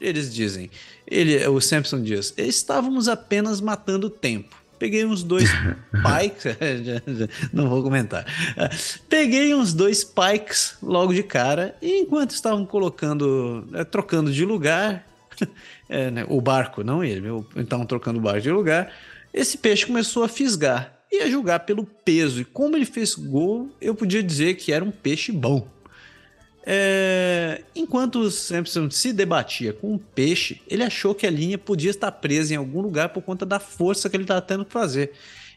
[0.00, 0.70] Eles dizem,
[1.06, 4.56] ele, o Sampson diz, estávamos apenas matando tempo.
[4.78, 5.50] Peguei uns dois
[5.92, 6.56] pikes,
[7.52, 8.24] não vou comentar.
[8.24, 14.44] Uh, peguei uns dois pikes logo de cara e enquanto estavam colocando, uh, trocando de
[14.46, 15.06] lugar,
[15.88, 18.90] é, né, o barco, não ele, estavam trocando o barco de lugar,
[19.32, 22.40] esse peixe começou a fisgar e a julgar pelo peso.
[22.40, 25.66] E como ele fez gol, eu podia dizer que era um peixe bom.
[26.64, 27.62] É...
[27.74, 32.54] Enquanto Sampson se debatia com o peixe, ele achou que a linha podia estar presa
[32.54, 35.12] em algum lugar por conta da força que ele estava tendo que fazer.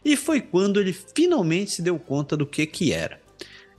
[0.05, 3.21] E foi quando ele finalmente se deu conta do que, que era.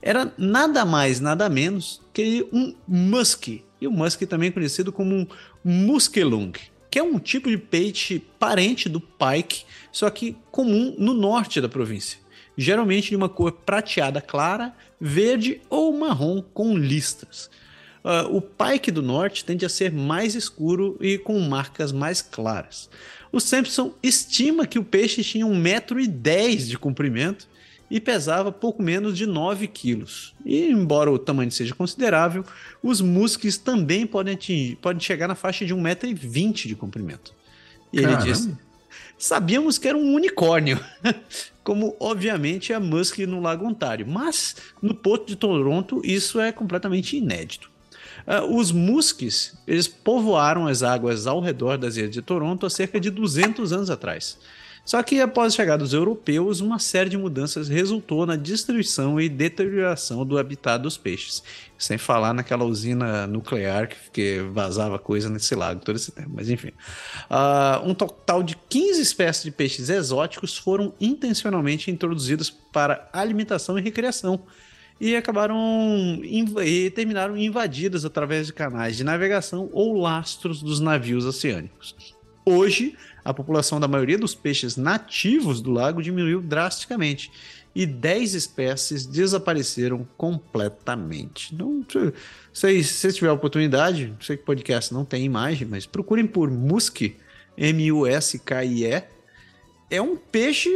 [0.01, 3.63] Era nada mais, nada menos que um muskie.
[3.79, 5.27] E o muskie também é conhecido como um
[5.63, 6.53] muskelung
[6.89, 11.69] que é um tipo de peixe parente do pike, só que comum no norte da
[11.69, 12.19] província.
[12.57, 17.49] Geralmente de uma cor prateada clara, verde ou marrom com listras.
[18.03, 22.89] Uh, o pike do norte tende a ser mais escuro e com marcas mais claras.
[23.31, 27.47] O Sampson estima que o peixe tinha 1,10m de comprimento
[27.89, 30.33] e pesava pouco menos de 9 quilos.
[30.45, 32.43] E, embora o tamanho seja considerável,
[32.81, 37.33] os muskies também podem, atingir, podem chegar na faixa de 1,20m de comprimento.
[37.93, 38.23] E Caramba.
[38.23, 38.57] ele disse:
[39.17, 40.79] Sabíamos que era um unicórnio,
[41.63, 46.51] como obviamente é a muskie no Lago Ontário, mas no Porto de Toronto isso é
[46.51, 47.71] completamente inédito.
[48.27, 52.99] Uh, os muskies eles povoaram as águas ao redor das ilhas de Toronto há cerca
[52.99, 54.37] de 200 anos atrás.
[54.85, 59.27] Só que após a chegada dos europeus, uma série de mudanças resultou na destruição e
[59.27, 61.41] deterioração do habitat dos peixes.
[61.75, 66.29] Sem falar naquela usina nuclear que, vazava coisa nesse lago todo esse tempo.
[66.35, 66.69] Mas enfim.
[67.29, 73.81] Uh, um total de 15 espécies de peixes exóticos foram intencionalmente introduzidos para alimentação e
[73.81, 74.43] recreação
[75.01, 82.15] e acabaram e terminaram invadidas através de canais de navegação ou lastros dos navios oceânicos.
[82.45, 82.95] Hoje,
[83.25, 87.31] a população da maioria dos peixes nativos do lago diminuiu drasticamente
[87.73, 91.53] e 10 espécies desapareceram completamente.
[91.53, 91.83] Então,
[92.53, 97.17] se você tiver oportunidade, sei que podcast não tem imagem, mas procurem por Muskie,
[97.57, 99.03] M-U-S-K-I-E.
[99.89, 100.69] É um peixe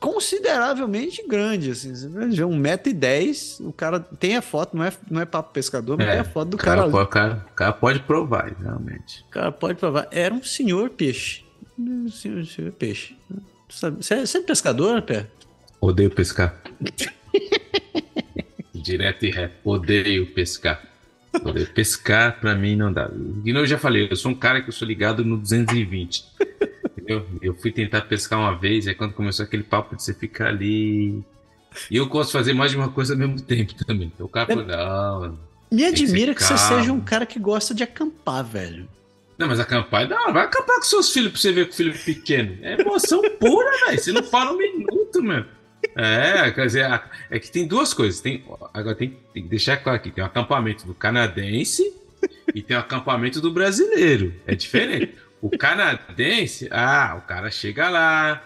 [0.00, 5.20] consideravelmente grande, assim, você vai ver 1,10m, o cara tem a foto, não é, não
[5.20, 7.46] é papo pescador, mas é, tem a foto do cara, cara, o cara.
[7.48, 9.24] O cara pode provar, realmente.
[9.28, 10.08] O cara pode provar.
[10.10, 11.44] Era um senhor peixe.
[12.10, 13.16] Senhor, senhor peixe.
[13.68, 15.26] Você é, você é pescador, Pé?
[15.80, 16.60] Odeio pescar.
[18.74, 19.54] Direto e reto.
[19.64, 20.82] Odeio pescar.
[21.42, 23.10] Poder pescar, pra mim, não dá.
[23.44, 26.24] E eu já falei, eu sou um cara que eu sou ligado no 220.
[26.90, 27.26] entendeu?
[27.40, 31.22] Eu fui tentar pescar uma vez, aí quando começou aquele papo de você ficar ali.
[31.90, 34.12] E eu gosto de fazer mais de uma coisa ao mesmo tempo também.
[34.14, 35.38] Então o cara falou, não.
[35.70, 38.86] Me admira que, que você seja um cara que gosta de acampar, velho.
[39.42, 41.92] Não, mas acampar, não, vai acampar com seus filhos pra você ver com o filho
[41.92, 42.58] pequeno.
[42.62, 43.98] É emoção pura, velho.
[43.98, 45.44] Você não fala um minuto, mano.
[45.96, 48.20] É, quer dizer, é que tem duas coisas.
[48.20, 51.82] Tem, agora tem, tem que deixar claro aqui: tem o um acampamento do canadense
[52.54, 54.32] e tem o um acampamento do brasileiro.
[54.46, 55.12] É diferente.
[55.40, 58.40] O canadense, ah, o cara chega lá,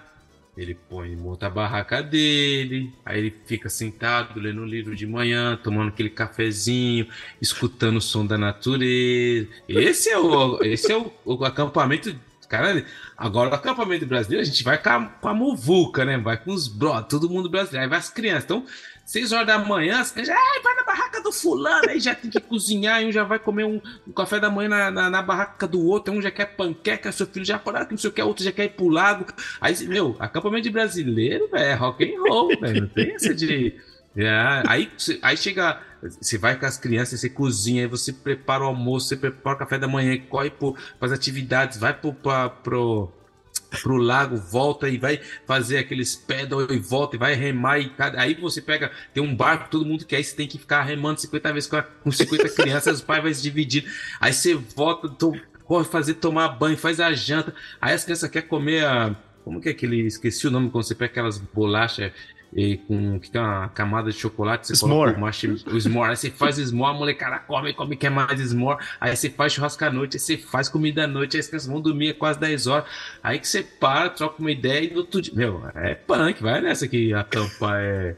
[0.56, 5.58] ele põe, monta a barraca dele, aí ele fica sentado lendo um livro de manhã,
[5.62, 7.06] tomando aquele cafezinho,
[7.40, 9.48] escutando o som da natureza.
[9.68, 12.18] Esse é o, esse é o, o acampamento.
[12.48, 12.84] Cara,
[13.16, 16.16] agora o acampamento brasileiro a gente vai com a, com a muvuca, né?
[16.16, 17.84] Vai com os bro, todo mundo brasileiro.
[17.84, 18.44] Aí vai as crianças.
[18.44, 18.64] Então,
[19.06, 22.40] 6 horas da manhã, crianças, ah, vai na barraca do fulano, aí já tem que
[22.40, 25.68] cozinhar, e um já vai comer um, um café da manhã na, na, na, barraca
[25.68, 28.42] do outro, um já quer panqueca, seu filho já parou, não sei o que, outro
[28.42, 29.24] já quer ir pro lago.
[29.60, 33.74] Aí, meu, acampamento de brasileiro, velho, é rock and roll, velho, não tem essa de...
[34.16, 34.90] É, aí,
[35.22, 39.16] aí chega, você vai com as crianças, você cozinha, aí você prepara o almoço, você
[39.16, 43.12] prepara o café da manhã, corre para as atividades, vai pro, pra, pro,
[43.82, 47.78] pro lago, volta e vai fazer aqueles pedal e volta e vai remar.
[47.78, 48.20] E cada...
[48.20, 51.20] Aí você pega, tem um barco, todo mundo quer, aí você tem que ficar remando
[51.20, 53.84] 50 vezes com, a, com 50 crianças, os pais vão se dividir.
[54.20, 55.34] Aí você volta, to,
[55.90, 57.54] fazer tomar banho, faz a janta.
[57.80, 59.16] Aí as crianças querem comer a.
[59.44, 60.00] Como que é aquele.
[60.06, 62.12] Esqueci o nome quando você pega aquelas bolachas
[62.52, 65.14] e com que tem uma camada de chocolate, você s'more.
[65.14, 68.84] coloca o, o s'more, aí você faz s'more, a molecada come, come, quer mais s'more,
[69.00, 71.68] aí você faz churrasco à noite, aí você faz comida à noite, aí as crianças
[71.68, 72.88] vão dormir quase 10 horas,
[73.22, 76.60] aí que você para, troca uma ideia e no outro dia, meu, é punk, vai
[76.60, 78.16] nessa que acampar é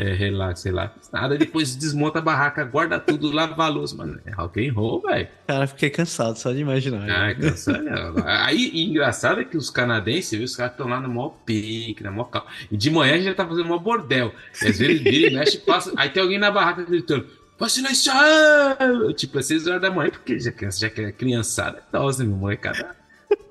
[0.00, 1.10] é, relax, relax.
[1.12, 4.18] Nada, depois desmonta a barraca, guarda tudo, lava a luz, mano.
[4.24, 5.28] É rock and roll, velho.
[5.46, 7.06] Cara, fiquei cansado só de imaginar.
[7.10, 7.84] Ah, é cansado.
[8.24, 12.02] Aí, e engraçado é que os canadenses, viu, os caras estão lá no maior pique,
[12.02, 12.48] na maior calma.
[12.70, 14.32] E de manhã a gente já tá fazendo um bordel.
[14.62, 15.92] E às vezes vira, mexe, passa.
[15.96, 17.26] Aí tem alguém na barraca gritando.
[17.58, 18.78] Vai silenciar!
[19.14, 22.96] Tipo, às 6 horas da manhã, porque já já é criançada, é idosa, meu molecada.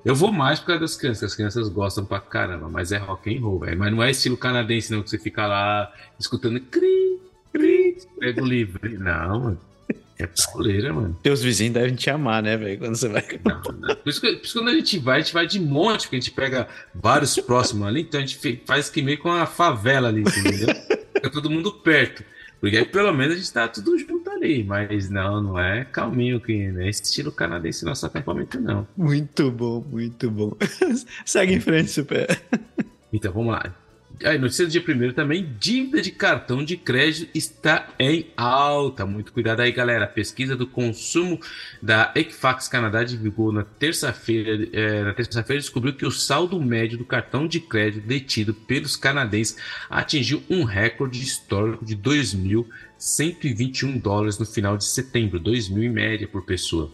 [0.04, 3.36] Eu vou mais por causa das crianças, as crianças gostam pra caramba, mas é rock
[3.36, 3.78] and roll, velho.
[3.78, 7.20] Mas não é estilo canadense, não, que você fica lá escutando cri,
[7.52, 8.96] cri, pega o livre.
[8.96, 9.60] Não, mano.
[10.18, 11.18] É pauleira, mano.
[11.22, 12.78] Teus vizinhos devem te amar, né, velho?
[12.78, 13.24] Quando você vai.
[13.44, 13.94] Não, não.
[13.96, 16.02] Por, isso que, por isso que quando a gente vai, a gente vai de monte,
[16.02, 19.46] porque a gente pega vários próximos ali, então a gente faz que meio com a
[19.46, 20.74] favela ali, entendeu?
[21.14, 22.22] Fica todo mundo perto.
[22.60, 26.40] Porque aí pelo menos a gente tá tudo junto ali, mas não, não é calminho
[26.40, 28.86] que é estilo canadense nosso acampamento, não.
[28.96, 30.52] Muito bom, muito bom.
[31.24, 32.40] Segue em frente, Super.
[33.12, 33.74] Então vamos lá.
[34.22, 39.06] Aí, notícia do dia primeiro também, dívida de cartão de crédito está em alta.
[39.06, 40.04] Muito cuidado aí, galera.
[40.04, 41.40] A pesquisa do consumo
[41.80, 47.04] da Equifax Canadá divulgou na terça-feira, é, na terça-feira descobriu que o saldo médio do
[47.04, 49.56] cartão de crédito detido pelos canadenses
[49.88, 56.44] atingiu um recorde histórico de 2.121 dólares no final de setembro, 2.000 em média por
[56.44, 56.92] pessoa.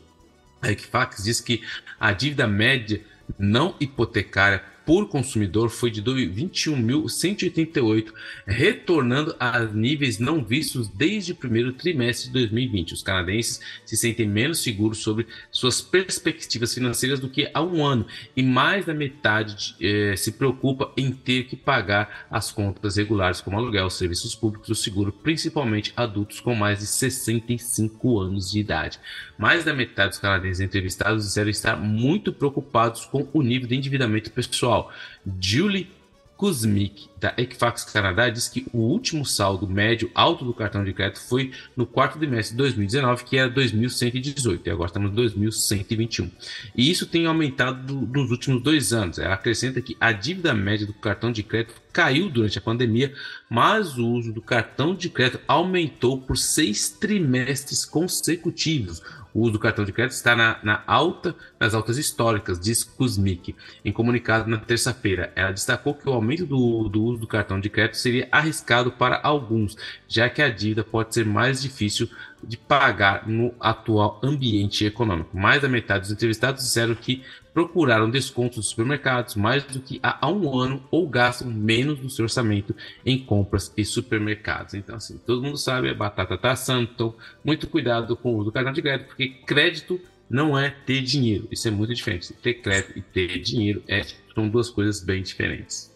[0.63, 1.61] A Equifax diz que
[1.99, 3.01] a dívida média
[3.37, 8.13] não hipotecária por consumidor foi de 21.188,
[8.47, 12.95] retornando a níveis não vistos desde o primeiro trimestre de 2020.
[12.95, 18.07] Os canadenses se sentem menos seguros sobre suas perspectivas financeiras do que há um ano,
[18.37, 23.59] e mais da metade eh, se preocupa em ter que pagar as contas regulares, como
[23.59, 29.01] aluguel, serviços públicos, o seguro, principalmente adultos com mais de 65 anos de idade.
[29.39, 34.31] Mais da metade dos canadenses entrevistados disseram estar muito preocupados com o nível de endividamento
[34.31, 34.93] pessoal.
[35.41, 35.89] Julie
[36.37, 41.21] Kuzmik, da Equifax Canadá, diz que o último saldo médio alto do cartão de crédito
[41.21, 46.31] foi no quarto trimestre de 2019, que era 2.118, e agora estamos em 2.121.
[46.77, 49.19] E isso tem aumentado do, nos últimos dois anos.
[49.19, 53.15] Ela acrescenta que a dívida média do cartão de crédito caiu durante a pandemia,
[53.49, 59.03] mas o uso do cartão de crédito aumentou por seis trimestres consecutivos,
[59.37, 63.55] o uso do cartão de crédito está na, na alta, nas altas históricas, diz Kuzmik.
[63.85, 67.69] Em comunicado na terça-feira, ela destacou que o aumento do, do uso do cartão de
[67.69, 69.77] crédito seria arriscado para alguns,
[70.09, 72.09] já que a dívida pode ser mais difícil
[72.43, 75.37] de pagar no atual ambiente econômico.
[75.37, 77.23] Mais da metade dos entrevistados disseram que
[77.57, 82.25] procuraram descontos nos supermercados mais do que há um ano ou gastam menos do seu
[82.25, 84.75] orçamento em compras e supermercados.
[84.75, 88.45] Então, assim, todo mundo sabe, a batata tá assando, então muito cuidado com o uso
[88.45, 91.49] do cartão de crédito, porque crédito não é ter dinheiro.
[91.51, 92.31] Isso é muito diferente.
[92.35, 94.03] Ter crédito e ter dinheiro é,
[94.35, 95.91] são duas coisas bem diferentes.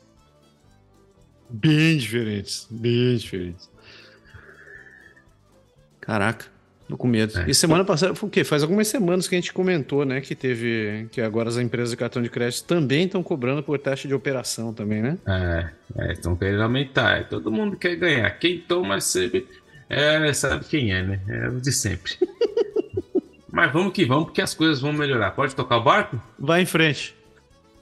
[1.50, 3.70] Bem diferentes, bem diferentes.
[6.00, 6.46] Caraca.
[6.96, 7.38] Com medo.
[7.38, 7.50] É.
[7.50, 8.44] E semana passada, foi o quê?
[8.44, 10.20] Faz algumas semanas que a gente comentou, né?
[10.20, 11.08] Que teve.
[11.10, 14.72] Que agora as empresas de cartão de crédito também estão cobrando por taxa de operação
[14.72, 15.18] também, né?
[15.26, 17.28] É, estão é, querendo aumentar.
[17.28, 18.30] Todo mundo quer ganhar.
[18.38, 19.46] Quem toma sempre.
[19.88, 21.20] É, sabe quem é, né?
[21.28, 22.12] É o de sempre.
[23.50, 25.32] Mas vamos que vamos, porque as coisas vão melhorar.
[25.32, 26.20] Pode tocar o barco?
[26.38, 27.16] Vai em frente.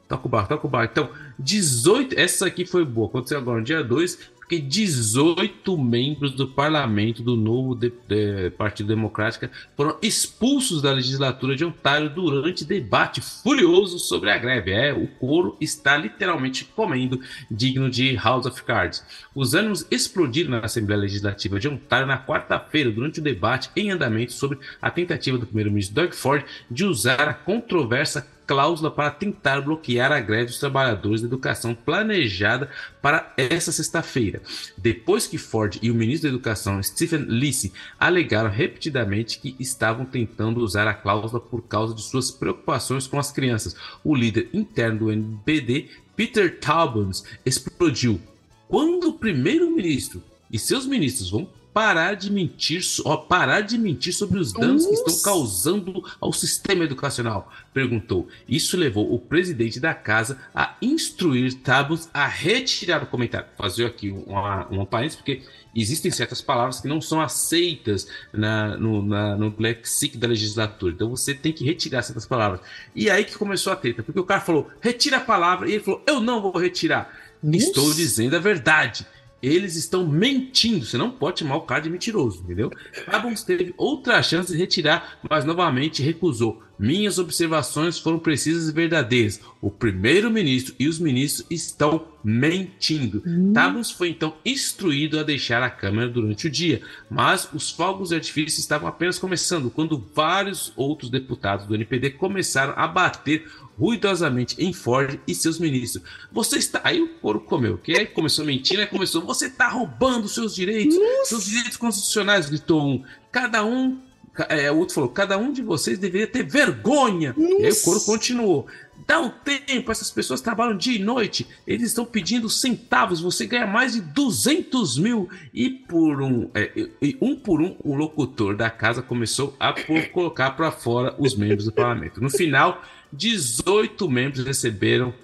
[0.09, 0.93] Toca o barco, toca o barco.
[0.93, 2.19] Então, 18.
[2.19, 3.09] Essa aqui foi boa.
[3.09, 8.87] Aconteceu agora no dia 2 porque 18 membros do parlamento do novo de, de, Partido
[8.87, 9.47] Democrático
[9.77, 14.73] foram expulsos da legislatura de Ontário durante debate furioso sobre a greve.
[14.73, 17.21] É, o couro está literalmente comendo,
[17.51, 19.05] digno de House of Cards.
[19.35, 24.33] Os ânimos explodiram na Assembleia Legislativa de Ontário na quarta-feira, durante o debate em andamento
[24.33, 30.11] sobre a tentativa do primeiro-ministro Doug Ford de usar a controversa cláusula para tentar bloquear
[30.11, 32.71] a greve dos trabalhadores da educação planejada
[33.03, 34.41] para essa sexta-feira,
[34.77, 40.61] depois que Ford e o ministro da Educação, Stephen Lisi, alegaram repetidamente que estavam tentando
[40.61, 43.77] usar a cláusula por causa de suas preocupações com as crianças.
[44.03, 48.19] O líder interno do NPD, Peter Taubens, explodiu.
[48.67, 51.49] Quando o primeiro-ministro e seus ministros vão
[51.79, 54.89] parar de mentir, ó, parar de mentir sobre os danos Nossa.
[54.89, 58.27] que estão causando ao sistema educacional, perguntou.
[58.49, 63.47] Isso levou o presidente da casa a instruir Tabus a retirar o comentário.
[63.57, 65.43] Fazer aqui uma, uma parênteses, porque
[65.73, 70.93] existem certas palavras que não são aceitas na, no, na, no lexic da legislatura.
[70.93, 72.61] Então você tem que retirar certas palavras.
[72.93, 75.85] E aí que começou a treta, porque o cara falou, retira a palavra, e ele
[75.85, 77.17] falou, eu não vou retirar.
[77.41, 77.67] Nossa.
[77.67, 79.07] Estou dizendo a verdade
[79.43, 80.85] eles estão mentindo.
[80.85, 82.71] Você não pode chamar o cara de mentiroso, entendeu?
[83.07, 86.63] Cabons teve outra chance de retirar, mas novamente recusou.
[86.79, 89.41] Minhas observações foram precisas e verdadeiras.
[89.61, 93.23] O primeiro-ministro e os ministros estão mentindo.
[93.27, 93.53] Hum.
[93.97, 98.61] foi então instruído a deixar a Câmara durante o dia, mas os fogos de artifício
[98.61, 103.45] estavam apenas começando quando vários outros deputados do NPD começaram a bater
[103.79, 106.03] ruidosamente em Ford e seus ministros.
[106.33, 106.81] Você está.
[106.83, 108.87] Aí o couro comeu, que aí começou a mentir, né?
[108.87, 109.23] Começou.
[109.23, 111.27] Você está roubando seus direitos, Nossa.
[111.27, 113.05] seus direitos constitucionais, gritou um.
[113.31, 114.01] Cada um.
[114.49, 117.35] É, o outro falou: cada um de vocês deveria ter vergonha.
[117.37, 117.63] Nossa.
[117.63, 118.67] E aí o couro continuou.
[119.07, 123.67] Dá um tempo, essas pessoas trabalham dia e noite, eles estão pedindo centavos, você ganha
[123.67, 125.29] mais de 200 mil.
[125.55, 129.73] E por um, é, e um por um, o locutor da casa começou a
[130.13, 132.21] colocar para fora os membros do parlamento.
[132.21, 135.15] No final, 18 membros receberam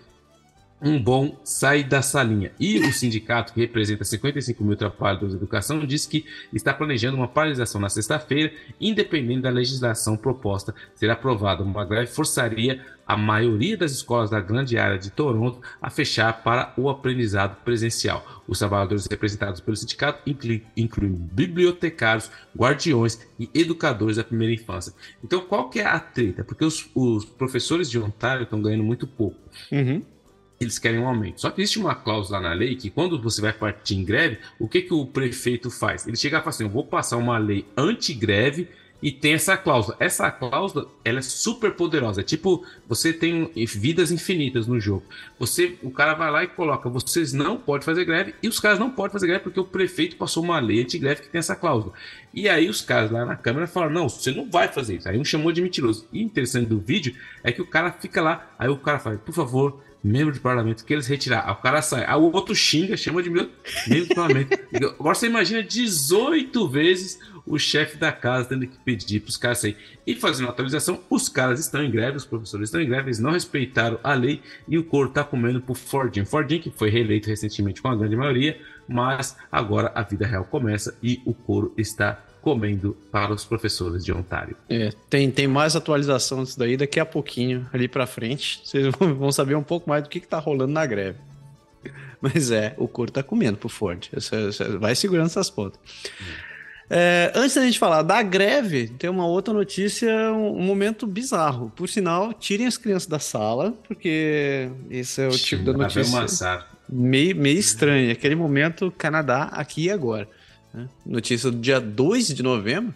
[0.85, 2.53] um bom sai da salinha.
[2.61, 7.27] E o sindicato, que representa 55 mil trabalhadores de educação, diz que está planejando uma
[7.27, 11.63] paralisação na sexta-feira, independente da legislação proposta ser aprovada.
[11.63, 16.73] Uma greve forçaria a maioria das escolas da grande área de Toronto a fechar para
[16.77, 18.43] o aprendizado presencial.
[18.47, 20.23] Os trabalhadores representados pelo sindicato
[20.77, 24.93] incluem, bibliotecários, guardiões e educadores da primeira infância.
[25.23, 26.45] Então, qual que é a treta?
[26.45, 29.39] Porque os, os professores de Ontário estão ganhando muito pouco.
[29.71, 30.03] Uhum
[30.61, 31.41] eles querem um aumento.
[31.41, 34.69] Só que existe uma cláusula na lei que quando você vai partir em greve, o
[34.69, 36.07] que, que o prefeito faz?
[36.07, 38.69] Ele chega e fala assim, eu vou passar uma lei anti-greve
[39.05, 39.99] e tem essa cláusula.
[40.01, 42.23] Essa cláusula, ela é super poderosa.
[42.23, 45.03] É tipo, você tem vidas infinitas no jogo.
[45.39, 48.79] Você, o cara vai lá e coloca, vocês não podem fazer greve e os caras
[48.79, 51.93] não podem fazer greve porque o prefeito passou uma lei anti-greve que tem essa cláusula.
[52.33, 55.07] E aí os caras lá na câmera falam, não, você não vai fazer isso.
[55.07, 56.09] Aí um chamou de mentiroso.
[56.11, 59.35] E interessante do vídeo é que o cara fica lá, aí o cara fala, por
[59.35, 61.45] favor, membro de parlamento, que eles retirar.
[61.47, 62.07] Aí o cara sai.
[62.07, 63.51] Aí o outro xinga, chama de membro
[63.87, 64.59] de parlamento.
[64.99, 69.59] Agora você imagina 18 vezes o chefe da casa tendo que pedir para os caras
[69.59, 69.77] sair.
[70.07, 73.19] E fazendo a atualização, os caras estão em greve, os professores estão em greve, eles
[73.19, 76.27] não respeitaram a lei e o couro está comendo por Fordinho.
[76.27, 78.59] Fordinho, que foi reeleito recentemente com a grande maioria,
[78.89, 84.13] mas agora a vida real começa e o couro está comendo para os professores de
[84.13, 84.57] Ontário.
[84.69, 88.61] É, tem, tem mais atualização disso daí daqui a pouquinho, ali para frente.
[88.63, 91.19] Vocês vão saber um pouco mais do que, está rolando na greve.
[92.21, 94.09] Mas é, o couro está comendo pro Ford.
[94.79, 95.81] Vai segurando essas pontas.
[96.21, 96.54] Hum.
[96.89, 101.73] É, antes da gente falar da greve, tem uma outra notícia, um, um, momento bizarro.
[101.75, 107.35] Por sinal, tirem as crianças da sala, porque esse é o tipo da notícia meio,
[107.37, 108.13] meio estranho.
[108.13, 110.29] Aquele momento Canadá aqui e agora.
[110.73, 110.89] Né?
[111.07, 112.95] Notícia do dia 2 de novembro,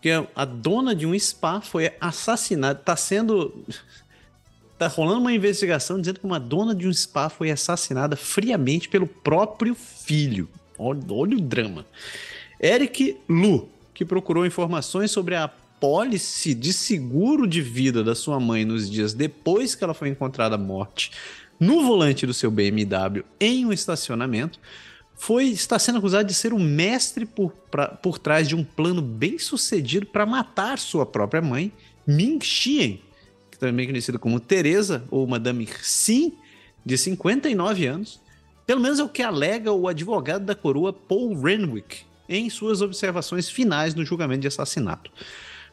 [0.00, 3.64] que a dona de um spa foi assassinada, está sendo...
[4.78, 9.06] Tá rolando uma investigação dizendo que uma dona de um spa foi assassinada friamente pelo
[9.06, 10.50] próprio filho.
[10.78, 11.86] Olha, olha o drama.
[12.60, 18.64] Eric Lu, que procurou informações sobre a pólice de seguro de vida da sua mãe
[18.64, 21.10] nos dias depois que ela foi encontrada morte
[21.60, 24.58] no volante do seu BMW em um estacionamento,
[25.14, 29.00] foi está sendo acusado de ser o mestre por, pra, por trás de um plano
[29.00, 31.72] bem sucedido para matar sua própria mãe,
[32.06, 33.02] Ming Xien,
[33.50, 36.34] que também é conhecida como Teresa ou Madame Xin,
[36.84, 38.20] de 59 anos.
[38.66, 43.48] Pelo menos é o que alega o advogado da coroa Paul Renwick em suas observações
[43.48, 45.10] finais no julgamento de assassinato.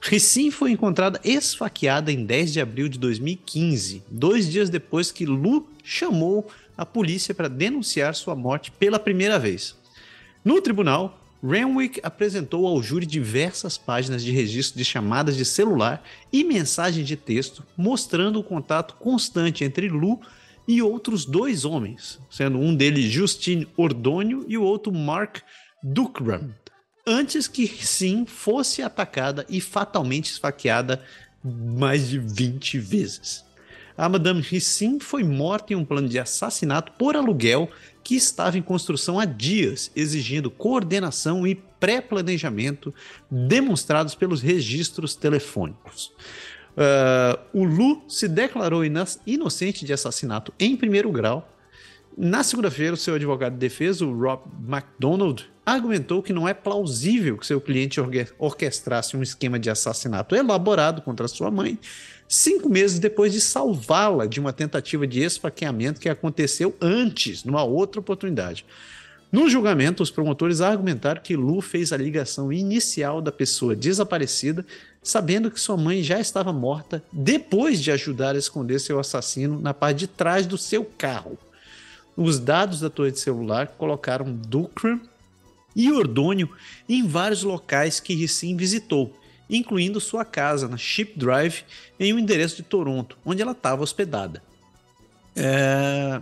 [0.02, 5.66] Rissin foi encontrada esfaqueada em 10 de abril de 2015, dois dias depois que Lu
[5.82, 9.76] chamou a polícia para denunciar sua morte pela primeira vez.
[10.44, 16.44] No tribunal, Renwick apresentou ao júri diversas páginas de registro de chamadas de celular e
[16.44, 20.20] mensagens de texto, mostrando o contato constante entre Lu
[20.68, 25.42] e outros dois homens, sendo um deles Justine Ordônio e o outro Mark
[25.84, 26.50] Dukram,
[27.06, 31.04] antes que sim fosse atacada e fatalmente esfaqueada
[31.44, 33.44] mais de 20 vezes.
[33.96, 37.70] A Madame Rissin foi morta em um plano de assassinato por aluguel
[38.04, 42.94] que estava em construção há dias, exigindo coordenação e pré-planejamento
[43.30, 46.12] demonstrados pelos registros telefônicos.
[46.76, 48.84] Uh, o Lu se declarou
[49.28, 51.48] inocente de assassinato em primeiro grau.
[52.18, 57.38] Na segunda-feira, o seu advogado de defesa, o Rob McDonald, argumentou que não é plausível
[57.38, 58.00] que seu cliente
[58.38, 61.80] orquestrasse um esquema de assassinato elaborado contra sua mãe,
[62.28, 68.00] cinco meses depois de salvá-la de uma tentativa de esfaqueamento que aconteceu antes, numa outra
[68.00, 68.66] oportunidade.
[69.32, 74.64] No julgamento, os promotores argumentaram que Lu fez a ligação inicial da pessoa desaparecida,
[75.02, 79.74] sabendo que sua mãe já estava morta, depois de ajudar a esconder seu assassino na
[79.74, 81.38] parte de trás do seu carro.
[82.16, 85.02] Os dados da torre de celular colocaram Dukram
[85.76, 86.50] e Ordônio
[86.88, 89.14] em vários locais que Rissin visitou,
[89.50, 91.64] incluindo sua casa na Ship Drive
[92.00, 94.42] em um endereço de Toronto, onde ela estava hospedada.
[95.36, 96.22] É...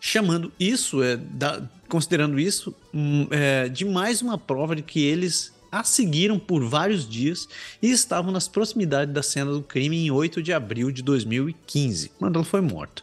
[0.00, 1.62] Chamando isso, é, da...
[1.88, 7.06] considerando isso, hum, é, de mais uma prova de que eles a seguiram por vários
[7.06, 7.48] dias
[7.82, 12.36] e estavam nas proximidades da cena do crime em 8 de abril de 2015, quando
[12.36, 13.02] ela foi morta.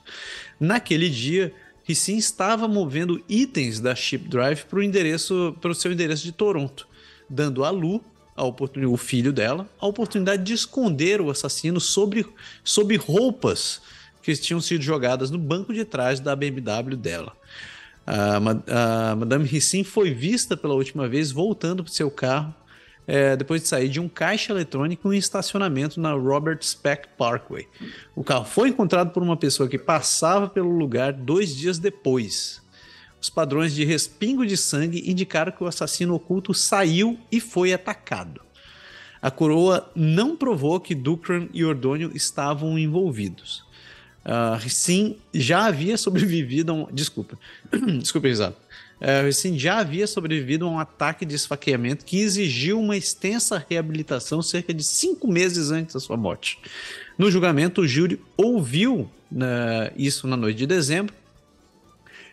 [0.59, 1.53] Naquele dia,
[1.87, 6.31] Rissin estava movendo itens da Ship Drive para o endereço, para o seu endereço de
[6.31, 6.87] Toronto,
[7.29, 8.03] dando a Lu,
[8.35, 12.25] a oportunidade, o filho dela, a oportunidade de esconder o assassino sobre,
[12.63, 13.81] sob roupas
[14.23, 17.33] que tinham sido jogadas no banco de trás da BMW dela.
[18.05, 22.53] A, a Madame Rissin foi vista pela última vez voltando para seu carro
[23.07, 27.67] é, depois de sair de um caixa eletrônico em estacionamento na Robert Speck Parkway.
[28.15, 32.63] O carro foi encontrado por uma pessoa que passava pelo lugar dois dias depois.
[33.21, 38.41] Os padrões de respingo de sangue indicaram que o assassino oculto saiu e foi atacado.
[39.21, 43.65] A coroa não provou que Dukran e Ordônio estavam envolvidos.
[44.23, 46.87] Uh, sim, já havia sobrevivido a um.
[46.91, 47.37] Desculpa,
[47.99, 48.64] desculpa, exato
[49.01, 54.41] uh, assim, já havia sobrevivido a um ataque de esfaqueamento que exigiu uma extensa reabilitação
[54.41, 56.59] cerca de cinco meses antes da sua morte.
[57.17, 59.09] No julgamento, o júri ouviu uh,
[59.97, 61.13] isso na noite de dezembro,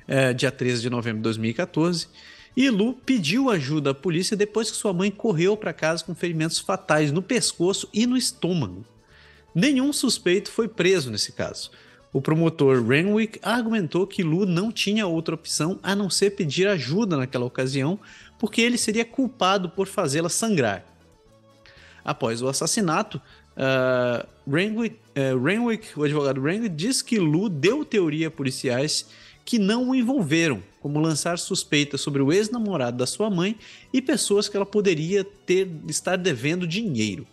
[0.08, 2.08] uh, dia 13 de novembro de 2014,
[2.56, 6.58] e Lu pediu ajuda à polícia depois que sua mãe correu para casa com ferimentos
[6.58, 8.84] fatais no pescoço e no estômago.
[9.54, 11.70] Nenhum suspeito foi preso nesse caso.
[12.12, 17.16] O promotor Renwick argumentou que Lu não tinha outra opção a não ser pedir ajuda
[17.16, 17.98] naquela ocasião,
[18.38, 20.84] porque ele seria culpado por fazê-la sangrar.
[22.04, 23.20] Após o assassinato,
[23.56, 29.06] uh, Renwick, uh, Renwick, o advogado Renwick, diz que Lu deu teoria a policiais
[29.44, 33.56] que não o envolveram, como lançar suspeitas sobre o ex-namorado da sua mãe
[33.92, 37.26] e pessoas que ela poderia ter estar devendo dinheiro.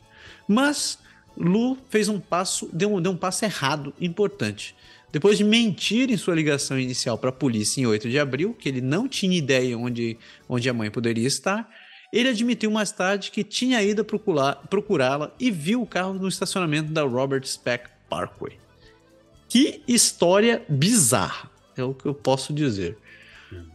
[0.47, 0.97] Mas
[1.39, 4.75] Lu fez um passo, deu um, deu um passo errado importante.
[5.11, 8.69] Depois de mentir em sua ligação inicial para a polícia em 8 de abril, que
[8.69, 10.17] ele não tinha ideia onde,
[10.47, 11.67] onde a mãe poderia estar,
[12.11, 17.03] ele admitiu mais tarde que tinha ido procurá-la e viu o carro no estacionamento da
[17.03, 18.57] Robert Speck Parkway.
[19.47, 22.97] Que história bizarra, é o que eu posso dizer.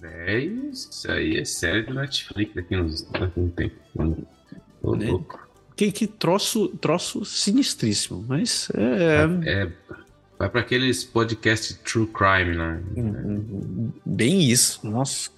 [0.01, 3.75] Velho, isso aí é sério do Netflix daqui, uns, daqui um tempo.
[4.81, 5.07] Tô né?
[5.07, 5.44] louco.
[5.77, 9.51] Que, que troço, troço sinistríssimo, mas é.
[9.51, 9.73] é, é
[10.39, 12.83] vai para aqueles podcasts True Crime, né?
[14.05, 15.31] Bem isso, nossa.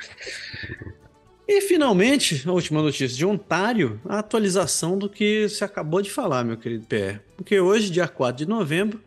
[1.48, 6.44] E finalmente, a última notícia de Ontário, a atualização do que você acabou de falar,
[6.44, 7.20] meu querido PR.
[7.36, 9.00] Porque hoje, dia 4 de novembro,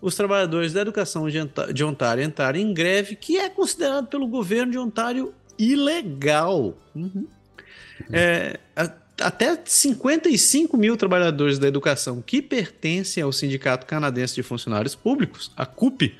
[0.00, 4.78] os trabalhadores da educação de Ontário entraram em greve, que é considerado pelo governo de
[4.78, 6.76] Ontário ilegal.
[6.94, 7.26] Uhum.
[8.12, 8.58] É,
[9.20, 15.66] até 55 mil trabalhadores da educação que pertencem ao Sindicato Canadense de Funcionários Públicos, a
[15.66, 16.14] CUP,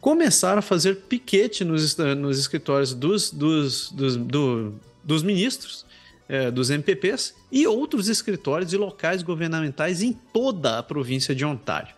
[0.00, 4.74] começaram a fazer piquete nos, nos escritórios dos, dos, dos, do,
[5.04, 5.84] dos ministros,
[6.28, 11.94] é, dos MPPs e outros escritórios e locais governamentais em toda a província de Ontário.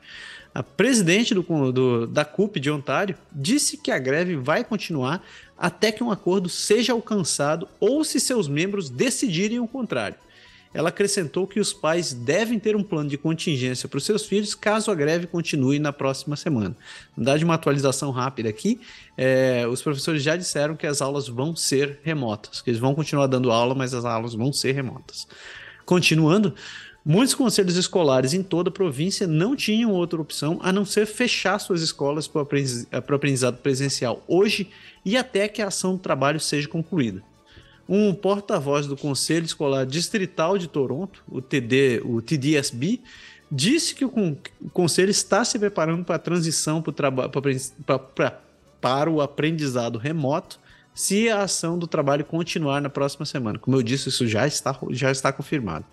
[0.55, 5.25] A presidente do, do, da CUP de Ontário disse que a greve vai continuar
[5.57, 10.17] até que um acordo seja alcançado ou se seus membros decidirem o contrário.
[10.75, 14.55] Ela acrescentou que os pais devem ter um plano de contingência para os seus filhos
[14.55, 16.77] caso a greve continue na próxima semana.
[17.17, 18.81] Dar de uma atualização rápida aqui,
[19.17, 23.27] é, os professores já disseram que as aulas vão ser remotas, que eles vão continuar
[23.27, 25.27] dando aula, mas as aulas vão ser remotas.
[25.85, 26.55] Continuando,
[27.05, 31.59] Muitos conselhos escolares em toda a província não tinham outra opção a não ser fechar
[31.59, 34.71] suas escolas para o aprendizado presencial hoje
[35.05, 37.21] e até que a ação do trabalho seja concluída
[37.89, 43.01] um porta-voz do Conselho Escolar Distrital de Toronto, o, TD, o TDSB,
[43.51, 44.11] disse que o,
[44.73, 48.41] Conselho está se preparando para a transição para,
[48.81, 50.59] para o aprendizado remoto
[50.95, 53.59] se a ação do trabalho continuar na próxima semana.
[53.59, 55.85] Como eu disse, isso já está, já está confirmado.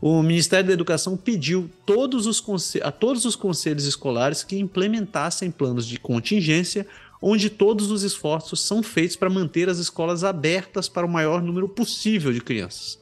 [0.00, 2.42] O Ministério da Educação pediu todos os
[2.82, 6.86] a todos os conselhos escolares que implementassem planos de contingência
[7.20, 11.68] onde todos os esforços são feitos para manter as escolas abertas para o maior número
[11.68, 12.98] possível de crianças.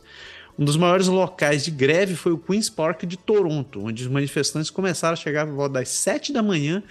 [0.59, 4.70] Um dos maiores locais de greve foi o Queen's Park de Toronto, onde os manifestantes
[4.70, 6.82] começaram a chegar por volta das 7 da manhã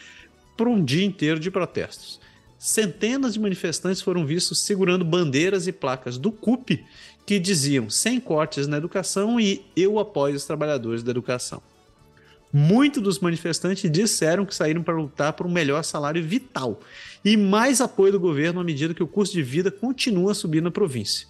[0.55, 2.19] por um dia inteiro de protestos.
[2.57, 6.83] Centenas de manifestantes foram vistos segurando bandeiras e placas do CUP
[7.25, 11.61] que diziam sem cortes na educação e eu apoio os trabalhadores da educação.
[12.51, 16.79] Muitos dos manifestantes disseram que saíram para lutar por um melhor salário vital
[17.23, 20.61] e mais apoio do governo à medida que o custo de vida continua a subir
[20.61, 21.27] na província.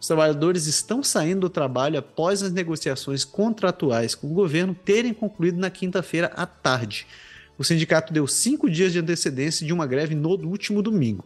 [0.00, 5.58] Os trabalhadores estão saindo do trabalho após as negociações contratuais com o governo terem concluído
[5.58, 7.06] na quinta-feira à tarde.
[7.58, 11.24] O sindicato deu cinco dias de antecedência de uma greve no último domingo.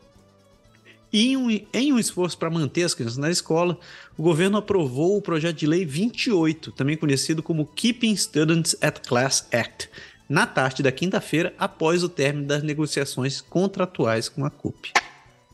[1.13, 3.79] Em um, em um esforço para manter as crianças na escola,
[4.17, 9.47] o governo aprovou o projeto de lei 28, também conhecido como Keeping Students at Class
[9.53, 9.89] Act,
[10.29, 14.93] na tarde da quinta-feira, após o término das negociações contratuais com a CUP.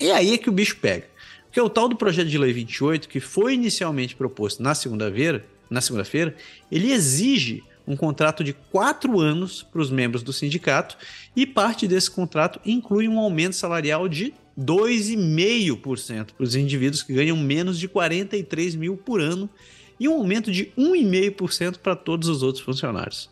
[0.00, 1.06] E aí é que o bicho pega.
[1.44, 5.82] Porque o tal do projeto de lei 28, que foi inicialmente proposto na segunda-feira, na
[5.82, 6.34] segunda-feira,
[6.70, 10.96] ele exige um contrato de quatro anos para os membros do sindicato
[11.36, 17.36] e parte desse contrato inclui um aumento salarial de 2,5% para os indivíduos que ganham
[17.36, 19.48] menos de 43 mil por ano
[19.98, 23.30] e um aumento de 1,5% para todos os outros funcionários.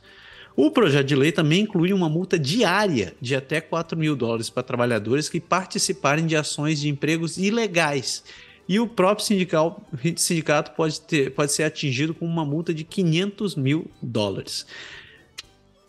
[0.56, 4.62] O projeto de lei também inclui uma multa diária de até 4 mil dólares para
[4.62, 8.22] trabalhadores que participarem de ações de empregos ilegais.
[8.68, 9.84] E o próprio sindical,
[10.16, 14.66] sindicato pode, ter, pode ser atingido com uma multa de 500 mil dólares.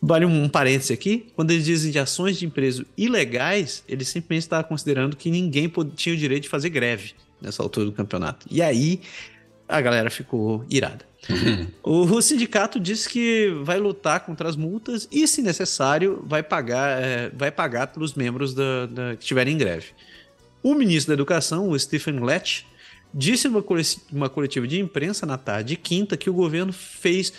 [0.02, 4.44] Vale um, um parêntese aqui, quando eles dizem de ações de empresa ilegais, eles simplesmente
[4.44, 8.48] estavam considerando que ninguém tinha o direito de fazer greve nessa altura do campeonato.
[8.50, 9.02] E aí
[9.68, 11.06] a galera ficou irada.
[11.84, 17.00] o, o, sindicato disse que vai lutar contra as multas e, se necessário, vai pagar,
[17.00, 19.90] é, vai pagar pelos membros da, da, que estiverem em greve.
[20.64, 22.66] O ministro da Educação, o Stephen Letch,
[23.14, 23.48] disse
[24.12, 27.34] numa coletiva de imprensa na tarde de quinta que o governo fez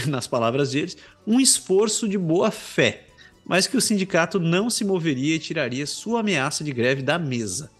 [0.06, 0.96] nas palavras deles,
[1.26, 3.04] um esforço de boa fé,
[3.44, 7.70] mas que o sindicato não se moveria e tiraria sua ameaça de greve da mesa.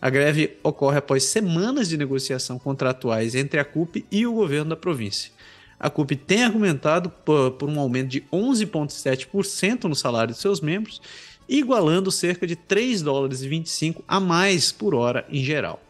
[0.00, 4.76] A greve ocorre após semanas de negociação contratuais entre a CUP e o governo da
[4.76, 5.32] província.
[5.78, 11.00] A CUP tem argumentado por, um aumento de 11,7% no salário de seus membros,
[11.48, 15.85] igualando cerca de 3 dólares e 25 a mais por hora em geral.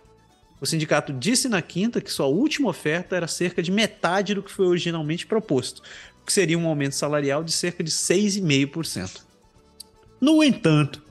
[0.61, 4.51] O sindicato disse na quinta que sua última oferta era cerca de metade do que
[4.51, 5.83] foi originalmente proposto,
[6.23, 9.21] o que seria um aumento salarial de cerca de 6,5%.
[10.21, 11.03] No entanto,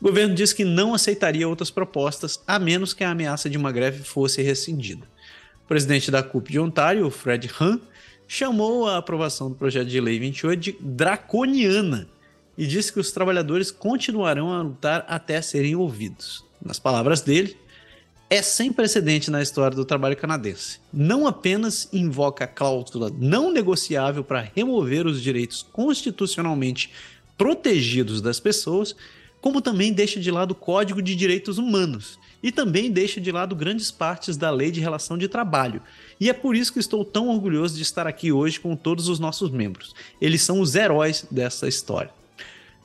[0.00, 3.72] o governo disse que não aceitaria outras propostas a menos que a ameaça de uma
[3.72, 5.06] greve fosse rescindida.
[5.64, 7.78] O presidente da CUP de Ontário, Fred Hahn,
[8.26, 12.08] chamou a aprovação do projeto de lei 28 de draconiana
[12.56, 16.44] e disse que os trabalhadores continuarão a lutar até serem ouvidos.
[16.60, 17.56] Nas palavras dele,
[18.30, 20.80] é sem precedente na história do trabalho canadense.
[20.92, 26.90] Não apenas invoca a cláusula não negociável para remover os direitos constitucionalmente
[27.38, 28.94] protegidos das pessoas,
[29.40, 33.56] como também deixa de lado o Código de Direitos Humanos e também deixa de lado
[33.56, 35.82] grandes partes da Lei de Relação de Trabalho.
[36.20, 39.18] E é por isso que estou tão orgulhoso de estar aqui hoje com todos os
[39.18, 39.94] nossos membros.
[40.20, 42.10] Eles são os heróis dessa história.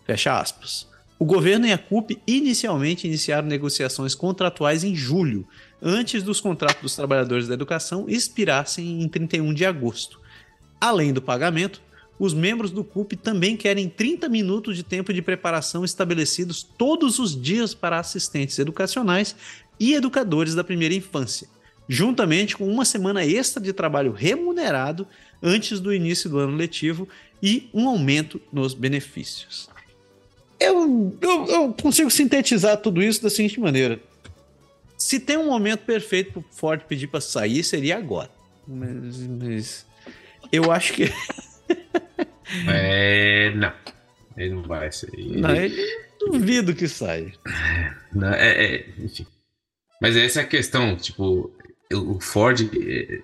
[0.06, 0.88] Fecha aspas.
[1.20, 5.48] O governo e a CUP inicialmente iniciaram negociações contratuais em julho,
[5.82, 10.20] antes dos contratos dos trabalhadores da educação expirassem em 31 de agosto.
[10.82, 11.82] Além do pagamento,
[12.20, 17.40] os membros do CUP também querem 30 minutos de tempo de preparação estabelecidos todos os
[17.40, 19.36] dias para assistentes educacionais
[19.80, 21.48] e educadores da primeira infância,
[21.88, 25.08] juntamente com uma semana extra de trabalho remunerado
[25.42, 27.08] antes do início do ano letivo
[27.42, 29.73] e um aumento nos benefícios.
[30.64, 34.00] Eu, eu, eu consigo sintetizar tudo isso da seguinte maneira:
[34.98, 38.30] se tem um momento perfeito para o Ford pedir para sair, seria agora.
[38.68, 39.86] Mas, mas
[40.52, 41.04] eu acho que.
[42.70, 43.74] é, não.
[44.38, 45.38] Ele não vai sair.
[45.38, 45.76] Não, ele
[46.20, 47.34] duvido que saia.
[48.14, 49.28] Não, é, é, enfim.
[50.02, 50.96] Mas essa é a questão.
[50.96, 51.52] Tipo,
[51.94, 53.22] o Ford é,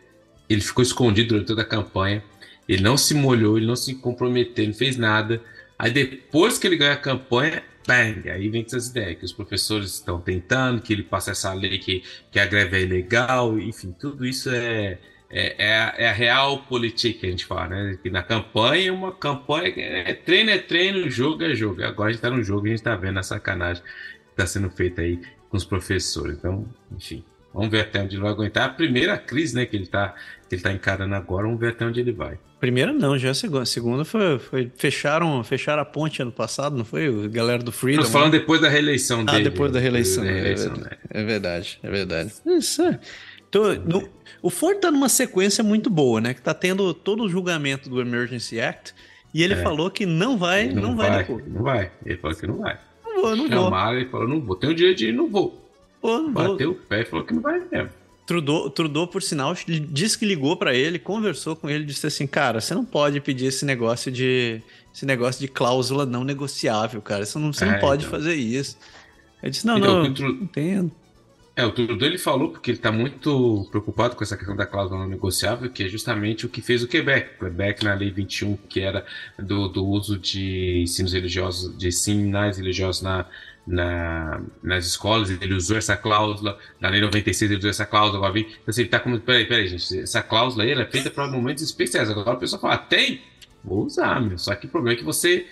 [0.49, 2.23] ele ficou escondido durante toda a campanha.
[2.67, 5.41] Ele não se molhou, ele não se comprometeu, ele não fez nada.
[5.79, 9.93] Aí depois que ele ganha a campanha, bang, aí vem essas ideias que os professores
[9.93, 14.25] estão tentando, que ele passa essa lei que, que a greve é ilegal, enfim, tudo
[14.25, 14.99] isso é,
[15.29, 17.97] é, é, a, é a real política que a gente fala, né?
[18.03, 21.83] Que na campanha, uma campanha é treino é treino, jogo é jogo.
[21.83, 24.69] Agora a gente tá no jogo a gente tá vendo a sacanagem que tá sendo
[24.69, 26.37] feita aí com os professores.
[26.37, 27.23] Então, enfim,
[27.53, 28.65] vamos ver até onde ele vai aguentar.
[28.65, 30.15] A primeira crise, né, que ele tá,
[30.55, 32.37] ele tá encarando agora, vamos ver até onde ele vai.
[32.59, 33.63] Primeira não, já é a segunda.
[33.63, 37.07] A segunda foi, foi fecharam, fecharam a ponte ano passado, não foi?
[37.07, 38.03] O galera do Freedom.
[38.03, 38.39] Tô falando né?
[38.39, 39.47] depois da reeleição ah, dele.
[39.47, 40.23] Ah, depois da reeleição.
[40.23, 40.89] Da reeleição é, né?
[41.09, 42.33] é, verdade, é verdade.
[42.45, 42.99] Isso é.
[43.47, 44.09] Então, no,
[44.41, 46.33] o Ford tá numa sequência muito boa, né?
[46.33, 48.93] Que tá tendo todo o julgamento do Emergency Act
[49.33, 49.57] e ele é.
[49.57, 51.91] falou que não vai, não, não vai, vai Não vai.
[52.05, 52.77] Ele falou que não vai.
[53.03, 53.99] Não vou, não Chamaram, vou.
[53.99, 54.55] ele falou, não vou.
[54.55, 55.69] Tem o direito de ir, não vou.
[56.01, 56.81] Pô, não Bateu vou.
[56.81, 57.89] o pé e falou que não vai mesmo.
[58.29, 59.55] Trudeau, Trudeau, por sinal,
[59.89, 63.47] disse que ligou para ele, conversou com ele, disse assim, cara, você não pode pedir
[63.47, 64.61] esse negócio de
[64.93, 67.25] esse negócio de cláusula não negociável, cara.
[67.25, 68.19] Você não, você é, não pode então.
[68.19, 68.77] fazer isso.
[69.41, 70.29] Ele disse, não, então, não, Tru...
[70.29, 70.91] entendo.
[71.55, 74.99] É, o Trudeau ele falou porque ele está muito preocupado com essa questão da cláusula
[74.99, 77.31] não negociável, que é justamente o que fez o Quebec.
[77.35, 79.03] O Quebec, na Lei 21, que era
[79.39, 83.25] do, do uso de ensinos religiosos, de sinais religiosos na,
[83.69, 88.33] na, nas escolas, ele usou essa cláusula, na lei 96 ele usou essa cláusula, agora
[88.33, 91.11] vem, então assim, ele tá como, peraí, peraí, gente, essa cláusula aí, ela é feita
[91.11, 93.21] para momentos especiais, agora a pessoa fala, tem?
[93.63, 95.45] Vou usar, meu, só que o problema é que você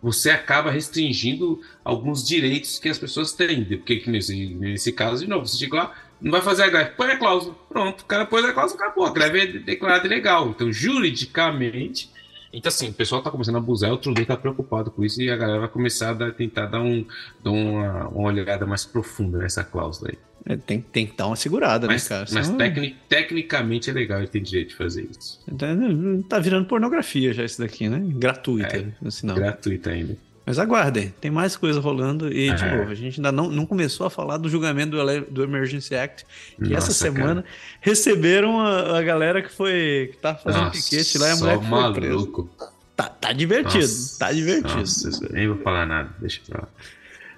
[0.00, 5.28] você acaba restringindo alguns direitos que as pessoas têm, porque que nesse, nesse caso, de
[5.28, 8.24] novo, você chega lá, não vai fazer a greve, põe a cláusula, pronto, o cara
[8.24, 12.08] pôs a cláusula, acabou, a greve é declarada ilegal, então juridicamente
[12.52, 15.30] então, assim, o pessoal está começando a abusar, o Trudeau está preocupado com isso e
[15.30, 17.04] a galera vai começar a tentar dar, um,
[17.42, 20.18] dar uma, uma olhada mais profunda nessa cláusula aí.
[20.46, 22.26] É, tem, tem que dar uma segurada, mas, né, cara?
[22.32, 22.58] Mas Senão...
[22.58, 25.40] tecnic, tecnicamente é legal, ele tem direito de fazer isso.
[25.58, 25.66] Tá,
[26.28, 28.00] tá virando pornografia já isso daqui, né?
[28.14, 28.76] Gratuita.
[28.76, 30.16] É, assim, gratuita ainda.
[30.48, 32.76] Mas aguardem, tem mais coisa rolando e, de é.
[32.78, 36.24] novo, a gente ainda não, não começou a falar do julgamento do, do Emergency Act,
[36.56, 37.54] que Nossa, essa semana cara.
[37.82, 41.58] receberam a, a, galera que foi, que tá fazendo Nossa, piquete lá e a mulher
[41.58, 42.50] que foi maluco.
[42.96, 44.78] Tá, tá divertido, Nossa, tá divertido.
[44.78, 46.68] Nossa, nem vou falar nada, deixa pra lá.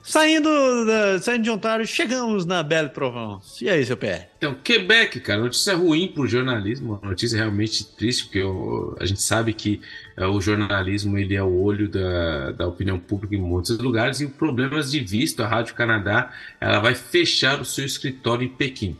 [0.02, 0.48] Saindo,
[0.86, 3.64] da, saindo de Ontário, chegamos na Belle Provence.
[3.64, 4.30] E aí, seu pé?
[4.38, 9.20] Então, Quebec, cara, notícia ruim para o jornalismo, notícia realmente triste, porque eu, a gente
[9.20, 9.80] sabe que
[10.16, 14.26] é, o jornalismo ele é o olho da, da opinião pública em muitos lugares e
[14.26, 18.96] problemas de visto, a Rádio Canadá ela vai fechar o seu escritório em Pequim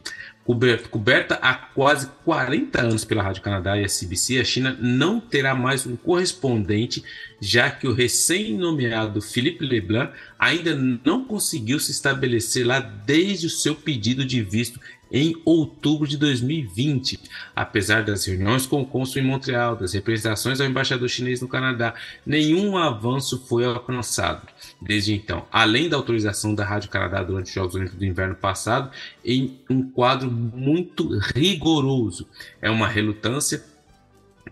[0.50, 5.20] coberta, coberta há quase 40 anos pela Rádio Canadá e a CBC, a China não
[5.20, 7.04] terá mais um correspondente,
[7.40, 13.74] já que o recém-nomeado Philippe Leblanc ainda não conseguiu se estabelecer lá desde o seu
[13.74, 14.78] pedido de visto
[15.10, 17.18] em outubro de 2020.
[17.54, 21.94] Apesar das reuniões com o cônsul em Montreal, das representações ao embaixador chinês no Canadá,
[22.24, 24.46] nenhum avanço foi alcançado
[24.80, 25.46] desde então.
[25.50, 28.90] Além da autorização da Rádio Canadá durante os Jogos Olímpicos do Inverno passado,
[29.24, 32.28] em um quadro muito rigoroso.
[32.62, 33.64] É uma relutância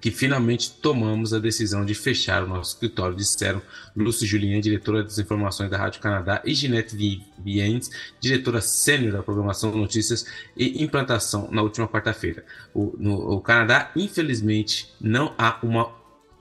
[0.01, 3.61] que finalmente tomamos a decisão de fechar o nosso escritório, disseram
[3.97, 6.97] Lúcia Julien, diretora das informações da Rádio Canadá, e Ginette
[7.39, 10.27] Viens, diretora sênior da programação notícias
[10.57, 12.45] e implantação, na última quarta-feira.
[12.73, 15.99] O, o Canadá, infelizmente, não há uma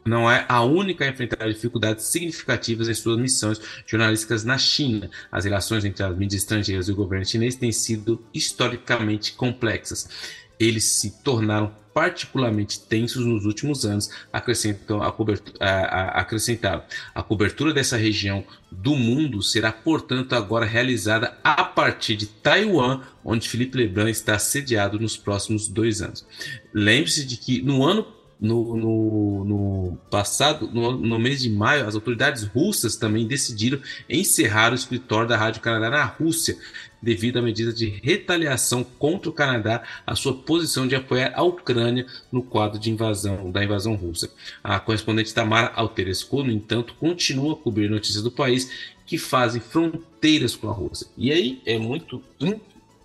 [0.08, 5.10] não é a única a enfrentar dificuldades significativas em suas missões jornalísticas na China.
[5.30, 10.38] As relações entre as mídias estrangeiras e o governo chinês têm sido historicamente complexas.
[10.60, 16.84] Eles se tornaram particularmente tensos nos últimos anos, acrescentam a cobertura, a, a, acrescentaram.
[17.16, 23.50] A cobertura dessa região do mundo será, portanto, agora realizada a partir de Taiwan, onde
[23.50, 26.24] Felipe Lebrun está sediado nos próximos dois anos.
[26.72, 28.06] Lembre-se de que no ano
[28.40, 34.72] no, no, no passado, no, no, mês de maio, as autoridades russas também decidiram encerrar
[34.72, 36.56] o escritório da Rádio Canadá na Rússia,
[37.02, 42.06] devido à medida de retaliação contra o Canadá, a sua posição de apoiar a Ucrânia
[42.32, 44.32] no quadro de invasão da invasão russa.
[44.64, 50.56] A correspondente Tamara Alterescu, no entanto, continua a cobrir notícias do país que fazem fronteiras
[50.56, 51.08] com a Rússia.
[51.18, 52.22] E aí é muito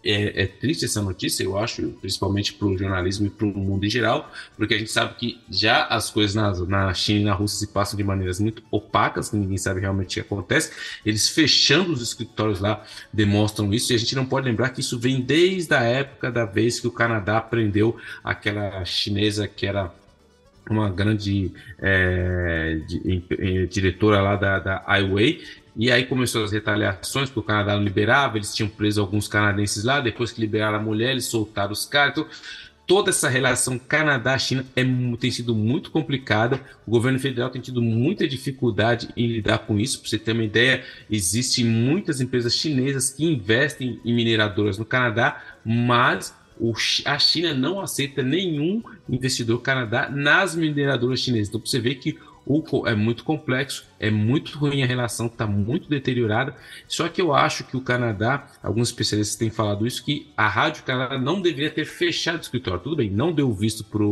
[0.04, 3.84] é, é, triste essa notícia, eu acho, principalmente para o jornalismo e para o mundo
[3.84, 7.34] em geral, porque a gente sabe que já as coisas na, na China e na
[7.34, 10.72] Rússia se passam de maneiras muito opacas, que ninguém sabe realmente o que acontece.
[11.04, 14.98] Eles fechando os escritórios lá demonstram isso, e a gente não pode lembrar que isso
[14.98, 19.92] vem desde a época da vez que o Canadá prendeu aquela chinesa que era
[20.70, 25.42] uma grande é, de, diretora lá da, da Highway,
[25.74, 29.84] e aí começou as retaliações, porque o Canadá não liberava, eles tinham preso alguns canadenses
[29.84, 32.12] lá, depois que liberaram a mulher, eles soltaram os caras.
[32.12, 32.26] Então,
[32.86, 34.84] toda essa relação Canadá-China é,
[35.18, 36.60] tem sido muito complicada.
[36.86, 40.00] O governo federal tem tido muita dificuldade em lidar com isso.
[40.00, 45.42] Para você ter uma ideia, existem muitas empresas chinesas que investem em mineradoras no Canadá,
[45.64, 46.34] mas
[47.06, 51.48] a China não aceita nenhum investidor Canadá nas mineradoras chinesas.
[51.48, 55.88] Então, você vê que o, é muito complexo, é muito ruim a relação, está muito
[55.88, 56.56] deteriorada.
[56.88, 60.82] Só que eu acho que o Canadá, alguns especialistas têm falado isso, que a Rádio
[60.82, 62.80] Canadá não deveria ter fechado o escritório.
[62.80, 64.02] Tudo bem, não deu visto para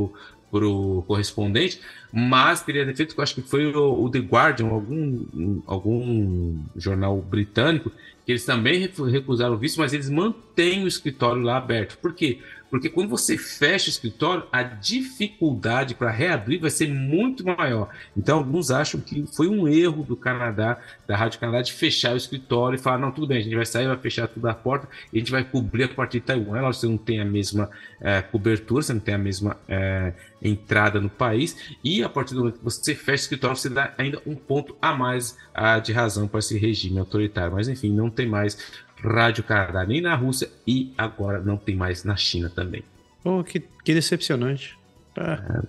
[0.67, 1.81] o correspondente,
[2.13, 7.21] mas teria ter feito, eu acho que foi o, o The Guardian, algum, algum jornal
[7.21, 7.91] britânico,
[8.25, 11.99] que eles também recusaram o visto, mas eles mantêm o escritório lá aberto.
[11.99, 12.39] Por quê?
[12.71, 17.89] Porque quando você fecha o escritório, a dificuldade para reabrir vai ser muito maior.
[18.17, 22.17] Então, alguns acham que foi um erro do Canadá, da Rádio Canadá, de fechar o
[22.17, 24.89] escritório e falar: não, tudo bem, a gente vai sair, vai fechar tudo a porta
[25.13, 26.59] e a gente vai cobrir a partir de Taiwan.
[26.59, 27.69] É você não tem a mesma
[28.01, 32.41] é, cobertura, você não tem a mesma é, entrada no país, e a partir do
[32.41, 35.93] momento que você fecha o escritório, você dá ainda um ponto a mais uh, de
[35.93, 37.55] razão para esse regime autoritário.
[37.55, 38.57] Mas, enfim, não tem mais
[39.03, 42.85] Rádio Canadá nem na Rússia e agora não tem mais na China também.
[43.25, 44.79] Oh, que, que decepcionante.
[45.17, 45.63] Ah.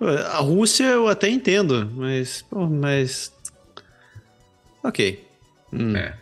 [0.00, 0.22] É.
[0.26, 2.42] A Rússia eu até entendo, mas.
[2.42, 3.32] Pô, mas.
[4.82, 5.24] Ok.
[5.72, 5.96] Hum.
[5.96, 6.18] É.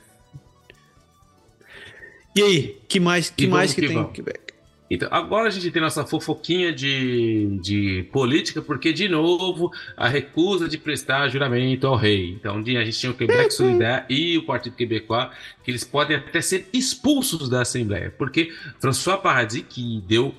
[2.37, 4.13] E aí, que mais que, mais que, que tem?
[4.13, 4.50] Quebec?
[4.91, 10.69] Então, agora a gente tem nossa fofoquinha de, de política, porque, de novo, a recusa
[10.69, 12.33] de prestar juramento ao rei.
[12.33, 15.29] Então, a gente tinha o Quebec Solidaire e o Partido Quebecois,
[15.63, 20.35] que eles podem até ser expulsos da Assembleia, porque François Paradis, que deu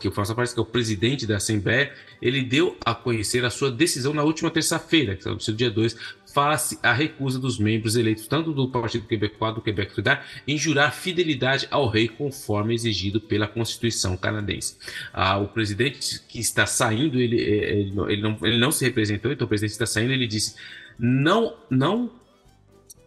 [0.00, 1.92] que o François Paradis, que é o presidente da Assembleia,
[2.22, 5.96] ele deu a conhecer a sua decisão na última terça-feira, que é o dia 2,
[6.36, 10.92] face à recusa dos membros eleitos tanto do Partido Quebecois do Quebec Solidário em jurar
[10.92, 14.76] fidelidade ao rei conforme exigido pela Constituição canadense.
[15.14, 19.32] Ah, o presidente que está saindo, ele, eh, ele, ele, não, ele não se representou,
[19.32, 20.56] então o presidente está saindo, ele disse
[20.98, 22.10] não, não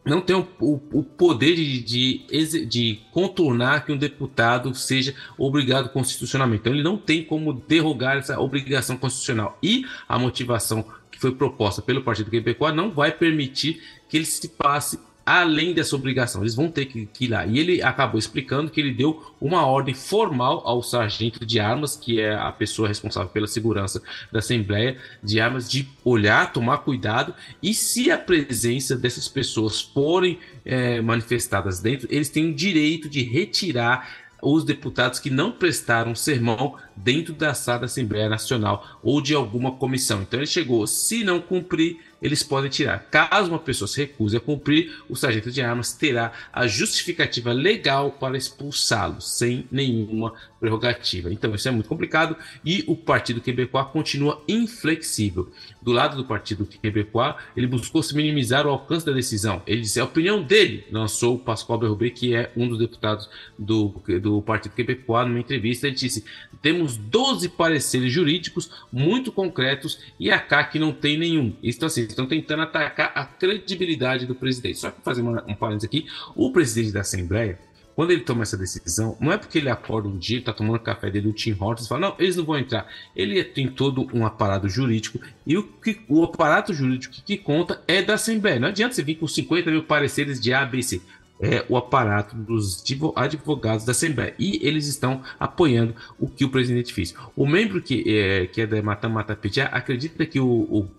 [0.04, 0.48] não tem o,
[0.92, 6.62] o, poder de, de, de, contornar que um deputado seja obrigado constitucionalmente.
[6.62, 9.60] Então, ele não tem como derrogar essa obrigação constitucional.
[9.62, 14.48] E a motivação que foi proposta pelo Partido Quebecois não vai permitir que ele se
[14.50, 15.00] passe
[15.30, 16.42] além dessa obrigação.
[16.42, 17.46] Eles vão ter que, que, ir lá.
[17.46, 22.20] E ele acabou explicando que ele deu uma ordem formal ao sargento de armas, que
[22.20, 27.36] é a pessoa responsável pela segurança da Assembleia de Armas, de olhar, tomar cuidado.
[27.62, 33.22] E se a presença dessas pessoas forem é, manifestadas dentro, eles têm o direito de
[33.22, 39.34] retirar os deputados que não prestaram sermão dentro da sala da Assembleia Nacional ou de
[39.34, 40.22] alguma comissão.
[40.22, 43.00] Então ele chegou, se não cumprir, eles podem tirar.
[43.10, 48.12] Caso uma pessoa se recuse a cumprir, o sargento de armas terá a justificativa legal
[48.12, 51.32] para expulsá-lo, sem nenhuma prerrogativa.
[51.32, 55.50] Então isso é muito complicado e o Partido Quebecois continua inflexível.
[55.82, 59.62] Do lado do Partido Quebecois, ele buscou se minimizar o alcance da decisão.
[59.66, 63.96] Ele disse a opinião dele, lançou o Pascoal Berrubé, que é um dos deputados do,
[64.22, 66.26] do Partido Quebecois, numa entrevista, ele disse:
[66.62, 71.56] temos 12 pareceres jurídicos muito concretos e a CAC não tem nenhum.
[71.64, 74.80] Então, assim, estão tentando atacar a credibilidade do presidente.
[74.80, 76.06] Só que fazer uma, um parênteses aqui,
[76.36, 77.60] o presidente da Assembleia,
[77.96, 81.10] quando ele toma essa decisão, não é porque ele acorda um dia, está tomando café
[81.12, 82.88] dele, o Tim Hortons, fala, não, eles não vão entrar.
[83.14, 88.02] Ele tem todo um aparato jurídico, e o, que, o aparato jurídico que conta é
[88.02, 88.58] da Assembleia.
[88.58, 91.02] Não adianta você vir com 50 mil pareceres de ABC
[91.40, 92.84] é, o aparato dos
[93.16, 94.34] advogados da Assembleia.
[94.38, 97.16] E eles estão apoiando o que o presidente fez.
[97.36, 100.48] O membro que é, que é da Matam Matapetiá acredita que o,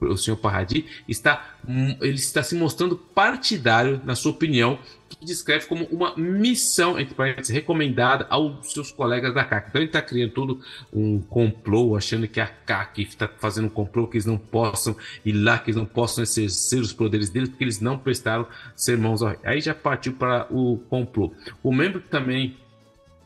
[0.01, 5.67] o, o senhor Parradi está, ele está se mostrando partidário, na sua opinião, que descreve
[5.67, 9.69] como uma missão, entre parênteses, recomendada aos seus colegas da CAC.
[9.69, 10.61] Então ele está criando todo
[10.93, 15.33] um complô, achando que a CAC está fazendo um complô que eles não possam ir
[15.33, 19.31] lá, que eles não possam exercer os poderes deles, porque eles não prestaram sermãos ao
[19.31, 19.39] rei.
[19.45, 21.33] Aí já partiu para o complô.
[21.63, 22.57] O membro também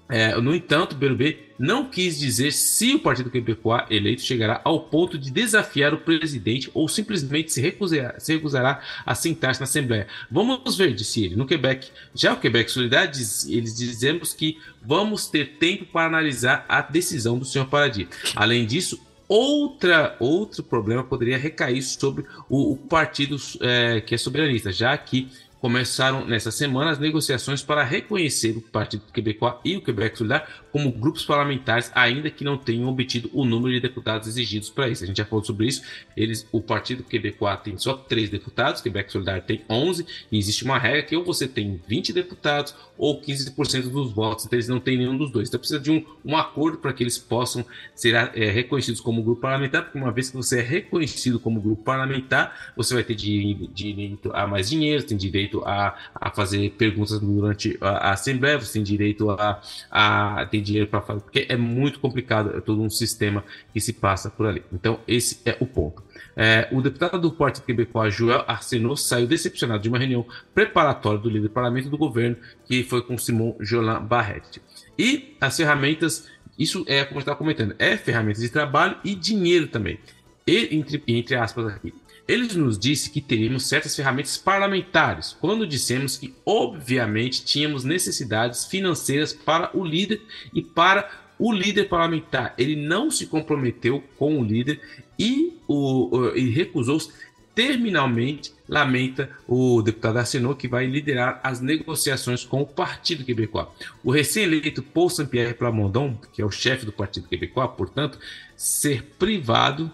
[0.08, 5.16] é, no entanto, Berubê não quis dizer se o Partido Quebecois eleito chegará ao ponto
[5.16, 10.06] de desafiar o presidente ou simplesmente se, recusar, se recusará a sentar-se na Assembleia.
[10.30, 11.36] Vamos ver, disse ele.
[11.36, 13.10] No Quebec, já o Quebec Solidário,
[13.48, 18.08] eles dizemos que vamos ter tempo para analisar a decisão do senhor Paradis.
[18.36, 24.70] Além disso, outra outro problema poderia recair sobre o, o partido é, que é soberanista,
[24.70, 25.28] já que
[25.64, 30.90] começaram nessa semana as negociações para reconhecer o Partido Quebecois e o Quebec Solidário como
[30.90, 35.04] grupos parlamentares, ainda que não tenham obtido o número de deputados exigidos para isso.
[35.04, 35.82] A gente já falou sobre isso.
[36.16, 40.76] Eles, o Partido Quebecois tem só três deputados, Quebec Solidário tem 11, e existe uma
[40.76, 44.96] regra que ou você tem 20 deputados ou 15% dos votos, então eles não têm
[44.96, 45.46] nenhum dos dois.
[45.46, 49.42] Então precisa de um, um acordo para que eles possam ser é, reconhecidos como grupo
[49.42, 54.30] parlamentar, porque uma vez que você é reconhecido como grupo parlamentar, você vai ter direito
[54.32, 58.82] a mais dinheiro, tem direito a, a fazer perguntas durante a, a Assembleia, você tem
[58.82, 63.44] direito a, a ter dinheiro para fazer, porque é muito complicado, é todo um sistema
[63.72, 64.62] que se passa por ali.
[64.72, 66.02] Então, esse é o ponto.
[66.36, 71.28] É, o deputado do Partido Quebecois, Joel Arsenault, saiu decepcionado de uma reunião preparatória do
[71.28, 72.36] líder do parlamento do governo,
[72.66, 74.60] que foi com Simon Jolan Barrett.
[74.98, 76.28] E as ferramentas,
[76.58, 79.98] isso é como eu estava comentando, é ferramentas de trabalho e dinheiro também.
[80.46, 81.94] E, entre, entre aspas aqui,
[82.26, 89.32] ele nos disse que teríamos certas ferramentas parlamentares, quando dissemos que, obviamente, tínhamos necessidades financeiras
[89.32, 90.22] para o líder
[90.52, 92.54] e para o líder parlamentar.
[92.56, 94.80] Ele não se comprometeu com o líder
[95.18, 97.10] e, o, e recusou-se
[97.54, 103.68] terminalmente, lamenta o deputado Arsenault, que vai liderar as negociações com o Partido Quebecois.
[104.02, 108.18] O recém-eleito Paul Saint-Pierre Plamondon, que é o chefe do Partido Quebecois, portanto,
[108.56, 109.90] ser privado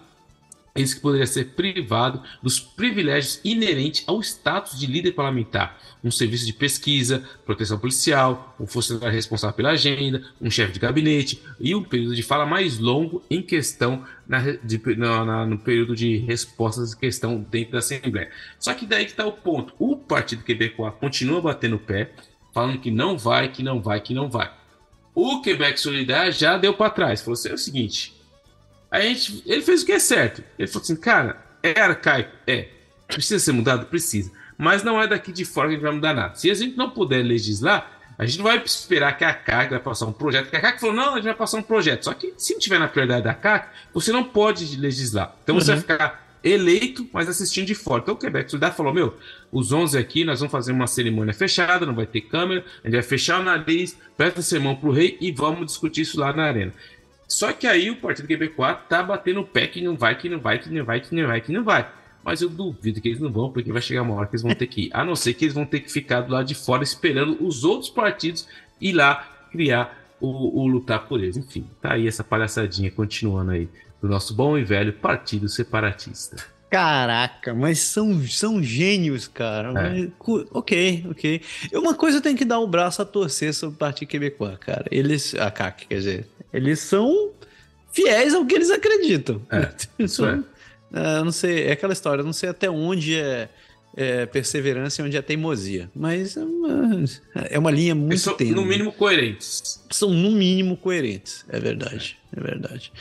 [0.75, 6.45] esse que poderia ser privado dos privilégios inerentes ao status de líder parlamentar, um serviço
[6.45, 11.83] de pesquisa, proteção policial, um funcionário responsável pela agenda, um chefe de gabinete e um
[11.83, 16.93] período de fala mais longo em questão na, de, na, na, no período de respostas
[16.93, 18.31] em questão dentro da Assembleia.
[18.57, 19.73] Só que daí que está o ponto.
[19.77, 22.11] O Partido Quebecois continua batendo o pé,
[22.53, 24.51] falando que não vai, que não vai, que não vai.
[25.13, 28.20] O Quebec Solidário já deu para trás, falou assim, é o seguinte,
[28.91, 30.43] a gente, ele fez o que é certo.
[30.59, 32.35] Ele falou assim, cara, é arcaico?
[32.45, 32.67] É.
[33.07, 33.85] Precisa ser mudado?
[33.85, 34.31] Precisa.
[34.57, 36.35] Mas não é daqui de fora que a gente vai mudar nada.
[36.35, 39.79] Se a gente não puder legislar, a gente não vai esperar que a CAC vai
[39.79, 40.49] passar um projeto.
[40.49, 42.03] Que a CAC falou, não, a gente vai passar um projeto.
[42.03, 45.35] Só que se não tiver na prioridade da CAC, você não pode legislar.
[45.43, 45.77] Então você uhum.
[45.77, 48.01] vai ficar eleito, mas assistindo de fora.
[48.01, 49.17] Então o Quebec Solidário falou: meu,
[49.51, 52.93] os 11 aqui, nós vamos fazer uma cerimônia fechada, não vai ter câmera, a gente
[52.93, 56.73] vai fechar o nariz, presta sermão pro rei e vamos discutir isso lá na arena.
[57.31, 60.37] Só que aí o Partido Quebecois tá batendo o pé que não vai, que não
[60.37, 61.89] vai, que não vai, que não vai, que não vai.
[62.21, 64.53] Mas eu duvido que eles não vão, porque vai chegar uma hora que eles vão
[64.53, 64.89] ter que ir.
[64.91, 67.63] A não ser que eles vão ter que ficar do lado de fora esperando os
[67.63, 68.49] outros partidos
[68.81, 71.37] ir lá criar o, o lutar por eles.
[71.37, 73.69] Enfim, tá aí essa palhaçadinha continuando aí
[74.01, 76.35] do nosso bom e velho Partido Separatista.
[76.71, 79.71] Caraca, mas são, são gênios, cara.
[79.71, 79.73] É.
[79.73, 80.09] Mas,
[80.51, 81.41] ok, ok.
[81.73, 84.85] Uma coisa tem que dar o um braço a torcer sobre o Partido Quebecois, cara.
[84.89, 85.35] Eles.
[85.35, 86.27] A CAC, quer dizer.
[86.53, 87.31] Eles são
[87.91, 89.41] fiéis ao que eles acreditam.
[89.51, 89.69] É,
[90.01, 90.39] isso é.
[90.93, 91.21] é.
[91.21, 93.49] não sei, é aquela história, não sei até onde é,
[93.93, 95.91] é perseverança e onde é teimosia.
[95.93, 97.03] Mas é uma,
[97.49, 98.55] é uma linha muito são, tênue.
[98.55, 99.83] no mínimo, coerentes.
[99.89, 101.43] São, no mínimo, coerentes.
[101.49, 102.17] É verdade.
[102.33, 102.93] É, é verdade.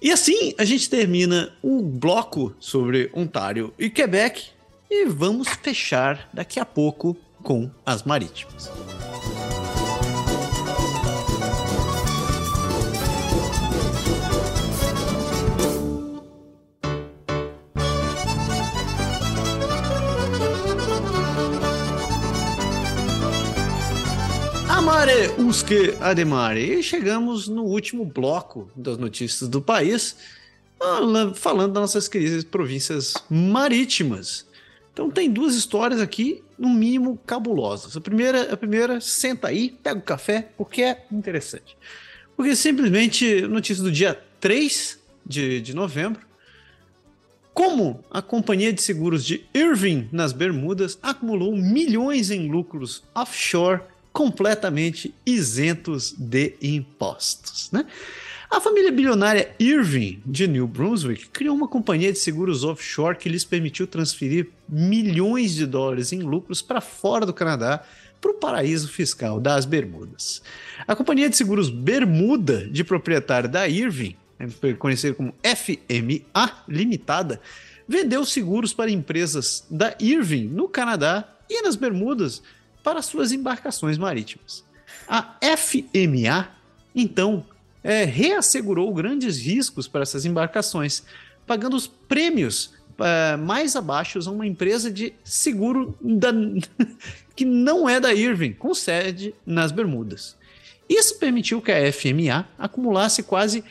[0.00, 4.50] E assim a gente termina o bloco sobre Ontário e Quebec
[4.88, 8.70] e vamos fechar daqui a pouco com as marítimas.
[24.98, 26.80] Amare usque ademare.
[26.80, 30.16] E chegamos no último bloco das notícias do país,
[31.36, 34.44] falando das nossas queridas províncias marítimas.
[34.92, 37.96] Então tem duas histórias aqui, no mínimo cabulosas.
[37.96, 41.76] A primeira, a primeira, senta aí, pega o café, porque é interessante.
[42.36, 46.26] Porque simplesmente, notícia do dia 3 de, de novembro,
[47.54, 53.80] como a companhia de seguros de Irving, nas Bermudas, acumulou milhões em lucros offshore
[54.12, 57.70] completamente isentos de impostos.
[57.70, 57.86] Né?
[58.50, 63.44] A família bilionária Irving de New Brunswick criou uma companhia de seguros offshore que lhes
[63.44, 67.84] permitiu transferir milhões de dólares em lucros para fora do Canadá
[68.20, 70.42] para o paraíso fiscal das Bermudas.
[70.86, 74.16] A companhia de seguros Bermuda, de proprietário da Irving,
[74.78, 77.40] conhecida como FMA Limitada,
[77.86, 82.42] vendeu seguros para empresas da Irving no Canadá e nas Bermudas
[82.82, 84.64] para suas embarcações marítimas.
[85.06, 86.48] A FMA,
[86.94, 87.44] então,
[87.82, 91.02] é, reassegurou grandes riscos para essas embarcações,
[91.46, 96.30] pagando os prêmios é, mais abaixo a uma empresa de seguro da,
[97.34, 100.36] que não é da Irving, com sede nas Bermudas.
[100.88, 103.62] Isso permitiu que a FMA acumulasse quase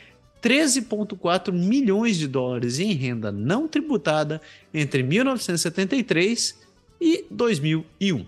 [0.42, 4.40] 13,4 milhões de dólares em renda não tributada
[4.72, 6.58] entre 1973
[7.00, 8.24] e 2001.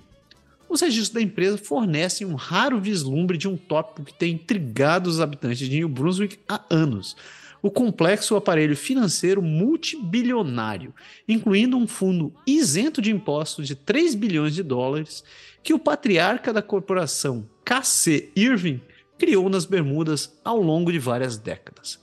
[0.70, 5.20] Os registros da empresa fornecem um raro vislumbre de um tópico que tem intrigado os
[5.20, 7.16] habitantes de New Brunswick há anos:
[7.60, 10.94] o complexo aparelho financeiro multibilionário,
[11.28, 15.24] incluindo um fundo isento de impostos de 3 bilhões de dólares
[15.60, 18.80] que o patriarca da corporação KC Irving
[19.18, 21.98] criou nas Bermudas ao longo de várias décadas.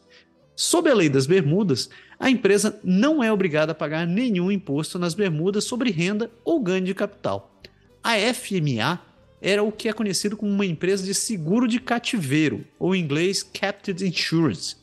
[0.57, 1.89] Sob a lei das Bermudas,
[2.19, 6.83] a empresa não é obrigada a pagar nenhum imposto nas Bermudas sobre renda ou ganho
[6.83, 7.56] de capital.
[8.03, 9.00] A FMA
[9.42, 13.43] era o que é conhecido como uma empresa de seguro de cativeiro, ou em inglês
[13.43, 14.76] Captive Insurance,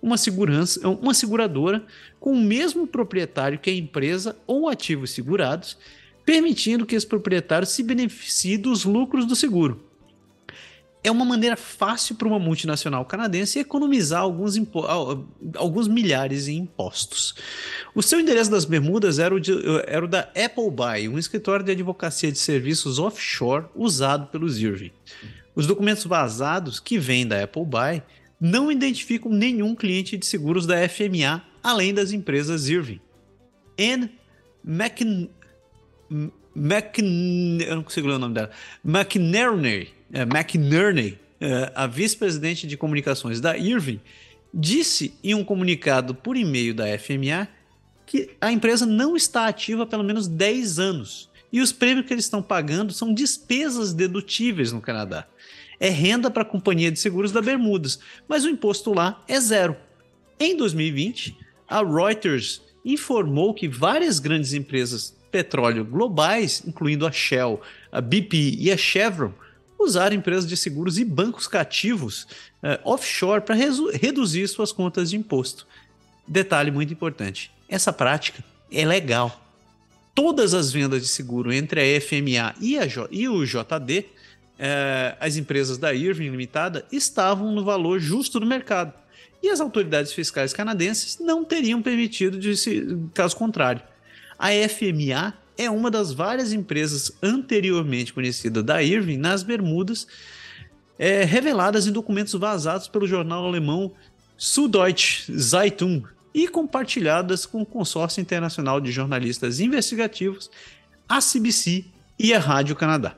[0.00, 1.84] uma, segurança, uma seguradora
[2.18, 5.78] com o mesmo proprietário que a empresa ou ativos segurados,
[6.24, 9.91] permitindo que esse proprietário se beneficie dos lucros do seguro
[11.04, 14.54] é uma maneira fácil para uma multinacional canadense economizar alguns,
[15.56, 17.34] alguns milhares em impostos.
[17.94, 19.52] O seu endereço das Bermudas era o, de,
[19.86, 24.92] era o da Appleby, um escritório de advocacia de serviços offshore usado pelos Irving.
[25.54, 28.02] Os documentos vazados que vêm da Appleby
[28.40, 33.00] não identificam nenhum cliente de seguros da FMA além das empresas Irving.
[33.78, 34.10] Anne
[34.64, 35.28] McN...
[36.54, 37.58] McN...
[37.66, 38.50] Eu não consigo ler o nome dela.
[38.84, 39.90] McNerney
[40.20, 44.00] McNerney, é, a vice-presidente de comunicações da Irving,
[44.52, 47.48] disse em um comunicado por e-mail da FMA
[48.04, 52.14] que a empresa não está ativa há pelo menos 10 anos e os prêmios que
[52.14, 55.26] eles estão pagando são despesas dedutíveis no Canadá.
[55.78, 59.76] É renda para a companhia de seguros da Bermudas, mas o imposto lá é zero.
[60.38, 61.36] Em 2020,
[61.68, 67.60] a Reuters informou que várias grandes empresas petróleo globais, incluindo a Shell,
[67.90, 69.32] a BP e a Chevron,
[69.84, 72.24] usar empresas de seguros e bancos cativos
[72.62, 75.66] uh, offshore para reduzir suas contas de imposto.
[76.26, 79.40] Detalhe muito importante: essa prática é legal.
[80.14, 84.06] Todas as vendas de seguro entre a FMA e, a J e o JD,
[84.58, 88.92] eh, as empresas da Irving Limitada, estavam no valor justo do mercado.
[89.42, 93.82] E as autoridades fiscais canadenses não teriam permitido, de se, caso contrário.
[94.38, 100.06] A FMA é uma das várias empresas anteriormente conhecidas da Irving nas Bermudas,
[100.98, 103.92] é, reveladas em documentos vazados pelo jornal alemão
[104.36, 106.02] Süddeutsche Zeitung
[106.34, 110.50] e compartilhadas com o Consórcio Internacional de Jornalistas Investigativos,
[111.08, 111.84] a CBC
[112.18, 113.16] e a Rádio Canadá.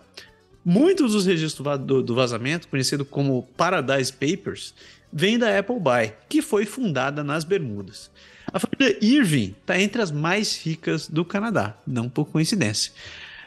[0.65, 4.75] Muitos dos registros do vazamento, conhecido como Paradise Papers,
[5.13, 8.11] vêm da Appleby, que foi fundada nas Bermudas.
[8.53, 12.93] A família Irving está entre as mais ricas do Canadá, não por coincidência.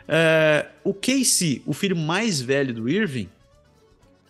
[0.07, 3.29] Uh, o Casey, o filho mais velho do Irving,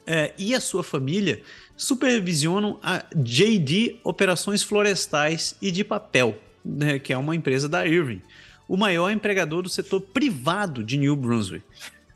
[0.07, 1.41] uh, e a sua família
[1.75, 8.21] supervisionam a JD Operações Florestais e de Papel, né, que é uma empresa da Irving,
[8.67, 11.63] o maior empregador do setor privado de New Brunswick.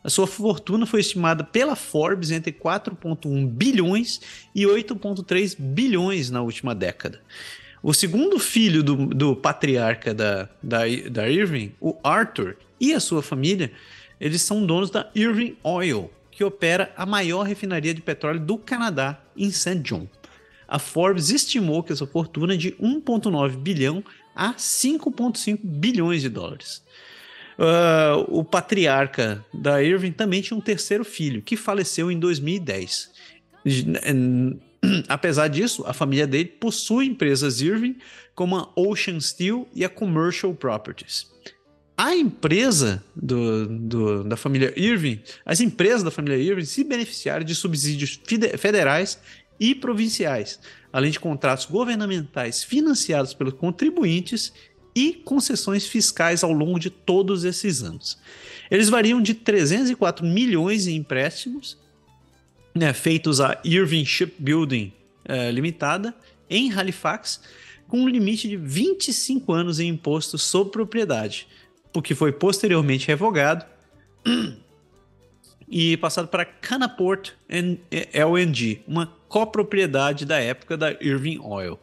[0.03, 4.19] A sua fortuna foi estimada pela Forbes entre 4,1 bilhões
[4.53, 7.21] e 8,3 bilhões na última década.
[7.83, 13.21] O segundo filho do, do patriarca da, da, da Irving, o Arthur, e a sua
[13.21, 13.71] família,
[14.19, 19.19] eles são donos da Irving Oil, que opera a maior refinaria de petróleo do Canadá,
[19.35, 19.79] em St.
[19.79, 20.07] John.
[20.67, 24.03] A Forbes estimou que essa fortuna é de 1,9 bilhão
[24.35, 26.83] a 5,5 bilhões de dólares.
[27.59, 33.11] Uh, o patriarca da Irving também tinha um terceiro filho, que faleceu em 2010.
[35.07, 37.97] Apesar disso, a família dele possui empresas Irving,
[38.33, 41.29] como a Ocean Steel e a Commercial Properties.
[41.97, 47.53] A empresa do, do, da família Irving, as empresas da família Irving se beneficiaram de
[47.53, 48.19] subsídios
[48.57, 49.19] federais
[49.59, 50.59] e provinciais,
[50.91, 54.51] além de contratos governamentais financiados pelos contribuintes
[54.95, 58.17] e concessões fiscais ao longo de todos esses anos.
[58.71, 61.77] Eles variam de 304 milhões em empréstimos
[62.73, 64.93] né, feitos a Irving Shipbuilding
[65.27, 66.13] uh, Limitada,
[66.49, 67.41] em Halifax,
[67.87, 71.47] com um limite de 25 anos em imposto sobre propriedade,
[71.93, 73.65] o que foi posteriormente revogado
[75.69, 81.79] e passado para Canaport LNG, uma copropriedade da época da Irving Oil.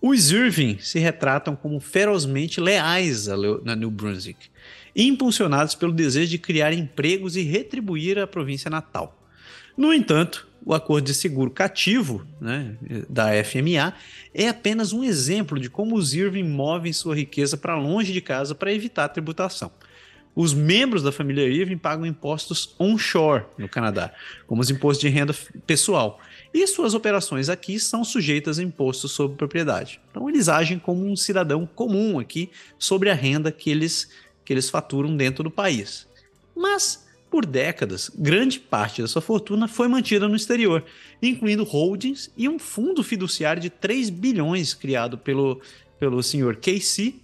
[0.00, 3.26] Os Irving se retratam como ferozmente leais
[3.64, 4.48] na New Brunswick,
[4.94, 9.18] impulsionados pelo desejo de criar empregos e retribuir a província natal.
[9.76, 12.76] No entanto, o acordo de seguro cativo né,
[13.08, 13.94] da FMA
[14.32, 18.54] é apenas um exemplo de como os Irving movem sua riqueza para longe de casa
[18.54, 19.70] para evitar tributação.
[20.34, 24.12] Os membros da família Irving pagam impostos onshore no Canadá,
[24.46, 26.18] como os impostos de renda pessoal,
[26.52, 30.00] e suas operações aqui são sujeitas a impostos sobre propriedade.
[30.10, 34.10] Então eles agem como um cidadão comum aqui sobre a renda que eles,
[34.44, 36.08] que eles faturam dentro do país.
[36.56, 40.84] Mas por décadas, grande parte da sua fortuna foi mantida no exterior,
[41.20, 45.60] incluindo holdings e um fundo fiduciário de 3 bilhões criado pelo,
[45.98, 47.20] pelo senhor Casey,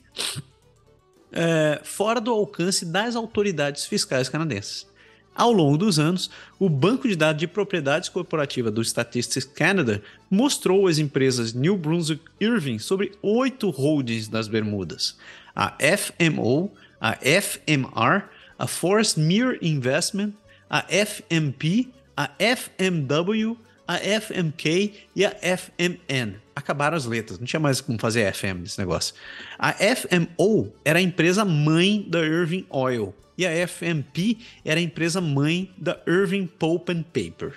[1.31, 4.85] é, fora do alcance das autoridades fiscais canadenses.
[5.33, 10.89] Ao longo dos anos, o banco de dados de propriedades corporativa do Statistics Canada mostrou
[10.89, 15.17] às empresas New Brunswick Irving sobre oito holdings das Bermudas:
[15.55, 18.25] a FMO, a FMR,
[18.61, 20.35] a Forest Mere Investment,
[20.69, 23.57] a FMP, a FMW,
[23.89, 26.35] a FMK e a FMN.
[26.55, 29.15] Acabaram as letras, não tinha mais como fazer FM nesse negócio.
[29.59, 35.23] A FMO era a empresa mãe da Irving Oil e a FMP era a empresa
[35.23, 37.55] mãe da Irving Pulp and Paper.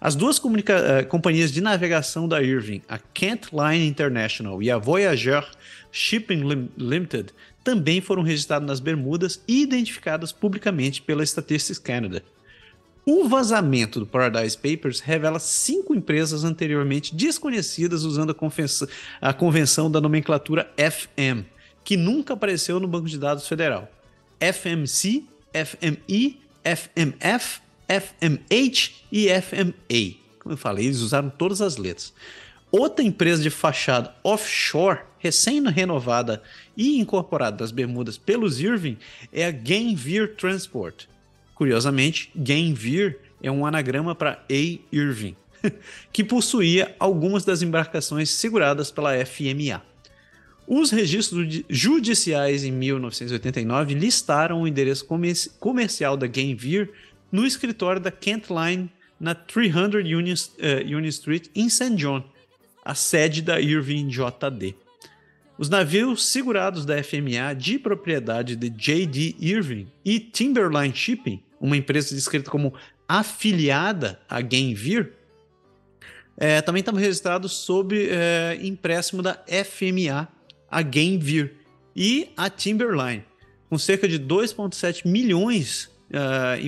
[0.00, 0.42] As duas uh,
[1.08, 5.44] companhias de navegação da Irving, a Kent Line International e a Voyager
[5.90, 7.32] Shipping Lim Limited,
[7.66, 12.22] também foram registradas nas Bermudas e identificadas publicamente pela Statistics Canada.
[13.04, 20.00] O vazamento do Paradise Papers revela cinco empresas anteriormente desconhecidas usando a, a convenção da
[20.00, 21.44] nomenclatura FM,
[21.82, 23.90] que nunca apareceu no Banco de Dados Federal.
[24.38, 30.20] FMC, FMI, FMF, FMH e FMA.
[30.38, 32.14] Como eu falei, eles usaram todas as letras.
[32.78, 36.42] Outra empresa de fachada offshore, recém-renovada
[36.76, 38.98] e incorporada das Bermudas pelos Irving,
[39.32, 41.06] é a Gainveer Transport.
[41.54, 44.78] Curiosamente, Gainveer é um anagrama para A.
[44.92, 45.34] Irving,
[46.12, 49.82] que possuía algumas das embarcações seguradas pela FMA.
[50.66, 55.06] Os registros judiciais em 1989 listaram o endereço
[55.58, 56.90] comercial da Gainveer
[57.32, 61.94] no escritório da Kent Line na 300 Union, uh, Union Street em St.
[61.94, 62.22] John,
[62.86, 64.76] a sede da Irving JD.
[65.58, 69.34] Os navios segurados da FMA de propriedade de J.D.
[69.40, 72.72] Irving e Timberline Shipping, uma empresa descrita como
[73.08, 75.12] afiliada a Gainveer,
[76.36, 80.28] é, também estavam registrados sob é, empréstimo da FMA,
[80.70, 81.54] a Gainveer
[81.94, 83.24] e a Timberline,
[83.68, 86.60] com cerca de 2,7 milhões uh,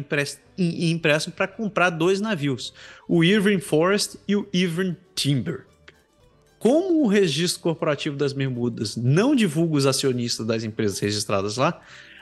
[0.56, 2.72] em empréstimo para comprar dois navios,
[3.06, 5.67] o Irving Forest e o Irving Timber.
[6.58, 11.80] Como o registro corporativo das Bermudas não divulga os acionistas das empresas registradas lá,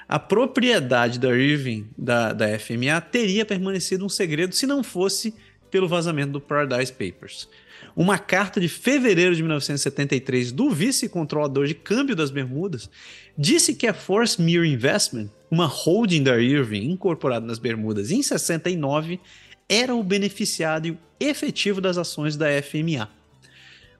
[0.08, 5.34] a propriedade da Irving, da, da FMA, teria permanecido um segredo se não fosse
[5.70, 7.48] pelo vazamento do Paradise Papers.
[7.94, 12.90] Uma carta de fevereiro de 1973 do vice-controlador de câmbio das Bermudas
[13.36, 19.18] disse que a Force Mere Investment, uma holding da Irving incorporada nas Bermudas em 69,
[19.68, 23.08] era o beneficiário efetivo das ações da FMA.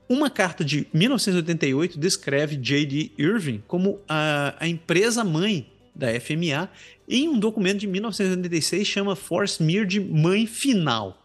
[0.09, 3.11] Uma carta de 1988 descreve J.D.
[3.17, 6.69] Irving como a, a empresa mãe da FMA,
[7.07, 11.23] e um documento de 1986 chama Force Mir de mãe final.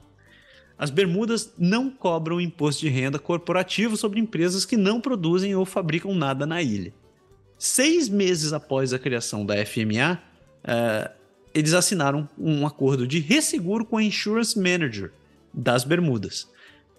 [0.79, 6.15] As Bermudas não cobram imposto de renda corporativo sobre empresas que não produzem ou fabricam
[6.15, 6.93] nada na ilha.
[7.59, 10.19] Seis meses após a criação da FMA, uh,
[10.65, 11.11] eh,
[11.55, 15.13] eles assinaram um acordo de resseguro com a Insurance Manager
[15.55, 16.49] das Bermudas.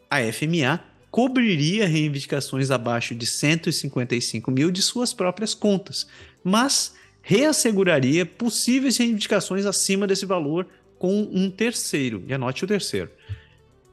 [0.10, 0.80] A FMA
[1.14, 6.08] cobriria reivindicações abaixo de 155 mil de suas próprias contas,
[6.44, 10.66] mas reasseguraria possíveis reivindicações acima desse valor
[10.98, 12.24] com um terceiro.
[12.28, 13.12] E anote o terceiro.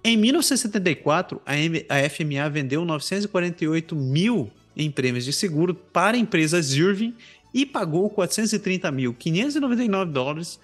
[0.02, 7.14] Em 1974, a FMA vendeu 948 mil em prêmios de seguro para a empresa Irving
[7.52, 10.58] e pagou 430.599 dólares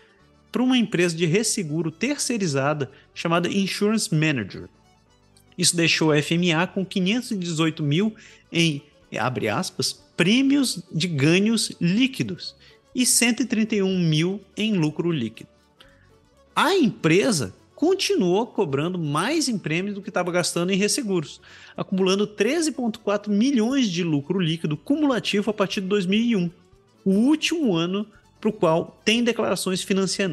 [0.51, 4.70] para uma empresa de resseguro terceirizada chamada Insurance Manager.
[5.57, 8.15] Isso deixou a FMA com 518 mil
[8.52, 8.83] em,
[9.18, 12.55] abre aspas, prêmios de ganhos líquidos
[12.94, 15.51] e 131 mil em lucro líquido.
[16.55, 21.41] A empresa continuou cobrando mais em prêmios do que estava gastando em resseguros,
[21.76, 26.51] acumulando 13,4 milhões de lucro líquido cumulativo a partir de 2001,
[27.05, 28.07] o último ano
[28.41, 29.86] para o qual tem declarações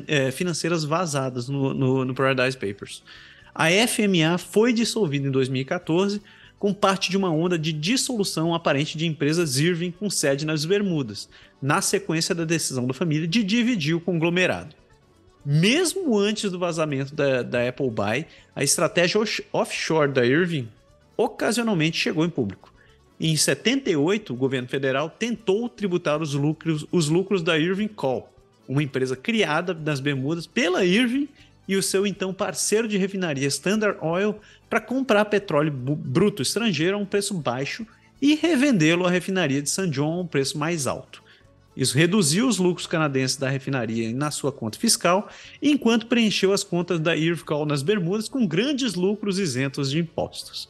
[0.08, 3.04] é, financeiras vazadas no, no, no Paradise Papers.
[3.56, 6.22] A FMA foi dissolvida em 2014
[6.58, 11.28] com parte de uma onda de dissolução aparente de empresas Irving com sede nas Bermudas,
[11.62, 14.74] na sequência da decisão da família de dividir o conglomerado.
[15.46, 18.26] Mesmo antes do vazamento da, da Apple Buy,
[18.56, 19.20] a estratégia
[19.52, 20.70] offshore da Irving
[21.18, 22.74] ocasionalmente chegou em público.
[23.20, 28.34] Em 78, o governo federal tentou tributar os lucros, os lucros da Irving Coal,
[28.68, 31.28] uma empresa criada nas Bermudas pela Irving
[31.68, 34.36] e o seu então parceiro de refinaria Standard Oil
[34.70, 37.86] para comprar petróleo bruto estrangeiro a um preço baixo
[38.22, 39.90] e revendê-lo à refinaria de St.
[39.90, 41.24] John a um preço mais alto.
[41.76, 45.28] Isso reduziu os lucros canadenses da refinaria na sua conta fiscal,
[45.62, 50.70] enquanto preencheu as contas da Irvcal nas Bermudas com grandes lucros isentos de impostos.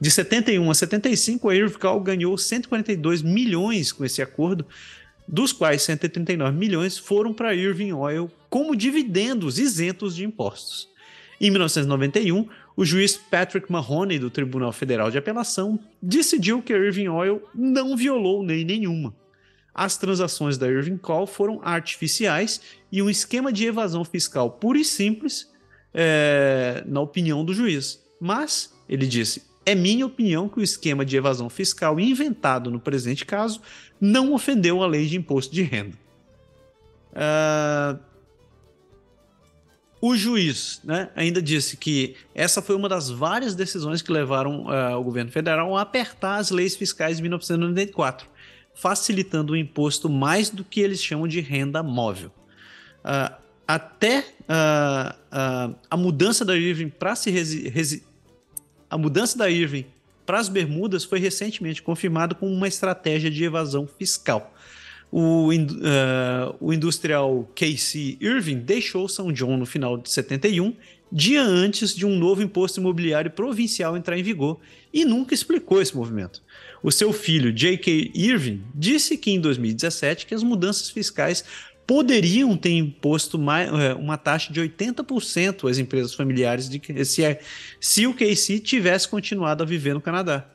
[0.00, 4.64] De 71 a 75, a Irvcal ganhou 142 milhões com esse acordo,
[5.28, 10.88] dos quais 139 milhões foram para Irving Oil como dividendos isentos de impostos.
[11.40, 17.08] Em 1991, o juiz Patrick Mahoney, do Tribunal Federal de Apelação, decidiu que a Irving
[17.08, 19.14] Oil não violou lei nenhuma
[19.76, 24.84] as transações da Irving Call foram artificiais e um esquema de evasão fiscal puro e
[24.84, 25.52] simples,
[25.92, 28.02] é, na opinião do juiz.
[28.18, 33.26] Mas, ele disse, é minha opinião que o esquema de evasão fiscal inventado no presente
[33.26, 33.60] caso
[34.00, 35.98] não ofendeu a lei de imposto de renda.
[37.12, 37.98] Uh,
[40.00, 44.96] o juiz né, ainda disse que essa foi uma das várias decisões que levaram uh,
[44.96, 48.28] o governo federal a apertar as leis fiscais de 1994
[48.76, 52.30] facilitando o imposto mais do que eles chamam de renda móvel.
[52.98, 53.34] Uh,
[53.66, 57.30] até uh, a mudança da Irving para se
[58.90, 59.86] a mudança da Irving
[60.24, 64.52] para as Bermudas foi recentemente confirmada como uma estratégia de evasão fiscal.
[65.10, 65.48] O,
[66.60, 70.74] o industrial Casey Irving deixou São John no final de 71,
[71.10, 74.58] dia antes de um novo imposto imobiliário provincial entrar em vigor,
[74.92, 76.42] e nunca explicou esse movimento.
[76.82, 78.10] O seu filho, J.K.
[78.14, 81.44] Irving, disse que em 2017 que as mudanças fiscais
[81.86, 87.40] poderiam ter imposto mais, é, uma taxa de 80% às empresas familiares de, se, é,
[87.80, 90.48] se o Casey tivesse continuado a viver no Canadá.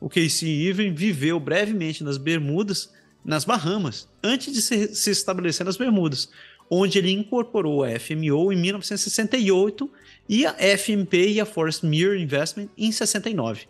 [0.00, 2.92] O Casey Irving viveu brevemente nas Bermudas,
[3.24, 6.28] nas Bahamas, antes de se, se estabelecer nas Bermudas,
[6.70, 9.90] onde ele incorporou a FMO em 1968
[10.28, 13.66] e a FMP e a Forest Mere Investment em 69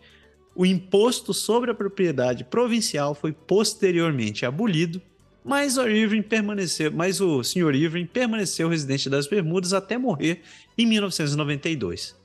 [0.55, 5.03] o imposto sobre a propriedade provincial foi posteriormente abolido,
[5.45, 7.75] mas o Irving permaneceu, mas o Sr.
[7.75, 10.41] Irving permaneceu residente das Bermudas até morrer
[10.77, 12.17] em 1992.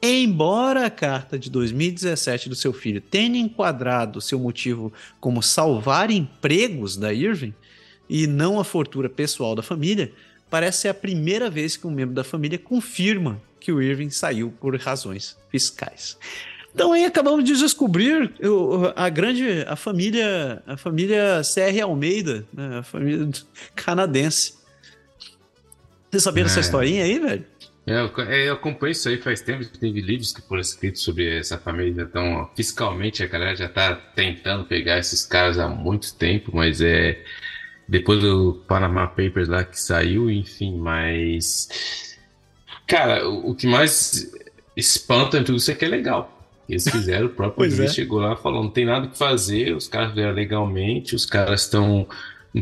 [0.00, 6.96] Embora a carta de 2017 do seu filho tenha enquadrado seu motivo como salvar empregos
[6.96, 7.54] da Irving
[8.08, 10.12] e não a fortuna pessoal da família,
[10.50, 14.52] parece ser a primeira vez que um membro da família confirma que o Irving saiu
[14.60, 16.18] por razões fiscais.
[16.74, 18.32] Então aí acabamos de descobrir
[18.96, 22.78] a grande a família a família CR Almeida, né?
[22.78, 23.28] a família
[23.74, 24.54] canadense.
[26.10, 26.44] Você sabia é.
[26.44, 27.44] dessa historinha aí, velho?
[27.86, 31.38] É, eu, é, eu acompanho isso aí faz tempo, teve livros que foram escritos sobre
[31.38, 36.52] essa família, então fiscalmente a galera já tá tentando pegar esses caras há muito tempo,
[36.54, 37.20] mas é
[37.88, 42.16] depois do Panama Papers lá que saiu, enfim, mas
[42.86, 44.32] cara, o, o que mais
[44.76, 46.41] espanta em tudo isso é que é legal.
[46.68, 47.94] Eles fizeram, o próprio juiz é.
[47.94, 51.62] chegou lá e falou: não tem nada que fazer, os caras fizeram legalmente, os caras
[51.62, 52.06] estão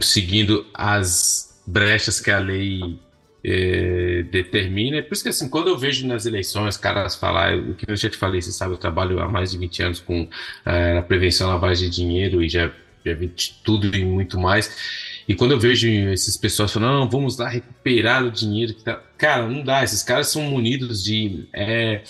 [0.01, 2.99] seguindo as brechas que a lei
[3.45, 4.99] é, determina.
[4.99, 7.97] É por isso que, assim, quando eu vejo nas eleições caras falar, o que eu
[7.97, 10.29] já te falei, você sabe, eu trabalho há mais de 20 anos com
[10.65, 12.70] é, a prevenção à lavagem de dinheiro e já,
[13.05, 13.33] já vi
[13.65, 15.20] tudo e muito mais.
[15.29, 19.01] E quando eu vejo esses pessoas falando, não, vamos lá recuperar o dinheiro que tá.
[19.17, 21.47] Cara, não dá, esses caras são munidos de.
[21.53, 22.03] É,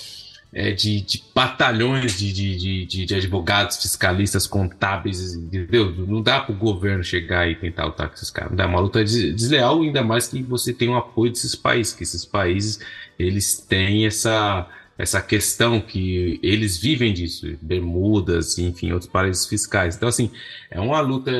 [0.52, 5.92] é, de, de, batalhões de, de, de, de, advogados, fiscalistas, contábeis, entendeu?
[6.06, 8.50] Não dá para o governo chegar e tentar lutar com esses caras.
[8.50, 12.02] Não dá uma luta desleal, ainda mais que você tem o apoio desses países, que
[12.02, 12.80] esses países
[13.18, 19.94] eles têm essa, essa questão que eles vivem disso, Bermudas, enfim, outros países fiscais.
[19.94, 20.30] Então, assim,
[20.70, 21.30] é uma luta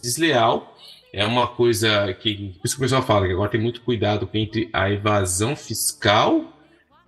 [0.00, 0.76] desleal.
[1.12, 4.28] É uma coisa que, por isso que o pessoal fala que agora tem muito cuidado
[4.32, 6.59] entre a evasão fiscal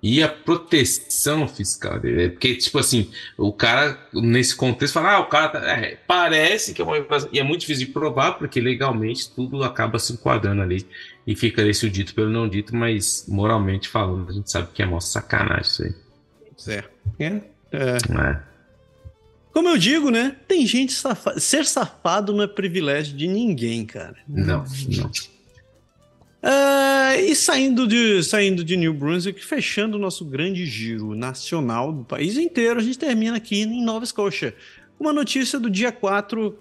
[0.03, 2.31] e a proteção fiscal dele.
[2.31, 3.09] Porque, tipo assim,
[3.39, 7.29] o cara, nesse contexto, fala, ah, o cara tá, é, parece que é uma invasão.
[7.33, 10.85] E é muito difícil de provar, porque legalmente tudo acaba se enquadrando ali.
[11.25, 14.83] E fica esse o dito pelo não dito, mas moralmente falando, a gente sabe que
[14.83, 15.95] é mó sacanagem isso aí.
[16.57, 16.91] Certo.
[17.21, 17.27] É.
[17.71, 17.97] é.
[17.97, 18.53] é.
[19.53, 20.35] Como eu digo, né?
[20.49, 21.39] Tem gente safada.
[21.39, 24.17] Ser safado não é privilégio de ninguém, cara.
[24.27, 25.11] Não, não.
[26.43, 32.05] Uh, e saindo de, saindo de New Brunswick, fechando o nosso grande giro nacional do
[32.05, 34.55] país inteiro, a gente termina aqui em Nova Escócia.
[34.99, 36.59] Uma notícia do dia 4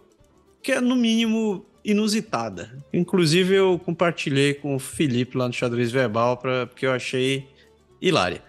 [0.61, 2.83] que é, no mínimo, inusitada.
[2.93, 7.47] Inclusive, eu compartilhei com o Felipe lá no Xadrez Verbal, pra, porque eu achei
[7.99, 8.43] hilária.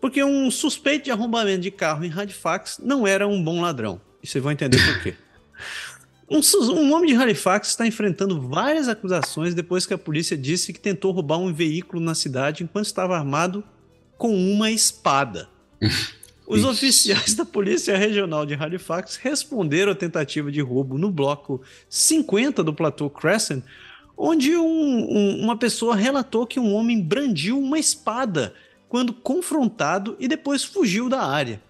[0.00, 4.00] Porque um suspeito de arrombamento de carro em Halifax não era um bom ladrão.
[4.22, 5.14] E vocês vão entender por quê.
[6.30, 6.40] Um,
[6.74, 11.10] um, homem de Halifax está enfrentando várias acusações depois que a polícia disse que tentou
[11.10, 13.64] roubar um veículo na cidade enquanto estava armado
[14.16, 15.48] com uma espada.
[16.46, 22.62] Os oficiais da Polícia Regional de Halifax responderam à tentativa de roubo no bloco 50
[22.64, 23.62] do Plateau Crescent,
[24.16, 28.52] onde um, um, uma pessoa relatou que um homem brandiu uma espada
[28.88, 31.62] quando confrontado e depois fugiu da área.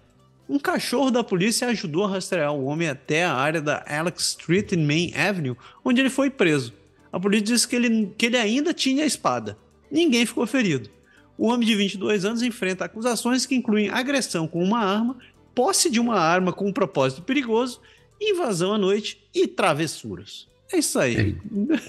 [0.51, 4.73] Um cachorro da polícia ajudou a rastrear o homem até a área da Alex Street
[4.73, 6.73] em Main Avenue, onde ele foi preso.
[7.09, 9.57] A polícia disse que ele, que ele ainda tinha a espada.
[9.89, 10.89] Ninguém ficou ferido.
[11.37, 15.15] O homem de 22 anos enfrenta acusações que incluem agressão com uma arma,
[15.55, 17.79] posse de uma arma com um propósito perigoso,
[18.19, 20.49] invasão à noite e travessuras.
[20.69, 21.37] É isso aí.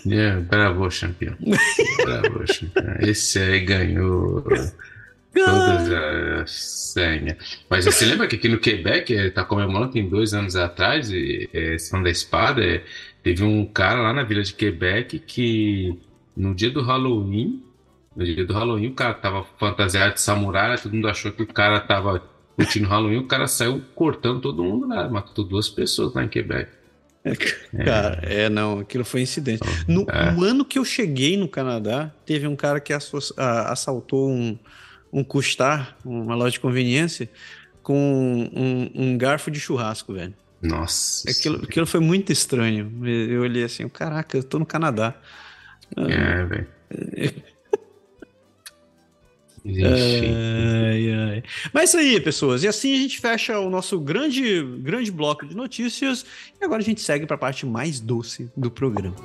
[0.08, 1.34] É, é bravo, campeão.
[2.04, 2.96] bravo, campeão.
[3.00, 4.44] Esse aí ganhou.
[5.32, 7.64] Todas as senhas.
[7.68, 11.76] Mas você lembra que aqui no Quebec está comemorando tem dois anos atrás, e, é,
[12.02, 12.84] da Espada, é,
[13.22, 15.98] teve um cara lá na vila de Quebec que
[16.36, 17.62] no dia do Halloween,
[18.14, 21.46] no dia do Halloween, o cara tava fantasiado de samurai, todo mundo achou que o
[21.46, 22.22] cara tava
[22.54, 26.70] curtindo Halloween, o cara saiu cortando todo mundo lá, matou duas pessoas lá em Quebec.
[27.24, 27.34] É,
[27.84, 28.42] cara, é.
[28.42, 29.62] é, não, aquilo foi incidente.
[29.88, 30.32] No, é.
[30.32, 34.58] no, ano que eu cheguei no Canadá, teve um cara que assaltou um,
[35.12, 37.28] um custar, uma loja de conveniência,
[37.82, 40.34] com um, um garfo de churrasco, velho.
[40.62, 41.28] Nossa.
[41.28, 42.92] Aquilo, aquilo foi muito estranho.
[43.04, 45.14] Eu olhei assim, caraca, eu tô no Canadá.
[45.96, 46.68] É, velho.
[49.64, 51.42] Ai, ai.
[51.72, 52.62] Mas isso aí, pessoas.
[52.62, 56.24] E assim a gente fecha o nosso grande, grande bloco de notícias.
[56.60, 59.16] E agora a gente segue para a parte mais doce do programa.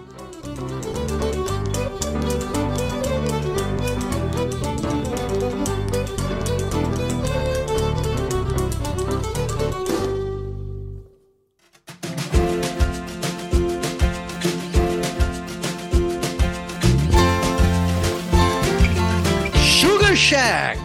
[20.28, 20.82] Shack.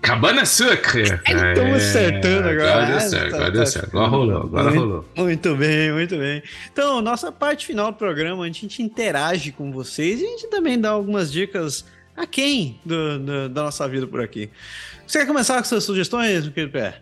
[0.00, 1.02] Cabana Sucre.
[1.02, 2.72] Estamos é, acertando agora.
[2.72, 3.88] Agora deu certo, agora deu certo.
[3.88, 5.04] Agora rolou, agora muito, rolou.
[5.16, 6.40] Muito bem, muito bem.
[6.72, 10.80] Então, nossa parte final do programa, a gente interage com vocês e a gente também
[10.80, 11.84] dá algumas dicas
[12.16, 14.50] a quem do, do, da nossa vida por aqui.
[15.04, 17.00] Você quer começar com suas sugestões, meu querido Pé?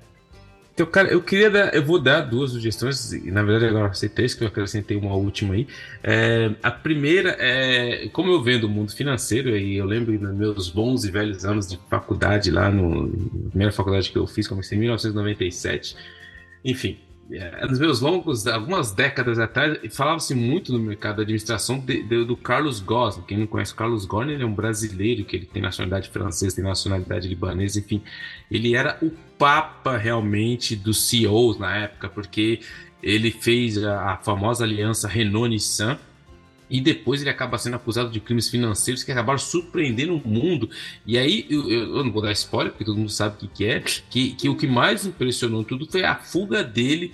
[0.75, 4.11] Então, cara, eu queria dar, eu vou dar duas sugestões, e na verdade agora eu
[4.11, 5.69] três, que eu acrescentei uma última aí.
[6.03, 10.69] É, a primeira é, como eu vendo o mundo financeiro, e eu lembro nos meus
[10.69, 14.77] bons e velhos anos de faculdade lá, no, na primeira faculdade que eu fiz, comecei
[14.77, 15.97] em 1997.
[16.65, 16.99] Enfim,
[17.31, 22.25] é, nos meus longos, algumas décadas atrás, falava-se muito no mercado da administração de, de,
[22.25, 23.23] do Carlos Ghosn.
[23.23, 26.57] Quem não conhece o Carlos Ghosn, ele é um brasileiro que ele tem nacionalidade francesa,
[26.57, 28.03] tem nacionalidade libanesa, enfim.
[28.51, 32.61] Ele era o papa realmente dos CEOs na época, porque
[33.03, 35.99] ele fez a, a famosa aliança Renault-Nissan,
[36.71, 40.71] e depois ele acaba sendo acusado de crimes financeiros que acabaram surpreendendo o mundo.
[41.07, 43.65] E aí, eu, eu não vou dar spoiler, porque todo mundo sabe o que, que
[43.65, 47.13] é, que, que o que mais impressionou tudo foi a fuga dele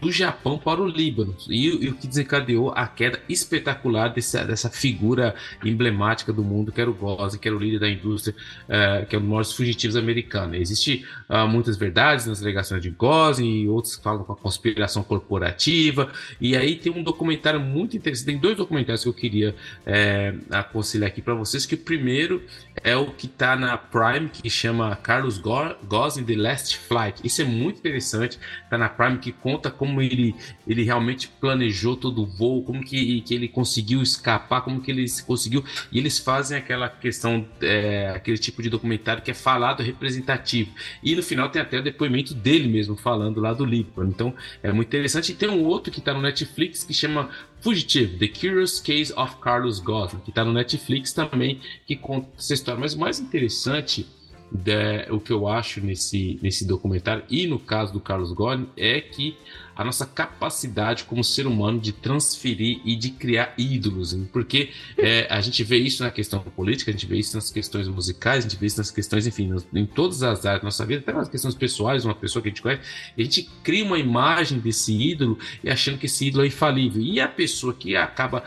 [0.00, 1.36] do Japão para o Líbano.
[1.48, 6.80] E, e o que desencadeou a queda espetacular dessa, dessa figura emblemática do mundo, que
[6.80, 9.52] era o Gozzi, que era o líder da indústria, uh, que é um dos maiores
[9.52, 10.58] fugitivos americanos.
[10.58, 16.10] Existem uh, muitas verdades nas alegações de Gozzi, e outros falam com a conspiração corporativa.
[16.40, 19.54] E aí tem um documentário muito interessante, tem dois documentários que eu queria
[19.84, 22.42] é, aconselhar aqui para vocês, que o primeiro
[22.82, 27.20] é o que está na Prime, que chama Carlos Gozzi The Last Flight.
[27.24, 30.34] Isso é muito interessante, está na Prime, que conta como ele,
[30.66, 35.04] ele realmente planejou todo o voo, como que, que ele conseguiu escapar, como que ele
[35.26, 35.64] conseguiu.
[35.90, 40.70] E eles fazem aquela questão, é, aquele tipo de documentário que é falado representativo.
[41.02, 44.10] E no final tem até o depoimento dele mesmo falando lá do Líbano.
[44.10, 45.32] Então é muito interessante.
[45.32, 49.36] E tem um outro que está no Netflix que chama Fugitivo, The Curious Case of
[49.36, 52.80] Carlos Ghosn, que está no Netflix também, que conta essa história.
[52.80, 54.06] Mas o mais interessante
[54.52, 59.00] de, o que eu acho nesse, nesse documentário e no caso do Carlos Godin é
[59.00, 59.36] que
[59.74, 64.28] a nossa capacidade como ser humano de transferir e de criar ídolos, hein?
[64.30, 67.88] porque é, a gente vê isso na questão política, a gente vê isso nas questões
[67.88, 71.00] musicais, a gente vê isso nas questões, enfim, em todas as áreas da nossa vida,
[71.00, 72.82] até nas questões pessoais, uma pessoa que a gente conhece,
[73.16, 77.00] a gente cria uma imagem desse ídolo e achando que esse ídolo é infalível.
[77.00, 78.44] E a pessoa que acaba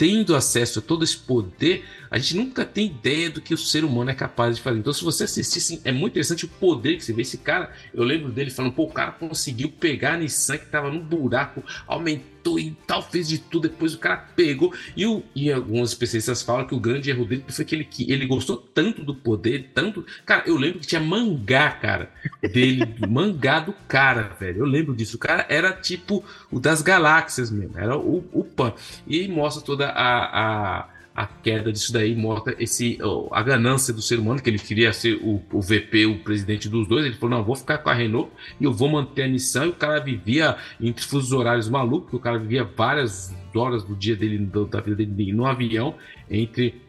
[0.00, 3.84] tendo acesso a todo esse poder, a gente nunca tem ideia do que o ser
[3.84, 4.80] humano é capaz de fazer.
[4.80, 7.22] Então, se você assistir, assim, é muito interessante o poder que você vê.
[7.22, 10.90] Esse cara, eu lembro dele falando, pô, o cara conseguiu pegar a Nissan que tava
[10.90, 13.68] no buraco, aumentou e tal, fez de tudo.
[13.68, 14.74] Depois o cara pegou.
[14.96, 18.10] E, o, e alguns especialistas falam que o grande erro dele foi que ele, que
[18.10, 20.04] ele gostou tanto do poder, tanto.
[20.26, 22.10] Cara, eu lembro que tinha mangá, cara,
[22.42, 24.58] dele, mangá do cara, velho.
[24.58, 25.14] Eu lembro disso.
[25.14, 28.72] O cara era tipo o das galáxias mesmo, era o, o Pan.
[29.06, 32.98] E mostra toda a, a a queda disso daí mostra esse,
[33.30, 36.88] a ganância do ser humano, que ele queria ser o, o VP, o presidente dos
[36.88, 37.04] dois.
[37.04, 39.66] Ele falou: não, vou ficar com a Renault e eu vou manter a missão.
[39.66, 44.16] E o cara vivia entre fusos horários malucos, o cara vivia várias horas do dia
[44.16, 44.38] dele,
[44.70, 45.94] da vida dele no avião,
[46.30, 46.80] entre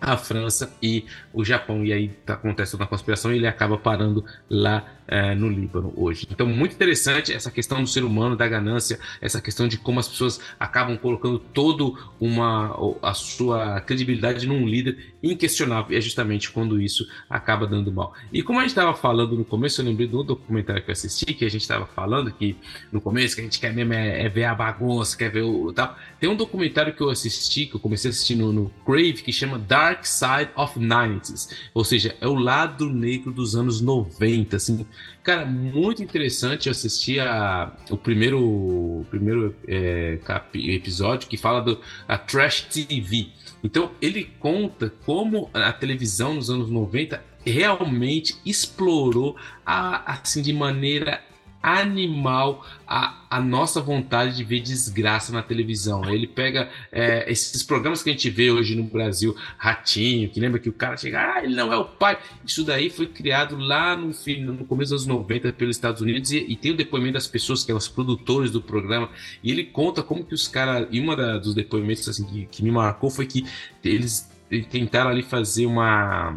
[0.00, 1.84] a França e o Japão.
[1.84, 6.26] E aí tá, acontece uma conspiração e ele acaba parando lá é, no Líbano hoje.
[6.30, 10.08] Então, muito interessante essa questão do ser humano, da ganância, essa questão de como as
[10.08, 12.70] pessoas acabam colocando todo uma
[13.02, 15.92] a sua credibilidade num líder inquestionável.
[15.92, 18.14] E é justamente quando isso acaba dando mal.
[18.32, 21.34] E como a gente estava falando no começo, eu lembrei do documentário que eu assisti,
[21.34, 22.56] que a gente estava falando que
[22.92, 25.72] no começo que a gente quer mesmo é, é, ver a bagunça, quer ver o
[25.72, 25.98] tal.
[26.20, 29.32] Tem um documentário que eu assisti, que eu comecei a assistir no, no Crave, que
[29.32, 34.86] chama Dark Side of 90s, ou seja, é o lado negro dos anos 90, assim,
[35.22, 42.16] Cara, muito interessante assistir a, o primeiro, primeiro é, cap, episódio que fala do a
[42.16, 43.28] Trash TV.
[43.62, 51.22] Então, ele conta como a televisão nos anos 90 realmente explorou a, assim de maneira
[51.62, 56.04] animal a, a nossa vontade de ver desgraça na televisão.
[56.10, 60.58] Ele pega é, esses programas que a gente vê hoje no Brasil, Ratinho, que lembra
[60.58, 62.18] que o cara chega, ah, ele não é o pai.
[62.44, 64.12] Isso daí foi criado lá no,
[64.52, 67.62] no começo dos anos 90 pelos Estados Unidos e, e tem o depoimento das pessoas,
[67.62, 69.10] que eram os produtores do programa,
[69.42, 72.70] e ele conta como que os caras, e uma dos depoimentos assim, que, que me
[72.70, 73.44] marcou foi que
[73.84, 74.30] eles
[74.70, 76.34] tentaram ali fazer uma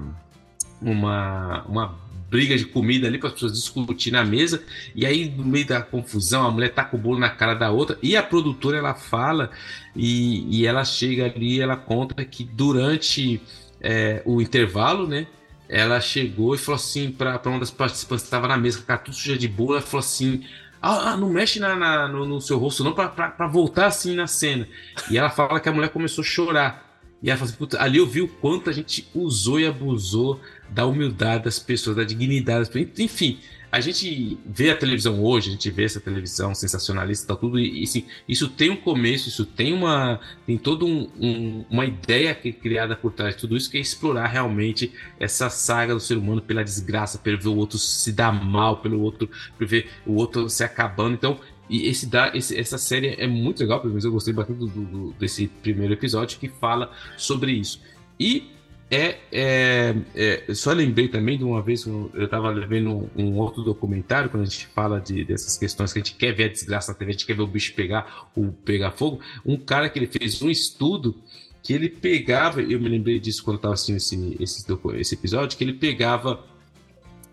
[0.83, 2.02] uma, uma
[2.33, 4.63] briga de comida ali para as pessoas discutir na mesa.
[4.95, 7.69] E aí, no meio da confusão, a mulher tá com o bolo na cara da
[7.69, 7.95] outra.
[8.01, 9.51] E a produtora ela fala
[9.95, 13.39] e, e ela chega ali ela conta que durante
[13.79, 15.27] é, o intervalo, né?
[15.69, 18.97] Ela chegou e falou assim para uma das participantes que estava na mesa, com a
[18.97, 20.43] tudo suja de bolo, ela falou assim.
[20.81, 24.25] Ah, ah não mexe na, na no, no, seu rosto, não, para voltar assim na
[24.25, 24.67] cena.
[25.09, 26.99] E ela fala que a mulher começou a chorar.
[27.21, 30.41] E ela fala assim, ali eu vi o quanto a gente usou e abusou
[30.73, 32.99] da humildade das pessoas, da dignidade das pessoas.
[32.99, 33.39] Enfim,
[33.71, 37.81] a gente vê a televisão hoje, a gente vê essa televisão sensacionalista, tá tudo e
[37.81, 42.49] assim, isso tem um começo, isso tem uma tem toda um, um, uma ideia que
[42.49, 46.17] é criada por trás de tudo isso que é explorar realmente essa saga do ser
[46.17, 49.27] humano pela desgraça, pelo ver o outro se dar mal, pelo outro,
[49.57, 51.15] por ver o outro se acabando.
[51.15, 54.67] Então, e esse, esse, essa série é muito legal, pelo menos eu gostei bastante do,
[54.67, 57.81] do, desse primeiro episódio que fala sobre isso.
[58.19, 58.51] E
[58.93, 63.63] é, é, é, só lembrei também de uma vez eu estava vendo um, um, outro
[63.63, 66.91] documentário quando a gente fala de, dessas questões que a gente quer ver a desgraça
[66.91, 69.19] na TV, a gente quer ver o bicho pegar o pegar fogo.
[69.45, 71.15] Um cara que ele fez um estudo
[71.63, 74.65] que ele pegava, eu me lembrei disso quando estava assistindo esse, esse,
[74.99, 76.45] esse episódio, que ele pegava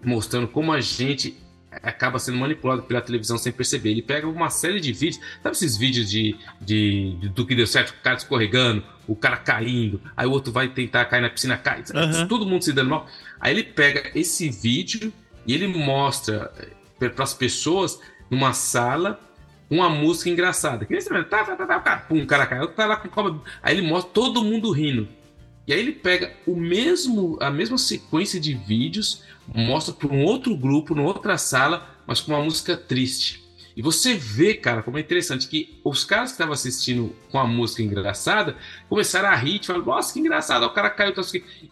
[0.02, 1.36] mostrando como a gente
[1.82, 3.90] acaba sendo manipulado pela televisão sem perceber.
[3.90, 7.66] Ele pega uma série de vídeos, sabe esses vídeos de, de, de do que deu
[7.66, 11.56] certo, o cara escorregando, o cara caindo, aí o outro vai tentar cair na piscina,
[11.56, 12.28] cai, uhum.
[12.28, 13.06] todo mundo se dando mal.
[13.40, 15.12] Aí ele pega esse vídeo
[15.46, 16.52] e ele mostra
[17.00, 18.00] eh, para as pessoas
[18.30, 19.18] numa sala
[19.70, 20.84] uma música engraçada.
[20.84, 23.08] Que nem você tá, tá, tá, tá, tá, pum, o cara caiu, tá lá com
[23.08, 23.40] cobra.
[23.62, 25.08] Aí ele mostra todo mundo rindo.
[25.66, 29.22] E aí ele pega o mesmo, a mesma sequência de vídeos,
[29.54, 33.40] mostra para um outro grupo, numa outra sala, mas com uma música triste.
[33.76, 37.46] E você vê, cara, como é interessante que os caras que estavam assistindo com a
[37.46, 38.56] música engraçada
[38.88, 41.14] começaram a rir, falaram, nossa, que engraçado, o cara caiu.
[41.14, 41.22] Tá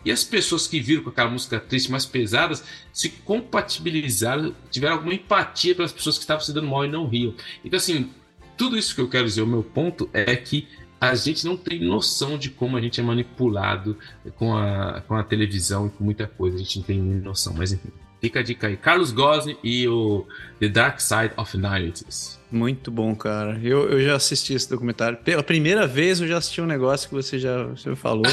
[0.05, 5.15] e as pessoas que viram com aquela música triste, mais pesadas, se compatibilizaram, tiveram alguma
[5.15, 7.35] empatia pelas pessoas que estavam se dando mal e não riam.
[7.65, 8.11] Então, assim,
[8.57, 10.67] tudo isso que eu quero dizer, o meu ponto é que
[11.01, 13.97] a gente não tem noção de como a gente é manipulado
[14.37, 16.57] com a, com a televisão e com muita coisa.
[16.57, 17.91] A gente não tem noção, mas enfim.
[18.21, 18.77] Fica a dica aí.
[18.77, 20.27] Carlos Gosling e o
[20.59, 22.39] The Dark Side of Nights.
[22.51, 23.61] Muito bom, cara.
[23.63, 25.19] Eu, eu já assisti esse documentário.
[25.19, 28.25] Pela primeira vez eu já assisti um negócio que você já você falou.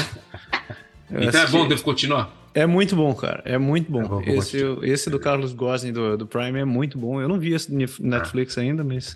[1.08, 2.34] então é bom, devo continuar?
[2.56, 3.42] É muito bom, cara.
[3.44, 4.22] É muito bom.
[4.24, 7.20] É esse, esse do Carlos Gosling do, do Prime é muito bom.
[7.20, 7.70] Eu não vi esse
[8.00, 9.14] Netflix ainda, mas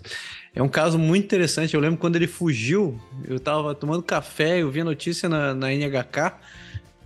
[0.53, 1.73] é um caso muito interessante.
[1.73, 5.73] Eu lembro quando ele fugiu, eu tava tomando café, eu vi a notícia na, na
[5.73, 6.33] NHK.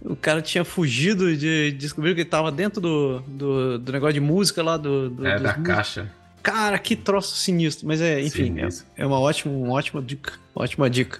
[0.02, 4.20] O cara tinha fugido de descobrir que ele tava dentro do, do, do negócio de
[4.20, 5.10] música lá do.
[5.10, 5.64] do É, da músicos.
[5.64, 6.12] caixa.
[6.44, 7.88] Cara, que troço sinistro.
[7.88, 8.86] Mas é, enfim, é, Sinistro.
[8.98, 10.34] é uma ótima, uma ótima dica.
[10.54, 11.18] Ótima dica.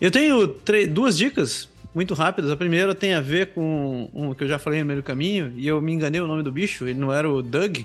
[0.00, 0.46] Eu tenho
[0.90, 2.50] duas dicas muito rápidas.
[2.50, 5.52] A primeira tem a ver com um que eu já falei no meio do caminho,
[5.56, 7.78] e eu me enganei o nome do bicho, ele não era o Doug.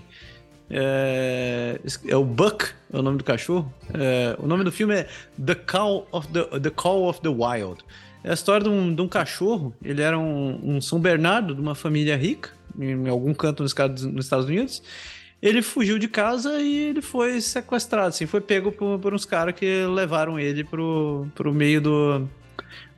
[0.71, 3.73] É, é o Buck, é o nome do cachorro.
[3.93, 5.07] É, o nome do filme é
[5.43, 7.83] The Call of the, the Call of the Wild.
[8.23, 9.73] É a história de um, de um cachorro.
[9.83, 14.05] Ele era um, um São Bernardo de uma família rica, em algum canto nos Estados,
[14.05, 14.83] nos Estados Unidos.
[15.41, 19.55] Ele fugiu de casa e ele foi sequestrado, assim, foi pego por, por uns caras
[19.55, 22.29] que levaram ele pro, pro meio do.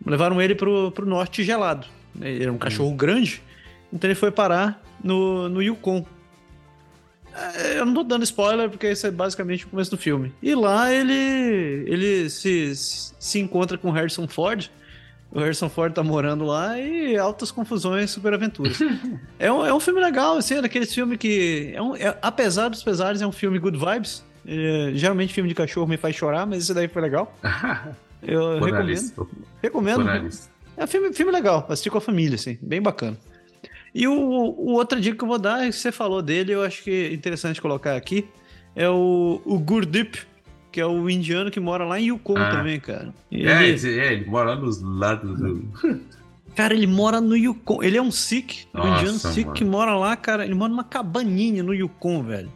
[0.05, 1.85] Levaram ele pro, pro norte gelado.
[2.19, 3.41] Ele era um cachorro grande,
[3.93, 6.05] então ele foi parar no, no Yukon.
[7.33, 10.33] É, Eu não tô dando spoiler, porque esse é basicamente o começo do filme.
[10.41, 11.13] E lá ele,
[11.88, 14.69] ele se, se encontra com o Harrison Ford.
[15.31, 18.77] O Harrison Ford tá morando lá e altas confusões, super aventuras.
[19.39, 21.71] é, um, é um filme legal, assim, é daqueles filmes que.
[21.73, 24.25] É um, é- apesar dos pesares, é um filme good vibes.
[24.45, 27.33] É, geralmente filme de cachorro me faz chorar, mas esse daí foi legal.
[28.22, 29.30] Eu recomendo.
[29.61, 30.30] Recomendo.
[30.77, 33.17] É um filme, filme legal, assistir com a família, assim, bem bacana.
[33.93, 36.83] E o, o outra dica que eu vou dar, que você falou dele, eu acho
[36.83, 38.25] que é interessante colocar aqui,
[38.75, 40.19] é o, o Gurdip,
[40.72, 42.51] que é o indiano que mora lá em Yukon Ah.
[42.51, 43.14] também, cara.
[43.32, 45.66] É, ele- é, ele mora lá nos lados do.
[46.56, 47.82] Cara, ele mora no Yukon.
[47.82, 50.43] Ele é um Sikh, um indiano Sikh que mora lá, cara.
[50.43, 52.51] Ele mora numa cabaninha no Yukon, velho.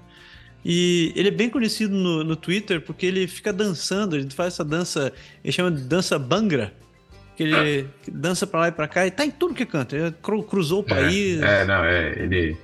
[0.68, 4.16] E ele é bem conhecido no, no Twitter porque ele fica dançando.
[4.16, 5.14] Ele faz essa dança,
[5.44, 6.74] ele chama de dança Bangra.
[7.38, 9.96] Que ele dança pra lá e pra cá e tá em tudo que canta.
[9.96, 11.40] Ele cru- cruzou o país.
[11.42, 12.10] É, é, não, é.
[12.18, 12.58] Ele.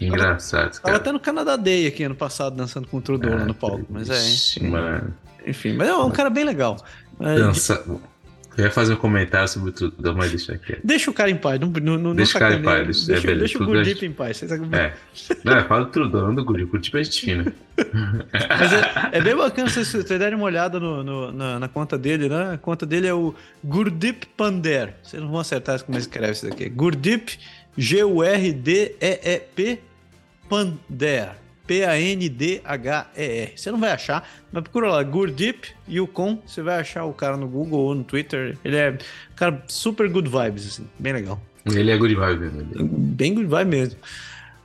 [0.00, 0.96] Engraçado, Tava cara.
[0.96, 3.84] até no Canadá Day aqui ano passado dançando com o Trudeau lá no palco.
[3.90, 4.68] Mas é, enfim.
[4.70, 5.14] mano.
[5.46, 6.76] Enfim, mas é um cara bem legal.
[7.18, 7.84] É, Dança.
[8.58, 10.76] Eu ia fazer um comentário sobre tudo, mas deixa aqui.
[10.84, 11.58] Deixa o cara em paz.
[11.60, 14.02] Não, não, não Deixa o cara em paz, deixa- é, beleza, deixa o tudo Gurdip
[14.04, 14.36] é- em paz.
[14.36, 14.92] Vocês- É.
[15.44, 16.44] Não, eu falo tudo, não do.
[16.44, 17.52] Curti pra gente fina.
[17.76, 21.96] Mas é, é bem bacana vocês vocês derem uma olhada no, no- na, na conta
[21.96, 22.54] dele, né?
[22.54, 24.94] A conta dele é o Gurdip Pander.
[25.02, 26.68] Vocês não vão acertar como escreve isso daqui.
[26.68, 27.38] Gurdip,
[28.50, 29.78] G-U-R-D-E-E-P,
[30.48, 31.30] Pander.
[31.70, 33.52] P-A-N-D-H-E-R.
[33.56, 36.42] Você não vai achar, mas procura lá, Gurdip Yukon.
[36.46, 38.58] Você vai achar o cara no Google ou no Twitter.
[38.64, 40.86] Ele é um cara super good vibes, assim.
[40.98, 41.40] Bem legal.
[41.66, 42.60] Ele é good vibe mesmo.
[42.74, 44.00] ele- Bem good vibe mesmo.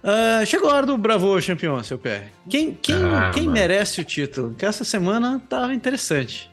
[0.04, 2.30] Ah, chegou a hora do Bravo Campeão, seu pé.
[2.50, 3.54] Quem, quem, Ah, quem mano.
[3.54, 4.54] merece o título?
[4.56, 6.50] Que essa semana tava interessante.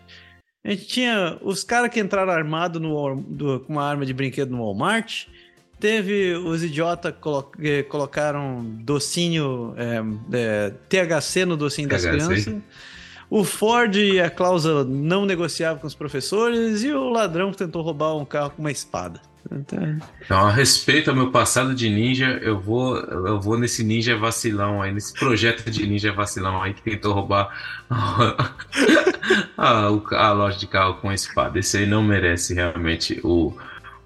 [0.64, 4.12] A gente tinha os caras que entraram armado no, Wal- do- com uma arma de
[4.14, 5.26] brinquedo no Walmart.
[5.82, 7.12] Teve os idiotas
[7.60, 10.00] que colocaram docinho, é,
[10.32, 12.54] é, THC no docinho das crianças.
[13.28, 16.84] O Ford e a cláusula não negociava com os professores.
[16.84, 19.20] E o ladrão que tentou roubar um carro com uma espada.
[19.50, 24.16] Então, Então, a respeito ao meu passado de ninja, eu vou, eu vou nesse ninja
[24.16, 27.48] vacilão aí, nesse projeto de ninja vacilão aí que tentou roubar
[29.58, 31.58] a, o- a loja de carro com espada.
[31.58, 33.52] Esse aí não merece realmente o,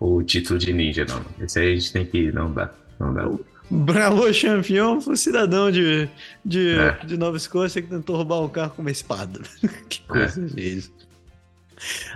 [0.00, 1.24] o título de ninja, não.
[1.44, 2.32] Esse aí a gente tem que.
[2.32, 2.72] Não dá.
[2.98, 3.28] Não dá.
[3.68, 6.08] Bravo campeão foi um cidadão de,
[6.44, 7.04] de, É.
[7.04, 9.40] de Nova Escócia que tentou roubar um carro com uma espada.
[9.88, 10.60] que coisa é.
[10.60, 10.92] isso.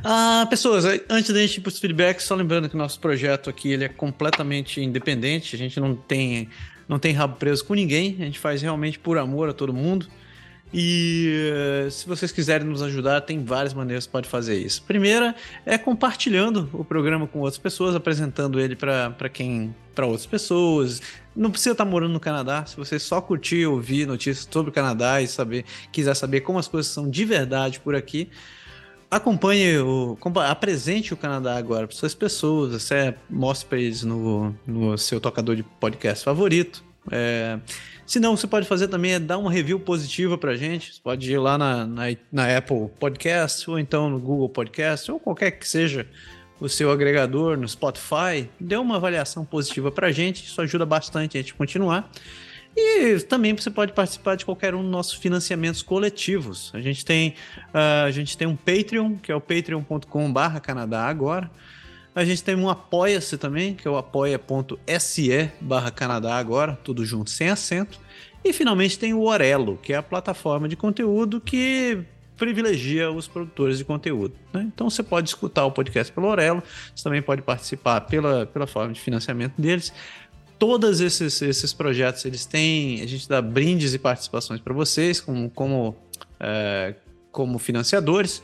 [0.02, 3.50] Ah, pessoas, antes da gente ir para os feedbacks, só lembrando que o nosso projeto
[3.50, 6.48] aqui ele é completamente independente, a gente não tem,
[6.88, 10.06] não tem rabo preso com ninguém, a gente faz realmente por amor a todo mundo.
[10.72, 14.82] E eh, se vocês quiserem nos ajudar, tem várias maneiras que pode fazer isso.
[14.84, 15.34] Primeira
[15.66, 21.02] é compartilhando o programa com outras pessoas, apresentando ele para quem, para outras pessoas.
[21.34, 22.64] Não precisa estar morando no Canadá.
[22.66, 26.68] Se você só curtir, ouvir notícias sobre o Canadá e saber, quiser saber como as
[26.68, 28.28] coisas são de verdade por aqui,
[29.10, 30.16] acompanhe o,
[30.48, 32.72] apresente o Canadá agora para suas pessoas.
[32.80, 36.84] Você mostre para eles no, no seu tocador de podcast favorito.
[37.10, 37.58] É,
[38.10, 40.92] se não, você pode fazer também é dar uma review positiva pra gente.
[40.92, 45.20] Você pode ir lá na, na, na Apple Podcast, ou então no Google Podcast, ou
[45.20, 46.04] qualquer que seja
[46.58, 48.50] o seu agregador, no Spotify.
[48.58, 52.10] Dê uma avaliação positiva pra gente, isso ajuda bastante a gente continuar.
[52.76, 56.72] E também você pode participar de qualquer um dos nossos financiamentos coletivos.
[56.74, 57.36] A gente tem,
[57.72, 61.48] ah, a gente tem um Patreon, que é o patreon.com.br Canadá agora.
[62.14, 67.30] A gente tem um Apoia-se também, que é o apoia.se barra Canadá agora, tudo junto,
[67.30, 68.00] sem acento.
[68.44, 72.04] E finalmente tem o Orelo, que é a plataforma de conteúdo que
[72.36, 74.34] privilegia os produtores de conteúdo.
[74.52, 74.62] Né?
[74.74, 76.62] Então você pode escutar o podcast pelo Orelo,
[76.94, 79.92] você também pode participar pela, pela forma de financiamento deles.
[80.58, 85.50] Todos esses, esses projetos eles têm, a gente dá brindes e participações para vocês como,
[85.50, 85.96] como,
[86.40, 86.94] é,
[87.30, 88.42] como financiadores.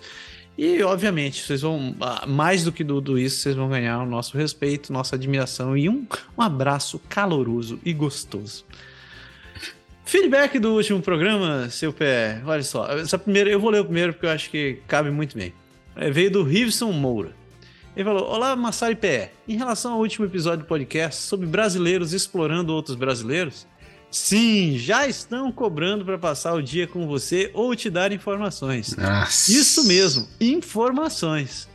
[0.58, 4.38] E, obviamente, vocês vão, ah, mais do que tudo isso, vocês vão ganhar o nosso
[4.38, 8.64] respeito, nossa admiração e um, um abraço caloroso e gostoso.
[10.06, 12.40] Feedback do último programa, seu pé.
[12.46, 15.36] Olha só, essa primeira, eu vou ler o primeiro porque eu acho que cabe muito
[15.36, 15.52] bem.
[15.96, 17.34] É, veio do Riveson Moura.
[17.96, 19.32] Ele falou: Olá, Massari Pé.
[19.48, 23.66] Em relação ao último episódio do podcast sobre brasileiros explorando outros brasileiros,
[24.16, 28.96] sim, já estão cobrando para passar o dia com você ou te dar informações.
[28.96, 29.52] Nossa.
[29.52, 31.68] Isso mesmo, informações.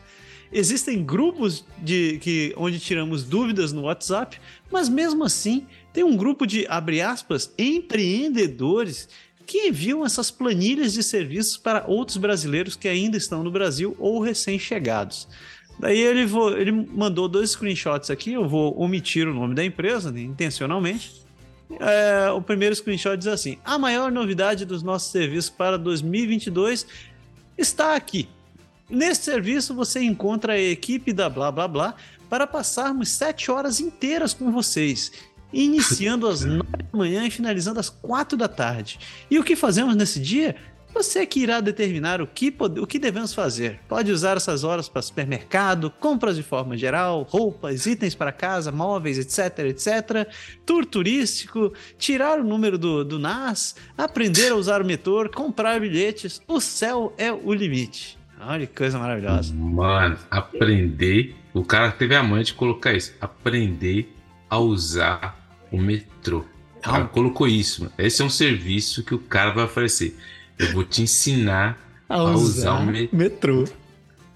[0.52, 4.38] Existem grupos de que onde tiramos dúvidas no WhatsApp,
[4.72, 9.08] mas mesmo assim tem um grupo de, abre aspas, empreendedores
[9.46, 14.20] que enviam essas planilhas de serviços para outros brasileiros que ainda estão no Brasil ou
[14.20, 15.28] recém-chegados.
[15.80, 20.22] Daí ele, ele mandou dois screenshots aqui, eu vou omitir o nome da empresa, né,
[20.22, 21.21] intencionalmente.
[21.80, 26.86] É, o primeiro screenshot diz assim: a maior novidade dos nossos serviços para 2022
[27.58, 28.28] está aqui.
[28.90, 31.96] Nesse serviço você encontra a equipe da blá blá blá
[32.30, 35.12] para passarmos sete horas inteiras com vocês
[35.54, 39.00] iniciando às 9 da manhã e finalizando às 4 da tarde.
[39.30, 40.56] E o que fazemos nesse dia?
[40.94, 43.80] Você que irá determinar o que, o que devemos fazer.
[43.88, 49.18] Pode usar essas horas para supermercado, compras de forma geral, roupas, itens para casa, móveis,
[49.18, 50.28] etc, etc.
[50.66, 56.42] Tour turístico, tirar o número do, do NAS, aprender a usar o metrô, comprar bilhetes.
[56.48, 58.18] O céu é o limite.
[58.40, 59.54] Olha que coisa maravilhosa.
[59.54, 61.36] Mano, aprender.
[61.54, 63.14] O cara teve a mãe de colocar isso.
[63.22, 64.12] Aprender
[64.50, 65.40] a usar
[65.72, 66.44] o metrô.
[66.78, 67.84] O cara colocou isso.
[67.84, 67.94] Mano.
[67.98, 70.18] Esse é um serviço que o cara vai oferecer.
[70.62, 73.18] Eu vou te ensinar a, a usar, o metrô.
[73.18, 73.66] metrô.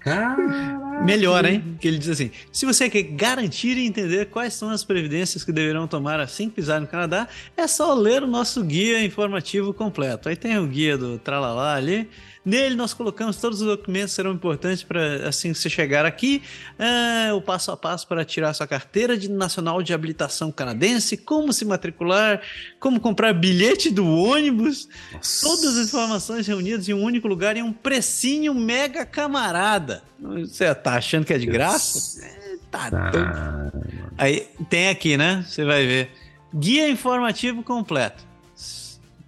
[0.00, 1.04] Caraca.
[1.04, 1.76] Melhor, hein?
[1.80, 5.52] Que ele diz assim: se você quer garantir e entender quais são as previdências que
[5.52, 10.28] deverão tomar assim que pisar no Canadá, é só ler o nosso guia informativo completo.
[10.28, 12.08] Aí tem o guia do Tralalá ali.
[12.46, 16.44] Nele nós colocamos todos os documentos que serão importantes para assim que você chegar aqui,
[16.78, 21.52] é, o passo a passo para tirar sua carteira de nacional de habilitação canadense, como
[21.52, 22.40] se matricular,
[22.78, 25.44] como comprar bilhete do ônibus, Nossa.
[25.44, 30.04] todas as informações reunidas em um único lugar em um precinho mega camarada.
[30.20, 32.24] Você tá achando que é de graça?
[32.24, 33.18] É, tá doido.
[33.18, 33.70] Ah,
[34.16, 35.44] Aí tem aqui, né?
[35.48, 36.10] Você vai ver.
[36.54, 38.24] Guia informativo completo.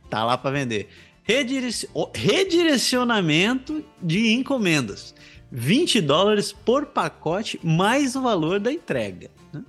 [0.09, 0.89] Tá lá para vender.
[1.29, 5.15] Redirec- Redirecionamento de encomendas.
[5.51, 9.31] 20 dólares por pacote, mais o valor da entrega.
[9.53, 9.63] né?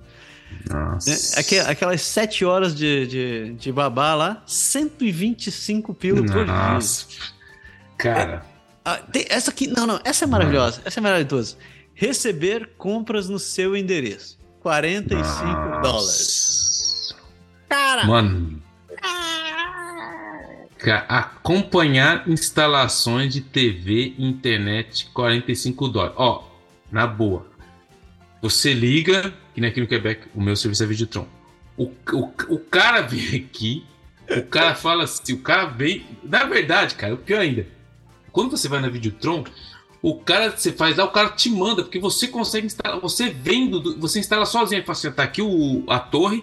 [0.68, 1.40] nossa.
[1.40, 6.44] Aque- Aquelas 7 horas de, de, de babá lá, 125 pila por dia.
[6.44, 7.06] Nossa.
[7.96, 8.44] Cara,
[8.84, 11.56] Ah, tem essa aqui, não, não, essa é maravilhosa, essa é maravilhosa.
[11.94, 14.38] Receber compras no seu endereço.
[14.60, 15.80] 45 nossa.
[15.82, 17.14] dólares.
[17.68, 18.62] Cara, Mano.
[19.00, 19.29] Ca-
[21.08, 26.14] Acompanhar instalações de TV e internet 45 dólares.
[26.18, 26.44] Ó,
[26.90, 27.46] na boa.
[28.40, 31.26] Você liga, que aqui no Quebec, o meu serviço é Videotron.
[31.76, 33.84] O, o, o cara vem aqui,
[34.30, 36.06] o cara fala assim, o cara vem.
[36.22, 37.66] Na verdade, cara, o pior ainda.
[38.32, 39.44] Quando você vai na Videotron,
[40.00, 43.80] o cara, você faz lá, o cara te manda, porque você consegue instalar, você vendo,
[43.80, 46.42] do- você instala sozinho, fala assim, tá aqui o, a torre,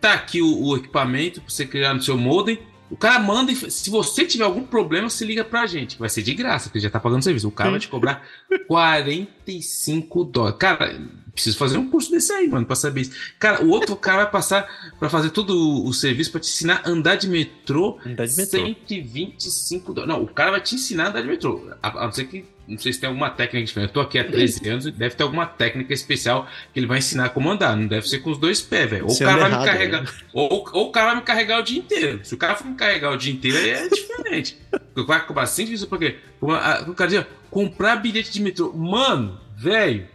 [0.00, 2.58] tá aqui o, o equipamento pra você criar no seu modem.
[2.92, 5.98] O cara manda e se você tiver algum problema, você liga pra gente.
[5.98, 7.48] Vai ser de graça, porque já tá pagando serviço.
[7.48, 8.22] O cara vai te cobrar
[8.68, 10.58] 45 dólares.
[10.58, 11.00] Cara,
[11.34, 13.12] preciso fazer um curso desse aí, mano, pra saber isso.
[13.38, 14.66] Cara, o outro cara vai passar
[14.98, 17.98] pra fazer todo o serviço pra te ensinar a andar de metrô.
[18.04, 18.60] Andar de metrô.
[18.60, 20.14] 125 dólares.
[20.16, 21.68] Não, o cara vai te ensinar a andar de metrô.
[21.82, 22.44] A, a não ser que.
[22.68, 23.88] Não sei se tem alguma técnica diferente.
[23.88, 27.30] Eu tô aqui há 13 anos, deve ter alguma técnica especial que ele vai ensinar
[27.30, 27.76] como andar.
[27.76, 29.04] Não deve ser com os dois pés, velho.
[29.06, 30.02] Ou o Você cara anda vai me errado, carregar.
[30.02, 30.08] né?
[30.32, 32.20] Ou, ou o cara vai me carregar o dia inteiro.
[32.22, 34.56] Se o cara for me carregar o dia inteiro, aí é diferente.
[34.96, 36.18] O cara cobrar 5 isso por quê?
[36.40, 38.72] O cara dizia, comprar bilhete de metrô.
[38.72, 40.06] Mano, velho.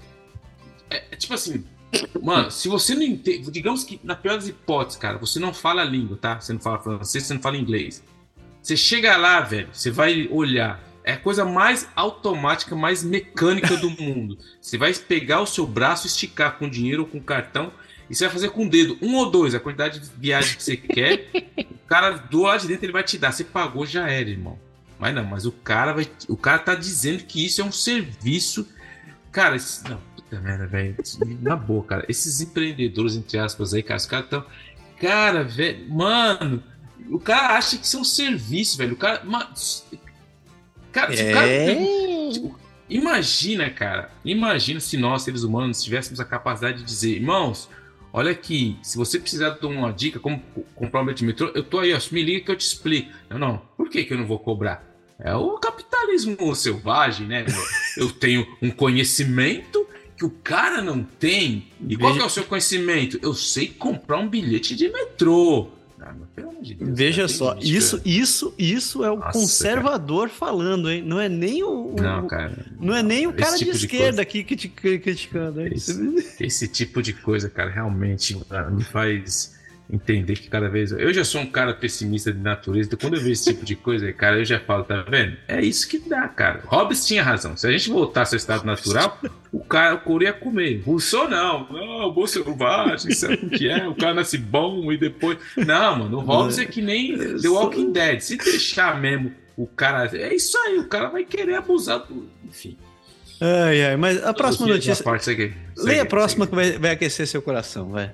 [0.89, 1.63] É, é tipo assim.
[2.21, 3.49] Mano, se você não entende.
[3.49, 6.39] Digamos que, na pior das hipóteses, cara, você não fala a língua, tá?
[6.39, 8.03] Você não fala francês, você não fala inglês.
[8.61, 10.83] Você chega lá, velho, você vai olhar.
[11.03, 14.37] É a coisa mais automática, mais mecânica do mundo.
[14.59, 17.71] Você vai pegar o seu braço, esticar com dinheiro ou com cartão,
[18.09, 20.63] e você vai fazer com o dedo, um ou dois, a quantidade de viagem que
[20.63, 21.29] você quer.
[21.59, 23.31] o cara do lado de dentro ele vai te dar.
[23.31, 24.59] Você pagou, já era, irmão.
[24.99, 26.09] Mas não, mas o cara vai.
[26.27, 28.67] O cara tá dizendo que isso é um serviço.
[29.31, 30.95] Cara, esse, não, puta merda, velho.
[31.41, 32.05] Na boa, cara.
[32.09, 34.45] Esses empreendedores, entre aspas, aí, cara, os caras tão.
[34.99, 36.63] Cara, velho, mano.
[37.09, 38.93] O cara acha que isso é um serviço, velho.
[38.93, 39.23] O cara.
[39.23, 39.51] ma-
[40.91, 41.47] Cara, o cara
[42.33, 44.09] tipo, imagina, cara.
[44.25, 47.69] Imagina se nós, seres humanos, tivéssemos a capacidade de dizer, irmãos,
[48.11, 50.41] olha aqui, se você precisar de uma dica, como
[50.73, 53.11] comprar um bilhete de metrô, eu tô aí, ó, me liga que eu te explico.
[53.29, 54.83] Não, não, por que, que eu não vou cobrar?
[55.19, 57.45] É o capitalismo selvagem, né?
[57.95, 59.85] Eu tenho um conhecimento
[60.17, 61.67] que o cara não tem.
[61.87, 63.19] E qual é o seu conhecimento?
[63.21, 65.69] Eu sei comprar um bilhete de metrô.
[65.99, 66.13] Ah,
[66.61, 70.39] de Deus, Veja só, isso, isso, isso é o Nossa, conservador cara.
[70.39, 71.01] falando, hein?
[71.01, 74.21] Não é nem o, não, cara, não é nem o cara tipo de esquerda de
[74.21, 75.61] aqui criticando.
[75.67, 78.37] Esse, esse, tipo de coisa, cara, realmente
[78.71, 79.56] me faz
[79.89, 80.91] entender que cada vez.
[80.91, 83.75] Eu já sou um cara pessimista de natureza, então quando eu vejo esse tipo de
[83.75, 85.37] coisa, cara, eu já falo, tá vendo?
[85.47, 86.61] É isso que dá, cara.
[86.65, 87.55] Hobbes tinha razão.
[87.55, 89.17] Se a gente voltasse ao estado natural,
[89.51, 90.81] o cara, o couro ia comer.
[90.85, 91.67] Rousseau não.
[91.71, 93.87] Não, o bolso selvagem, sabe o que é?
[93.87, 95.37] O cara nasce bom e depois.
[95.55, 98.19] Não, mano, o Hobbes é que nem The Walking Dead.
[98.19, 100.09] Se deixar mesmo o cara.
[100.15, 102.29] É isso aí, o cara vai querer abusar do.
[102.45, 102.77] Enfim.
[103.39, 105.03] Ai, ai, mas a próxima notícia.
[105.03, 108.11] Parte, Leia a próxima que vai, vai aquecer seu coração, vai.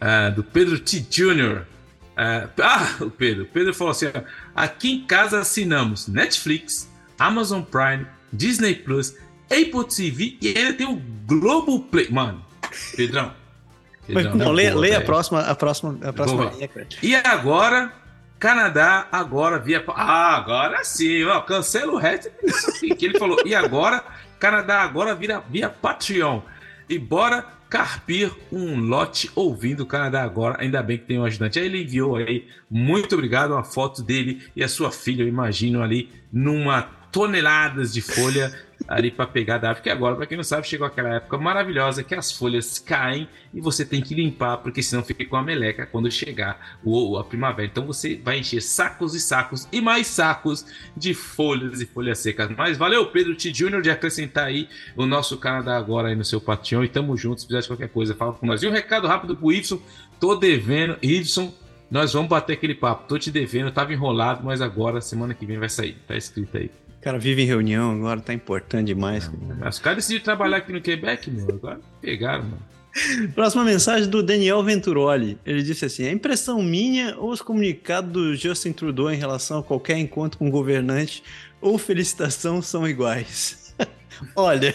[0.00, 1.00] Uh, do Pedro T.
[1.00, 1.62] Jr.
[2.18, 3.44] Uh, ah, o Pedro.
[3.44, 4.06] O Pedro falou assim:
[4.54, 11.00] aqui em casa assinamos Netflix, Amazon Prime, Disney Plus, Apple TV e ainda tem o
[11.26, 12.08] Globoplay.
[12.10, 12.44] Mano,
[12.96, 13.32] Pedrão.
[14.06, 16.70] Pedrão Mas, não, leia, leia a próxima, a próxima, a próxima linha,
[17.02, 17.92] E agora,
[18.38, 19.84] Canadá, agora via.
[19.88, 22.30] Ah, agora sim, ó, cancela o resto
[22.96, 23.38] que ele falou.
[23.44, 24.02] E agora,
[24.38, 26.40] Canadá agora vira via Patreon.
[26.88, 30.60] E bora carpir um lote ouvindo o Canadá agora.
[30.60, 31.58] Ainda bem que tem um ajudante.
[31.58, 35.82] Aí ele enviou aí, muito obrigado, uma foto dele e a sua filha, eu imagino,
[35.82, 38.52] ali numa toneladas de folha
[38.86, 39.90] ali para pegar da árvore.
[39.90, 43.84] Agora, para quem não sabe, chegou aquela época maravilhosa que as folhas caem e você
[43.84, 47.68] tem que limpar, porque senão fica com a meleca quando chegar o, a primavera.
[47.68, 50.64] Então você vai encher sacos e sacos e mais sacos
[50.96, 52.50] de folhas e folhas secas.
[52.56, 53.52] Mas valeu, Pedro T.
[53.52, 56.84] Júnior, de acrescentar aí o nosso Canadá agora aí no seu Patreon.
[56.84, 58.62] E tamo juntos, se precisar de qualquer coisa, fala com nós.
[58.62, 59.80] E um recado rápido pro Y,
[60.20, 61.52] tô devendo, Y.
[61.90, 63.08] Nós vamos bater aquele papo.
[63.08, 65.96] Tô te devendo, tava enrolado, mas agora, semana que vem vai sair.
[66.06, 66.70] Tá escrito aí.
[67.08, 69.30] O cara vive em reunião, agora tá importante demais.
[69.32, 71.48] Não, os caras decidiram trabalhar aqui no Quebec, meu.
[71.48, 73.32] Agora pegaram, mano.
[73.34, 75.38] Próxima mensagem do Daniel Venturoli.
[75.46, 79.62] Ele disse assim: a impressão minha ou os comunicados do Justin Trudeau em relação a
[79.62, 81.22] qualquer encontro com governante
[81.62, 83.74] ou felicitação são iguais.
[84.36, 84.74] Olha,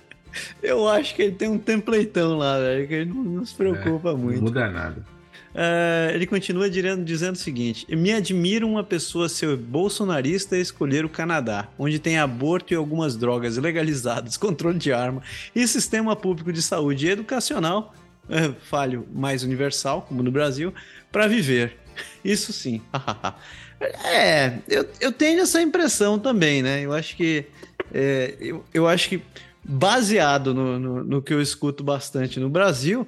[0.62, 4.10] eu acho que ele tem um templateão lá, velho, que ele não, não se preocupa
[4.10, 4.36] é, muito.
[4.36, 5.06] Não muda nada.
[5.54, 11.04] Uh, ele continua dizendo, dizendo o seguinte: Me admira uma pessoa ser bolsonarista e escolher
[11.04, 15.22] o Canadá, onde tem aborto e algumas drogas legalizadas, controle de arma
[15.54, 20.72] e sistema público de saúde e educacional, uh, falho mais universal, como no Brasil,
[21.10, 21.76] para viver.
[22.24, 22.80] Isso sim.
[24.06, 26.80] é, eu, eu tenho essa impressão também, né?
[26.80, 27.44] Eu acho que.
[27.92, 29.22] É, eu, eu acho que
[29.62, 33.06] baseado no, no, no que eu escuto bastante no Brasil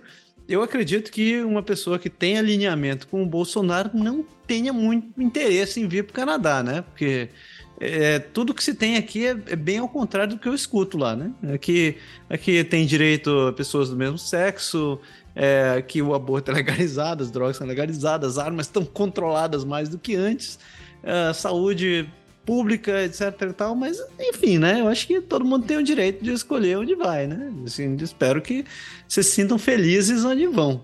[0.48, 5.80] eu acredito que uma pessoa que tem alinhamento com o Bolsonaro não tenha muito interesse
[5.80, 6.82] em vir para o Canadá, né?
[6.82, 7.30] Porque
[7.80, 10.98] é, tudo que se tem aqui é, é, bem ao contrário do que eu escuto
[10.98, 11.32] lá, né?
[11.54, 11.96] Aqui,
[12.28, 15.00] aqui tem direito a pessoas do mesmo sexo,
[15.34, 19.88] é, que o aborto é legalizado, as drogas são legalizadas, as armas estão controladas mais
[19.88, 20.58] do que antes,
[21.02, 22.08] a é, saúde
[22.44, 24.80] pública, etc e tal, mas enfim, né?
[24.80, 27.52] Eu acho que todo mundo tem o direito de escolher onde vai, né?
[27.64, 28.64] Assim, espero que
[29.08, 30.80] vocês se sintam felizes onde vão.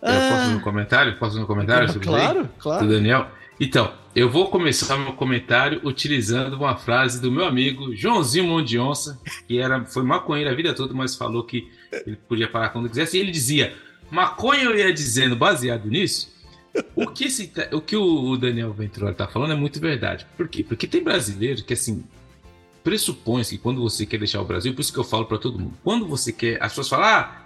[0.00, 1.18] Eu ah, posso no comentário?
[1.18, 2.86] Posso no comentário sobre Claro, isso claro.
[2.86, 3.28] Do Daniel?
[3.60, 8.78] Então, eu vou começar meu comentário utilizando uma frase do meu amigo Joãozinho Mão de
[8.78, 11.68] Onça, que era, foi maconheiro a vida toda, mas falou que
[12.06, 13.16] ele podia parar quando quisesse.
[13.16, 13.74] E ele dizia:
[14.10, 16.32] maconha eu ia dizendo, baseado nisso,
[16.94, 20.26] o que, esse, o, que o Daniel Ventura está falando é muito verdade.
[20.36, 20.62] Por quê?
[20.62, 22.04] Porque tem brasileiro que, assim,
[22.82, 25.58] pressupõe que quando você quer deixar o Brasil, por isso que eu falo para todo
[25.58, 27.42] mundo, quando você quer, as pessoas falam, ah,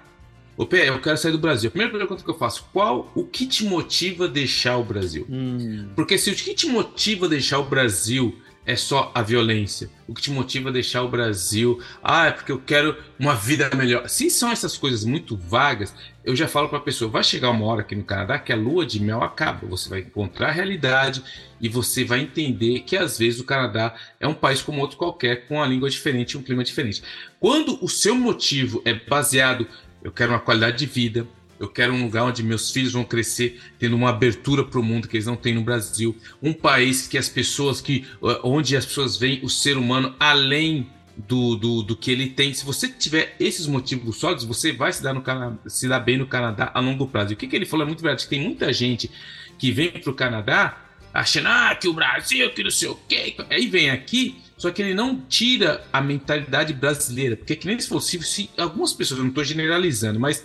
[0.57, 1.69] ô Pé, eu quero sair do Brasil.
[1.69, 5.27] A primeira pergunta que eu faço, qual, o que te motiva a deixar o Brasil?
[5.29, 5.89] Hum.
[5.97, 9.91] Porque se o que te motiva a deixar o Brasil é só a violência.
[10.07, 11.81] O que te motiva a deixar o Brasil?
[12.03, 14.09] Ah, é porque eu quero uma vida melhor.
[14.09, 17.67] Se são essas coisas muito vagas, eu já falo para a pessoa: vai chegar uma
[17.67, 19.67] hora aqui no Canadá que a lua de mel acaba.
[19.67, 21.23] Você vai encontrar a realidade
[21.61, 25.49] e você vai entender que às vezes o Canadá é um país como outro qualquer,
[25.49, 27.03] com uma língua diferente, um clima diferente.
[27.41, 29.67] Quando o seu motivo é baseado,
[30.03, 31.27] eu quero uma qualidade de vida,
[31.63, 35.07] eu quero um lugar onde meus filhos vão crescer tendo uma abertura para o mundo
[35.07, 36.17] que eles não têm no Brasil.
[36.43, 38.05] Um país que as pessoas que
[38.43, 42.53] onde as pessoas veem o ser humano além do, do, do que ele tem.
[42.53, 46.19] Se você tiver esses motivos sólidos, você vai se dar, no Canadá, se dar bem
[46.19, 47.33] no Canadá a longo prazo.
[47.33, 48.27] E o que, que ele falou é muito verdade.
[48.27, 49.09] Tem muita gente
[49.57, 50.77] que vem para o Canadá
[51.15, 53.37] achando ah, que o Brasil, que não sei o quê.
[53.49, 57.37] Aí vem aqui, só que ele não tira a mentalidade brasileira.
[57.37, 60.45] Porque, que nem se fosse, se algumas pessoas, eu não estou generalizando, mas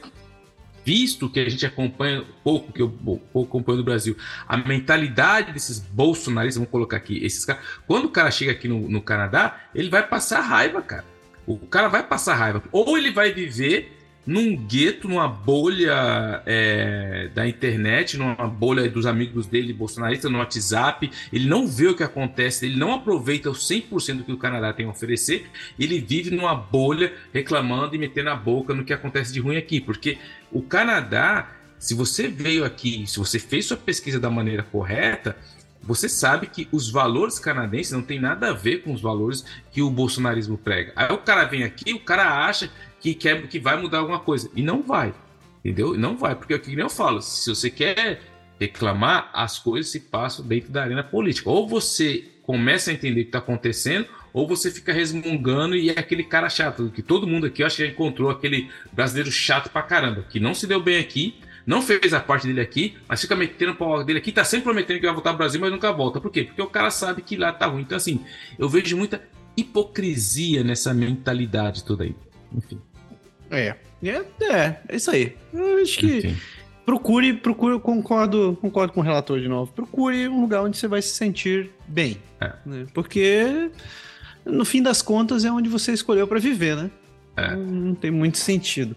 [0.88, 4.16] visto que a gente acompanha pouco, que eu pouco acompanho do Brasil,
[4.48, 7.61] a mentalidade desses bolsonaristas, vamos colocar aqui, esses caras.
[7.85, 11.03] Quando o cara chega aqui no, no Canadá, ele vai passar raiva, cara.
[11.45, 12.64] O cara vai passar raiva.
[12.72, 13.97] Ou ele vai viver
[14.27, 21.09] num gueto, numa bolha é, da internet, numa bolha dos amigos dele, bolsonaristas, no WhatsApp.
[21.31, 24.73] Ele não vê o que acontece, ele não aproveita o 100% do que o Canadá
[24.73, 25.49] tem a oferecer.
[25.80, 29.80] Ele vive numa bolha reclamando e metendo a boca no que acontece de ruim aqui.
[29.80, 30.17] Porque
[30.51, 31.49] o Canadá,
[31.80, 35.38] se você veio aqui, se você fez sua pesquisa da maneira correta,
[35.81, 39.81] você sabe que os valores canadenses não tem nada a ver com os valores que
[39.81, 40.91] o bolsonarismo prega.
[40.97, 42.69] Aí o cara vem aqui, o cara acha
[43.00, 45.14] que quer que vai mudar alguma coisa e não vai,
[45.59, 45.98] entendeu?
[45.98, 48.22] Não vai, porque aqui nem eu falo, se você quer
[48.59, 51.50] reclamar, as coisas se passam dentro da arena política.
[51.50, 56.00] Ou você começa a entender o que está acontecendo, ou você fica resmungando e é
[56.00, 59.69] aquele cara chato, que todo mundo aqui eu acho que já encontrou aquele brasileiro chato
[59.69, 61.35] pra caramba, que não se deu bem aqui,
[61.66, 64.64] não fez a parte dele aqui, mas fica metendo o pau dele aqui, tá sempre
[64.64, 66.22] prometendo que vai voltar pro Brasil, mas nunca volta.
[66.22, 66.45] Por quê?
[66.45, 67.82] Porque o cara sabe que lá tá ruim.
[67.82, 68.24] Então, assim,
[68.58, 69.22] eu vejo muita
[69.58, 72.16] hipocrisia nessa mentalidade toda aí.
[72.56, 72.80] Enfim.
[73.50, 75.35] É, é, é, é isso aí.
[75.53, 76.17] Eu acho que.
[76.17, 76.38] Enfim.
[76.85, 79.69] Procure, procure, concordo, concordo com o relator de novo.
[79.74, 82.17] Procure um lugar onde você vai se sentir bem.
[82.40, 82.53] É.
[82.66, 82.88] Né?
[82.93, 83.69] Porque,
[84.45, 86.90] no fim das contas, é onde você escolheu para viver, né?
[87.35, 87.56] É.
[87.58, 88.95] Não, não tem muito sentido.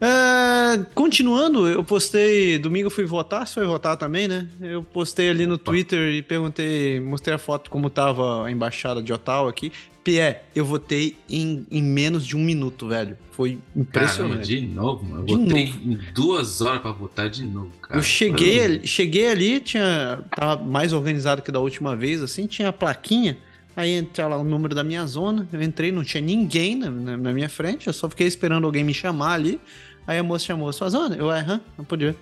[0.00, 2.58] Uh, continuando, eu postei.
[2.58, 4.48] Domingo eu fui votar, você foi votar também, né?
[4.60, 5.56] Eu postei ali no.
[5.56, 9.72] Twitter e perguntei, mostrei a foto como tava a embaixada de Ottawa aqui.
[10.04, 13.16] Pierre, eu votei em, em menos de um minuto, velho.
[13.32, 14.32] Foi impressionante.
[14.32, 15.22] Caramba, de novo, mano.
[15.22, 15.80] Eu de votei novo.
[15.82, 17.98] em duas horas para votar de novo, cara.
[17.98, 20.20] Eu cheguei, ali, cheguei ali, tinha.
[20.36, 23.38] Tava mais organizado que da última vez, assim, tinha a plaquinha.
[23.74, 25.48] Aí entra lá o número da minha zona.
[25.52, 27.86] Eu entrei, não tinha ninguém na, na, na minha frente.
[27.86, 29.58] Eu só fiquei esperando alguém me chamar ali.
[30.06, 31.16] Aí a moça chamou, sua zona?
[31.16, 32.14] Eu, aham, não podia.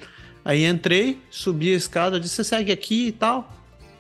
[0.45, 3.53] Aí entrei, subi a escada, disse, você segue aqui e tal.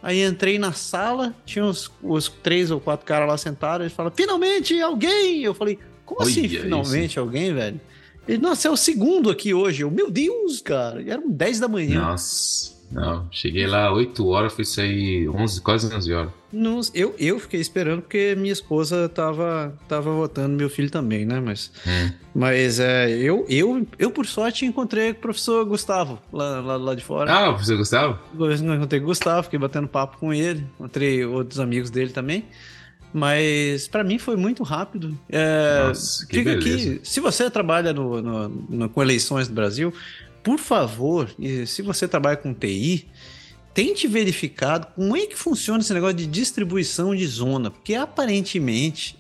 [0.03, 4.17] Aí entrei na sala, tinha os, os três ou quatro caras lá sentados, eles falaram,
[4.17, 5.43] finalmente alguém!
[5.43, 7.21] Eu falei, como assim, finalmente isso.
[7.21, 7.81] alguém, velho?
[8.27, 9.83] Ele, nossa, é o segundo aqui hoje.
[9.83, 12.01] Eu, meu Deus, cara, eram 10 da manhã.
[12.01, 12.73] Nossa.
[12.93, 16.33] Não, cheguei lá 8 horas, fui sair 11, quase 11 horas.
[16.53, 21.41] Não, eu, eu fiquei esperando porque minha esposa tava, tava votando, meu filho também, né?
[21.41, 22.11] Mas, hum.
[22.35, 27.03] mas é, eu, eu, eu, por sorte, encontrei o professor Gustavo lá, lá, lá de
[27.03, 27.33] fora.
[27.33, 28.19] Ah, o professor Gustavo?
[28.39, 32.45] Eu encontrei o Gustavo, fiquei batendo papo com ele, encontrei outros amigos dele também.
[33.15, 35.19] Mas para mim foi muito rápido.
[35.29, 36.91] É, Nossa, que fica beleza.
[36.91, 39.93] aqui, se você trabalha no, no, no, com eleições do Brasil,
[40.43, 41.31] por favor,
[41.67, 43.09] se você trabalha com TI,
[43.75, 49.17] tente verificar como é que funciona esse negócio de distribuição de zona, porque aparentemente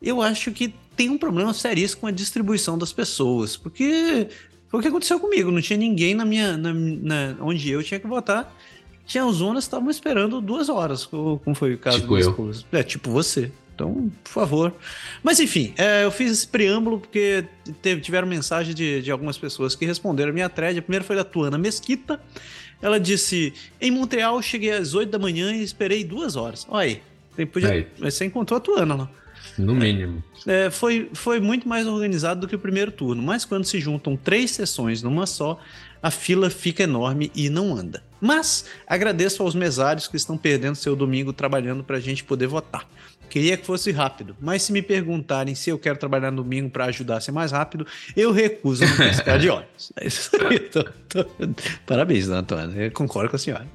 [0.00, 4.28] eu acho que tem um problema seríssimo com a distribuição das pessoas, porque
[4.68, 8.00] foi o que aconteceu comigo, não tinha ninguém na minha, na, na onde eu tinha
[8.00, 8.54] que votar,
[9.06, 12.54] tinha zonas que estavam esperando duas horas, como foi o caso tipo eu.
[12.72, 13.52] É tipo você.
[13.74, 14.74] Então, por favor.
[15.22, 17.44] Mas enfim, é, eu fiz esse preâmbulo porque
[17.82, 20.78] teve, tiveram mensagem de, de algumas pessoas que responderam a minha thread.
[20.78, 22.20] A primeira foi da Tuana Mesquita.
[22.80, 26.66] Ela disse: Em Montreal, cheguei às 8 da manhã e esperei duas horas.
[26.68, 27.00] Olha
[27.36, 27.46] aí.
[27.46, 27.86] Podia, aí.
[27.98, 29.10] Você encontrou a Tuana lá.
[29.58, 30.22] No mínimo.
[30.46, 34.16] É, foi, foi muito mais organizado do que o primeiro turno, mas quando se juntam
[34.16, 35.60] três sessões numa só,
[36.02, 38.02] a fila fica enorme e não anda.
[38.20, 42.88] Mas agradeço aos mesários que estão perdendo seu domingo trabalhando para a gente poder votar.
[43.28, 46.86] Queria que fosse rápido, mas se me perguntarem se eu quero trabalhar no domingo para
[46.86, 47.86] ajudar a ser mais rápido,
[48.16, 49.92] eu recuso me pescar de olhos.
[49.96, 50.58] É isso aí.
[50.58, 51.24] Tô, tô...
[51.86, 52.80] Parabéns, Antônio.
[52.80, 53.66] Eu concordo com a senhora.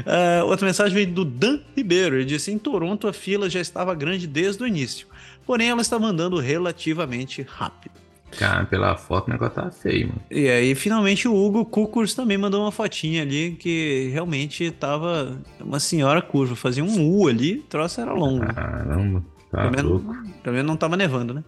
[0.00, 2.16] Uh, outra mensagem veio do Dan Ribeiro.
[2.16, 5.06] Ele disse: Em Toronto a fila já estava grande desde o início,
[5.44, 8.05] porém ela estava andando relativamente rápido.
[8.32, 10.20] Cara, pela foto o negócio tá feio, mano.
[10.30, 15.80] E aí, finalmente, o Hugo Kukurs também mandou uma fotinha ali que realmente tava uma
[15.80, 16.54] senhora curva.
[16.54, 18.44] Fazia um U ali, o troço era longo.
[18.46, 20.14] Caramba, tá também, louco.
[20.42, 21.44] Também não tava nevando, né?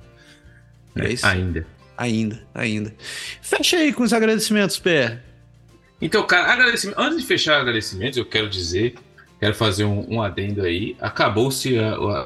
[0.96, 1.26] É, é isso?
[1.26, 1.66] Ainda.
[1.96, 2.94] Ainda, ainda.
[3.42, 5.20] Fecha aí com os agradecimentos, Pé.
[6.00, 6.98] Então, cara, agradecimento.
[6.98, 8.94] Antes de fechar agradecimentos, eu quero dizer,
[9.40, 10.96] quero fazer um, um adendo aí.
[11.00, 11.76] Acabou-se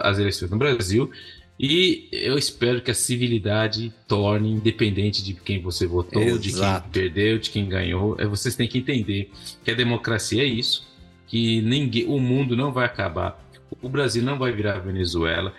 [0.01, 1.11] as eleições no Brasil
[1.59, 6.89] e eu espero que a civilidade torne independente de quem você votou, Exato.
[6.89, 8.17] de quem perdeu, de quem ganhou.
[8.19, 9.31] É, vocês têm que entender
[9.65, 10.87] que a democracia é isso,
[11.27, 13.43] que ninguém, o mundo não vai acabar,
[13.81, 15.55] o Brasil não vai virar Venezuela.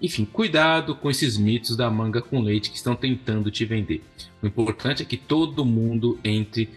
[0.00, 4.02] Enfim, cuidado com esses mitos da manga com leite que estão tentando te vender.
[4.42, 6.68] O importante é que todo mundo entre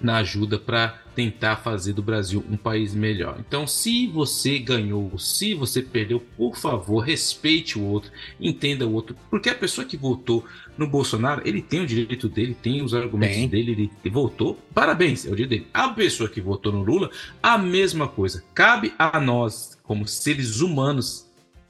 [0.00, 3.36] na ajuda para tentar fazer do Brasil um país melhor.
[3.40, 9.16] Então, se você ganhou, se você perdeu, por favor, respeite o outro, entenda o outro,
[9.30, 10.44] porque a pessoa que votou
[10.76, 13.48] no Bolsonaro, ele tem o direito dele, tem os argumentos Bem.
[13.48, 15.66] dele, ele votou, parabéns, é o direito dele.
[15.72, 17.10] A pessoa que votou no Lula,
[17.42, 18.44] a mesma coisa.
[18.54, 21.26] Cabe a nós, como seres humanos,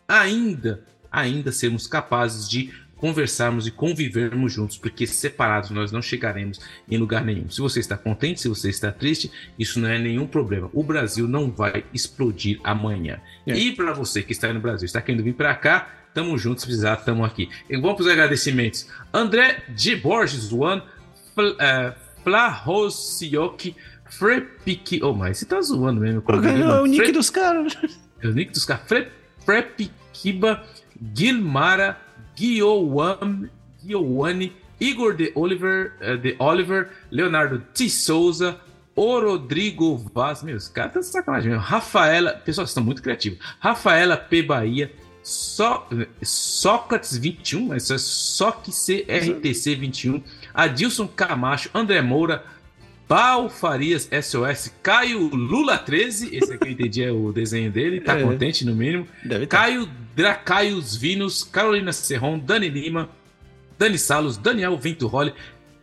[0.08, 6.96] ainda, ainda sermos capazes de conversarmos e convivermos juntos, porque separados nós não chegaremos em
[6.96, 7.48] lugar nenhum.
[7.50, 10.70] Se você está contente, se você está triste, isso não é nenhum problema.
[10.72, 13.20] O Brasil não vai explodir amanhã.
[13.46, 13.56] É.
[13.56, 16.62] E para você que está aí no Brasil, está querendo vir para cá, tamo juntos,
[16.62, 17.48] se precisar, tamo aqui.
[17.68, 18.88] E vamos para os agradecimentos.
[19.12, 20.60] André de Borges, Fl,
[21.40, 21.94] uh,
[22.24, 23.76] Flahosioki,
[24.08, 25.02] Frepiki.
[25.02, 26.22] Oh, mas você tá zoando mesmo.
[26.26, 27.76] É o nick dos caras.
[28.22, 28.84] É o nick dos caras.
[29.44, 30.64] Frepikiba,
[31.14, 32.00] Gilmara,
[32.36, 33.50] Guioane,
[34.78, 37.88] Igor de Oliver, uh, de Oliver, Leonardo T.
[37.88, 38.60] Souza,
[38.94, 41.64] o Rodrigo Vaz, meus caras tá sacanagem mesmo.
[41.64, 43.38] Rafaela, pessoal, vocês estão muito criativos.
[43.60, 44.42] Rafaela P.
[44.42, 44.92] Bahia,
[45.22, 45.82] so,
[46.22, 50.22] Sócrates 21, mas é só que CRTC 21,
[50.54, 52.44] Adilson Camacho, André Moura,
[53.08, 58.18] Pau Farias SOS, Caio Lula 13, esse aqui eu entendi é o desenho dele, tá
[58.18, 58.22] é.
[58.22, 59.06] contente no mínimo.
[59.24, 59.58] Deve tá.
[59.58, 63.08] Caio Dracaios Vinos, Carolina Serron, Dani Lima,
[63.78, 65.32] Dani Salos, Daniel Venturoli,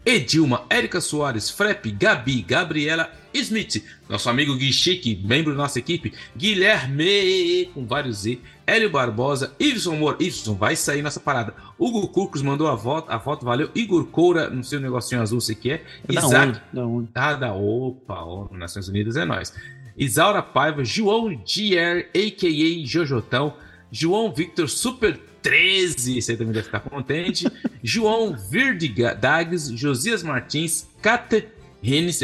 [0.05, 6.13] Edilma, Érica Soares, Frep, Gabi, Gabriela Smith, nosso amigo Gui Chique, membro da nossa equipe,
[6.35, 11.53] Guilherme, com vários Z, Hélio Barbosa, Iveson Moura, Iveson, vai sair nossa parada.
[11.77, 13.69] Hugo Curcos mandou a foto, a foto valeu.
[13.75, 15.83] Igor Coura, não sei o negocinho azul, sei que é.
[16.07, 17.09] é Isaac, da onde?
[17.13, 19.53] Ah, da Opa, oh, Nações Unidas é nós.
[19.97, 22.85] Isaura Paiva, João GR, a.k.a.
[22.85, 23.53] Jojotão,
[23.91, 27.45] João Victor Super 13, esse aí também deve ficar contente.
[27.83, 31.47] João Virdidags, Josias Martins, Kate
[31.81, 32.21] Rennes,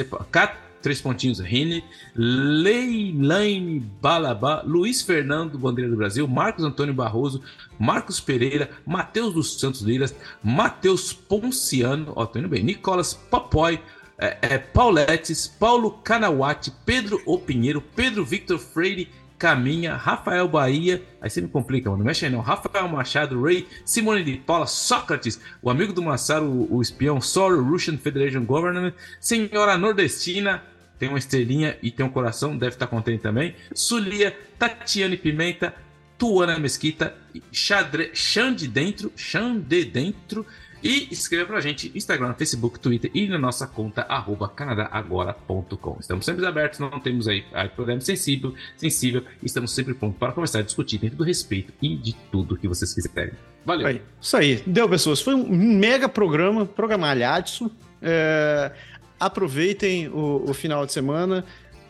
[0.82, 1.84] três pontinhos, Rene,
[2.16, 7.42] Leilane Balabá, Luiz Fernando, Bandeira do Brasil, Marcos Antônio Barroso,
[7.78, 13.80] Marcos Pereira, Matheus dos Santos Liras, Matheus Ponciano, ó, tô indo bem, Nicolas Papoy,
[14.18, 19.10] é, é, Pauletes, Paulo Canawati, Pedro Opinheiro, Pedro Victor Freire,
[19.40, 23.66] Caminha, Rafael Bahia, aí você me complica, mano, não mexe aí não, Rafael Machado, Ray,
[23.86, 28.94] Simone de Paula, Sócrates, o amigo do Massaro, o, o espião, Sorry, Russian Federation Government,
[29.22, 30.62] Senhora Nordestina,
[31.00, 35.74] tem uma estrelinha e tem um coração, deve estar contente também, Sulia, Tatiane Pimenta,
[36.18, 37.16] Tuana Mesquita,
[37.50, 40.46] Xande Dentro, Xande Dentro,
[40.84, 45.98] e escreva pra gente Instagram, Facebook, Twitter e na nossa conta arroba canadagora.com.
[46.00, 50.62] Estamos sempre abertos, não temos aí, aí programa sensível, sensível, estamos sempre prontos para conversar
[50.62, 53.34] e discutir dentro do respeito e de tudo que vocês quiserem.
[53.66, 53.88] Valeu.
[53.88, 54.64] Aí, isso aí.
[54.66, 55.22] Deu, pessoas.
[55.22, 57.70] Foi um mega programa, programalhadson.
[58.02, 58.72] É,
[59.20, 61.46] aproveitem o, o final de semana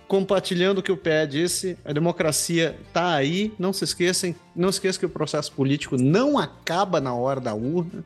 [0.09, 4.99] compartilhando o que o Pé disse, a democracia está aí, não se esqueçam, não esqueçam
[4.99, 8.03] que o processo político não acaba na hora da urna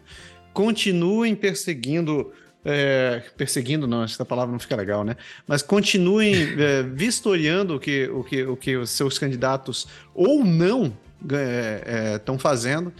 [0.54, 2.32] continuem perseguindo.
[2.66, 5.18] É, perseguindo, não, essa palavra não fica legal, né?
[5.46, 10.94] Mas continuem é, vistoriando o que, o, que, o que os seus candidatos ou não
[11.22, 12.94] estão é, é fazendo.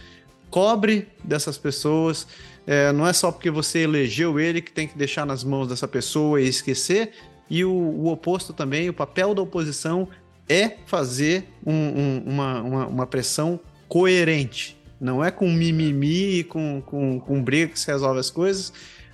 [0.50, 2.26] Cobre dessas pessoas.
[2.66, 5.88] É, não é só porque você elegeu ele que tem que deixar nas mãos dessa
[5.88, 7.12] pessoa e esquecer.
[7.48, 10.08] E o, o oposto também, o papel da oposição
[10.48, 14.76] é fazer um, um, uma, uma, uma pressão coerente.
[15.00, 18.72] Não é com mimimi e com, com, com briga que se resolve as coisas.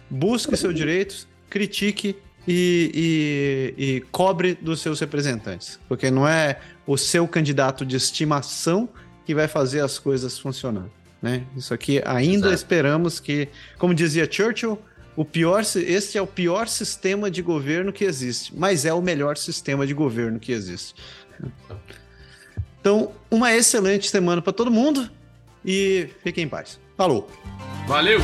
[0.09, 5.79] Busque seus direitos, critique e, e, e, cobre dos seus representantes.
[5.89, 8.89] Porque não é o seu candidato de estimação
[9.25, 10.87] que vai fazer as coisas funcionar.
[11.23, 11.45] Né?
[11.57, 12.55] Isso aqui ainda Exato.
[12.55, 14.79] esperamos que, como dizia Churchill,
[15.17, 19.37] o pior, este é o pior sistema de governo que existe, mas é o melhor
[19.37, 20.95] sistema de governo que existe.
[22.81, 25.11] Então, uma excelente semana para todo mundo
[25.65, 26.81] e fiquem em paz.
[26.97, 27.29] Falou.
[27.87, 28.21] Valeu!